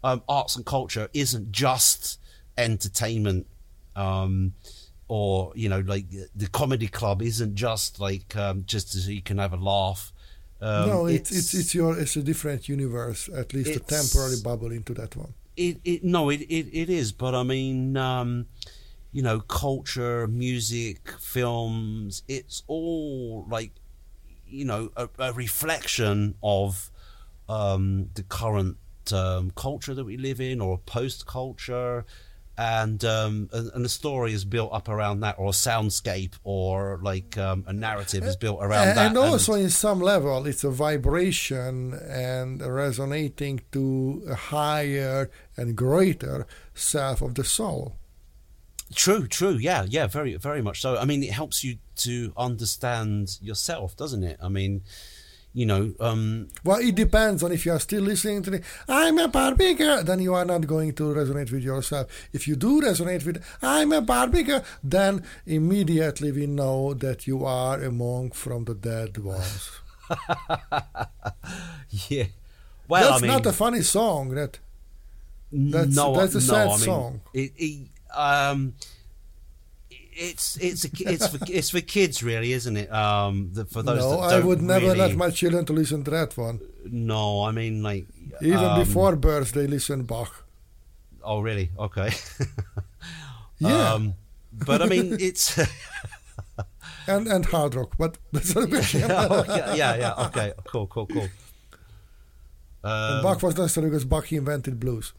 um, 0.04 0.22
arts 0.28 0.56
and 0.56 0.66
culture 0.66 1.08
isn't 1.14 1.50
just 1.50 2.18
entertainment. 2.58 3.46
Um, 3.94 4.52
or 5.08 5.52
you 5.54 5.68
know, 5.68 5.80
like 5.80 6.06
the 6.34 6.48
comedy 6.48 6.88
club 6.88 7.22
isn't 7.22 7.54
just 7.54 8.00
like 8.00 8.34
um, 8.36 8.64
just 8.66 8.92
so 8.92 9.10
you 9.10 9.22
can 9.22 9.38
have 9.38 9.52
a 9.52 9.56
laugh. 9.56 10.12
Um, 10.60 10.88
no, 10.88 11.06
it's, 11.06 11.30
it's 11.30 11.54
it's 11.54 11.74
your 11.74 11.98
it's 11.98 12.16
a 12.16 12.22
different 12.22 12.68
universe. 12.68 13.28
At 13.34 13.52
least 13.54 13.76
a 13.76 13.80
temporary 13.80 14.36
bubble 14.42 14.72
into 14.72 14.94
that 14.94 15.14
one. 15.16 15.34
it, 15.56 15.78
it 15.84 16.04
no 16.04 16.30
it, 16.30 16.42
it, 16.42 16.68
it 16.72 16.90
is 16.90 17.12
but 17.12 17.34
i 17.34 17.42
mean 17.42 17.96
um 17.96 18.46
you 19.12 19.22
know 19.22 19.40
culture 19.40 20.26
music 20.26 21.10
films 21.18 22.22
it's 22.28 22.62
all 22.66 23.46
like 23.48 23.72
you 24.46 24.64
know 24.64 24.90
a, 24.96 25.08
a 25.18 25.32
reflection 25.32 26.34
of 26.42 26.90
um 27.48 28.10
the 28.14 28.22
current 28.22 28.76
um, 29.12 29.52
culture 29.54 29.94
that 29.94 30.04
we 30.04 30.16
live 30.16 30.40
in 30.40 30.60
or 30.60 30.78
post 30.78 31.26
culture 31.26 32.04
and 32.58 33.04
um 33.04 33.48
and, 33.52 33.70
and 33.74 33.84
the 33.84 33.88
story 33.88 34.32
is 34.32 34.44
built 34.44 34.72
up 34.72 34.88
around 34.88 35.20
that 35.20 35.38
or 35.38 35.48
a 35.48 35.52
soundscape 35.52 36.34
or 36.44 36.98
like 37.02 37.36
um, 37.36 37.64
a 37.66 37.72
narrative 37.72 38.24
is 38.24 38.36
built 38.36 38.58
around 38.62 38.88
and, 38.88 38.98
that 38.98 39.06
and 39.08 39.18
also 39.18 39.54
in 39.54 39.68
some 39.68 40.00
level 40.00 40.46
it's 40.46 40.64
a 40.64 40.70
vibration 40.70 41.92
and 42.08 42.62
resonating 42.62 43.60
to 43.72 44.22
a 44.30 44.34
higher 44.34 45.30
and 45.56 45.76
greater 45.76 46.46
self 46.74 47.20
of 47.20 47.34
the 47.34 47.44
soul 47.44 47.96
True, 48.94 49.26
true. 49.26 49.56
Yeah, 49.56 49.84
yeah, 49.88 50.06
very, 50.06 50.36
very 50.36 50.62
much 50.62 50.80
so. 50.80 50.96
I 50.96 51.04
mean, 51.04 51.22
it 51.22 51.32
helps 51.32 51.64
you 51.64 51.78
to 51.96 52.32
understand 52.36 53.36
yourself, 53.42 53.96
doesn't 53.96 54.22
it? 54.22 54.38
I 54.40 54.48
mean, 54.48 54.82
you 55.56 55.64
know, 55.64 55.90
um, 56.00 56.48
well 56.64 56.76
it 56.88 56.94
depends 56.94 57.42
on 57.42 57.50
if 57.50 57.64
you 57.64 57.72
are 57.72 57.80
still 57.80 58.02
listening 58.02 58.42
to 58.42 58.50
the 58.50 58.60
i'm 58.88 59.16
a 59.16 59.26
barbie 59.26 59.72
girl 59.72 60.02
then 60.08 60.20
you 60.20 60.34
are 60.34 60.44
not 60.44 60.66
going 60.66 60.92
to 60.92 61.04
resonate 61.18 61.50
with 61.50 61.62
yourself 61.62 62.06
if 62.34 62.46
you 62.46 62.54
do 62.56 62.82
resonate 62.82 63.24
with 63.24 63.42
i'm 63.62 63.90
a 63.90 64.02
barbie 64.02 64.42
girl 64.42 64.62
then 64.84 65.22
immediately 65.46 66.30
we 66.30 66.46
know 66.46 66.92
that 66.92 67.26
you 67.26 67.42
are 67.44 67.82
a 67.82 67.90
monk 67.90 68.34
from 68.34 68.64
the 68.64 68.74
dead 68.74 69.16
ones 69.18 69.70
yeah. 72.08 72.24
Well, 72.88 73.10
that's 73.10 73.22
I 73.22 73.26
mean, 73.26 73.34
not 73.34 73.46
a 73.46 73.52
funny 73.52 73.82
song 73.82 74.30
that 74.34 74.58
that's- 75.52 75.94
no, 75.96 76.14
that's 76.14 76.34
a 76.34 76.38
no, 76.38 76.52
sad 76.52 76.66
I 76.66 76.70
mean, 76.70 76.78
song. 76.78 77.20
It, 77.34 77.52
it, 77.56 77.88
um, 78.14 78.74
it's 80.16 80.56
it's 80.56 80.84
a, 80.84 80.88
it's 81.00 81.28
for 81.28 81.38
it's 81.48 81.70
for 81.70 81.80
kids, 81.80 82.22
really, 82.22 82.52
isn't 82.52 82.76
it? 82.76 82.92
Um, 82.92 83.50
the, 83.52 83.64
for 83.64 83.82
those 83.82 83.98
no 83.98 84.20
i 84.20 84.40
would 84.40 84.62
never 84.62 84.86
really, 84.86 84.98
let 84.98 85.16
my 85.16 85.30
children 85.30 85.64
to 85.64 85.72
listen 85.72 86.02
to 86.04 86.10
that 86.10 86.36
one 86.36 86.60
No, 86.84 87.42
I 87.42 87.52
mean, 87.52 87.82
like 87.82 88.06
even 88.40 88.64
um, 88.64 88.78
before 88.78 89.16
birth 89.16 89.52
they 89.52 89.66
listen 89.66 90.04
bach 90.04 90.44
Oh, 91.22 91.40
really? 91.40 91.70
Okay. 91.78 92.10
Yeah. 93.58 93.94
Um, 93.94 94.14
but 94.52 94.82
I 94.82 94.86
mean, 94.86 95.16
it's. 95.18 95.58
and 97.06 97.26
and 97.26 97.46
hard 97.46 97.74
rock 97.74 97.94
but 97.96 98.18
that's 98.32 98.54
a 98.54 98.66
question 98.66 99.00
yeah, 99.00 99.44
yeah, 99.46 99.74
yeah, 99.74 99.96
yeah. 99.96 100.26
Okay, 100.26 100.52
cool, 100.64 100.86
cool, 100.88 101.06
cool. 101.06 101.28
Um, 102.84 103.22
bach 103.22 103.42
was 103.42 103.56
necessary 103.56 103.88
because 103.88 104.04
bach 104.04 104.30
invented 104.32 104.78
blues 104.78 105.14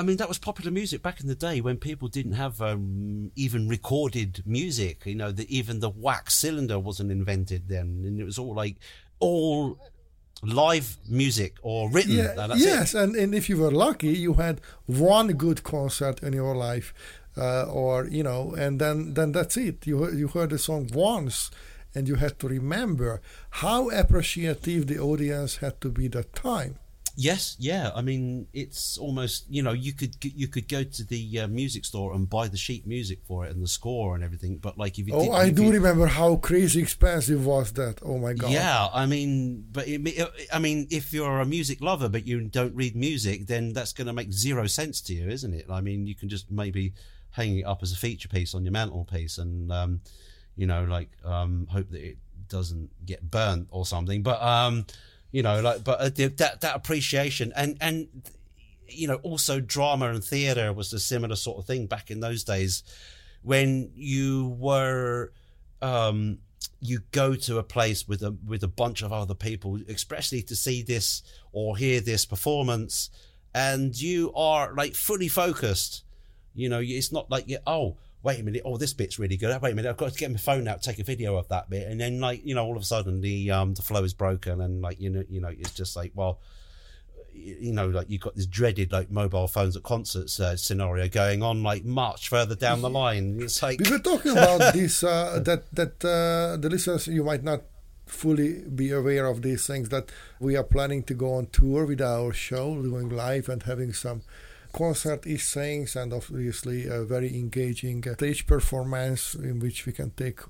I 0.00 0.02
mean, 0.02 0.16
that 0.16 0.28
was 0.28 0.38
popular 0.38 0.70
music 0.70 1.02
back 1.02 1.20
in 1.20 1.26
the 1.26 1.34
day 1.34 1.60
when 1.60 1.76
people 1.76 2.08
didn't 2.08 2.32
have 2.32 2.62
um, 2.62 3.32
even 3.36 3.68
recorded 3.68 4.42
music. 4.46 5.04
You 5.04 5.14
know, 5.14 5.30
that 5.30 5.50
even 5.50 5.80
the 5.80 5.90
wax 5.90 6.32
cylinder 6.32 6.78
wasn't 6.78 7.10
invented 7.12 7.68
then, 7.68 8.02
and 8.06 8.18
it 8.18 8.24
was 8.24 8.38
all 8.38 8.54
like 8.54 8.76
all 9.18 9.78
live 10.42 10.96
music 11.06 11.56
or 11.60 11.90
written. 11.90 12.12
Yeah, 12.12 12.32
that's 12.34 12.64
yes, 12.64 12.94
it. 12.94 13.02
and, 13.02 13.14
and 13.14 13.34
if 13.34 13.50
you 13.50 13.58
were 13.58 13.70
lucky, 13.70 14.08
you 14.08 14.34
had 14.34 14.62
one 14.86 15.34
good 15.34 15.64
concert 15.64 16.22
in 16.22 16.32
your 16.32 16.56
life, 16.56 16.94
uh, 17.36 17.64
or 17.64 18.06
you 18.06 18.22
know, 18.22 18.54
and 18.54 18.80
then 18.80 19.12
then 19.12 19.32
that's 19.32 19.58
it. 19.58 19.86
You 19.86 20.10
you 20.12 20.28
heard 20.28 20.48
the 20.48 20.58
song 20.58 20.88
once, 20.94 21.50
and 21.94 22.08
you 22.08 22.14
had 22.14 22.38
to 22.38 22.48
remember 22.48 23.20
how 23.50 23.90
appreciative 23.90 24.86
the 24.86 24.98
audience 24.98 25.58
had 25.58 25.78
to 25.82 25.90
be 25.90 26.08
that 26.08 26.34
time. 26.34 26.78
Yes, 27.22 27.54
yeah. 27.58 27.90
I 27.94 28.00
mean, 28.00 28.46
it's 28.54 28.96
almost 28.96 29.44
you 29.50 29.62
know 29.62 29.72
you 29.72 29.92
could 29.92 30.16
you 30.24 30.48
could 30.48 30.68
go 30.68 30.82
to 30.84 31.04
the 31.04 31.40
uh, 31.40 31.48
music 31.48 31.84
store 31.84 32.14
and 32.14 32.28
buy 32.28 32.48
the 32.48 32.56
sheet 32.56 32.86
music 32.86 33.18
for 33.28 33.44
it 33.44 33.50
and 33.52 33.62
the 33.62 33.68
score 33.68 34.14
and 34.14 34.24
everything. 34.24 34.56
But 34.56 34.78
like 34.78 34.98
if 34.98 35.06
you 35.06 35.12
Oh, 35.14 35.22
did, 35.24 35.32
I 35.32 35.44
if 35.48 35.54
do 35.54 35.64
you- 35.64 35.72
remember 35.72 36.06
how 36.06 36.36
crazy 36.36 36.80
expensive 36.80 37.44
was 37.44 37.72
that. 37.72 37.96
Oh 38.02 38.16
my 38.18 38.32
god! 38.32 38.50
Yeah, 38.52 38.88
I 38.92 39.04
mean, 39.04 39.66
but 39.70 39.84
it, 39.86 40.00
I 40.50 40.58
mean, 40.58 40.86
if 40.90 41.12
you're 41.12 41.40
a 41.40 41.44
music 41.46 41.82
lover 41.82 42.08
but 42.08 42.26
you 42.26 42.40
don't 42.48 42.74
read 42.74 42.96
music, 42.96 43.46
then 43.46 43.74
that's 43.74 43.92
going 43.92 44.06
to 44.06 44.14
make 44.14 44.32
zero 44.32 44.66
sense 44.66 45.02
to 45.02 45.14
you, 45.14 45.28
isn't 45.28 45.52
it? 45.52 45.66
I 45.70 45.80
mean, 45.82 46.06
you 46.06 46.14
can 46.14 46.28
just 46.30 46.50
maybe 46.50 46.94
hang 47.32 47.58
it 47.58 47.64
up 47.66 47.82
as 47.82 47.92
a 47.92 47.96
feature 47.96 48.28
piece 48.28 48.54
on 48.54 48.64
your 48.64 48.72
mantelpiece, 48.72 49.36
and 49.38 49.70
um, 49.70 50.00
you 50.56 50.66
know, 50.66 50.84
like 50.84 51.10
um, 51.24 51.66
hope 51.70 51.90
that 51.90 52.02
it 52.02 52.16
doesn't 52.48 52.88
get 53.04 53.30
burnt 53.30 53.68
or 53.70 53.84
something. 53.84 54.22
But 54.22 54.40
um, 54.42 54.86
you 55.32 55.42
know, 55.42 55.60
like, 55.60 55.84
but 55.84 56.00
uh, 56.00 56.10
that 56.14 56.60
that 56.60 56.76
appreciation 56.76 57.52
and 57.56 57.76
and 57.80 58.08
you 58.88 59.06
know, 59.06 59.16
also 59.16 59.60
drama 59.60 60.10
and 60.10 60.22
theatre 60.24 60.72
was 60.72 60.92
a 60.92 60.98
similar 60.98 61.36
sort 61.36 61.58
of 61.58 61.66
thing 61.66 61.86
back 61.86 62.10
in 62.10 62.20
those 62.20 62.44
days 62.44 62.82
when 63.42 63.90
you 63.94 64.56
were 64.58 65.32
um, 65.82 66.38
you 66.80 67.00
go 67.12 67.34
to 67.34 67.58
a 67.58 67.62
place 67.62 68.06
with 68.06 68.22
a 68.22 68.36
with 68.46 68.62
a 68.62 68.68
bunch 68.68 69.02
of 69.02 69.12
other 69.12 69.34
people, 69.34 69.78
especially 69.88 70.42
to 70.42 70.56
see 70.56 70.82
this 70.82 71.22
or 71.52 71.76
hear 71.76 72.00
this 72.00 72.24
performance, 72.26 73.10
and 73.54 73.98
you 73.98 74.32
are 74.34 74.74
like 74.74 74.94
fully 74.94 75.28
focused. 75.28 76.04
You 76.54 76.68
know, 76.68 76.80
it's 76.82 77.12
not 77.12 77.30
like 77.30 77.48
you 77.48 77.58
oh 77.66 77.96
wait 78.22 78.40
a 78.40 78.42
minute, 78.42 78.62
oh 78.64 78.76
this 78.76 78.92
bit's 78.92 79.18
really 79.18 79.36
good. 79.36 79.60
Wait 79.62 79.72
a 79.72 79.74
minute, 79.74 79.88
I've 79.88 79.96
got 79.96 80.12
to 80.12 80.18
get 80.18 80.30
my 80.30 80.38
phone 80.38 80.68
out, 80.68 80.82
take 80.82 80.98
a 80.98 81.04
video 81.04 81.36
of 81.36 81.48
that 81.48 81.70
bit, 81.70 81.88
and 81.88 82.00
then 82.00 82.20
like 82.20 82.44
you 82.44 82.54
know 82.54 82.64
all 82.64 82.76
of 82.76 82.82
a 82.82 82.86
sudden 82.86 83.20
the 83.20 83.50
um 83.50 83.74
the 83.74 83.82
flow 83.82 84.04
is 84.04 84.14
broken, 84.14 84.60
and 84.60 84.82
like 84.82 85.00
you 85.00 85.10
know 85.10 85.24
you 85.28 85.40
know 85.40 85.48
it's 85.48 85.72
just 85.72 85.96
like 85.96 86.12
well 86.14 86.40
you 87.32 87.72
know, 87.72 87.88
like 87.88 88.10
you've 88.10 88.20
got 88.20 88.34
this 88.34 88.46
dreaded 88.46 88.92
like 88.92 89.10
mobile 89.10 89.48
phones 89.48 89.76
at 89.76 89.82
concerts 89.82 90.40
uh, 90.40 90.56
scenario 90.56 91.08
going 91.08 91.42
on 91.42 91.62
like 91.62 91.84
much 91.84 92.28
further 92.28 92.54
down 92.54 92.82
the 92.82 92.90
line. 92.90 93.38
It's 93.40 93.62
like 93.62 93.80
we 93.80 93.90
were 93.90 93.98
talking 93.98 94.32
about 94.32 94.74
this 94.74 95.02
uh, 95.02 95.40
that 95.44 95.72
that 95.74 96.04
uh, 96.04 96.56
the 96.56 96.68
listeners 96.68 97.06
you 97.06 97.24
might 97.24 97.42
not 97.42 97.62
fully 98.06 98.62
be 98.62 98.90
aware 98.90 99.26
of 99.26 99.42
these 99.42 99.66
things 99.66 99.88
that 99.90 100.10
we 100.40 100.56
are 100.56 100.64
planning 100.64 101.02
to 101.04 101.14
go 101.14 101.34
on 101.34 101.46
tour 101.46 101.86
with 101.86 102.00
our 102.00 102.32
show, 102.32 102.74
doing 102.82 103.08
live 103.08 103.48
and 103.48 103.62
having 103.62 103.92
some 103.92 104.22
concert-ish 104.72 105.52
things 105.52 105.96
and 105.96 106.12
obviously 106.12 106.86
a 106.86 107.02
very 107.02 107.36
engaging 107.36 108.06
uh, 108.08 108.14
stage 108.14 108.46
performance 108.46 109.34
in 109.34 109.58
which 109.60 109.86
we 109.86 109.92
can 109.92 110.10
take 110.10 110.40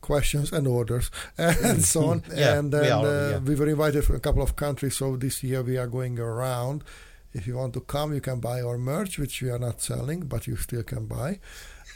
questions 0.00 0.52
and 0.52 0.66
orders 0.66 1.10
and 1.38 1.84
so 1.84 2.06
on. 2.06 2.22
Yeah, 2.34 2.58
and 2.58 2.72
we 2.72 2.78
then 2.78 2.92
are, 2.92 3.06
uh, 3.06 3.30
yeah. 3.30 3.38
we 3.38 3.54
were 3.54 3.68
invited 3.68 4.04
from 4.04 4.16
a 4.16 4.20
couple 4.20 4.42
of 4.42 4.56
countries, 4.56 4.96
so 4.96 5.16
this 5.16 5.42
year 5.42 5.62
we 5.62 5.76
are 5.76 5.86
going 5.86 6.18
around. 6.18 6.84
If 7.32 7.46
you 7.46 7.56
want 7.56 7.74
to 7.74 7.80
come, 7.80 8.12
you 8.12 8.20
can 8.20 8.40
buy 8.40 8.60
our 8.60 8.76
merch, 8.76 9.18
which 9.18 9.40
we 9.40 9.50
are 9.50 9.58
not 9.58 9.80
selling, 9.80 10.22
but 10.22 10.46
you 10.46 10.56
still 10.56 10.82
can 10.82 11.06
buy. 11.06 11.38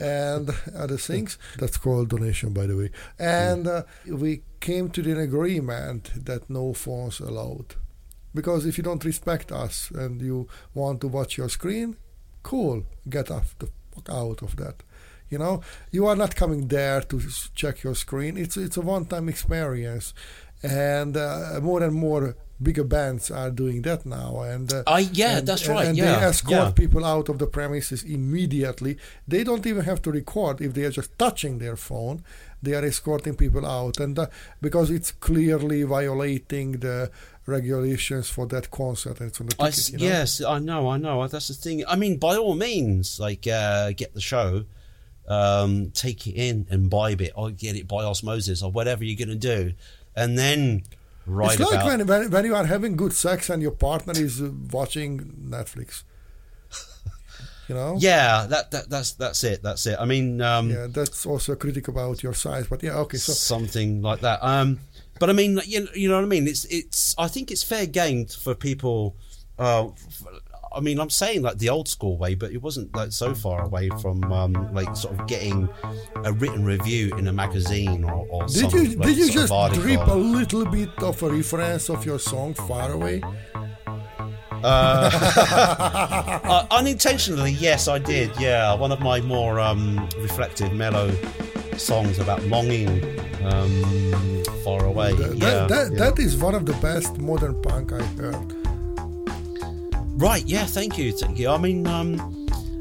And 0.01 0.51
other 0.77 0.97
things. 0.97 1.39
That's 1.59 1.77
called 1.77 2.09
donation, 2.09 2.53
by 2.53 2.67
the 2.67 2.77
way. 2.77 2.91
And 3.19 3.67
uh, 3.67 3.83
we 4.07 4.43
came 4.61 4.91
to 4.91 5.03
the 5.03 5.19
agreement 5.19 6.25
that 6.25 6.49
no 6.49 6.73
phones 6.73 7.21
allowed. 7.21 7.75
Because 8.35 8.67
if 8.67 8.77
you 8.79 8.85
don't 8.85 9.05
respect 9.05 9.53
us 9.53 9.91
and 9.95 10.21
you 10.21 10.49
want 10.75 11.01
to 11.03 11.09
watch 11.09 11.39
your 11.39 11.49
screen, 11.49 11.97
cool, 12.43 12.85
get 13.09 13.31
off 13.31 13.55
the 13.59 13.69
fuck 13.95 14.09
out 14.11 14.43
of 14.43 14.57
that. 14.57 14.83
You 15.31 15.39
know, 15.39 15.63
you 15.91 16.07
are 16.07 16.17
not 16.17 16.37
coming 16.37 16.69
there 16.69 17.01
to 17.01 17.21
check 17.55 17.83
your 17.83 17.95
screen. 17.95 18.37
It's 18.37 18.57
it's 18.57 18.77
a 18.77 18.81
one-time 18.83 19.29
experience, 19.29 20.13
and 20.63 21.17
uh, 21.17 21.59
more 21.63 21.83
and 21.83 21.95
more 21.95 22.37
bigger 22.63 22.85
bands 22.85 23.31
are 23.31 23.51
doing 23.51 23.83
that 23.83 24.07
now. 24.07 24.41
And 24.43 24.73
uh, 24.73 24.83
I- 24.87 25.09
yeah, 25.13 25.39
and- 25.39 25.49
that's 25.49 25.67
and- 25.67 25.75
right, 25.75 25.87
And 25.89 25.97
yeah, 25.97 26.21
they 26.21 26.27
escort 26.27 26.53
yeah. 26.53 26.71
people 26.73 27.05
out 27.05 27.29
of 27.29 27.39
the 27.39 27.47
premises 27.47 28.03
immediately. 28.05 28.97
They 29.27 29.45
don't 29.45 29.67
even 29.67 29.85
have 29.85 30.01
to 30.03 30.11
record 30.13 30.61
if 30.61 30.75
they 30.75 30.85
are 30.85 30.91
just 30.91 31.19
touching 31.19 31.59
their 31.59 31.77
phone. 31.77 32.23
They 32.63 32.75
are 32.75 32.85
escorting 32.85 33.35
people 33.35 33.67
out, 33.67 33.99
and 34.01 34.19
uh, 34.19 34.27
because 34.61 34.91
it's 34.91 35.11
clearly 35.11 35.83
violating 35.83 36.73
the 36.81 37.11
regulations 37.47 38.29
for 38.29 38.47
that 38.47 38.71
concert, 38.71 39.21
and 39.21 39.29
it's 39.29 39.41
on 39.41 39.47
the 39.47 39.55
ticket. 39.55 39.79
s 39.79 39.91
you 39.91 39.99
know? 39.99 40.05
yes, 40.05 40.43
I 40.43 40.59
know, 40.59 40.89
I 40.89 40.97
know. 40.97 41.27
That's 41.29 41.49
the 41.49 41.55
thing. 41.55 41.85
I 41.87 41.97
mean, 41.97 42.19
by 42.19 42.37
all 42.37 42.55
means, 42.55 43.21
like 43.21 43.47
uh, 43.47 43.93
get 43.93 44.15
the 44.15 44.21
show, 44.21 44.65
um, 45.29 45.91
take 45.91 46.27
it 46.27 46.35
in, 46.35 46.67
imbibe 46.71 47.21
it, 47.21 47.33
or 47.37 47.51
get 47.51 47.77
it 47.77 47.87
by 47.89 48.05
osmosis, 48.05 48.63
or 48.63 48.71
whatever 48.71 49.05
you're 49.05 49.19
going 49.27 49.39
to 49.39 49.47
do, 49.57 49.75
and 50.17 50.39
then 50.39 50.85
write 51.27 51.61
It's 51.61 51.71
like 51.71 51.81
about. 51.81 51.87
when, 51.87 52.07
when 52.07 52.31
when 52.31 52.45
you 52.45 52.55
are 52.55 52.67
having 52.67 52.97
good 52.97 53.13
sex 53.13 53.51
and 53.51 53.63
your 53.63 53.73
partner 53.73 54.15
is 54.17 54.41
uh, 54.41 54.51
watching 54.71 55.21
Netflix. 55.49 56.03
You 57.67 57.75
know. 57.75 57.97
yeah, 57.99 58.45
that, 58.47 58.71
that 58.73 58.91
that's 58.91 59.13
that's 59.13 59.43
it. 59.43 59.63
That's 59.63 59.87
it. 59.87 59.97
I 59.99 60.05
mean, 60.05 60.43
um, 60.43 60.69
Yeah, 60.69 60.87
that's 60.87 61.25
also 61.25 61.53
a 61.53 61.57
critic 61.57 61.89
about 61.89 62.23
your 62.23 62.35
size, 62.35 62.67
but 62.67 62.83
yeah, 62.83 62.99
okay. 62.99 63.17
So 63.17 63.33
something 63.33 64.03
like 64.03 64.21
that. 64.21 64.41
Um, 64.43 64.81
but 65.19 65.31
I 65.31 65.33
mean, 65.33 65.61
you, 65.65 65.89
you 65.95 66.09
know 66.09 66.17
what 66.17 66.25
I 66.25 66.29
mean? 66.29 66.49
It's 66.49 66.65
it's. 66.67 67.15
I 67.19 67.29
think 67.29 67.51
it's 67.51 67.63
fair 67.63 67.87
game 67.87 68.27
for 68.27 68.55
people. 68.55 69.17
Uh, 69.59 69.89
f- 69.89 70.25
I 70.75 70.81
mean, 70.81 70.99
I'm 70.99 71.11
saying 71.11 71.43
like 71.43 71.59
the 71.59 71.69
old 71.69 71.89
school 71.89 72.19
way, 72.19 72.35
but 72.35 72.51
it 72.51 72.61
wasn't 72.61 72.95
like 72.97 73.13
so 73.13 73.35
far 73.35 73.65
away 73.65 73.91
from 74.01 74.25
um, 74.33 74.75
like 74.75 74.97
sort 74.97 75.19
of 75.19 75.27
getting 75.29 75.69
a 76.25 76.33
written 76.33 76.65
review 76.65 77.15
in 77.17 77.29
a 77.29 77.33
magazine 77.33 78.03
or, 78.03 78.27
or 78.29 78.47
did 78.47 78.71
some, 78.71 78.81
you 78.81 78.97
like, 78.97 79.09
did 79.09 79.19
you 79.19 79.31
just 79.31 79.53
drip 79.75 80.05
a 80.07 80.15
little 80.15 80.67
bit 80.67 80.91
of 81.01 81.23
a 81.23 81.31
reference 81.31 81.89
of 81.89 82.05
your 82.05 82.19
song 82.19 82.55
"Far 82.55 82.93
Away"? 82.93 83.23
Uh, 84.67 86.67
unintentionally, 86.71 87.51
yes, 87.53 87.87
I 87.87 87.99
did. 87.99 88.31
Yeah, 88.41 88.73
one 88.73 88.93
of 88.93 89.01
my 89.01 89.21
more 89.21 89.61
um, 89.61 90.09
reflective, 90.19 90.73
mellow 90.73 91.15
songs 91.77 92.19
about 92.19 92.43
longing, 92.45 92.89
um, 93.45 94.34
far 94.79 94.87
away. 94.87 95.15
That, 95.15 95.37
yeah, 95.37 95.67
that, 95.67 95.93
yeah. 95.93 95.99
that 95.99 96.19
is 96.19 96.37
one 96.37 96.55
of 96.55 96.67
the 96.67 96.73
best 96.75 97.19
modern 97.19 97.61
punk 97.63 97.93
I 97.93 98.03
heard. 98.03 98.53
right. 100.17 100.45
Yeah, 100.47 100.67
thank 100.67 100.99
you, 100.99 101.13
thank 101.13 101.39
you. 101.39 101.49
I 101.51 101.59
mean, 101.59 101.87
um, 101.87 102.15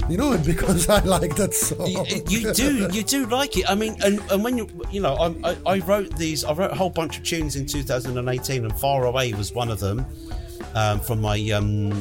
You 0.09 0.17
know 0.17 0.33
it 0.33 0.45
because 0.45 0.89
I 0.89 0.99
like 1.03 1.35
that 1.37 1.53
song. 1.53 1.87
you, 1.87 2.03
you 2.27 2.53
do, 2.53 2.89
you 2.91 3.03
do 3.03 3.25
like 3.27 3.57
it. 3.57 3.69
I 3.69 3.75
mean, 3.75 3.95
and, 4.03 4.19
and 4.31 4.43
when 4.43 4.57
you, 4.57 4.67
you 4.91 5.01
know, 5.01 5.15
I, 5.15 5.51
I, 5.51 5.57
I 5.65 5.79
wrote 5.79 6.15
these. 6.17 6.43
I 6.43 6.53
wrote 6.53 6.71
a 6.71 6.75
whole 6.75 6.89
bunch 6.89 7.17
of 7.17 7.23
tunes 7.23 7.55
in 7.55 7.65
2018, 7.65 8.65
and 8.65 8.79
Far 8.79 9.05
Away 9.05 9.33
was 9.33 9.53
one 9.53 9.69
of 9.71 9.79
them. 9.79 10.05
Um, 10.75 10.99
from 11.01 11.21
my 11.21 11.39
um, 11.51 11.91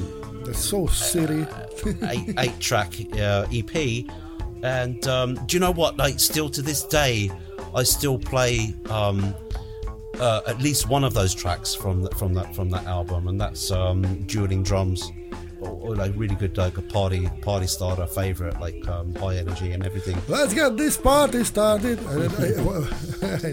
That's 0.45 0.59
so 0.59 0.87
silly. 0.87 1.47
eight, 2.09 2.35
eight 2.39 2.59
track 2.59 2.95
uh, 3.19 3.47
EP. 3.53 4.07
And 4.63 5.07
um, 5.07 5.35
do 5.47 5.57
you 5.57 5.61
know 5.61 5.73
what? 5.73 5.99
Like, 5.99 6.19
still 6.19 6.49
to 6.51 6.63
this 6.63 6.83
day, 6.85 7.31
I 7.75 7.83
still 7.83 8.19
play 8.19 8.75
um, 8.89 9.35
uh, 10.27 10.41
at 10.53 10.59
least 10.67 10.89
one 10.97 11.05
of 11.09 11.13
those 11.15 11.35
tracks 11.43 11.75
from 11.83 11.97
that 12.05 12.15
from 12.19 12.33
that 12.35 12.49
from 12.57 12.69
that 12.75 12.85
album, 12.87 13.29
and 13.31 13.39
that's 13.41 13.71
um, 13.71 13.99
"Dueling 14.33 14.63
Drums." 14.63 15.01
Or, 15.67 15.71
or 15.85 15.91
like 16.03 16.13
really 16.17 16.35
good, 16.43 16.55
like 16.59 16.77
a 16.79 16.83
party 16.83 17.29
party 17.41 17.69
starter 17.69 18.07
favorite, 18.21 18.57
like 18.67 18.81
um, 18.95 19.15
high 19.23 19.37
energy 19.37 19.71
and 19.75 19.83
everything. 19.87 20.17
Let's 20.27 20.53
get 20.55 20.77
this 20.77 20.97
party 20.97 21.45
started. 21.45 21.99
yeah, 23.23 23.53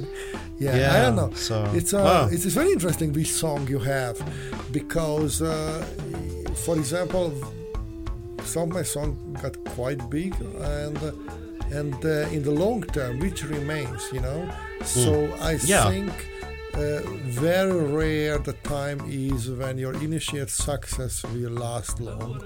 Yeah, 0.60 0.94
I 0.96 1.00
don't 1.04 1.16
know. 1.16 1.32
so- 1.36 1.70
it's 1.80 1.94
uh, 1.94 2.00
wow. 2.04 2.28
it's, 2.34 2.46
it's 2.46 2.56
very 2.56 2.72
interesting 2.72 3.14
which 3.14 3.32
song 3.32 3.68
you 3.68 3.80
have, 3.80 4.18
because, 4.72 5.42
uh, 5.42 5.86
for 6.66 6.76
example, 6.78 7.32
some 8.44 8.64
of 8.64 8.70
my 8.80 8.84
songs 8.84 9.16
got 9.42 9.56
quite 9.76 10.02
big, 10.10 10.34
and 10.80 10.98
uh, 10.98 11.12
and 11.72 11.94
uh, 12.04 12.36
in 12.36 12.42
the 12.44 12.52
long 12.52 12.82
term, 12.98 13.20
which 13.20 13.44
remains, 13.44 14.02
you 14.12 14.22
know. 14.22 14.50
So 14.84 15.12
I 15.42 15.58
Hmm. 15.58 15.66
Yeah. 15.68 15.90
think. 15.92 16.14
Uh, 16.80 17.02
very 17.46 17.78
rare 18.00 18.38
the 18.38 18.54
time 18.64 19.00
is 19.10 19.50
when 19.52 19.78
your 19.78 19.94
initiate 19.96 20.50
success 20.50 21.24
will 21.34 21.52
last 21.52 22.00
long 22.00 22.42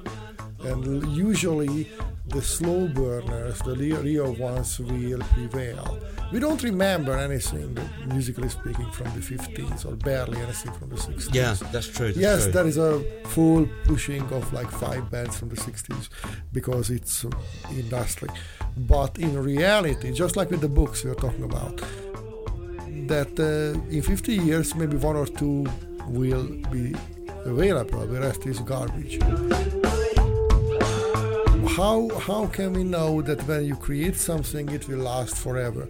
and 0.61 0.83
usually 1.15 1.87
the 2.27 2.41
slow 2.41 2.87
burners, 2.87 3.59
the 3.59 3.75
real 3.75 4.33
ones, 4.33 4.79
will 4.79 5.19
prevail. 5.33 5.99
We 6.31 6.39
don't 6.39 6.63
remember 6.63 7.13
anything, 7.15 7.77
musically 8.07 8.49
speaking, 8.49 8.89
from 8.91 9.07
the 9.07 9.19
50s, 9.19 9.85
or 9.85 9.95
barely 9.97 10.39
anything 10.39 10.71
from 10.73 10.89
the 10.89 10.95
60s. 10.95 11.33
Yeah, 11.35 11.53
that's 11.71 11.89
true. 11.89 12.07
That's 12.07 12.17
Yes, 12.17 12.43
true. 12.43 12.51
there 12.53 12.65
is 12.65 12.77
a 12.77 13.03
full 13.25 13.67
pushing 13.83 14.23
of 14.31 14.51
like 14.53 14.71
five 14.71 15.11
bands 15.11 15.37
from 15.37 15.49
the 15.49 15.57
60s 15.57 16.07
because 16.53 16.89
it's 16.89 17.25
uh, 17.25 17.29
industry. 17.71 18.29
But 18.77 19.19
in 19.19 19.37
reality, 19.37 20.11
just 20.13 20.37
like 20.37 20.49
with 20.49 20.61
the 20.61 20.69
books 20.69 21.03
we 21.03 21.11
are 21.11 21.15
talking 21.25 21.43
about, 21.43 21.81
that 23.07 23.39
uh, 23.39 23.79
in 23.89 24.01
50 24.01 24.35
years, 24.35 24.75
maybe 24.75 24.97
one 24.97 25.15
or 25.15 25.25
two 25.25 25.65
will 26.07 26.47
be 26.71 26.95
available, 27.45 28.05
the 28.05 28.19
rest 28.21 28.45
is 28.45 28.59
garbage. 28.59 29.19
How, 31.75 32.09
how 32.19 32.47
can 32.47 32.73
we 32.73 32.83
know 32.83 33.21
that 33.21 33.41
when 33.47 33.65
you 33.65 33.75
create 33.75 34.15
something, 34.15 34.69
it 34.69 34.87
will 34.87 34.99
last 34.99 35.37
forever? 35.37 35.87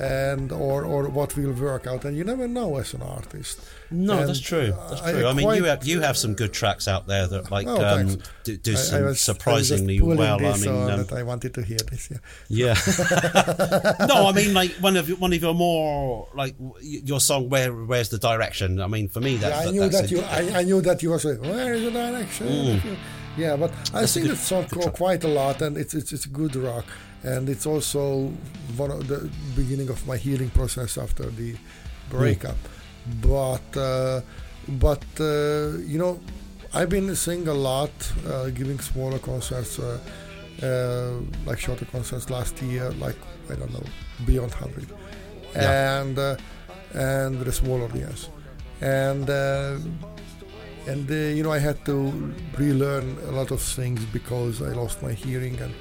And 0.00 0.52
or, 0.52 0.84
or 0.84 1.08
what 1.08 1.36
will 1.36 1.52
work 1.52 1.86
out, 1.88 2.04
and 2.04 2.16
you 2.16 2.22
never 2.22 2.46
know 2.46 2.76
as 2.76 2.94
an 2.94 3.02
artist. 3.02 3.58
No, 3.90 4.18
And 4.20 4.28
that's 4.28 4.38
true. 4.38 4.72
That's 4.90 5.00
true. 5.00 5.26
I, 5.26 5.32
mean, 5.32 5.44
quite- 5.44 5.56
you 5.58 5.64
have 5.64 5.84
you 5.84 6.00
have 6.02 6.16
some 6.16 6.34
good 6.34 6.52
tracks 6.52 6.86
out 6.86 7.06
there 7.08 7.26
that 7.26 7.50
like 7.50 7.66
Oh, 7.66 7.84
um, 7.84 8.16
do, 8.44 8.56
do 8.56 8.70
I- 8.72 8.74
I 8.74 8.76
some 8.76 9.02
I 9.02 9.06
was 9.06 9.20
surprisingly 9.20 9.98
pulling 9.98 10.18
well. 10.18 10.36
I 10.46 10.56
mean, 10.56 10.68
um, 10.68 11.04
that 11.04 11.12
I 11.12 11.24
wanted 11.24 11.54
to 11.54 11.62
hear 11.62 11.78
this. 11.90 12.10
Yeah. 12.48 12.74
Yeah. 12.76 14.06
no, 14.06 14.28
I 14.28 14.32
mean 14.32 14.54
like 14.54 14.70
one 14.80 14.96
of 14.96 15.08
your- 15.08 15.18
one 15.18 15.32
of 15.32 15.42
your 15.42 15.54
more 15.54 16.28
like 16.34 16.54
your 16.80 17.18
song. 17.20 17.48
Where 17.48 17.72
where's 17.72 18.08
the 18.10 18.18
direction? 18.18 18.80
I 18.80 18.86
mean, 18.86 19.08
for 19.08 19.20
me, 19.20 19.36
that, 19.38 19.50
Yeah, 19.50 19.68
I 19.68 19.70
knew 19.72 19.80
that's 19.88 20.00
that 20.02 20.12
a- 20.12 20.14
you. 20.14 20.20
I, 20.56 20.60
I 20.60 20.62
knew 20.62 20.80
that 20.82 21.02
you 21.02 21.10
were 21.10 21.18
saying, 21.18 21.40
"Where 21.40 21.74
is 21.74 21.82
the 21.82 21.90
direction?" 21.90 22.46
Mm. 22.46 22.96
Yeah, 23.36 23.56
but 23.56 23.72
I 23.94 24.04
sing 24.06 24.26
that 24.28 24.36
song 24.36 24.66
qu- 24.66 24.90
quite 24.90 25.24
a 25.24 25.28
lot, 25.28 25.62
and 25.62 25.76
it's 25.76 25.94
it's 25.94 26.12
it's 26.12 26.26
good 26.26 26.54
rock, 26.56 26.84
and 27.24 27.48
it's 27.48 27.66
also 27.66 28.28
one 28.76 28.90
of 28.90 29.08
the 29.08 29.30
beginning 29.56 29.88
of 29.88 30.06
my 30.06 30.16
healing 30.16 30.50
process 30.50 30.96
after 30.98 31.24
the 31.26 31.56
breakup. 32.10 32.56
Mm. 32.56 33.20
But 33.22 33.80
uh, 33.80 34.20
but 34.68 35.04
uh, 35.20 35.78
you 35.92 35.98
know, 35.98 36.20
I've 36.74 36.88
been 36.90 37.14
singing 37.16 37.48
a 37.48 37.54
lot, 37.54 37.90
uh, 38.26 38.50
giving 38.50 38.78
smaller 38.80 39.18
concerts, 39.18 39.78
uh, 39.78 39.98
uh, 40.62 41.12
like 41.46 41.58
shorter 41.58 41.86
concerts 41.86 42.30
last 42.30 42.60
year, 42.62 42.90
like 42.92 43.16
I 43.50 43.54
don't 43.54 43.72
know, 43.72 43.84
beyond 44.26 44.52
hundred, 44.54 44.88
Yeah. 45.54 46.00
and 46.02 46.18
uh, 46.18 46.36
and 46.94 47.38
with 47.38 47.48
a 47.48 47.52
small 47.52 47.82
audience, 47.82 48.28
and 48.80 49.28
and 50.86 51.10
uh, 51.10 51.14
you 51.14 51.42
know 51.42 51.52
I 51.52 51.58
had 51.58 51.84
to 51.86 52.12
relearn 52.58 53.16
a 53.28 53.32
lot 53.32 53.50
of 53.50 53.60
things 53.60 54.04
because 54.06 54.62
I 54.62 54.72
lost 54.72 55.02
my 55.02 55.12
hearing 55.12 55.58
and 55.60 55.74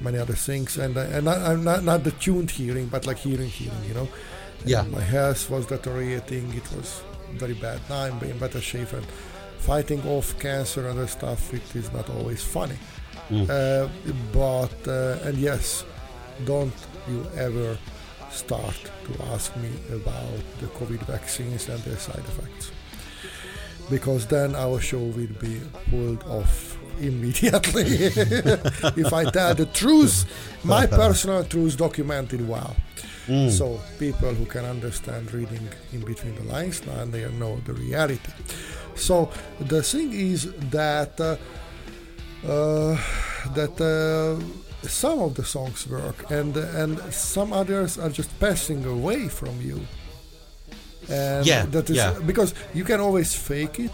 many 0.00 0.18
other 0.18 0.34
things, 0.34 0.78
and 0.78 0.96
uh, 0.96 1.00
and 1.00 1.24
not, 1.24 1.38
I'm 1.38 1.64
not 1.64 1.84
not 1.84 2.04
the 2.04 2.12
tuned 2.12 2.50
hearing, 2.50 2.86
but 2.86 3.06
like 3.06 3.18
hearing, 3.18 3.48
hearing, 3.48 3.84
you 3.86 3.94
know. 3.94 4.08
Yeah. 4.64 4.82
And 4.82 4.92
my 4.92 5.00
health 5.00 5.50
was 5.50 5.66
deteriorating. 5.66 6.52
It 6.54 6.70
was 6.76 7.02
very 7.32 7.54
bad. 7.54 7.80
Now 7.88 8.02
I'm 8.04 8.20
in 8.22 8.38
better 8.38 8.60
shape 8.60 8.92
and 8.92 9.06
fighting 9.58 10.02
off 10.06 10.38
cancer 10.38 10.88
and 10.88 10.98
other 10.98 11.06
stuff. 11.08 11.52
It 11.52 11.76
is 11.76 11.92
not 11.92 12.08
always 12.10 12.42
funny. 12.42 12.78
Uh, 13.30 13.88
but 14.32 14.88
uh, 14.88 15.18
and 15.24 15.36
yes, 15.36 15.84
don't 16.46 16.72
you 17.06 17.26
ever 17.36 17.76
start 18.30 18.90
to 19.04 19.22
ask 19.24 19.54
me 19.56 19.68
about 19.92 20.42
the 20.60 20.66
COVID 20.78 21.00
vaccines 21.06 21.68
and 21.68 21.78
their 21.80 21.98
side 21.98 22.24
effects, 22.24 22.70
because 23.90 24.26
then 24.26 24.54
our 24.54 24.80
show 24.80 24.98
will 24.98 25.34
be 25.40 25.60
pulled 25.90 26.22
off 26.24 26.77
immediately. 27.00 27.86
if 29.04 29.12
I 29.12 29.24
tell 29.30 29.54
the 29.54 29.66
truth, 29.72 30.24
my 30.64 30.86
personal 31.02 31.44
truth 31.44 31.76
documented 31.76 32.46
well. 32.48 32.76
So 33.50 33.78
people 33.98 34.32
who 34.32 34.46
can 34.46 34.64
understand 34.64 35.30
reading 35.34 35.68
in 35.92 36.00
between 36.00 36.34
the 36.36 36.44
lines 36.44 36.86
now 36.86 37.00
and 37.02 37.12
they 37.12 37.30
know 37.32 37.60
the 37.66 37.74
reality. 37.74 38.32
So 38.94 39.30
the 39.60 39.82
thing 39.82 40.14
is 40.14 40.50
that 40.70 41.20
uh, 41.20 41.36
uh, 42.46 42.96
that 43.54 43.76
uh, 43.80 44.42
some 44.88 45.18
of 45.20 45.34
the 45.34 45.44
songs 45.44 45.86
work 45.86 46.30
and 46.30 46.56
and 46.56 46.98
some 47.12 47.52
others 47.52 47.98
are 47.98 48.08
just 48.08 48.30
passing 48.40 48.84
away 48.86 49.28
from 49.28 49.60
you. 49.60 49.78
And 51.10 51.44
Yeah, 51.46 51.66
that 51.66 51.90
is 51.90 51.96
yeah. 51.96 52.14
because 52.26 52.54
you 52.72 52.84
can 52.84 53.00
always 53.00 53.34
fake 53.34 53.78
it. 53.78 53.92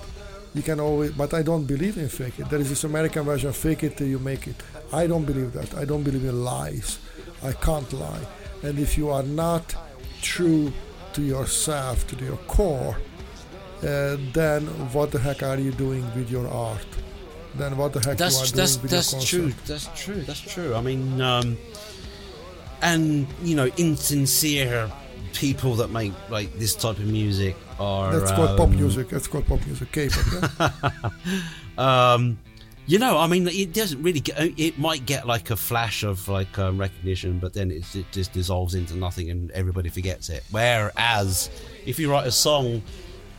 You 0.55 0.63
can 0.63 0.79
always, 0.79 1.11
but 1.13 1.35
I 1.35 1.43
don't 1.43 1.65
believe 1.65 1.99
in 1.99 2.09
fake 2.09 2.39
it. 2.39 2.49
There 2.49 2.61
is 2.61 2.69
this 2.69 2.85
American 2.85 3.25
version: 3.25 3.53
fake 3.53 3.83
it 3.83 3.97
till 3.97 4.07
you 4.07 4.21
make 4.21 4.47
it. 4.47 4.57
I 4.93 5.07
don't 5.07 5.25
believe 5.25 5.53
that. 5.53 5.75
I 5.77 5.85
don't 5.85 6.05
believe 6.05 6.25
in 6.25 6.45
lies. 6.45 6.99
I 7.43 7.53
can't 7.53 7.93
lie. 7.93 8.27
And 8.63 8.79
if 8.79 8.97
you 8.97 9.11
are 9.11 9.25
not 9.25 9.75
true 10.23 10.73
to 11.15 11.23
yourself, 11.23 12.07
to 12.07 12.25
your 12.25 12.37
core, 12.47 12.97
uh, 13.83 14.17
then 14.33 14.63
what 14.93 15.11
the 15.11 15.19
heck 15.19 15.43
are 15.43 15.59
you 15.59 15.73
doing 15.73 16.05
with 16.15 16.31
your 16.31 16.49
art? 16.49 16.87
Then 17.57 17.77
what 17.77 17.93
the 17.93 17.99
heck 17.99 18.07
you 18.07 18.13
are 18.13 18.31
That's 18.31 18.53
doing 18.53 18.57
that's 18.57 18.83
with 18.83 18.91
that's 18.91 19.13
your 19.13 19.23
true. 19.23 19.53
That's 19.67 19.89
true. 20.05 20.23
That's 20.23 20.41
true. 20.41 20.75
I 20.75 20.81
mean, 20.81 21.21
um, 21.21 21.59
and 22.81 23.27
you 23.43 23.57
know, 23.57 23.69
insincere 23.77 24.91
people 25.35 25.74
that 25.77 25.90
make 25.90 26.12
like 26.31 26.52
this 26.59 26.74
type 26.74 26.98
of 26.98 27.06
music 27.06 27.56
are. 27.78 28.16
That's 28.16 28.32
called 28.32 28.56
pop 28.56 28.69
um, 28.69 28.77
music. 28.77 29.09
That's 29.09 29.27
called 29.27 29.47
pop 29.47 29.65
music. 29.66 29.93
K-pop. 29.93 30.51
Yeah? 30.59 31.11
Um, 31.77 32.39
you 32.86 33.01
know, 33.01 33.19
I 33.19 33.27
mean, 33.27 33.48
it 33.48 33.73
doesn't 33.73 34.01
really 34.01 34.20
get. 34.20 34.36
It 34.39 34.78
might 34.78 35.06
get 35.06 35.27
like 35.27 35.51
a 35.51 35.56
flash 35.56 36.05
of 36.05 36.28
like 36.28 36.56
um, 36.56 36.78
recognition, 36.78 37.40
but 37.40 37.52
then 37.52 37.73
it, 37.73 37.97
it 37.97 38.06
just 38.12 38.32
dissolves 38.32 38.77
into 38.77 38.97
nothing, 38.97 39.31
and 39.31 39.51
everybody 39.51 39.89
forgets 39.89 40.28
it. 40.28 40.44
Whereas, 40.52 41.51
if 41.85 41.98
you 41.98 42.12
write 42.12 42.28
a 42.28 42.31
song 42.31 42.81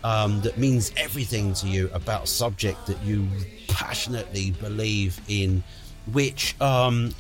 um, 0.06 0.40
that 0.42 0.60
means 0.60 0.92
everything 0.98 1.56
to 1.56 1.68
you 1.68 1.90
about 1.92 2.26
a 2.26 2.28
subject 2.28 2.86
that 2.86 3.02
you 3.04 3.28
passionately 3.68 4.52
believe 4.52 5.20
in, 5.28 5.64
which 6.12 6.56
um, 6.62 7.12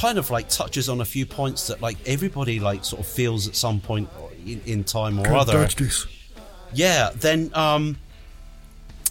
kind 0.00 0.18
of 0.18 0.30
like 0.30 0.48
touches 0.48 0.88
on 0.88 1.00
a 1.00 1.04
few 1.04 1.26
points 1.26 1.66
that 1.66 1.80
like 1.82 1.96
everybody 2.06 2.58
like 2.60 2.84
sort 2.84 3.00
of 3.00 3.06
feels 3.06 3.46
at 3.48 3.54
some 3.54 3.80
point 3.80 4.08
in, 4.46 4.60
in 4.64 4.84
time 4.84 5.18
or 5.18 5.24
Can't 5.24 5.36
other 5.36 5.68
yeah, 6.72 7.10
then 7.16 7.50
um, 7.54 7.96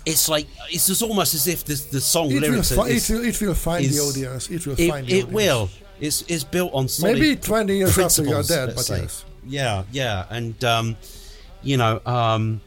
it's 0.06 0.30
like 0.30 0.48
it's 0.70 0.88
just 0.88 1.02
almost 1.02 1.34
as 1.34 1.48
if 1.48 1.66
this, 1.66 1.86
the 1.86 2.02
song 2.02 2.32
It 2.32 2.36
will, 2.42 2.50
lyrics. 2.52 2.72
fi- 2.72 2.88
is, 2.88 3.10
it 3.10 3.14
will, 3.14 3.26
it 3.26 3.42
will 3.42 3.54
find 3.54 3.86
the 3.86 4.00
audience. 4.00 4.50
It 4.50 4.66
will 4.66 4.80
it, 4.80 4.90
find 4.90 5.08
the 5.08 5.14
it 5.20 5.24
audience. 5.26 5.34
will. 5.34 5.70
It's 6.00 6.22
it's 6.24 6.44
built 6.44 6.74
on 6.74 6.88
Maybe 7.02 7.36
20 7.36 7.76
years 7.76 7.98
after 8.00 8.24
you 8.24 8.30
are 8.30 8.34
principles, 8.36 8.48
dead, 8.48 8.76
but 8.76 8.86
say. 8.86 9.02
yes. 9.02 9.26
Yeah, 9.46 9.84
yeah, 9.92 10.26
and 10.30 10.64
um, 10.64 10.96
you 11.62 11.78
know, 11.78 12.02
um, 12.06 12.62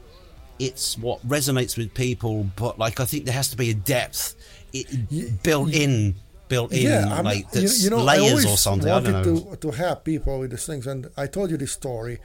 it's 0.58 0.98
what 0.98 1.26
resonates 1.26 1.76
with 1.78 1.94
people. 1.94 2.46
But 2.56 2.78
like, 2.78 3.00
I 3.00 3.04
think 3.04 3.24
there 3.24 3.34
has 3.34 3.50
to 3.50 3.56
be 3.56 3.70
a 3.70 3.74
depth 3.74 4.34
it, 4.72 5.42
built 5.42 5.72
in, 5.72 6.14
built 6.54 6.70
in, 6.72 6.82
yeah, 6.90 7.14
I'm- 7.16 7.24
like 7.30 7.44
you, 7.54 7.60
that's 7.62 7.82
you 7.84 7.90
know, 7.92 8.00
I 8.04 8.08
layers 8.10 8.30
always 8.30 8.46
or 8.54 8.58
something. 8.66 8.90
I 8.90 8.94
wanted 8.96 9.12
don't 9.12 9.26
know. 9.34 9.54
to 9.54 9.56
to 9.64 9.70
help 9.84 9.98
people 10.12 10.34
with 10.40 10.50
these 10.54 10.66
things, 10.70 10.84
and 10.92 11.00
I 11.24 11.26
told 11.36 11.46
you 11.52 11.58
this 11.64 11.72
story 11.82 12.16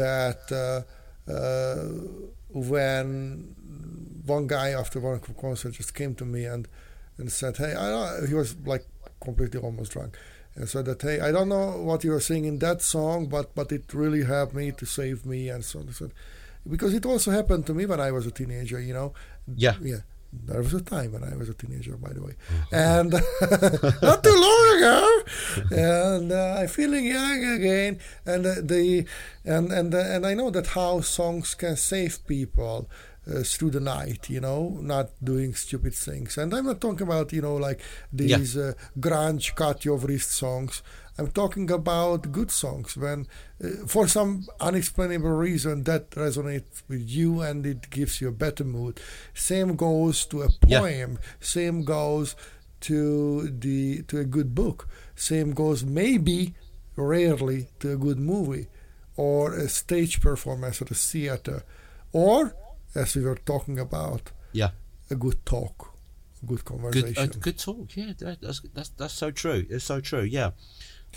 that 0.00 0.42
uh, 0.64 0.80
uh, 1.36 1.84
when 2.70 3.54
one 4.26 4.46
guy 4.46 4.68
after 4.70 5.00
one 5.00 5.20
concert 5.40 5.72
just 5.80 5.92
came 5.94 6.14
to 6.14 6.24
me 6.24 6.44
and 6.54 6.62
and 7.18 7.30
said, 7.40 7.56
"Hey, 7.56 7.72
I 7.74 7.86
don't, 7.90 8.28
he 8.28 8.34
was 8.34 8.56
like 8.72 8.84
completely 9.20 9.60
almost 9.60 9.92
drunk." 9.92 10.16
And 10.58 10.66
said 10.68 10.86
that, 10.86 11.02
hey, 11.02 11.20
I 11.20 11.30
don't 11.32 11.50
know 11.50 11.66
what 11.88 12.02
you 12.02 12.12
were 12.12 12.20
singing 12.30 12.52
in 12.54 12.58
that 12.60 12.80
song, 12.80 13.26
but 13.28 13.54
but 13.54 13.70
it 13.72 13.92
really 13.92 14.24
helped 14.24 14.54
me 14.54 14.72
to 14.72 14.86
save 14.86 15.26
me 15.26 15.50
and 15.54 15.62
so 15.62 15.80
on. 15.80 15.86
and 15.86 15.94
so 15.94 16.04
on. 16.06 16.12
Because 16.74 16.94
it 16.94 17.04
also 17.04 17.30
happened 17.30 17.66
to 17.66 17.74
me 17.74 17.84
when 17.84 18.00
I 18.00 18.10
was 18.10 18.24
a 18.26 18.30
teenager, 18.30 18.80
you 18.80 18.94
know. 18.94 19.12
Yeah. 19.64 19.74
Yeah. 19.82 20.00
There 20.44 20.62
was 20.62 20.74
a 20.74 20.80
time 20.80 21.12
when 21.12 21.24
I 21.24 21.36
was 21.36 21.48
a 21.48 21.54
teenager, 21.54 21.96
by 21.96 22.12
the 22.12 22.22
way, 22.22 22.34
and 22.72 23.10
not 24.02 24.22
too 24.22 24.34
long 24.34 24.76
ago, 24.76 25.22
and 25.70 26.32
uh, 26.32 26.58
I'm 26.60 26.68
feeling 26.68 27.06
young 27.06 27.44
again. 27.44 27.98
And 28.24 28.46
uh, 28.46 28.54
the 28.62 29.06
and 29.44 29.72
and 29.72 29.94
uh, 29.94 29.98
and 29.98 30.26
I 30.26 30.34
know 30.34 30.50
that 30.50 30.68
how 30.68 31.00
songs 31.00 31.54
can 31.54 31.76
save 31.76 32.26
people 32.26 32.88
uh, 33.28 33.42
through 33.42 33.70
the 33.70 33.80
night. 33.80 34.30
You 34.30 34.40
know, 34.40 34.78
not 34.80 35.10
doing 35.22 35.54
stupid 35.54 35.94
things. 35.94 36.38
And 36.38 36.54
I'm 36.54 36.66
not 36.66 36.80
talking 36.80 37.06
about 37.06 37.32
you 37.32 37.42
know 37.42 37.56
like 37.56 37.80
these 38.12 38.56
uh, 38.56 38.74
grunge 38.98 39.54
cut 39.54 39.84
your 39.84 39.98
wrist 39.98 40.30
songs. 40.32 40.82
I'm 41.18 41.28
talking 41.30 41.70
about 41.70 42.30
good 42.30 42.50
songs 42.50 42.96
when, 42.96 43.26
uh, 43.64 43.86
for 43.86 44.06
some 44.06 44.46
unexplainable 44.60 45.30
reason, 45.30 45.84
that 45.84 46.10
resonates 46.10 46.82
with 46.88 47.08
you 47.08 47.40
and 47.40 47.64
it 47.64 47.88
gives 47.90 48.20
you 48.20 48.28
a 48.28 48.32
better 48.32 48.64
mood. 48.64 49.00
Same 49.34 49.76
goes 49.76 50.26
to 50.26 50.42
a 50.42 50.48
Yeah. 50.66 50.80
poem. 50.80 51.18
Same 51.40 51.84
goes 51.84 52.36
to 52.80 53.48
the 53.48 54.02
to 54.08 54.18
a 54.20 54.24
good 54.24 54.54
book. 54.54 54.88
Same 55.14 55.52
goes 55.54 55.84
maybe, 55.84 56.54
rarely, 56.96 57.68
to 57.80 57.92
a 57.92 57.96
good 57.96 58.18
movie, 58.18 58.66
or 59.16 59.54
a 59.54 59.68
stage 59.68 60.20
performance 60.20 60.82
at 60.82 60.90
a 60.90 60.94
theater, 60.94 61.62
or 62.12 62.54
as 62.94 63.16
we 63.16 63.22
were 63.22 63.36
talking 63.52 63.78
about, 63.78 64.30
Yeah. 64.52 64.70
a 65.10 65.14
good 65.14 65.44
talk, 65.46 65.94
a 66.42 66.46
good 66.46 66.56
Good, 66.58 66.64
conversation. 66.64 67.30
uh, 67.30 67.36
good 67.40 67.58
talk. 67.58 67.96
Yeah, 67.96 68.12
that, 68.18 68.40
that's 68.42 68.60
that's 68.74 68.90
that's 68.90 69.14
so 69.14 69.30
true. 69.30 69.64
It's 69.70 69.84
so 69.86 70.00
true. 70.00 70.22
Yeah. 70.22 70.50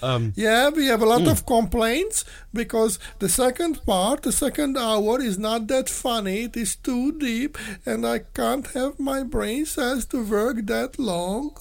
Um, 0.02 0.34
Yeah, 0.36 0.70
we 0.70 0.86
have 0.88 1.02
a 1.02 1.06
lot 1.06 1.28
of 1.28 1.46
complaints 1.46 2.26
because 2.54 3.00
the 3.20 3.30
second 3.30 3.86
part, 3.86 4.22
the 4.24 4.32
second 4.32 4.78
hour, 4.78 5.22
is 5.22 5.38
not 5.38 5.68
that 5.68 5.90
funny. 5.90 6.44
It 6.44 6.56
is 6.58 6.76
too 6.76 7.12
deep, 7.20 7.58
and 7.86 8.06
I 8.06 8.20
can't 8.34 8.68
have 8.74 9.00
my 9.00 9.24
brain 9.24 9.66
cells 9.66 10.06
to 10.08 10.24
work 10.24 10.66
that 10.68 10.98
long. 11.00 11.58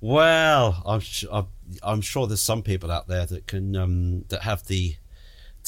Well, 0.00 0.82
I'm 0.86 1.00
su- 1.00 1.28
I'm, 1.32 1.46
I'm 1.82 2.00
sure 2.00 2.26
there's 2.26 2.42
some 2.42 2.62
people 2.62 2.90
out 2.90 3.08
there 3.08 3.26
that 3.26 3.46
can 3.46 3.74
um, 3.76 4.24
that 4.28 4.42
have 4.42 4.66
the 4.66 4.94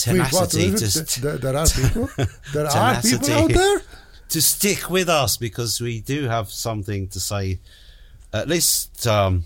Wait, 0.07 0.33
what 0.33 0.51
tenacity 0.51 1.05
to, 1.05 1.21
There, 1.21 1.39
there 1.39 1.57
are 1.57 1.67
people. 1.67 2.09
There 2.55 2.67
are 2.67 3.03
people 3.03 3.33
out 3.33 3.51
there. 3.53 3.83
to 4.31 4.41
stick 4.41 4.89
with 4.89 5.09
us 5.09 5.37
because 5.37 5.81
we 5.81 6.01
do 6.01 6.25
have 6.29 6.49
something 6.51 7.09
to 7.09 7.21
say, 7.21 7.59
at 8.33 8.49
least 8.49 9.07
um, 9.07 9.45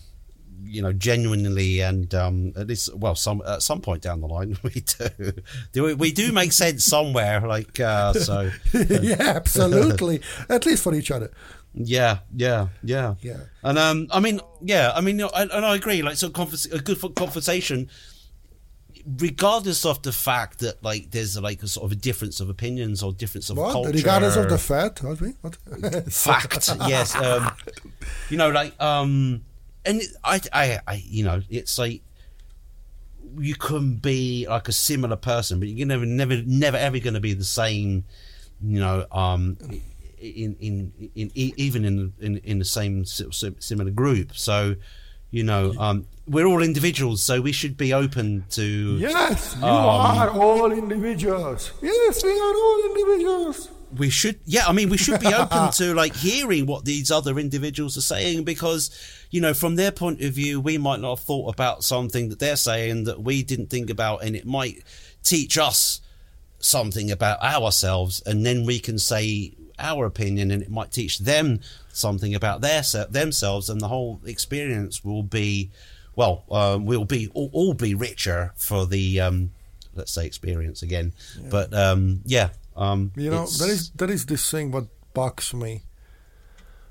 you 0.64 0.80
know 0.82 0.92
genuinely 0.92 1.80
and 1.80 2.14
um, 2.14 2.52
at 2.56 2.66
least 2.66 2.94
well 2.96 3.14
some 3.14 3.42
at 3.46 3.62
some 3.62 3.80
point 3.80 4.02
down 4.02 4.20
the 4.20 4.26
line 4.26 4.56
we 4.62 4.70
do 4.70 5.32
do 5.72 5.82
we, 5.84 5.94
we 5.94 6.12
do 6.12 6.32
make 6.32 6.52
sense 6.52 6.84
somewhere 6.84 7.40
like 7.46 7.78
uh, 7.80 8.12
so 8.12 8.50
yeah, 8.72 9.16
absolutely. 9.20 10.20
At 10.48 10.66
least 10.66 10.82
for 10.82 10.94
each 10.94 11.10
other. 11.10 11.30
Yeah, 11.76 12.18
yeah, 12.36 12.68
yeah, 12.84 13.14
Yeah. 13.20 13.40
And 13.64 13.78
um, 13.78 14.06
I 14.12 14.20
mean, 14.20 14.40
yeah, 14.60 14.92
I 14.94 15.00
mean, 15.00 15.20
I, 15.20 15.28
and 15.42 15.52
I 15.66 15.74
agree. 15.74 16.02
Like, 16.02 16.16
so 16.16 16.30
convers- 16.30 16.66
a 16.66 16.78
good 16.78 17.00
conversation, 17.16 17.90
regardless 19.18 19.84
of 19.84 20.00
the 20.02 20.12
fact 20.12 20.60
that 20.60 20.82
like 20.84 21.10
there's 21.10 21.38
like 21.40 21.62
a 21.62 21.68
sort 21.68 21.84
of 21.86 21.92
a 21.92 21.96
difference 21.96 22.40
of 22.40 22.48
opinions 22.48 23.02
or 23.02 23.12
difference 23.12 23.50
of 23.50 23.56
What? 23.56 23.72
culture. 23.72 23.90
Regardless 23.90 24.36
of 24.36 24.48
the 24.48 24.58
fact, 24.58 25.02
What? 25.02 25.18
what? 25.40 25.56
fact, 26.12 26.70
yes. 26.86 27.14
Um, 27.16 27.50
you 28.30 28.36
know, 28.36 28.50
like 28.50 28.80
um, 28.80 29.42
and 29.84 30.02
I, 30.22 30.40
I, 30.52 30.78
I, 30.86 31.02
you 31.04 31.24
know, 31.24 31.42
it's 31.50 31.78
like 31.78 32.02
you 33.38 33.54
can 33.54 33.96
be 33.96 34.46
like 34.48 34.68
a 34.68 34.72
similar 34.72 35.16
person, 35.16 35.58
but 35.58 35.68
you're 35.68 35.86
never, 35.86 36.06
never, 36.06 36.42
never 36.46 36.76
ever 36.76 36.98
going 36.98 37.14
to 37.14 37.20
be 37.20 37.32
the 37.34 37.44
same. 37.44 38.04
You 38.62 38.80
know, 38.80 39.06
um, 39.12 39.56
in 40.18 40.56
in, 40.60 40.92
in, 41.14 41.30
in 41.34 41.52
even 41.56 41.84
in, 41.84 42.12
in 42.20 42.38
in 42.38 42.58
the 42.58 42.64
same 42.64 43.04
si- 43.04 43.30
si- 43.32 43.56
similar 43.58 43.90
group. 43.90 44.36
So, 44.36 44.76
you 45.30 45.42
know, 45.42 45.74
um, 45.78 46.06
we're 46.26 46.46
all 46.46 46.62
individuals, 46.62 47.20
so 47.20 47.40
we 47.42 47.52
should 47.52 47.76
be 47.76 47.92
open 47.92 48.44
to. 48.50 48.62
Yes, 48.98 49.56
you 49.58 49.66
Um, 49.66 50.18
are 50.18 50.30
all 50.30 50.72
individuals. 50.72 51.72
Yes, 51.82 52.22
we 52.24 52.30
are 52.30 52.54
all 52.54 52.82
individuals. 52.94 53.68
We 53.96 54.10
should 54.10 54.38
yeah 54.44 54.64
i 54.66 54.72
mean 54.72 54.88
we 54.88 54.96
should 54.96 55.20
be 55.20 55.32
open 55.32 55.70
to 55.72 55.94
like 55.94 56.14
hearing 56.14 56.66
what 56.66 56.84
these 56.84 57.10
other 57.10 57.38
individuals 57.38 57.96
are 57.96 58.02
saying 58.02 58.44
because 58.44 58.90
you 59.30 59.40
know 59.40 59.54
from 59.54 59.76
their 59.76 59.92
point 59.92 60.20
of 60.20 60.32
view 60.32 60.60
we 60.60 60.78
might 60.78 61.00
not 61.00 61.18
have 61.18 61.26
thought 61.26 61.52
about 61.52 61.84
something 61.84 62.28
that 62.28 62.38
they're 62.38 62.56
saying 62.56 63.04
that 63.04 63.20
we 63.20 63.42
didn't 63.42 63.70
think 63.70 63.90
about 63.90 64.22
and 64.22 64.36
it 64.36 64.46
might 64.46 64.82
teach 65.22 65.58
us 65.58 66.00
something 66.58 67.10
about 67.10 67.40
ourselves 67.42 68.22
and 68.26 68.44
then 68.44 68.64
we 68.64 68.78
can 68.78 68.98
say 68.98 69.52
our 69.78 70.06
opinion 70.06 70.50
and 70.50 70.62
it 70.62 70.70
might 70.70 70.92
teach 70.92 71.18
them 71.18 71.60
something 71.92 72.34
about 72.34 72.60
their 72.60 72.82
themselves 73.10 73.68
and 73.68 73.80
the 73.80 73.88
whole 73.88 74.20
experience 74.24 75.04
will 75.04 75.22
be 75.22 75.70
well 76.16 76.44
um, 76.50 76.86
we'll 76.86 77.04
be 77.04 77.28
all, 77.34 77.50
all 77.52 77.74
be 77.74 77.94
richer 77.94 78.52
for 78.56 78.86
the 78.86 79.20
um 79.20 79.50
let's 79.96 80.12
say 80.12 80.26
experience 80.26 80.82
again. 80.82 81.12
But 81.50 81.72
um 81.74 82.20
yeah 82.24 82.50
um 82.76 83.12
You 83.16 83.30
know, 83.30 83.46
there 83.46 83.70
is 83.70 83.90
there 83.90 84.10
is 84.10 84.26
this 84.26 84.50
thing 84.50 84.70
what 84.72 84.86
bugs 85.14 85.52
me, 85.54 85.82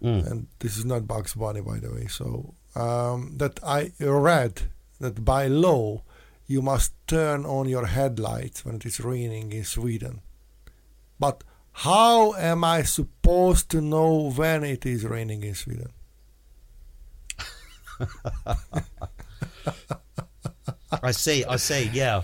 Mm. 0.01 0.27
and 0.31 0.47
this 0.59 0.77
is 0.77 0.83
not 0.85 1.07
Bugs 1.07 1.33
Bunny, 1.33 1.61
by 1.61 1.79
the 1.79 1.89
way. 1.91 2.07
So 2.07 2.53
um, 2.75 3.37
that 3.37 3.59
I 3.63 3.91
read 3.99 4.63
that 4.99 5.23
by 5.23 5.47
law 5.47 6.03
you 6.45 6.61
must 6.61 6.91
turn 7.07 7.45
on 7.45 7.69
your 7.69 7.85
headlights 7.85 8.65
when 8.65 8.75
it 8.75 8.85
is 8.85 8.99
raining 8.99 9.53
in 9.53 9.63
Sweden. 9.63 10.21
But 11.19 11.43
how 11.71 12.33
am 12.35 12.63
I 12.63 12.83
supposed 12.83 13.69
to 13.69 13.79
know 13.81 14.29
when 14.31 14.63
it 14.65 14.85
is 14.85 15.05
raining 15.05 15.43
in 15.43 15.55
Sweden? 15.55 15.91
I 21.01 21.11
see, 21.11 21.43
I 21.45 21.55
see, 21.57 21.89
yeah. 21.93 22.23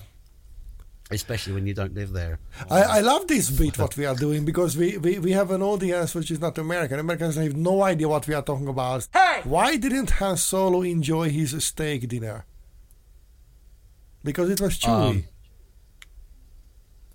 Especially 1.12 1.54
when 1.54 1.66
you 1.66 1.74
don't 1.74 1.96
live 1.96 2.12
there. 2.12 2.38
I, 2.70 2.82
I 2.84 3.00
love 3.00 3.28
this 3.28 3.50
bit 3.50 3.80
what 3.80 3.98
we 3.98 4.06
are 4.06 4.14
doing 4.16 4.46
because 4.46 4.78
we, 4.78 4.98
we, 5.00 5.18
we 5.18 5.32
have 5.32 5.50
an 5.50 5.64
audience 5.64 6.14
which 6.14 6.30
is 6.30 6.40
not 6.40 6.58
American. 6.60 7.00
Americans 7.00 7.36
have 7.36 7.56
no 7.56 7.82
idea 7.82 8.08
what 8.08 8.28
we 8.28 8.36
are 8.36 8.44
talking 8.44 8.68
about. 8.68 9.08
Hey! 9.12 9.42
Why 9.44 9.76
didn't 9.78 10.12
Han 10.12 10.38
Solo 10.38 10.84
enjoy 10.84 11.30
his 11.32 11.64
steak 11.66 12.08
dinner? 12.08 12.46
Because 14.24 14.50
it 14.52 14.62
was 14.62 14.78
chewy. 14.78 15.10
Um, 15.10 15.24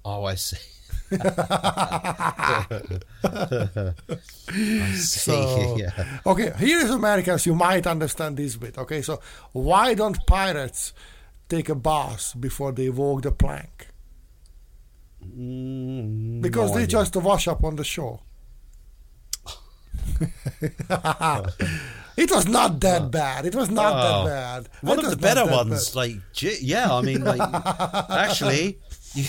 Oh, 0.07 0.25
I 0.25 0.35
see. 0.35 0.59
I 3.25 3.93
see. 4.97 5.31
So- 5.31 5.77
yeah. 5.79 6.19
Okay, 6.27 6.53
here 6.59 6.79
is 6.81 6.91
Americans. 6.91 7.47
You 7.47 7.55
might 7.55 7.87
understand 7.87 8.37
this 8.37 8.57
bit. 8.57 8.77
Okay, 8.79 9.03
so 9.03 9.21
why 9.53 9.95
don't 9.95 10.19
pirates 10.27 10.93
take 11.49 11.69
a 11.69 11.75
bath 11.75 12.35
before 12.39 12.73
they 12.73 12.89
walk 12.91 13.23
the 13.23 13.33
plank? 13.33 13.89
Mm, 15.25 16.41
Because 16.43 16.71
no 16.71 16.77
they 16.77 16.83
idea. 16.85 16.99
just 16.99 17.17
wash 17.17 17.49
up 17.49 17.65
on 17.65 17.77
the 17.77 17.85
shore. 17.85 18.21
it 22.17 22.31
was 22.31 22.47
not 22.47 22.81
that 22.81 23.11
bad. 23.11 23.47
It 23.47 23.55
was 23.55 23.71
not 23.71 23.93
Oh. 23.95 24.25
that 24.25 24.31
bad. 24.31 24.69
One 24.83 24.99
It 24.99 25.05
of 25.07 25.11
the 25.13 25.17
better 25.17 25.47
ones, 25.47 25.91
bad. 25.91 25.97
like 25.97 26.17
yeah, 26.41 26.93
I 26.95 27.01
mean, 27.03 27.25
like 27.25 27.41
actually, 28.11 28.79
you, 29.15 29.25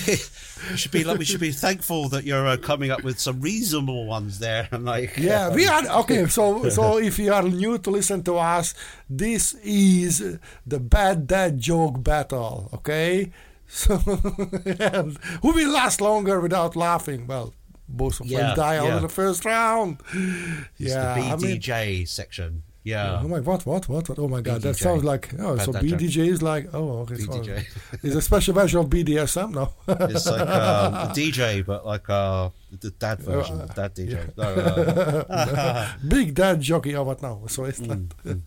you 0.72 0.78
should 0.78 0.92
be 0.92 1.04
like 1.04 1.20
we 1.20 1.26
should 1.26 1.40
be 1.40 1.52
thankful 1.52 2.10
that 2.10 2.24
you're 2.24 2.48
uh, 2.48 2.58
coming 2.58 2.92
up 2.92 3.04
with 3.04 3.20
some 3.20 3.42
reasonable 3.42 4.06
ones 4.06 4.40
there. 4.40 4.68
And 4.72 4.86
like, 4.94 5.18
Yeah, 5.18 5.54
we 5.54 5.68
are 5.68 5.86
okay. 6.02 6.26
So, 6.28 6.70
so 6.78 6.98
if 6.98 7.20
you 7.20 7.34
are 7.34 7.44
new 7.44 7.78
to 7.78 7.90
listen 7.90 8.24
to 8.24 8.38
us, 8.38 8.74
this 9.10 9.54
is 9.64 10.40
the 10.66 10.80
bad 10.80 11.28
dad 11.28 11.60
joke 11.60 12.04
battle. 12.04 12.70
Okay, 12.74 13.32
so 13.68 13.98
who 13.98 15.52
will 15.54 15.72
last 15.72 16.02
longer 16.02 16.40
without 16.42 16.76
laughing? 16.76 17.28
Well, 17.28 17.54
both 17.88 18.20
of 18.20 18.28
Yeah, 18.28 18.56
die 18.56 18.78
out 18.78 18.88
yeah. 18.88 18.98
in 18.98 19.04
the 19.04 19.10
first 19.10 19.46
round. 19.46 20.02
it's 20.14 20.92
yeah, 20.94 21.14
the 21.16 21.22
I 21.22 21.36
mean, 21.36 21.60
BDJ 21.60 22.08
section. 22.08 22.64
Yeah. 22.86 23.20
oh 23.24 23.28
my, 23.28 23.40
what, 23.40 23.66
what, 23.66 23.90
what, 23.90 24.08
what? 24.08 24.20
Oh 24.20 24.28
my 24.28 24.42
God, 24.42 24.62
that 24.62 24.76
sounds 24.76 25.04
like 25.04 25.34
oh, 25.40 25.58
so. 25.58 25.74
BDJ 25.74 26.28
is 26.28 26.44
like 26.44 26.70
oh, 26.72 27.00
okay, 27.00 27.16
so 27.16 27.32
BDJ. 27.32 27.66
it's 28.04 28.14
a 28.14 28.22
special 28.22 28.54
version 28.54 28.80
of 28.80 28.92
BDSM 28.92 29.56
now. 29.56 29.74
It's 30.08 30.28
like 30.28 30.42
a 30.42 31.12
DJ, 31.16 31.66
but 31.66 31.84
like 31.84 32.08
uh, 32.08 32.52
the 32.80 32.92
dad 32.92 33.22
version, 33.22 33.60
Uh, 33.62 33.66
dad 33.74 33.96
DJ. 33.96 34.30
No, 34.38 34.44
uh, 34.44 35.94
Big 36.08 36.36
dad 36.36 36.62
jockey. 36.62 36.96
Oh, 36.96 37.02
what 37.02 37.24
now? 37.24 37.42
So 37.48 37.64
it's 37.64 37.82
not. 37.82 37.98
Mm. 38.24 38.42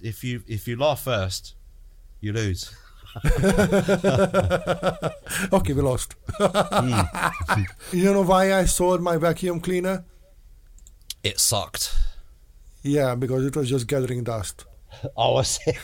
if 0.00 0.24
you 0.24 0.42
if 0.46 0.66
you 0.66 0.76
laugh 0.76 1.02
first, 1.02 1.54
you 2.22 2.32
lose. 2.32 2.74
Okay, 5.52 5.74
we 5.74 5.82
lost. 5.82 6.14
Mm. 6.38 7.66
you 7.92 8.10
know 8.10 8.22
why 8.22 8.54
I 8.54 8.64
sold 8.64 9.02
my 9.02 9.18
vacuum 9.18 9.60
cleaner? 9.60 10.04
It 11.22 11.38
sucked. 11.38 11.94
Yeah, 12.82 13.14
because 13.14 13.44
it 13.44 13.56
was 13.56 13.68
just 13.68 13.86
gathering 13.86 14.24
dust. 14.24 14.64
Oh, 15.16 15.36
I 15.36 15.42
see. 15.42 15.70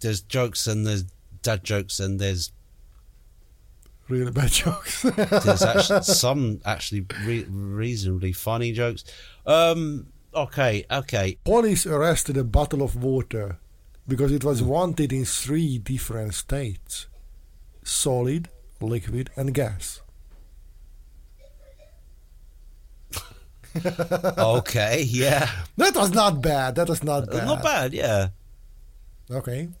there's 0.00 0.22
jokes 0.22 0.66
and 0.66 0.86
there's 0.86 1.04
dad 1.42 1.62
jokes 1.62 2.00
and 2.00 2.18
there's 2.18 2.50
Really 4.08 4.32
bad 4.32 4.50
jokes. 4.50 5.02
there's 5.02 5.62
actually 5.62 6.02
some 6.02 6.60
actually 6.64 7.06
re- 7.24 7.46
reasonably 7.48 8.32
funny 8.32 8.72
jokes. 8.72 9.04
Um. 9.46 10.08
Okay. 10.34 10.84
Okay. 10.90 11.38
Police 11.44 11.86
arrested 11.86 12.36
a 12.36 12.44
bottle 12.44 12.82
of 12.82 13.02
water 13.02 13.58
because 14.06 14.30
it 14.30 14.44
was 14.44 14.62
wanted 14.62 15.10
in 15.10 15.24
three 15.24 15.78
different 15.78 16.34
states 16.34 17.06
solid, 17.82 18.50
liquid, 18.80 19.30
and 19.36 19.54
gas. 19.54 20.02
Okay. 24.38 25.02
Yeah. 25.08 25.50
That 25.76 25.94
was 25.96 26.12
not 26.12 26.40
bad. 26.42 26.76
That 26.76 26.88
was 26.88 27.02
not 27.02 27.30
bad. 27.30 27.46
Not 27.46 27.62
bad. 27.62 27.92
Yeah. 27.92 28.28
Okay. 29.30 29.68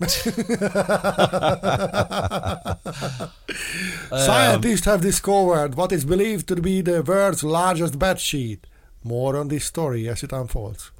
Um, 4.10 4.18
Scientists 4.20 4.84
have 4.84 5.00
discovered 5.00 5.74
what 5.74 5.92
is 5.92 6.04
believed 6.04 6.46
to 6.48 6.56
be 6.56 6.80
the 6.80 7.02
world's 7.02 7.42
largest 7.44 7.98
bed 7.98 8.20
sheet. 8.20 8.66
More 9.02 9.36
on 9.36 9.48
this 9.48 9.64
story 9.64 10.08
as 10.08 10.22
it 10.22 10.32
unfolds. 10.32 10.90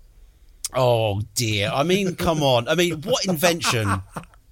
Oh 0.74 1.22
dear. 1.34 1.70
I 1.72 1.82
mean, 1.84 2.16
come 2.16 2.42
on. 2.42 2.68
I 2.68 2.74
mean, 2.74 3.00
what 3.02 3.24
invention 3.26 4.02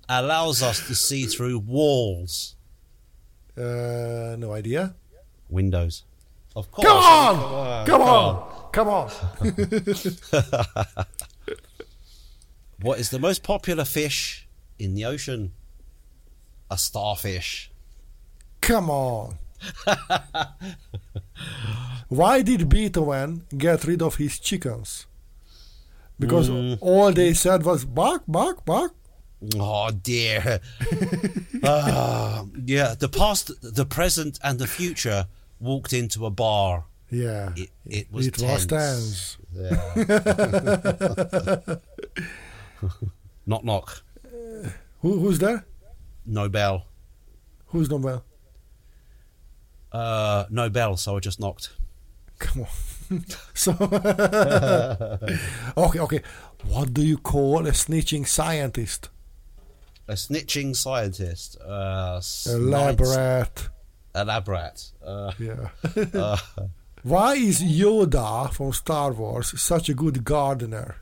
allows 0.09 0.63
us 0.63 0.87
to 0.87 0.95
see 0.95 1.27
through 1.27 1.59
walls? 1.59 2.55
Uh, 3.57 4.37
no 4.39 4.53
idea. 4.53 4.95
Windows. 5.51 6.05
Of 6.55 6.71
course. 6.71 6.87
Come 6.87 6.97
on! 6.99 7.87
Come 7.87 8.03
on! 8.03 8.71
Come 8.73 8.89
on! 8.89 9.11
What 12.83 12.99
is 12.99 13.11
the 13.11 13.21
most 13.21 13.45
popular 13.45 13.85
fish 13.85 14.49
in 14.77 14.97
the 14.97 15.05
ocean? 15.05 15.53
A 16.69 16.77
starfish. 16.77 17.71
Come 18.61 18.91
on! 18.91 19.39
Why 22.09 22.43
did 22.43 22.69
Beethoven 22.69 23.47
get 23.57 23.85
rid 23.85 24.03
of 24.03 24.17
his 24.17 24.41
chickens? 24.41 25.07
Because 26.19 26.51
all 26.81 27.13
they 27.13 27.35
said 27.35 27.63
was 27.65 27.85
bark, 27.85 28.25
bark, 28.27 28.65
bark. 28.65 28.95
Oh 29.57 29.91
dear. 29.91 30.61
Ah, 31.65 32.45
yeah, 32.65 32.97
the 32.99 33.09
past, 33.09 33.53
the 33.63 33.87
present, 33.87 34.37
and 34.43 34.59
the 34.59 34.67
future 34.67 35.29
walked 35.63 35.93
into 35.93 36.27
a 36.27 36.31
bar. 36.31 36.85
Yeah, 37.11 37.53
It, 37.57 37.71
it 37.87 38.13
was 38.13 38.27
it 38.27 38.39
was 38.41 38.67
tense. 38.67 38.67
tense. 38.67 39.39
Yeah. 39.55 39.77
knock 43.47 43.65
knock. 43.65 44.03
Who, 45.01 45.19
who's 45.21 45.39
there? 45.39 45.65
Nobel. 46.25 46.87
Who's 47.67 47.91
Nobel? 47.91 48.25
Uh, 49.91 50.45
Nobel. 50.51 50.97
So 50.97 51.17
I 51.17 51.21
just 51.21 51.41
knocked. 51.41 51.71
Come 52.39 52.63
on. 52.63 52.69
so, 53.55 53.73
okay, 55.77 55.99
okay. 56.01 56.21
What 56.67 56.95
do 56.95 57.03
you 57.03 57.19
call 57.19 57.67
a 57.67 57.73
snitching 57.73 58.27
scientist? 58.27 59.11
A 60.09 60.15
snitching 60.15 60.75
scientist. 60.75 61.59
Uh, 61.61 62.21
Elaborate. 62.47 63.69
Elaborate. 64.15 64.93
Uh, 65.05 65.33
Yeah. 65.39 65.69
uh, 66.15 66.37
Why 67.03 67.35
is 67.35 67.63
Yoda 67.63 68.53
from 68.53 68.73
Star 68.73 69.13
Wars 69.13 69.61
such 69.61 69.89
a 69.89 69.95
good 69.95 70.25
gardener? 70.25 70.97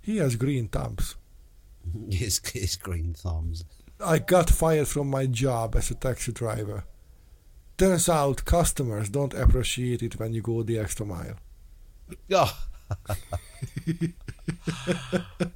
He 0.00 0.18
has 0.18 0.36
green 0.36 0.68
thumbs. 0.68 1.16
his, 2.10 2.40
his 2.52 2.76
green 2.76 3.14
thumbs. 3.14 3.64
I 4.02 4.18
got 4.18 4.48
fired 4.48 4.88
from 4.88 5.10
my 5.10 5.26
job 5.26 5.76
as 5.76 5.90
a 5.90 5.94
taxi 5.94 6.32
driver. 6.32 6.84
Turns 7.76 8.08
out 8.08 8.44
customers 8.44 9.08
don't 9.08 9.34
appreciate 9.34 10.02
it 10.02 10.18
when 10.18 10.32
you 10.32 10.42
go 10.42 10.62
the 10.62 10.78
extra 10.78 11.06
mile. 11.06 11.36
Oh. 12.32 12.58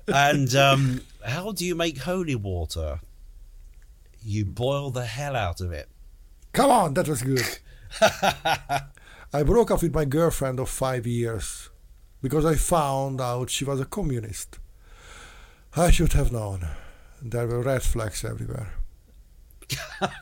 and 0.08 0.54
um, 0.54 1.00
how 1.24 1.52
do 1.52 1.64
you 1.66 1.74
make 1.74 1.98
holy 1.98 2.34
water? 2.34 3.00
You 4.26 4.46
boil 4.46 4.90
the 4.90 5.04
hell 5.04 5.36
out 5.36 5.60
of 5.60 5.70
it. 5.70 5.86
Come 6.54 6.70
on, 6.70 6.94
that 6.94 7.06
was 7.08 7.22
good. 7.22 7.58
I 8.00 9.42
broke 9.44 9.70
up 9.70 9.82
with 9.82 9.94
my 9.94 10.06
girlfriend 10.06 10.58
of 10.58 10.70
five 10.70 11.06
years 11.06 11.68
because 12.22 12.46
I 12.46 12.54
found 12.54 13.20
out 13.20 13.50
she 13.50 13.66
was 13.66 13.80
a 13.80 13.84
communist. 13.84 14.58
I 15.76 15.90
should 15.90 16.14
have 16.14 16.32
known. 16.32 16.66
There 17.20 17.46
were 17.46 17.60
red 17.60 17.82
flags 17.82 18.24
everywhere. 18.24 18.72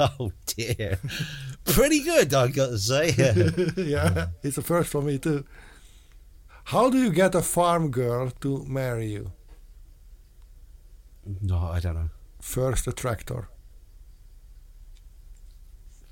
oh 0.00 0.32
dear. 0.46 0.98
Pretty 1.64 2.02
good, 2.02 2.34
I've 2.34 2.54
got 2.54 2.70
to 2.70 2.78
say. 2.78 3.10
yeah, 3.76 4.26
it's 4.42 4.58
a 4.58 4.62
first 4.62 4.90
for 4.90 5.02
me 5.02 5.18
too. 5.18 5.44
How 6.64 6.90
do 6.90 6.98
you 6.98 7.12
get 7.12 7.36
a 7.36 7.42
farm 7.42 7.92
girl 7.92 8.30
to 8.40 8.64
marry 8.64 9.06
you? 9.06 9.30
no, 11.40 11.58
I 11.58 11.78
don't 11.80 11.94
know. 11.94 12.10
First, 12.44 12.86
a 12.86 12.92
tractor. 12.92 13.48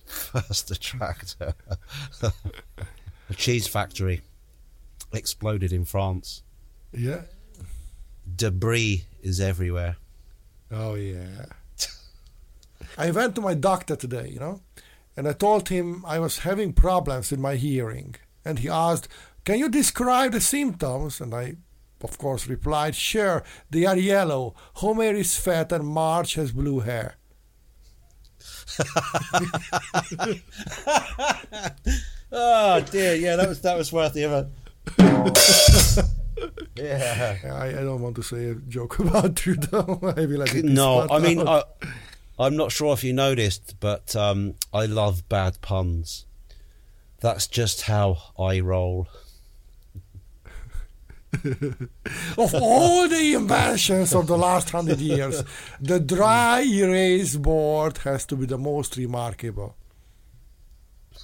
First, 0.06 0.68
the 0.68 0.76
tractor. 0.76 1.54
a 2.22 3.34
cheese 3.34 3.68
factory 3.68 4.22
exploded 5.12 5.74
in 5.74 5.84
France. 5.84 6.42
Yeah. 6.90 7.22
Debris 8.34 9.04
is 9.22 9.40
everywhere. 9.40 9.98
Oh 10.70 10.94
yeah. 10.94 11.46
I 12.96 13.10
went 13.10 13.34
to 13.34 13.42
my 13.42 13.52
doctor 13.54 13.94
today, 13.94 14.30
you 14.30 14.40
know, 14.40 14.62
and 15.16 15.28
I 15.28 15.34
told 15.34 15.68
him 15.68 16.02
I 16.06 16.18
was 16.18 16.38
having 16.38 16.72
problems 16.72 17.30
with 17.30 17.40
my 17.40 17.56
hearing, 17.56 18.16
and 18.42 18.58
he 18.58 18.70
asked, 18.70 19.06
"Can 19.44 19.58
you 19.58 19.68
describe 19.68 20.32
the 20.32 20.40
symptoms?" 20.40 21.20
And 21.20 21.34
I, 21.34 21.56
of 22.04 22.18
course, 22.18 22.46
replied, 22.46 22.94
"Sure. 22.94 23.42
They 23.70 23.86
are 23.86 23.96
yellow. 23.96 24.54
Homer 24.74 25.14
is 25.14 25.36
fat, 25.36 25.72
and 25.72 25.86
Marge 25.86 26.34
has 26.34 26.52
blue 26.52 26.80
hair." 26.80 27.16
Oh 32.34 32.80
dear, 32.80 33.14
yeah, 33.14 33.36
that 33.36 33.46
was 33.46 33.60
that 33.60 33.76
was 33.76 33.92
worth 33.92 34.14
the 34.14 34.24
effort. 34.24 34.48
yeah. 36.74 37.36
I, 37.44 37.68
I 37.68 37.82
don't 37.82 38.00
want 38.00 38.16
to 38.16 38.22
say 38.22 38.46
a 38.46 38.54
joke 38.54 38.98
about 38.98 39.36
Trudeau. 39.36 40.00
Maybe 40.16 40.38
like 40.38 40.54
No, 40.54 41.06
I 41.10 41.18
mean, 41.18 41.46
I, 41.46 41.62
I'm 42.38 42.56
not 42.56 42.72
sure 42.72 42.94
if 42.94 43.04
you 43.04 43.12
noticed, 43.12 43.76
but 43.80 44.16
um, 44.16 44.54
I 44.72 44.86
love 44.86 45.28
bad 45.28 45.60
puns. 45.60 46.24
That's 47.20 47.46
just 47.46 47.82
how 47.82 48.16
I 48.38 48.60
roll. 48.60 49.08
Of 52.38 52.54
all 52.54 53.08
the 53.08 53.34
inventions 53.34 54.14
of 54.14 54.26
the 54.26 54.38
last 54.38 54.70
hundred 54.70 55.00
years, 55.00 55.42
the 55.80 56.00
dry 56.00 56.62
erase 56.62 57.36
board 57.36 57.98
has 57.98 58.24
to 58.26 58.36
be 58.36 58.46
the 58.46 58.58
most 58.58 58.96
remarkable. 58.96 59.76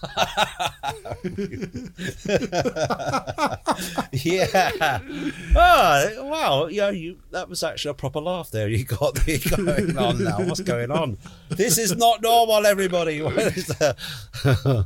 yeah. 4.13 5.01
Oh, 5.57 6.25
wow. 6.25 6.67
Yeah, 6.67 6.91
you. 6.91 7.19
That 7.31 7.49
was 7.49 7.63
actually 7.63 7.93
a 7.93 7.95
proper 7.95 8.21
laugh 8.21 8.51
there. 8.51 8.69
You 8.69 8.85
got 8.85 9.27
me 9.27 9.39
going 9.57 9.97
on 9.99 10.23
now. 10.23 10.41
What's 10.41 10.61
going 10.61 10.91
on? 10.91 11.19
This 11.49 11.79
is 11.79 11.97
not 11.97 12.23
normal, 12.23 12.67
everybody. 12.67 13.23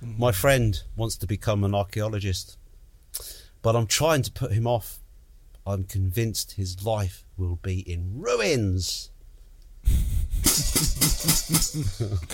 My 0.00 0.32
friend 0.32 0.82
wants 0.96 1.16
to 1.16 1.26
become 1.26 1.64
an 1.64 1.74
archaeologist, 1.74 2.56
but 3.62 3.76
I'm 3.76 3.86
trying 3.86 4.22
to 4.22 4.30
put 4.30 4.52
him 4.52 4.66
off. 4.66 4.98
I'm 5.66 5.84
convinced 5.84 6.52
his 6.52 6.84
life 6.84 7.24
will 7.36 7.56
be 7.56 7.80
in 7.80 8.20
ruins. 8.20 9.10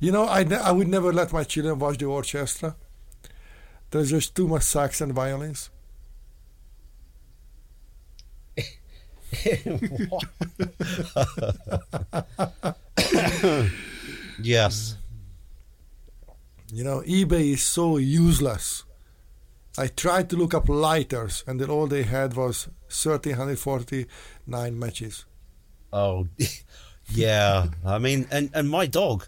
You 0.00 0.12
know, 0.12 0.26
I, 0.26 0.44
ne- 0.44 0.56
I 0.56 0.72
would 0.72 0.88
never 0.88 1.12
let 1.12 1.30
my 1.30 1.44
children 1.44 1.78
watch 1.78 1.98
the 1.98 2.06
orchestra. 2.06 2.74
There's 3.90 4.08
just 4.08 4.34
too 4.34 4.48
much 4.48 4.62
sax 4.62 5.02
and 5.02 5.12
violins. 5.12 5.68
yes. 14.42 14.96
You 16.72 16.84
know, 16.84 17.02
eBay 17.02 17.52
is 17.52 17.62
so 17.62 17.98
useless. 17.98 18.84
I 19.78 19.86
tried 19.86 20.28
to 20.30 20.36
look 20.36 20.54
up 20.54 20.68
lighters, 20.68 21.44
and 21.46 21.60
then 21.60 21.70
all 21.70 21.86
they 21.86 22.02
had 22.02 22.34
was 22.34 22.66
1349 22.88 24.78
matches. 24.78 25.24
Oh, 25.92 26.28
yeah. 27.08 27.68
I 27.84 27.98
mean, 27.98 28.26
and, 28.30 28.50
and 28.52 28.68
my 28.68 28.86
dog 28.86 29.26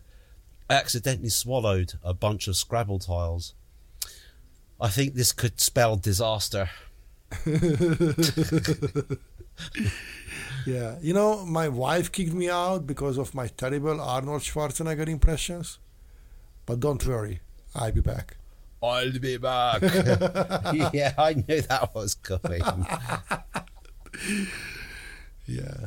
accidentally 0.68 1.30
swallowed 1.30 1.94
a 2.02 2.14
bunch 2.14 2.48
of 2.48 2.56
Scrabble 2.56 2.98
tiles. 2.98 3.54
I 4.80 4.88
think 4.88 5.14
this 5.14 5.32
could 5.32 5.60
spell 5.60 5.96
disaster. 5.96 6.70
Yeah, 10.64 10.96
you 11.00 11.12
know, 11.12 11.44
my 11.44 11.68
wife 11.68 12.12
kicked 12.12 12.32
me 12.32 12.48
out 12.48 12.86
because 12.86 13.18
of 13.18 13.34
my 13.34 13.48
terrible 13.48 14.00
Arnold 14.00 14.42
Schwarzenegger 14.42 15.08
impressions. 15.08 15.78
But 16.66 16.78
don't 16.80 17.04
worry, 17.04 17.40
I'll 17.74 17.90
be 17.90 18.00
back. 18.00 18.36
I'll 18.82 19.12
be 19.18 19.36
back. 19.36 19.80
yeah, 20.92 21.14
I 21.16 21.34
knew 21.34 21.60
that 21.62 21.90
was 21.94 22.14
coming. 22.14 22.62
Yeah. 25.46 25.86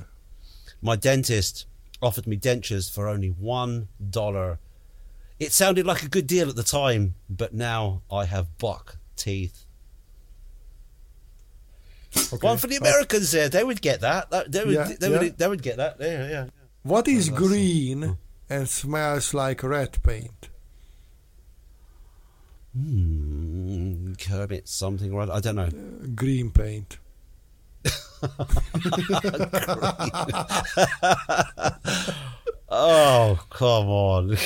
My 0.82 0.96
dentist 0.96 1.66
offered 2.02 2.28
me 2.28 2.38
dentures 2.38 2.94
for 2.94 3.08
only 3.08 3.30
one 3.30 3.88
dollar. 4.10 4.60
It 5.40 5.52
sounded 5.54 5.86
like 5.86 6.04
a 6.04 6.10
good 6.10 6.28
deal 6.28 6.50
at 6.50 6.56
the 6.56 6.64
time, 6.64 7.16
but 7.30 7.54
now 7.54 8.02
I 8.12 8.26
have 8.26 8.58
buck 8.58 8.98
teeth. 9.16 9.66
Okay. 12.34 12.46
One 12.46 12.58
for 12.58 12.68
the 12.68 12.78
uh, 12.78 12.82
Americans 12.82 13.32
there. 13.32 13.50
They 13.50 13.64
would 13.64 13.82
get 13.82 14.02
that. 14.02 14.30
They 14.52 14.64
would, 14.66 14.74
Yeah, 14.74 14.92
they, 15.00 15.10
yeah. 15.12 15.20
would, 15.20 15.38
they 15.38 15.48
would 15.48 15.62
get 15.62 15.78
that. 15.78 15.98
Yeah, 16.00 16.30
yeah. 16.30 16.46
What 16.84 17.08
is 17.08 17.30
Oh, 17.30 17.36
green 17.36 18.18
and 18.50 18.68
smells 18.70 19.34
like 19.34 19.64
red 19.64 20.02
paint? 20.04 20.50
Hmm, 22.76 24.14
Kermit 24.16 24.68
something 24.68 25.14
or 25.14 25.22
other. 25.22 25.34
I 25.34 25.40
don't 25.40 25.56
know. 25.56 25.70
Green 26.16 26.52
paint. 26.52 26.98
Oh, 32.68 33.40
come 33.50 33.88
on. 33.88 34.32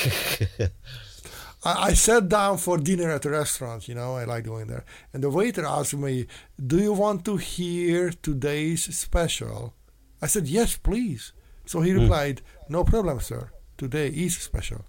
I, 1.64 1.88
I 1.88 1.94
sat 1.94 2.28
down 2.28 2.58
for 2.58 2.78
dinner 2.78 3.10
at 3.10 3.24
a 3.24 3.30
restaurant, 3.30 3.88
you 3.88 3.94
know, 3.94 4.16
I 4.16 4.24
like 4.24 4.44
going 4.44 4.66
there. 4.66 4.84
And 5.12 5.22
the 5.22 5.30
waiter 5.30 5.64
asked 5.64 5.94
me, 5.94 6.26
Do 6.64 6.78
you 6.78 6.92
want 6.92 7.24
to 7.24 7.36
hear 7.38 8.10
today's 8.10 8.94
special? 8.96 9.74
I 10.22 10.26
said, 10.26 10.46
Yes, 10.46 10.76
please. 10.76 11.32
So 11.64 11.80
he 11.80 11.92
replied, 11.92 12.42
No 12.68 12.84
problem, 12.84 13.20
sir. 13.20 13.50
Today 13.78 14.08
is 14.08 14.36
special. 14.36 14.84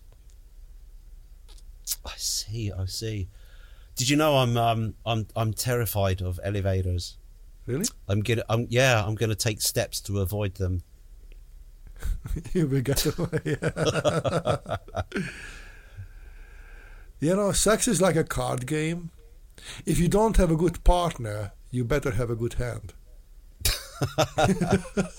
I 2.06 2.14
see. 2.18 2.72
I 2.72 2.86
see. 2.86 3.30
Did 3.96 4.10
you 4.10 4.18
know 4.18 4.38
I'm 4.38 4.58
um 4.58 4.96
I'm 5.06 5.28
I'm 5.36 5.54
terrified 5.54 6.22
of 6.22 6.40
elevators. 6.44 7.18
Really? 7.66 7.86
I'm 8.08 8.22
gonna 8.22 8.44
I'm 8.50 8.68
yeah 8.70 9.04
I'm 9.06 9.16
gonna 9.16 9.36
take 9.36 9.62
steps 9.62 10.02
to 10.02 10.20
avoid 10.20 10.56
them. 10.56 10.84
you 12.54 12.68
will 12.68 12.82
get 12.82 13.06
away. 13.06 13.58
you 17.20 17.36
know, 17.36 17.52
sex 17.52 17.88
is 17.88 18.02
like 18.02 18.16
a 18.16 18.24
card 18.24 18.66
game. 18.66 19.12
If 19.86 20.00
you 20.00 20.08
don't 20.08 20.38
have 20.38 20.50
a 20.50 20.56
good 20.56 20.84
partner, 20.84 21.52
you 21.70 21.84
better 21.84 22.12
have 22.12 22.30
a 22.32 22.36
good 22.36 22.54
hand. 22.56 22.94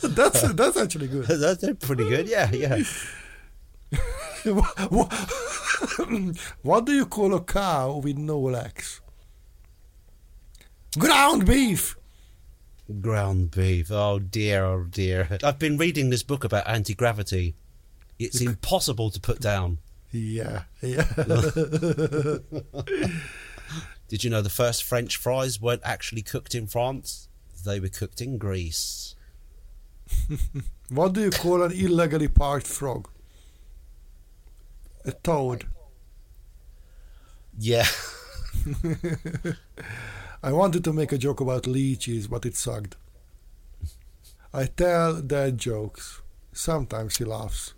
that's 0.03 0.40
that's 0.40 0.77
actually 0.77 1.07
good. 1.07 1.24
That's 1.27 1.65
pretty 1.86 2.09
good. 2.09 2.28
Yeah, 2.28 2.51
yeah. 2.51 2.82
what, 6.62 6.85
do 6.85 6.93
you 6.93 7.07
call 7.07 7.35
a 7.35 7.40
cow 7.40 7.99
with 7.99 8.19
no 8.19 8.39
legs? 8.39 9.01
Ground 10.99 11.47
beef. 11.47 11.97
Ground 13.01 13.51
beef. 13.51 13.90
Oh 13.90 14.19
dear. 14.19 14.65
Oh 14.65 14.85
dear. 14.85 15.39
I've 15.43 15.59
been 15.59 15.78
reading 15.78 16.11
this 16.11 16.23
book 16.23 16.44
about 16.44 16.69
anti 16.69 16.94
gravity. 16.94 17.55
It's 18.19 18.40
impossible 18.40 19.11
to 19.11 19.20
put 19.20 19.40
down. 19.40 19.78
Yeah, 20.11 20.65
yeah. 20.82 21.07
Did 24.09 24.24
you 24.24 24.31
know 24.31 24.43
the 24.43 24.51
first 24.51 24.85
French 24.85 25.16
fries 25.16 25.61
weren't 25.61 25.81
actually 25.85 26.20
cooked 26.23 26.55
in 26.55 26.66
France? 26.66 27.28
They 27.65 27.81
were 27.81 27.89
cooked 27.89 28.20
in 28.20 28.36
Greece. 28.36 29.15
What 30.93 31.15
do 31.15 31.23
you 31.23 31.31
call 31.31 31.62
an 31.62 31.73
illegally 31.73 32.28
parked 32.28 32.66
frog? 32.66 33.09
A 35.05 35.12
toad. 35.12 35.66
Yeah. 37.59 37.87
I 40.43 40.53
wanted 40.53 40.85
to 40.85 40.93
make 40.93 41.12
a 41.12 41.19
joke 41.19 41.41
about 41.41 41.66
leeches, 41.66 42.27
but 42.27 42.45
it 42.45 42.57
sucked. 42.57 42.97
I 44.53 44.66
tell 44.66 45.20
dad 45.23 45.59
jokes. 45.59 46.20
Sometimes 46.53 47.16
he 47.16 47.24
laughs. 47.24 47.74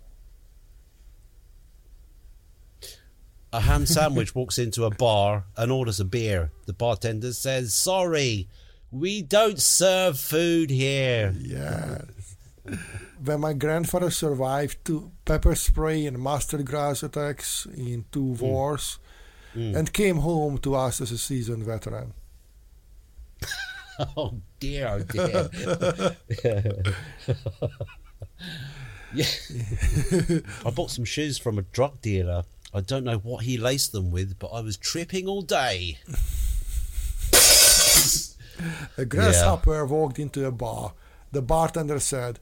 A 3.53 3.61
ham 3.61 3.85
sandwich 3.95 4.35
walks 4.35 4.57
into 4.57 4.83
a 4.83 4.89
bar 4.89 5.45
and 5.55 5.71
orders 5.71 5.99
a 5.99 6.05
beer. 6.05 6.51
The 6.65 6.73
bartender 6.73 7.33
says, 7.33 7.73
Sorry, 7.73 8.49
we 8.91 9.21
don't 9.21 9.61
serve 9.61 10.19
food 10.19 10.69
here. 10.69 11.33
Yes. 11.37 12.24
When 13.23 13.39
my 13.39 13.53
grandfather 13.53 14.09
survived 14.09 14.83
two 14.83 15.11
pepper 15.25 15.55
spray 15.55 16.05
and 16.05 16.19
mustard 16.19 16.69
gas 16.69 17.03
attacks 17.03 17.65
in 17.75 18.05
two 18.11 18.33
hmm. 18.35 18.45
wars 18.45 18.99
hmm. 19.53 19.75
and 19.75 19.93
came 19.93 20.17
home 20.17 20.57
to 20.59 20.75
us 20.75 21.01
as 21.01 21.11
a 21.11 21.17
seasoned 21.17 21.63
veteran. 21.63 22.13
Oh 24.17 24.41
dear, 24.59 24.89
oh 24.89 25.03
dear. 25.03 25.49
yeah. 29.13 29.25
I 30.65 30.69
bought 30.69 30.91
some 30.91 31.05
shoes 31.05 31.37
from 31.37 31.57
a 31.57 31.61
drug 31.61 32.01
dealer. 32.01 32.43
I 32.73 32.81
don't 32.81 33.05
know 33.05 33.19
what 33.19 33.45
he 33.45 33.57
laced 33.57 33.93
them 33.93 34.11
with, 34.11 34.37
but 34.37 34.47
I 34.47 34.59
was 34.59 34.75
tripping 34.75 35.27
all 35.27 35.43
day. 35.43 35.99
A 38.97 39.05
grasshopper 39.05 39.85
walked 39.85 40.19
into 40.19 40.45
a 40.45 40.51
bar. 40.51 40.93
The 41.31 41.41
bartender 41.41 41.99
said, 41.99 42.39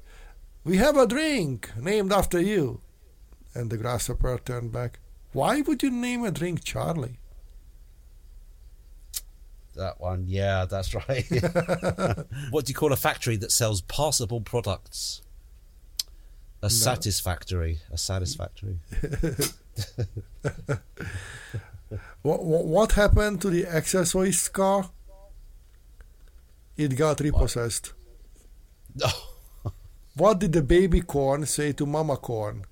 We 0.63 0.77
have 0.77 0.97
a 0.97 1.07
drink 1.07 1.71
named 1.79 2.13
after 2.13 2.39
you. 2.39 2.81
And 3.53 3.69
the 3.69 3.77
grasshopper 3.77 4.39
turned 4.43 4.71
back, 4.71 4.99
Why 5.31 5.61
would 5.61 5.83
you 5.83 5.91
name 5.91 6.23
a 6.23 6.31
drink 6.31 6.63
Charlie? 6.63 7.19
That 9.75 9.99
one, 9.99 10.25
yeah, 10.27 10.65
that's 10.65 10.93
right. 10.93 11.25
what 12.51 12.65
do 12.65 12.69
you 12.69 12.75
call 12.75 12.93
a 12.93 12.95
factory 12.95 13.37
that 13.37 13.51
sells 13.51 13.81
passable 13.81 14.41
products? 14.41 15.21
A 16.61 16.69
satisfactory. 16.69 17.79
A 17.91 17.97
satisfactory. 17.97 18.79
What, 22.21 22.43
what, 22.43 22.65
what 22.65 22.91
happened 22.93 23.41
to 23.41 23.49
the 23.49 23.65
exorcist 23.65 24.53
car? 24.53 24.89
It 26.77 26.95
got 26.95 27.19
repossessed. 27.19 27.93
Oh, 29.03 29.32
What 30.15 30.39
did 30.39 30.53
the 30.53 30.61
baby 30.61 31.01
corn 31.01 31.47
say 31.47 31.71
to 31.73 31.87
mama 31.87 32.17
corn? 32.17 32.65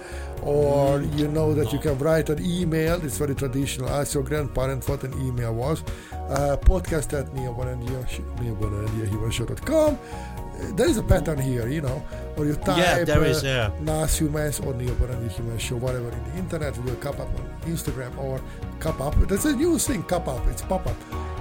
or 0.41 1.01
you 1.01 1.27
know 1.27 1.53
that 1.53 1.71
you 1.71 1.79
can 1.79 1.97
write 1.99 2.29
an 2.29 2.43
email, 2.43 2.99
it's 3.05 3.17
very 3.17 3.35
traditional. 3.35 3.87
Ask 3.89 4.15
your 4.15 4.23
grandparent 4.23 4.87
what 4.89 5.03
an 5.03 5.13
email 5.21 5.53
was. 5.53 5.83
Uh, 6.33 6.57
podcast 6.57 7.13
at 7.13 7.27
neobornandiahumanshow.com. 7.35 9.97
There 10.75 10.87
is 10.87 10.97
a 10.97 11.03
pattern 11.03 11.39
here, 11.39 11.67
you 11.67 11.81
know, 11.81 12.01
or 12.37 12.45
you 12.45 12.55
type 12.55 12.77
Yeah, 12.77 13.03
there 13.03 13.19
uh, 13.21 13.25
is, 13.25 13.43
yeah. 13.43 13.71
Nas 13.81 14.17
Humans 14.19 14.59
or 14.61 14.73
Neoborn 14.73 15.29
Human 15.31 15.57
Show, 15.57 15.75
whatever 15.77 16.09
in 16.09 16.23
the 16.31 16.37
internet, 16.37 16.77
We 16.77 16.83
will 16.91 16.95
come 16.97 17.15
up 17.19 17.27
on 17.39 17.49
Instagram 17.65 18.15
or 18.17 18.39
come 18.79 19.01
up. 19.01 19.15
That's 19.27 19.45
a 19.45 19.55
new 19.55 19.77
thing, 19.77 20.03
come 20.03 20.27
up. 20.29 20.45
It's 20.47 20.61
pop 20.61 20.85
up 20.87 20.95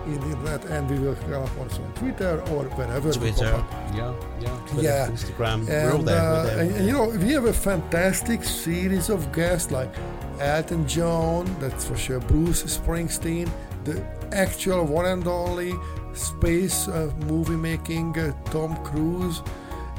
in 0.06 0.18
the 0.20 0.26
internet, 0.30 0.64
and 0.64 0.90
we 0.90 0.98
will 0.98 1.14
come 1.14 1.34
up 1.44 1.56
also 1.58 1.82
on 1.84 1.92
Twitter 1.94 2.40
or 2.50 2.64
wherever. 2.76 3.08
we 3.10 3.14
Twitter, 3.14 3.52
pop 3.52 3.72
up. 3.72 3.94
yeah, 3.94 4.12
yeah. 4.40 4.58
Twitter, 4.66 4.82
Yeah, 4.88 5.08
Instagram, 5.08 5.60
And, 5.60 5.68
we're 5.68 5.92
all 5.92 6.02
there. 6.02 6.20
uh, 6.20 6.32
we're 6.32 6.44
there. 6.48 6.58
and, 6.60 6.70
and, 6.76 6.86
you 6.86 6.92
know, 6.92 7.06
we 7.08 7.32
have 7.32 7.44
a 7.44 7.52
fantastic 7.52 8.42
series 8.42 9.08
of 9.10 9.30
guests 9.32 9.70
like 9.70 9.94
Elton 10.40 10.86
John, 10.88 11.54
that's 11.60 11.84
for 11.84 11.96
sure, 11.96 12.18
Bruce 12.20 12.62
Springsteen, 12.64 13.48
the 13.84 14.04
actual 14.32 14.84
one 14.84 15.06
and 15.06 15.26
only 15.26 15.74
space 16.14 16.88
uh, 16.88 17.10
movie 17.26 17.56
making 17.56 18.18
uh, 18.18 18.32
Tom 18.50 18.76
Cruise, 18.84 19.42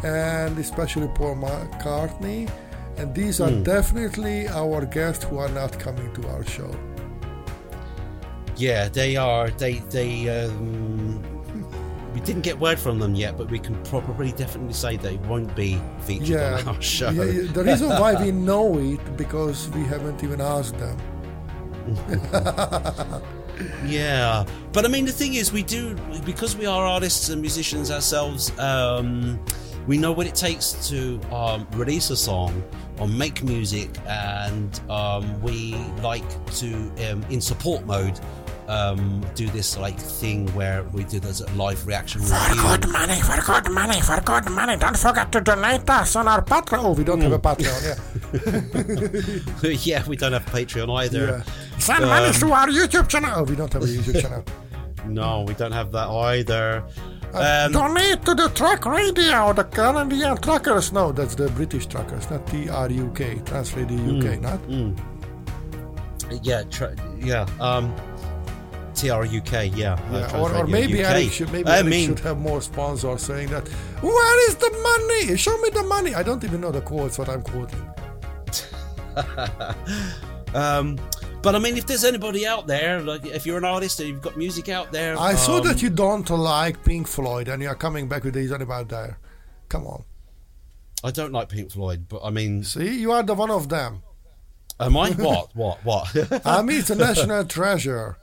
and 0.03 0.57
especially 0.57 1.07
Paul 1.15 1.35
McCartney. 1.38 2.49
And 2.97 3.14
these 3.15 3.41
are 3.41 3.49
Hmm. 3.49 3.64
definitely 3.64 4.47
our 4.49 4.85
guests 4.85 5.23
who 5.26 5.38
are 5.39 5.49
not 5.49 5.80
coming 5.80 6.14
to 6.14 6.27
our 6.30 6.43
show. 6.45 6.69
Yeah, 8.55 8.88
they 8.89 9.15
are. 9.18 9.49
They 9.49 9.80
they. 9.89 10.30
Um, 10.45 11.19
we 12.14 12.19
didn't 12.19 12.43
get 12.43 12.60
word 12.60 12.77
from 12.77 12.99
them 12.99 13.15
yet, 13.15 13.35
but 13.35 13.49
we 13.49 13.57
can 13.57 13.76
probably 13.85 14.31
definitely 14.31 14.73
say 14.73 14.97
they 14.97 15.18
won't 15.27 15.55
be 15.55 15.81
featured 16.01 16.27
Yeah, 16.27 16.60
on 16.60 16.68
our 16.76 16.81
show. 16.81 17.10
yeah, 17.10 17.23
yeah, 17.23 17.51
the 17.51 17.64
reason 17.64 17.89
why 17.89 18.14
we 18.14 18.30
know 18.31 18.77
it 18.77 19.01
because 19.18 19.68
we 19.72 19.81
haven't 19.85 20.23
even 20.23 20.39
asked 20.39 20.77
them. 20.77 20.97
Yeah, 23.86 24.46
but 24.72 24.86
I 24.86 24.88
mean, 24.88 25.06
the 25.06 25.12
thing 25.12 25.36
is, 25.36 25.52
we 25.52 25.64
do 25.64 25.96
because 26.26 26.56
we 26.56 26.66
are 26.66 26.86
artists 26.86 27.30
and 27.30 27.42
musicians 27.42 27.92
ourselves. 27.92 28.58
Um, 28.60 29.40
we 29.88 29.98
know 29.98 30.12
what 30.12 30.28
it 30.28 30.36
takes 30.36 30.88
to 30.90 31.20
um, 31.32 31.68
release 31.74 32.10
a 32.10 32.16
song 32.16 32.64
or 33.00 33.08
make 33.08 33.44
music, 33.44 33.90
and 34.08 34.80
um, 34.90 35.42
we 35.42 35.76
like 36.02 36.24
to, 36.56 36.74
um, 37.10 37.24
in 37.30 37.42
support 37.42 37.86
mode, 37.86 38.20
um, 38.68 39.26
do 39.35 39.48
this 39.49 39.77
like 39.77 39.99
thing 39.99 40.48
where 40.56 40.84
we 40.94 41.03
do 41.03 41.19
this 41.19 41.41
live 41.56 41.85
reaction 41.85 42.22
For 42.22 42.34
review. 42.49 42.61
good 42.61 42.90
money, 42.90 43.19
for 43.22 43.41
good 43.41 43.72
money, 43.72 44.02
for 44.02 44.22
good 44.22 44.49
money. 44.49 44.77
Don't 44.77 44.98
forget 44.98 45.31
to 45.34 45.41
donate 45.41 45.90
us 45.90 46.15
on 46.15 46.27
our 46.27 46.41
Patreon. 46.44 46.84
Oh, 46.84 46.94
we 46.94 47.03
don't 47.03 47.22
have 47.22 47.34
a 47.34 47.40
Patreon, 47.40 47.81
yeah. 49.64 49.69
yeah, 49.84 50.07
we 50.07 50.15
don't 50.15 50.34
have 50.34 50.45
Patreon 50.45 50.90
either. 51.02 51.44
yeah. 51.45 51.77
Send 51.80 52.06
money 52.06 52.27
Um, 52.27 52.34
to 52.34 52.52
our 52.53 52.68
YouTube 52.68 53.07
channel. 53.10 53.31
Oh, 53.35 53.44
we 53.44 53.56
don't 53.56 53.72
have 53.73 53.84
a 53.84 53.85
YouTube 53.85 54.22
channel. 54.22 54.44
No, 55.06 55.44
we 55.45 55.53
don't 55.56 55.73
have 55.73 55.91
that 55.91 56.07
either. 56.07 56.81
Uh, 57.34 57.65
Um, 57.65 57.73
donate 57.73 58.23
to 58.23 58.34
the 58.34 58.48
truck 58.56 58.85
radio, 58.85 59.52
the 59.52 59.65
Canadian 59.65 60.38
truckers. 60.38 60.94
No, 60.94 61.11
that's 61.11 61.35
the 61.35 61.49
British 61.49 61.88
truckers, 61.88 62.30
not 62.31 62.45
TRUK, 62.48 63.44
Trans 63.45 63.76
Radio 63.76 63.99
UK, 64.18 64.40
not? 64.40 64.61
yeah, 66.41 66.64
tr- 66.69 66.95
yeah. 67.19 67.45
Um, 67.60 67.94
ATR 69.04 69.26
UK, 69.26 69.76
yeah. 69.76 70.00
Yeah, 70.12 70.40
or, 70.40 70.54
or 70.54 70.68
maybe 70.68 71.04
UK. 71.04 71.12
Eric 71.12 71.32
should 71.32 71.52
maybe 71.52 71.70
I 71.70 71.78
Eric 71.78 71.88
mean, 71.88 72.08
should 72.10 72.20
have 72.20 72.40
more 72.40 72.62
sponsors 72.62 73.22
saying 73.22 73.50
that. 73.50 73.68
Where 74.02 74.50
is 74.50 74.56
the 74.56 74.72
money? 74.72 75.38
Show 75.38 75.58
me 75.60 75.70
the 75.70 75.84
money. 75.84 76.16
I 76.16 76.24
don't 76.24 76.44
even 76.44 76.62
know 76.62 76.72
the 76.72 76.82
quotes 76.82 77.18
what 77.18 77.30
I'm 77.30 77.42
quoting. 77.42 77.90
um, 80.56 80.98
but 81.42 81.56
I 81.56 81.60
mean, 81.60 81.78
if 81.78 81.86
there's 81.86 82.04
anybody 82.06 82.48
out 82.48 82.68
there, 82.68 83.02
like 83.02 83.26
if 83.26 83.46
you're 83.46 83.58
an 83.58 83.66
artist 83.66 84.00
and 84.00 84.10
you've 84.10 84.22
got 84.22 84.38
music 84.38 84.70
out 84.70 84.92
there, 84.92 85.18
I 85.20 85.36
saw 85.36 85.58
um, 85.58 85.68
that 85.68 85.82
you 85.82 85.90
don't 85.90 86.30
like 86.30 86.84
Pink 86.84 87.08
Floyd 87.08 87.48
and 87.48 87.62
you 87.62 87.68
are 87.70 87.76
coming 87.76 88.08
back 88.08 88.24
with 88.24 88.34
these 88.34 88.52
about 88.52 88.90
there. 88.90 89.20
Come 89.70 89.86
on. 89.86 90.04
I 91.04 91.12
don't 91.12 91.34
like 91.34 91.50
Pink 91.50 91.72
Floyd, 91.72 92.06
but 92.08 92.22
I 92.24 92.30
mean, 92.30 92.64
See, 92.64 93.02
you 93.02 93.12
are 93.12 93.24
the 93.24 93.34
one 93.34 93.52
of 93.52 93.68
them. 93.68 94.04
am 94.80 94.96
I? 94.96 95.12
What? 95.18 95.54
What? 95.54 95.84
What? 95.84 96.46
I 96.46 96.62
mean, 96.62 96.80
it's 96.80 96.90
a 96.90 96.96
national 96.96 97.44
treasure. 97.58 98.18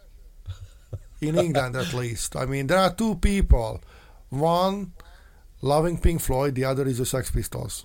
In 1.21 1.39
England, 1.39 1.77
at 1.77 1.93
least. 1.93 2.35
I 2.35 2.47
mean, 2.47 2.67
there 2.67 2.79
are 2.79 2.95
two 2.95 3.17
people. 3.17 3.83
One 4.31 4.93
loving 5.61 5.99
Pink 5.99 6.21
Floyd, 6.23 6.55
the 6.55 6.65
other 6.65 6.87
is 6.87 6.99
the 6.99 7.05
Sex 7.05 7.31
Pistols. 7.31 7.85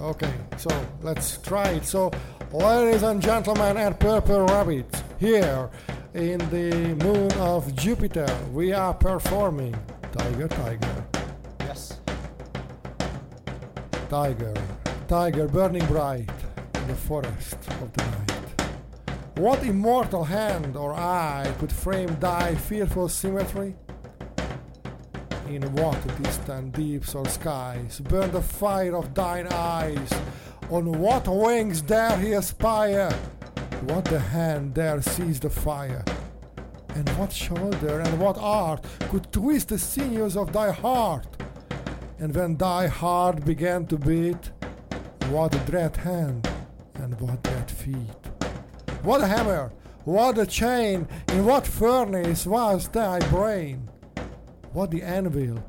Okay, 0.00 0.32
so 0.56 0.70
let's 1.02 1.38
try 1.38 1.68
it. 1.70 1.84
So, 1.84 2.10
ladies 2.52 3.02
and 3.02 3.20
gentlemen, 3.20 3.76
and 3.76 3.98
purple 3.98 4.46
rabbits, 4.46 5.02
here 5.18 5.68
in 6.14 6.38
the 6.50 6.94
moon 7.04 7.32
of 7.32 7.74
Jupiter, 7.74 8.28
we 8.52 8.72
are 8.72 8.94
performing 8.94 9.76
Tiger, 10.12 10.48
Tiger, 10.48 11.04
yes. 11.60 12.00
Tiger, 14.08 14.54
Tiger 15.06 15.46
burning 15.48 15.84
bright 15.86 16.30
in 16.74 16.88
the 16.88 16.94
forest 16.94 17.58
of 17.82 17.92
the 17.92 18.04
night. 18.04 18.28
What 19.36 19.62
immortal 19.62 20.24
hand 20.24 20.76
or 20.76 20.94
eye 20.94 21.54
could 21.58 21.70
frame 21.70 22.16
thy 22.18 22.54
fearful 22.54 23.08
symmetry? 23.08 23.76
In 25.48 25.62
what 25.74 26.22
distant 26.22 26.74
deeps 26.74 27.14
or 27.14 27.26
skies 27.26 28.00
burn 28.00 28.32
the 28.32 28.42
fire 28.42 28.96
of 28.96 29.14
thine 29.14 29.46
eyes? 29.50 30.12
On 30.70 30.90
what 30.98 31.28
wings 31.28 31.82
dare 31.82 32.18
he 32.18 32.32
aspire? 32.32 33.12
What 33.82 34.06
the 34.06 34.18
hand 34.18 34.74
dare 34.74 35.00
seize 35.02 35.38
the 35.40 35.50
fire? 35.50 36.04
And 36.98 37.08
what 37.10 37.32
shoulder 37.32 38.00
and 38.00 38.18
what 38.18 38.36
art 38.38 38.84
could 39.08 39.32
twist 39.32 39.68
the 39.68 39.78
sinews 39.78 40.36
of 40.36 40.52
thy 40.52 40.72
heart? 40.72 41.28
And 42.18 42.34
when 42.34 42.56
thy 42.56 42.88
heart 42.88 43.44
began 43.44 43.86
to 43.86 43.96
beat, 43.96 44.50
what 45.30 45.52
dread 45.64 45.96
hand 45.96 46.50
and 46.96 47.20
what 47.20 47.40
dread 47.44 47.70
feet? 47.70 48.22
What 49.04 49.20
a 49.20 49.28
hammer, 49.28 49.70
what 50.06 50.38
a 50.38 50.46
chain, 50.46 51.06
in 51.28 51.44
what 51.44 51.68
furnace 51.68 52.44
was 52.46 52.88
thy 52.88 53.20
brain? 53.30 53.88
What 54.72 54.90
the 54.90 55.02
anvil, 55.02 55.62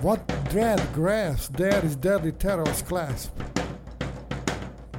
what 0.00 0.26
dread 0.50 0.82
grasp 0.92 1.58
there 1.58 1.84
is 1.84 1.94
deadly 1.94 2.32
terror's 2.32 2.82
clasp? 2.82 3.30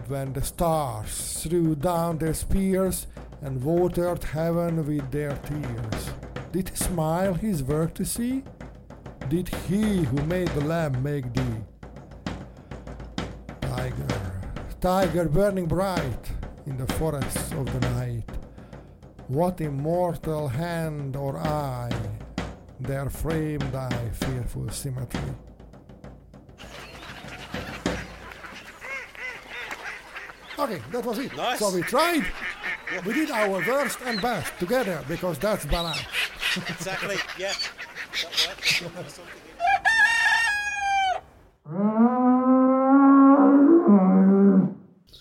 When 0.07 0.31
the 0.31 0.43
stars 0.43 1.43
threw 1.43 1.75
down 1.75 2.19
their 2.19 2.33
spears 2.33 3.07
and 3.43 3.61
watered 3.61 4.23
heaven 4.23 4.85
with 4.87 5.11
their 5.11 5.35
tears, 5.37 6.11
did 6.51 6.69
he 6.69 6.75
smile 6.75 7.33
his 7.33 7.61
work 7.61 7.93
to 7.95 8.05
see? 8.05 8.43
Did 9.27 9.49
he 9.67 10.03
who 10.03 10.17
made 10.23 10.47
the 10.49 10.61
lamb 10.61 11.01
make 11.03 11.31
thee? 11.33 11.57
Tiger, 13.61 14.41
tiger 14.79 15.29
burning 15.29 15.65
bright 15.65 16.31
in 16.65 16.77
the 16.77 16.87
forests 16.93 17.51
of 17.51 17.65
the 17.65 17.89
night, 17.89 18.23
what 19.27 19.59
immortal 19.59 20.47
hand 20.47 21.15
or 21.15 21.37
eye 21.37 21.91
dare 22.81 23.09
frame 23.09 23.59
thy 23.71 24.09
fearful 24.11 24.69
symmetry? 24.69 25.21
Okay, 30.59 30.81
that 30.91 31.03
was 31.03 31.17
it. 31.19 31.35
Nice. 31.35 31.59
So 31.59 31.73
we 31.73 31.81
tried. 31.81 32.25
We 33.05 33.13
did 33.13 33.31
our 33.31 33.49
worst 33.49 33.99
and 34.05 34.21
best 34.21 34.51
together 34.59 35.03
because 35.07 35.37
that's 35.39 35.65
balance. 35.65 35.99
Exactly. 36.69 37.17
Yeah. 37.39 37.53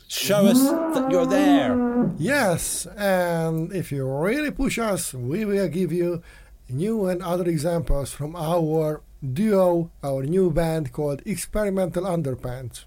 Show 0.08 0.46
us 0.46 0.60
that 0.94 1.08
you're 1.10 1.26
there. 1.26 2.10
Yes, 2.18 2.86
and 2.96 3.72
if 3.72 3.90
you 3.90 4.06
really 4.06 4.50
push 4.50 4.78
us, 4.78 5.14
we 5.14 5.44
will 5.44 5.68
give 5.68 5.90
you 5.92 6.22
new 6.68 7.06
and 7.06 7.22
other 7.22 7.44
examples 7.48 8.12
from 8.12 8.36
our 8.36 9.02
duo, 9.22 9.90
our 10.04 10.22
new 10.24 10.50
band 10.50 10.92
called 10.92 11.22
Experimental 11.24 12.04
Underpants. 12.04 12.84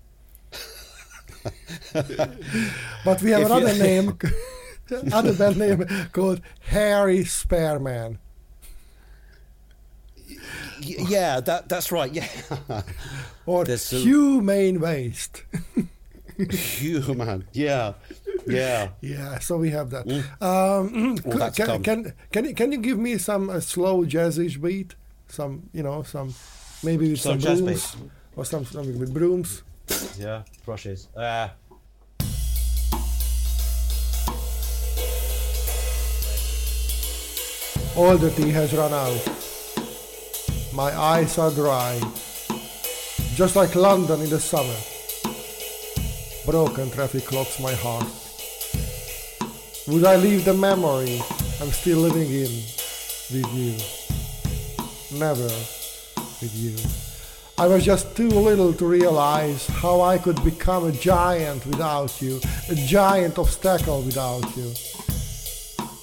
but 3.06 3.22
we 3.22 3.31
have 3.31 3.41
If 3.41 3.49
you- 3.49 3.56
another 3.56 3.73
name, 3.84 4.18
other 5.13 5.33
band 5.33 5.57
name 5.57 5.85
called 6.11 6.41
Harry 6.67 7.23
Spareman. 7.25 8.19
Y- 10.27 10.95
yeah, 11.07 11.39
that 11.39 11.69
that's 11.69 11.91
right. 11.91 12.11
Yeah. 12.13 12.27
Or 13.47 13.63
There's 13.63 13.83
so- 13.83 13.97
Humane 13.99 14.79
Waste. 14.79 15.43
Human. 16.37 17.45
Yeah. 17.53 17.93
Yeah. 18.47 18.89
Yeah, 19.01 19.37
so 19.39 19.57
we 19.57 19.69
have 19.69 19.91
that. 19.91 20.07
Um, 20.41 21.15
Well, 21.23 21.51
could- 21.51 21.55
can, 21.55 21.83
can 21.83 22.13
can 22.31 22.45
you 22.45 22.55
can 22.55 22.71
you 22.71 22.79
give 22.79 22.97
me 22.97 23.17
some 23.19 23.49
uh, 23.51 23.59
slow 23.59 24.03
jazzish 24.03 24.59
beat? 24.59 24.95
Some 25.27 25.69
you 25.73 25.83
know 25.83 26.01
some 26.03 26.33
maybe 26.83 27.09
with 27.11 27.19
Slow 27.21 27.33
some 27.33 27.39
jazz 27.39 27.61
brooms 27.61 27.95
or 28.35 28.45
some 28.45 28.65
something 28.65 28.97
with 28.99 29.13
brooms. 29.13 29.61
Yeah. 30.17 30.41
Brushes. 30.65 31.07
Ah. 31.15 31.53
All 37.97 38.17
the 38.17 38.30
tea 38.30 38.51
has 38.51 38.73
run 38.73 38.91
out. 38.91 39.23
My 40.73 40.93
eyes 40.93 41.38
are 41.38 41.49
dry, 41.49 41.97
just 43.35 43.55
like 43.55 43.73
London 43.73 44.19
in 44.19 44.30
the 44.30 44.39
summer. 44.39 44.76
Broken 46.45 46.91
traffic 46.91 47.23
clocks 47.23 47.57
my 47.61 47.73
heart. 47.73 48.05
Would 49.88 50.03
I 50.03 50.17
leave 50.17 50.43
the 50.43 50.53
memory 50.53 51.22
I'm 51.61 51.72
still 51.72 51.99
living 51.99 52.30
in 52.30 52.51
with 53.31 53.49
you? 53.53 53.77
Never 55.17 55.47
with 56.41 56.51
you. 56.53 56.76
I 57.57 57.67
was 57.67 57.85
just 57.85 58.13
too 58.17 58.27
little 58.27 58.73
to 58.73 58.85
realize 58.85 59.67
how 59.67 60.01
I 60.01 60.17
could 60.17 60.43
become 60.43 60.84
a 60.84 60.91
giant 60.91 61.65
without 61.65 62.22
you, 62.22 62.41
a 62.69 62.76
giant 62.76 63.39
obstacle 63.39 64.01
without 64.01 64.45
you. 64.57 64.73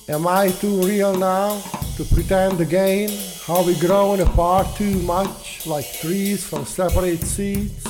Am 0.09 0.27
I 0.27 0.51
too 0.51 0.83
real 0.83 1.17
now 1.17 1.61
to 1.97 2.05
pretend 2.05 2.61
again 2.61 3.09
how 3.47 3.63
we 3.63 3.79
grown 3.79 4.19
apart 4.19 4.75
too 4.75 4.99
much 5.03 5.65
like 5.65 5.93
trees 6.01 6.45
from 6.45 6.65
separate 6.65 7.23
seeds? 7.23 7.87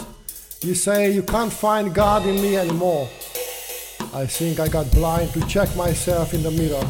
You 0.61 0.75
say 0.75 1.11
you 1.11 1.23
can't 1.23 1.53
find 1.53 1.95
God 1.95 2.27
in 2.27 2.37
me 2.37 2.59
anymore. 2.59 3.09
I 4.13 4.27
think 4.27 4.61
I 4.61 4.69
got 4.69 4.91
blind 4.93 5.33
to 5.33 5.41
check 5.47 5.75
myself 5.75 6.35
in 6.35 6.43
the 6.43 6.51
mirror. 6.51 6.87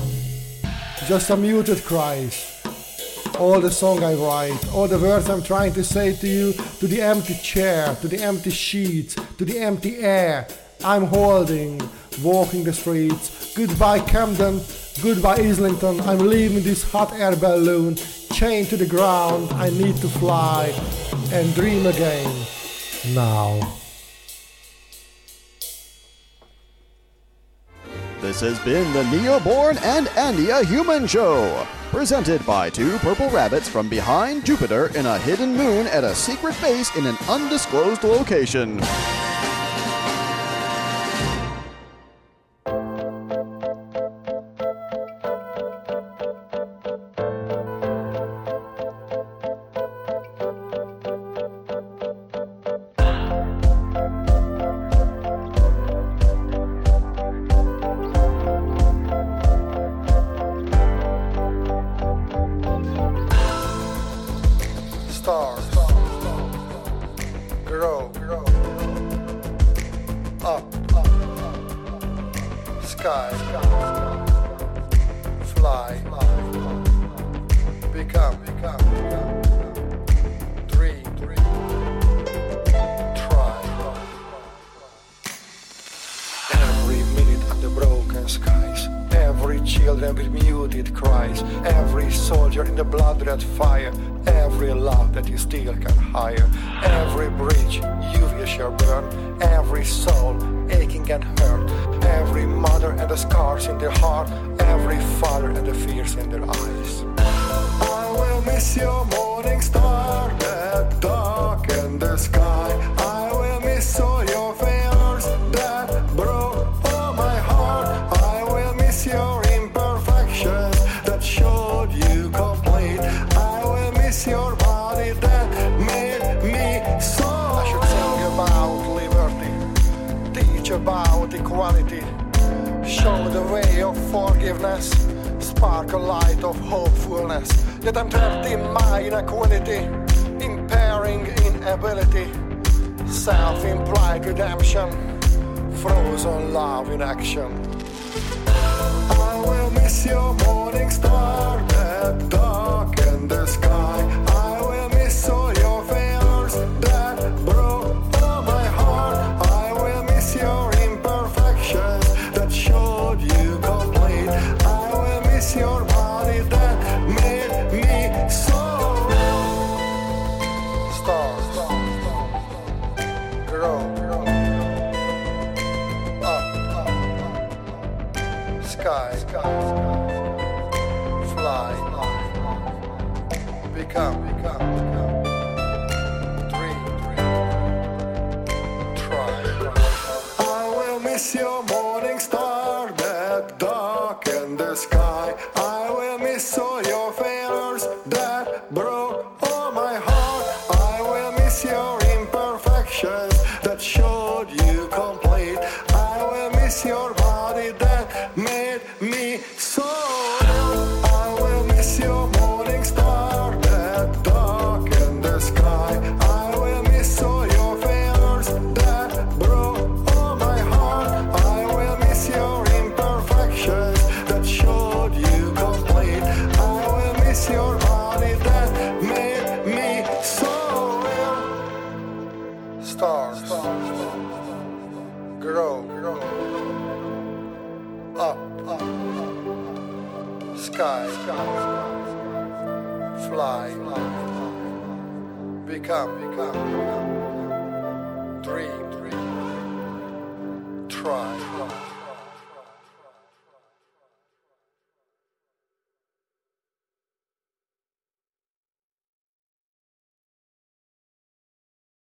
Just 1.07 1.31
a 1.31 1.37
muted 1.37 1.85
cries. 1.85 2.61
All 3.39 3.61
the 3.61 3.71
song 3.71 4.03
I 4.03 4.15
write, 4.15 4.73
all 4.75 4.89
the 4.89 4.99
words 4.99 5.31
I'm 5.31 5.43
trying 5.43 5.73
to 5.75 5.85
say 5.85 6.17
to 6.17 6.27
you, 6.27 6.53
to 6.53 6.87
the 6.89 7.01
empty 7.01 7.35
chair, 7.35 7.95
to 8.01 8.09
the 8.09 8.21
empty 8.21 8.51
sheets, 8.51 9.15
to 9.39 9.45
the 9.45 9.61
empty 9.61 9.99
air 9.99 10.49
I'm 10.85 11.05
holding, 11.05 11.81
walking 12.23 12.65
the 12.65 12.73
streets. 12.73 13.55
Goodbye 13.57 14.01
Camden, 14.01 14.61
goodbye 15.01 15.37
Islington, 15.37 16.01
I'm 16.03 16.19
leaving 16.19 16.63
this 16.63 16.83
hot 16.83 17.13
air 17.13 17.37
balloon, 17.37 17.97
chained 18.33 18.69
to 18.69 18.77
the 18.77 18.87
ground, 18.87 19.51
I 19.53 19.71
need 19.71 19.97
to 19.97 20.09
fly 20.09 20.75
and 21.33 21.55
dream 21.55 21.87
again. 21.87 22.47
Now. 23.15 23.79
This 28.21 28.41
has 28.41 28.59
been 28.61 28.93
the 28.93 29.03
Neoborn 29.05 29.83
and 29.83 30.07
Andia 30.09 30.65
Human 30.65 31.09
Show, 31.09 31.67
presented 31.91 32.47
by 32.47 32.71
two 32.71 32.97
purple 32.99 33.29
rabbits 33.31 33.69
from 33.69 33.89
behind 33.89 34.47
Jupiter 34.47 34.97
in 34.97 35.07
a 35.07 35.19
hidden 35.19 35.57
moon 35.57 35.89
at 35.89 36.05
a 36.05 36.15
secret 36.15 36.57
base 36.61 36.95
in 36.95 37.07
an 37.07 37.17
undisclosed 37.29 38.05
location. 38.05 38.81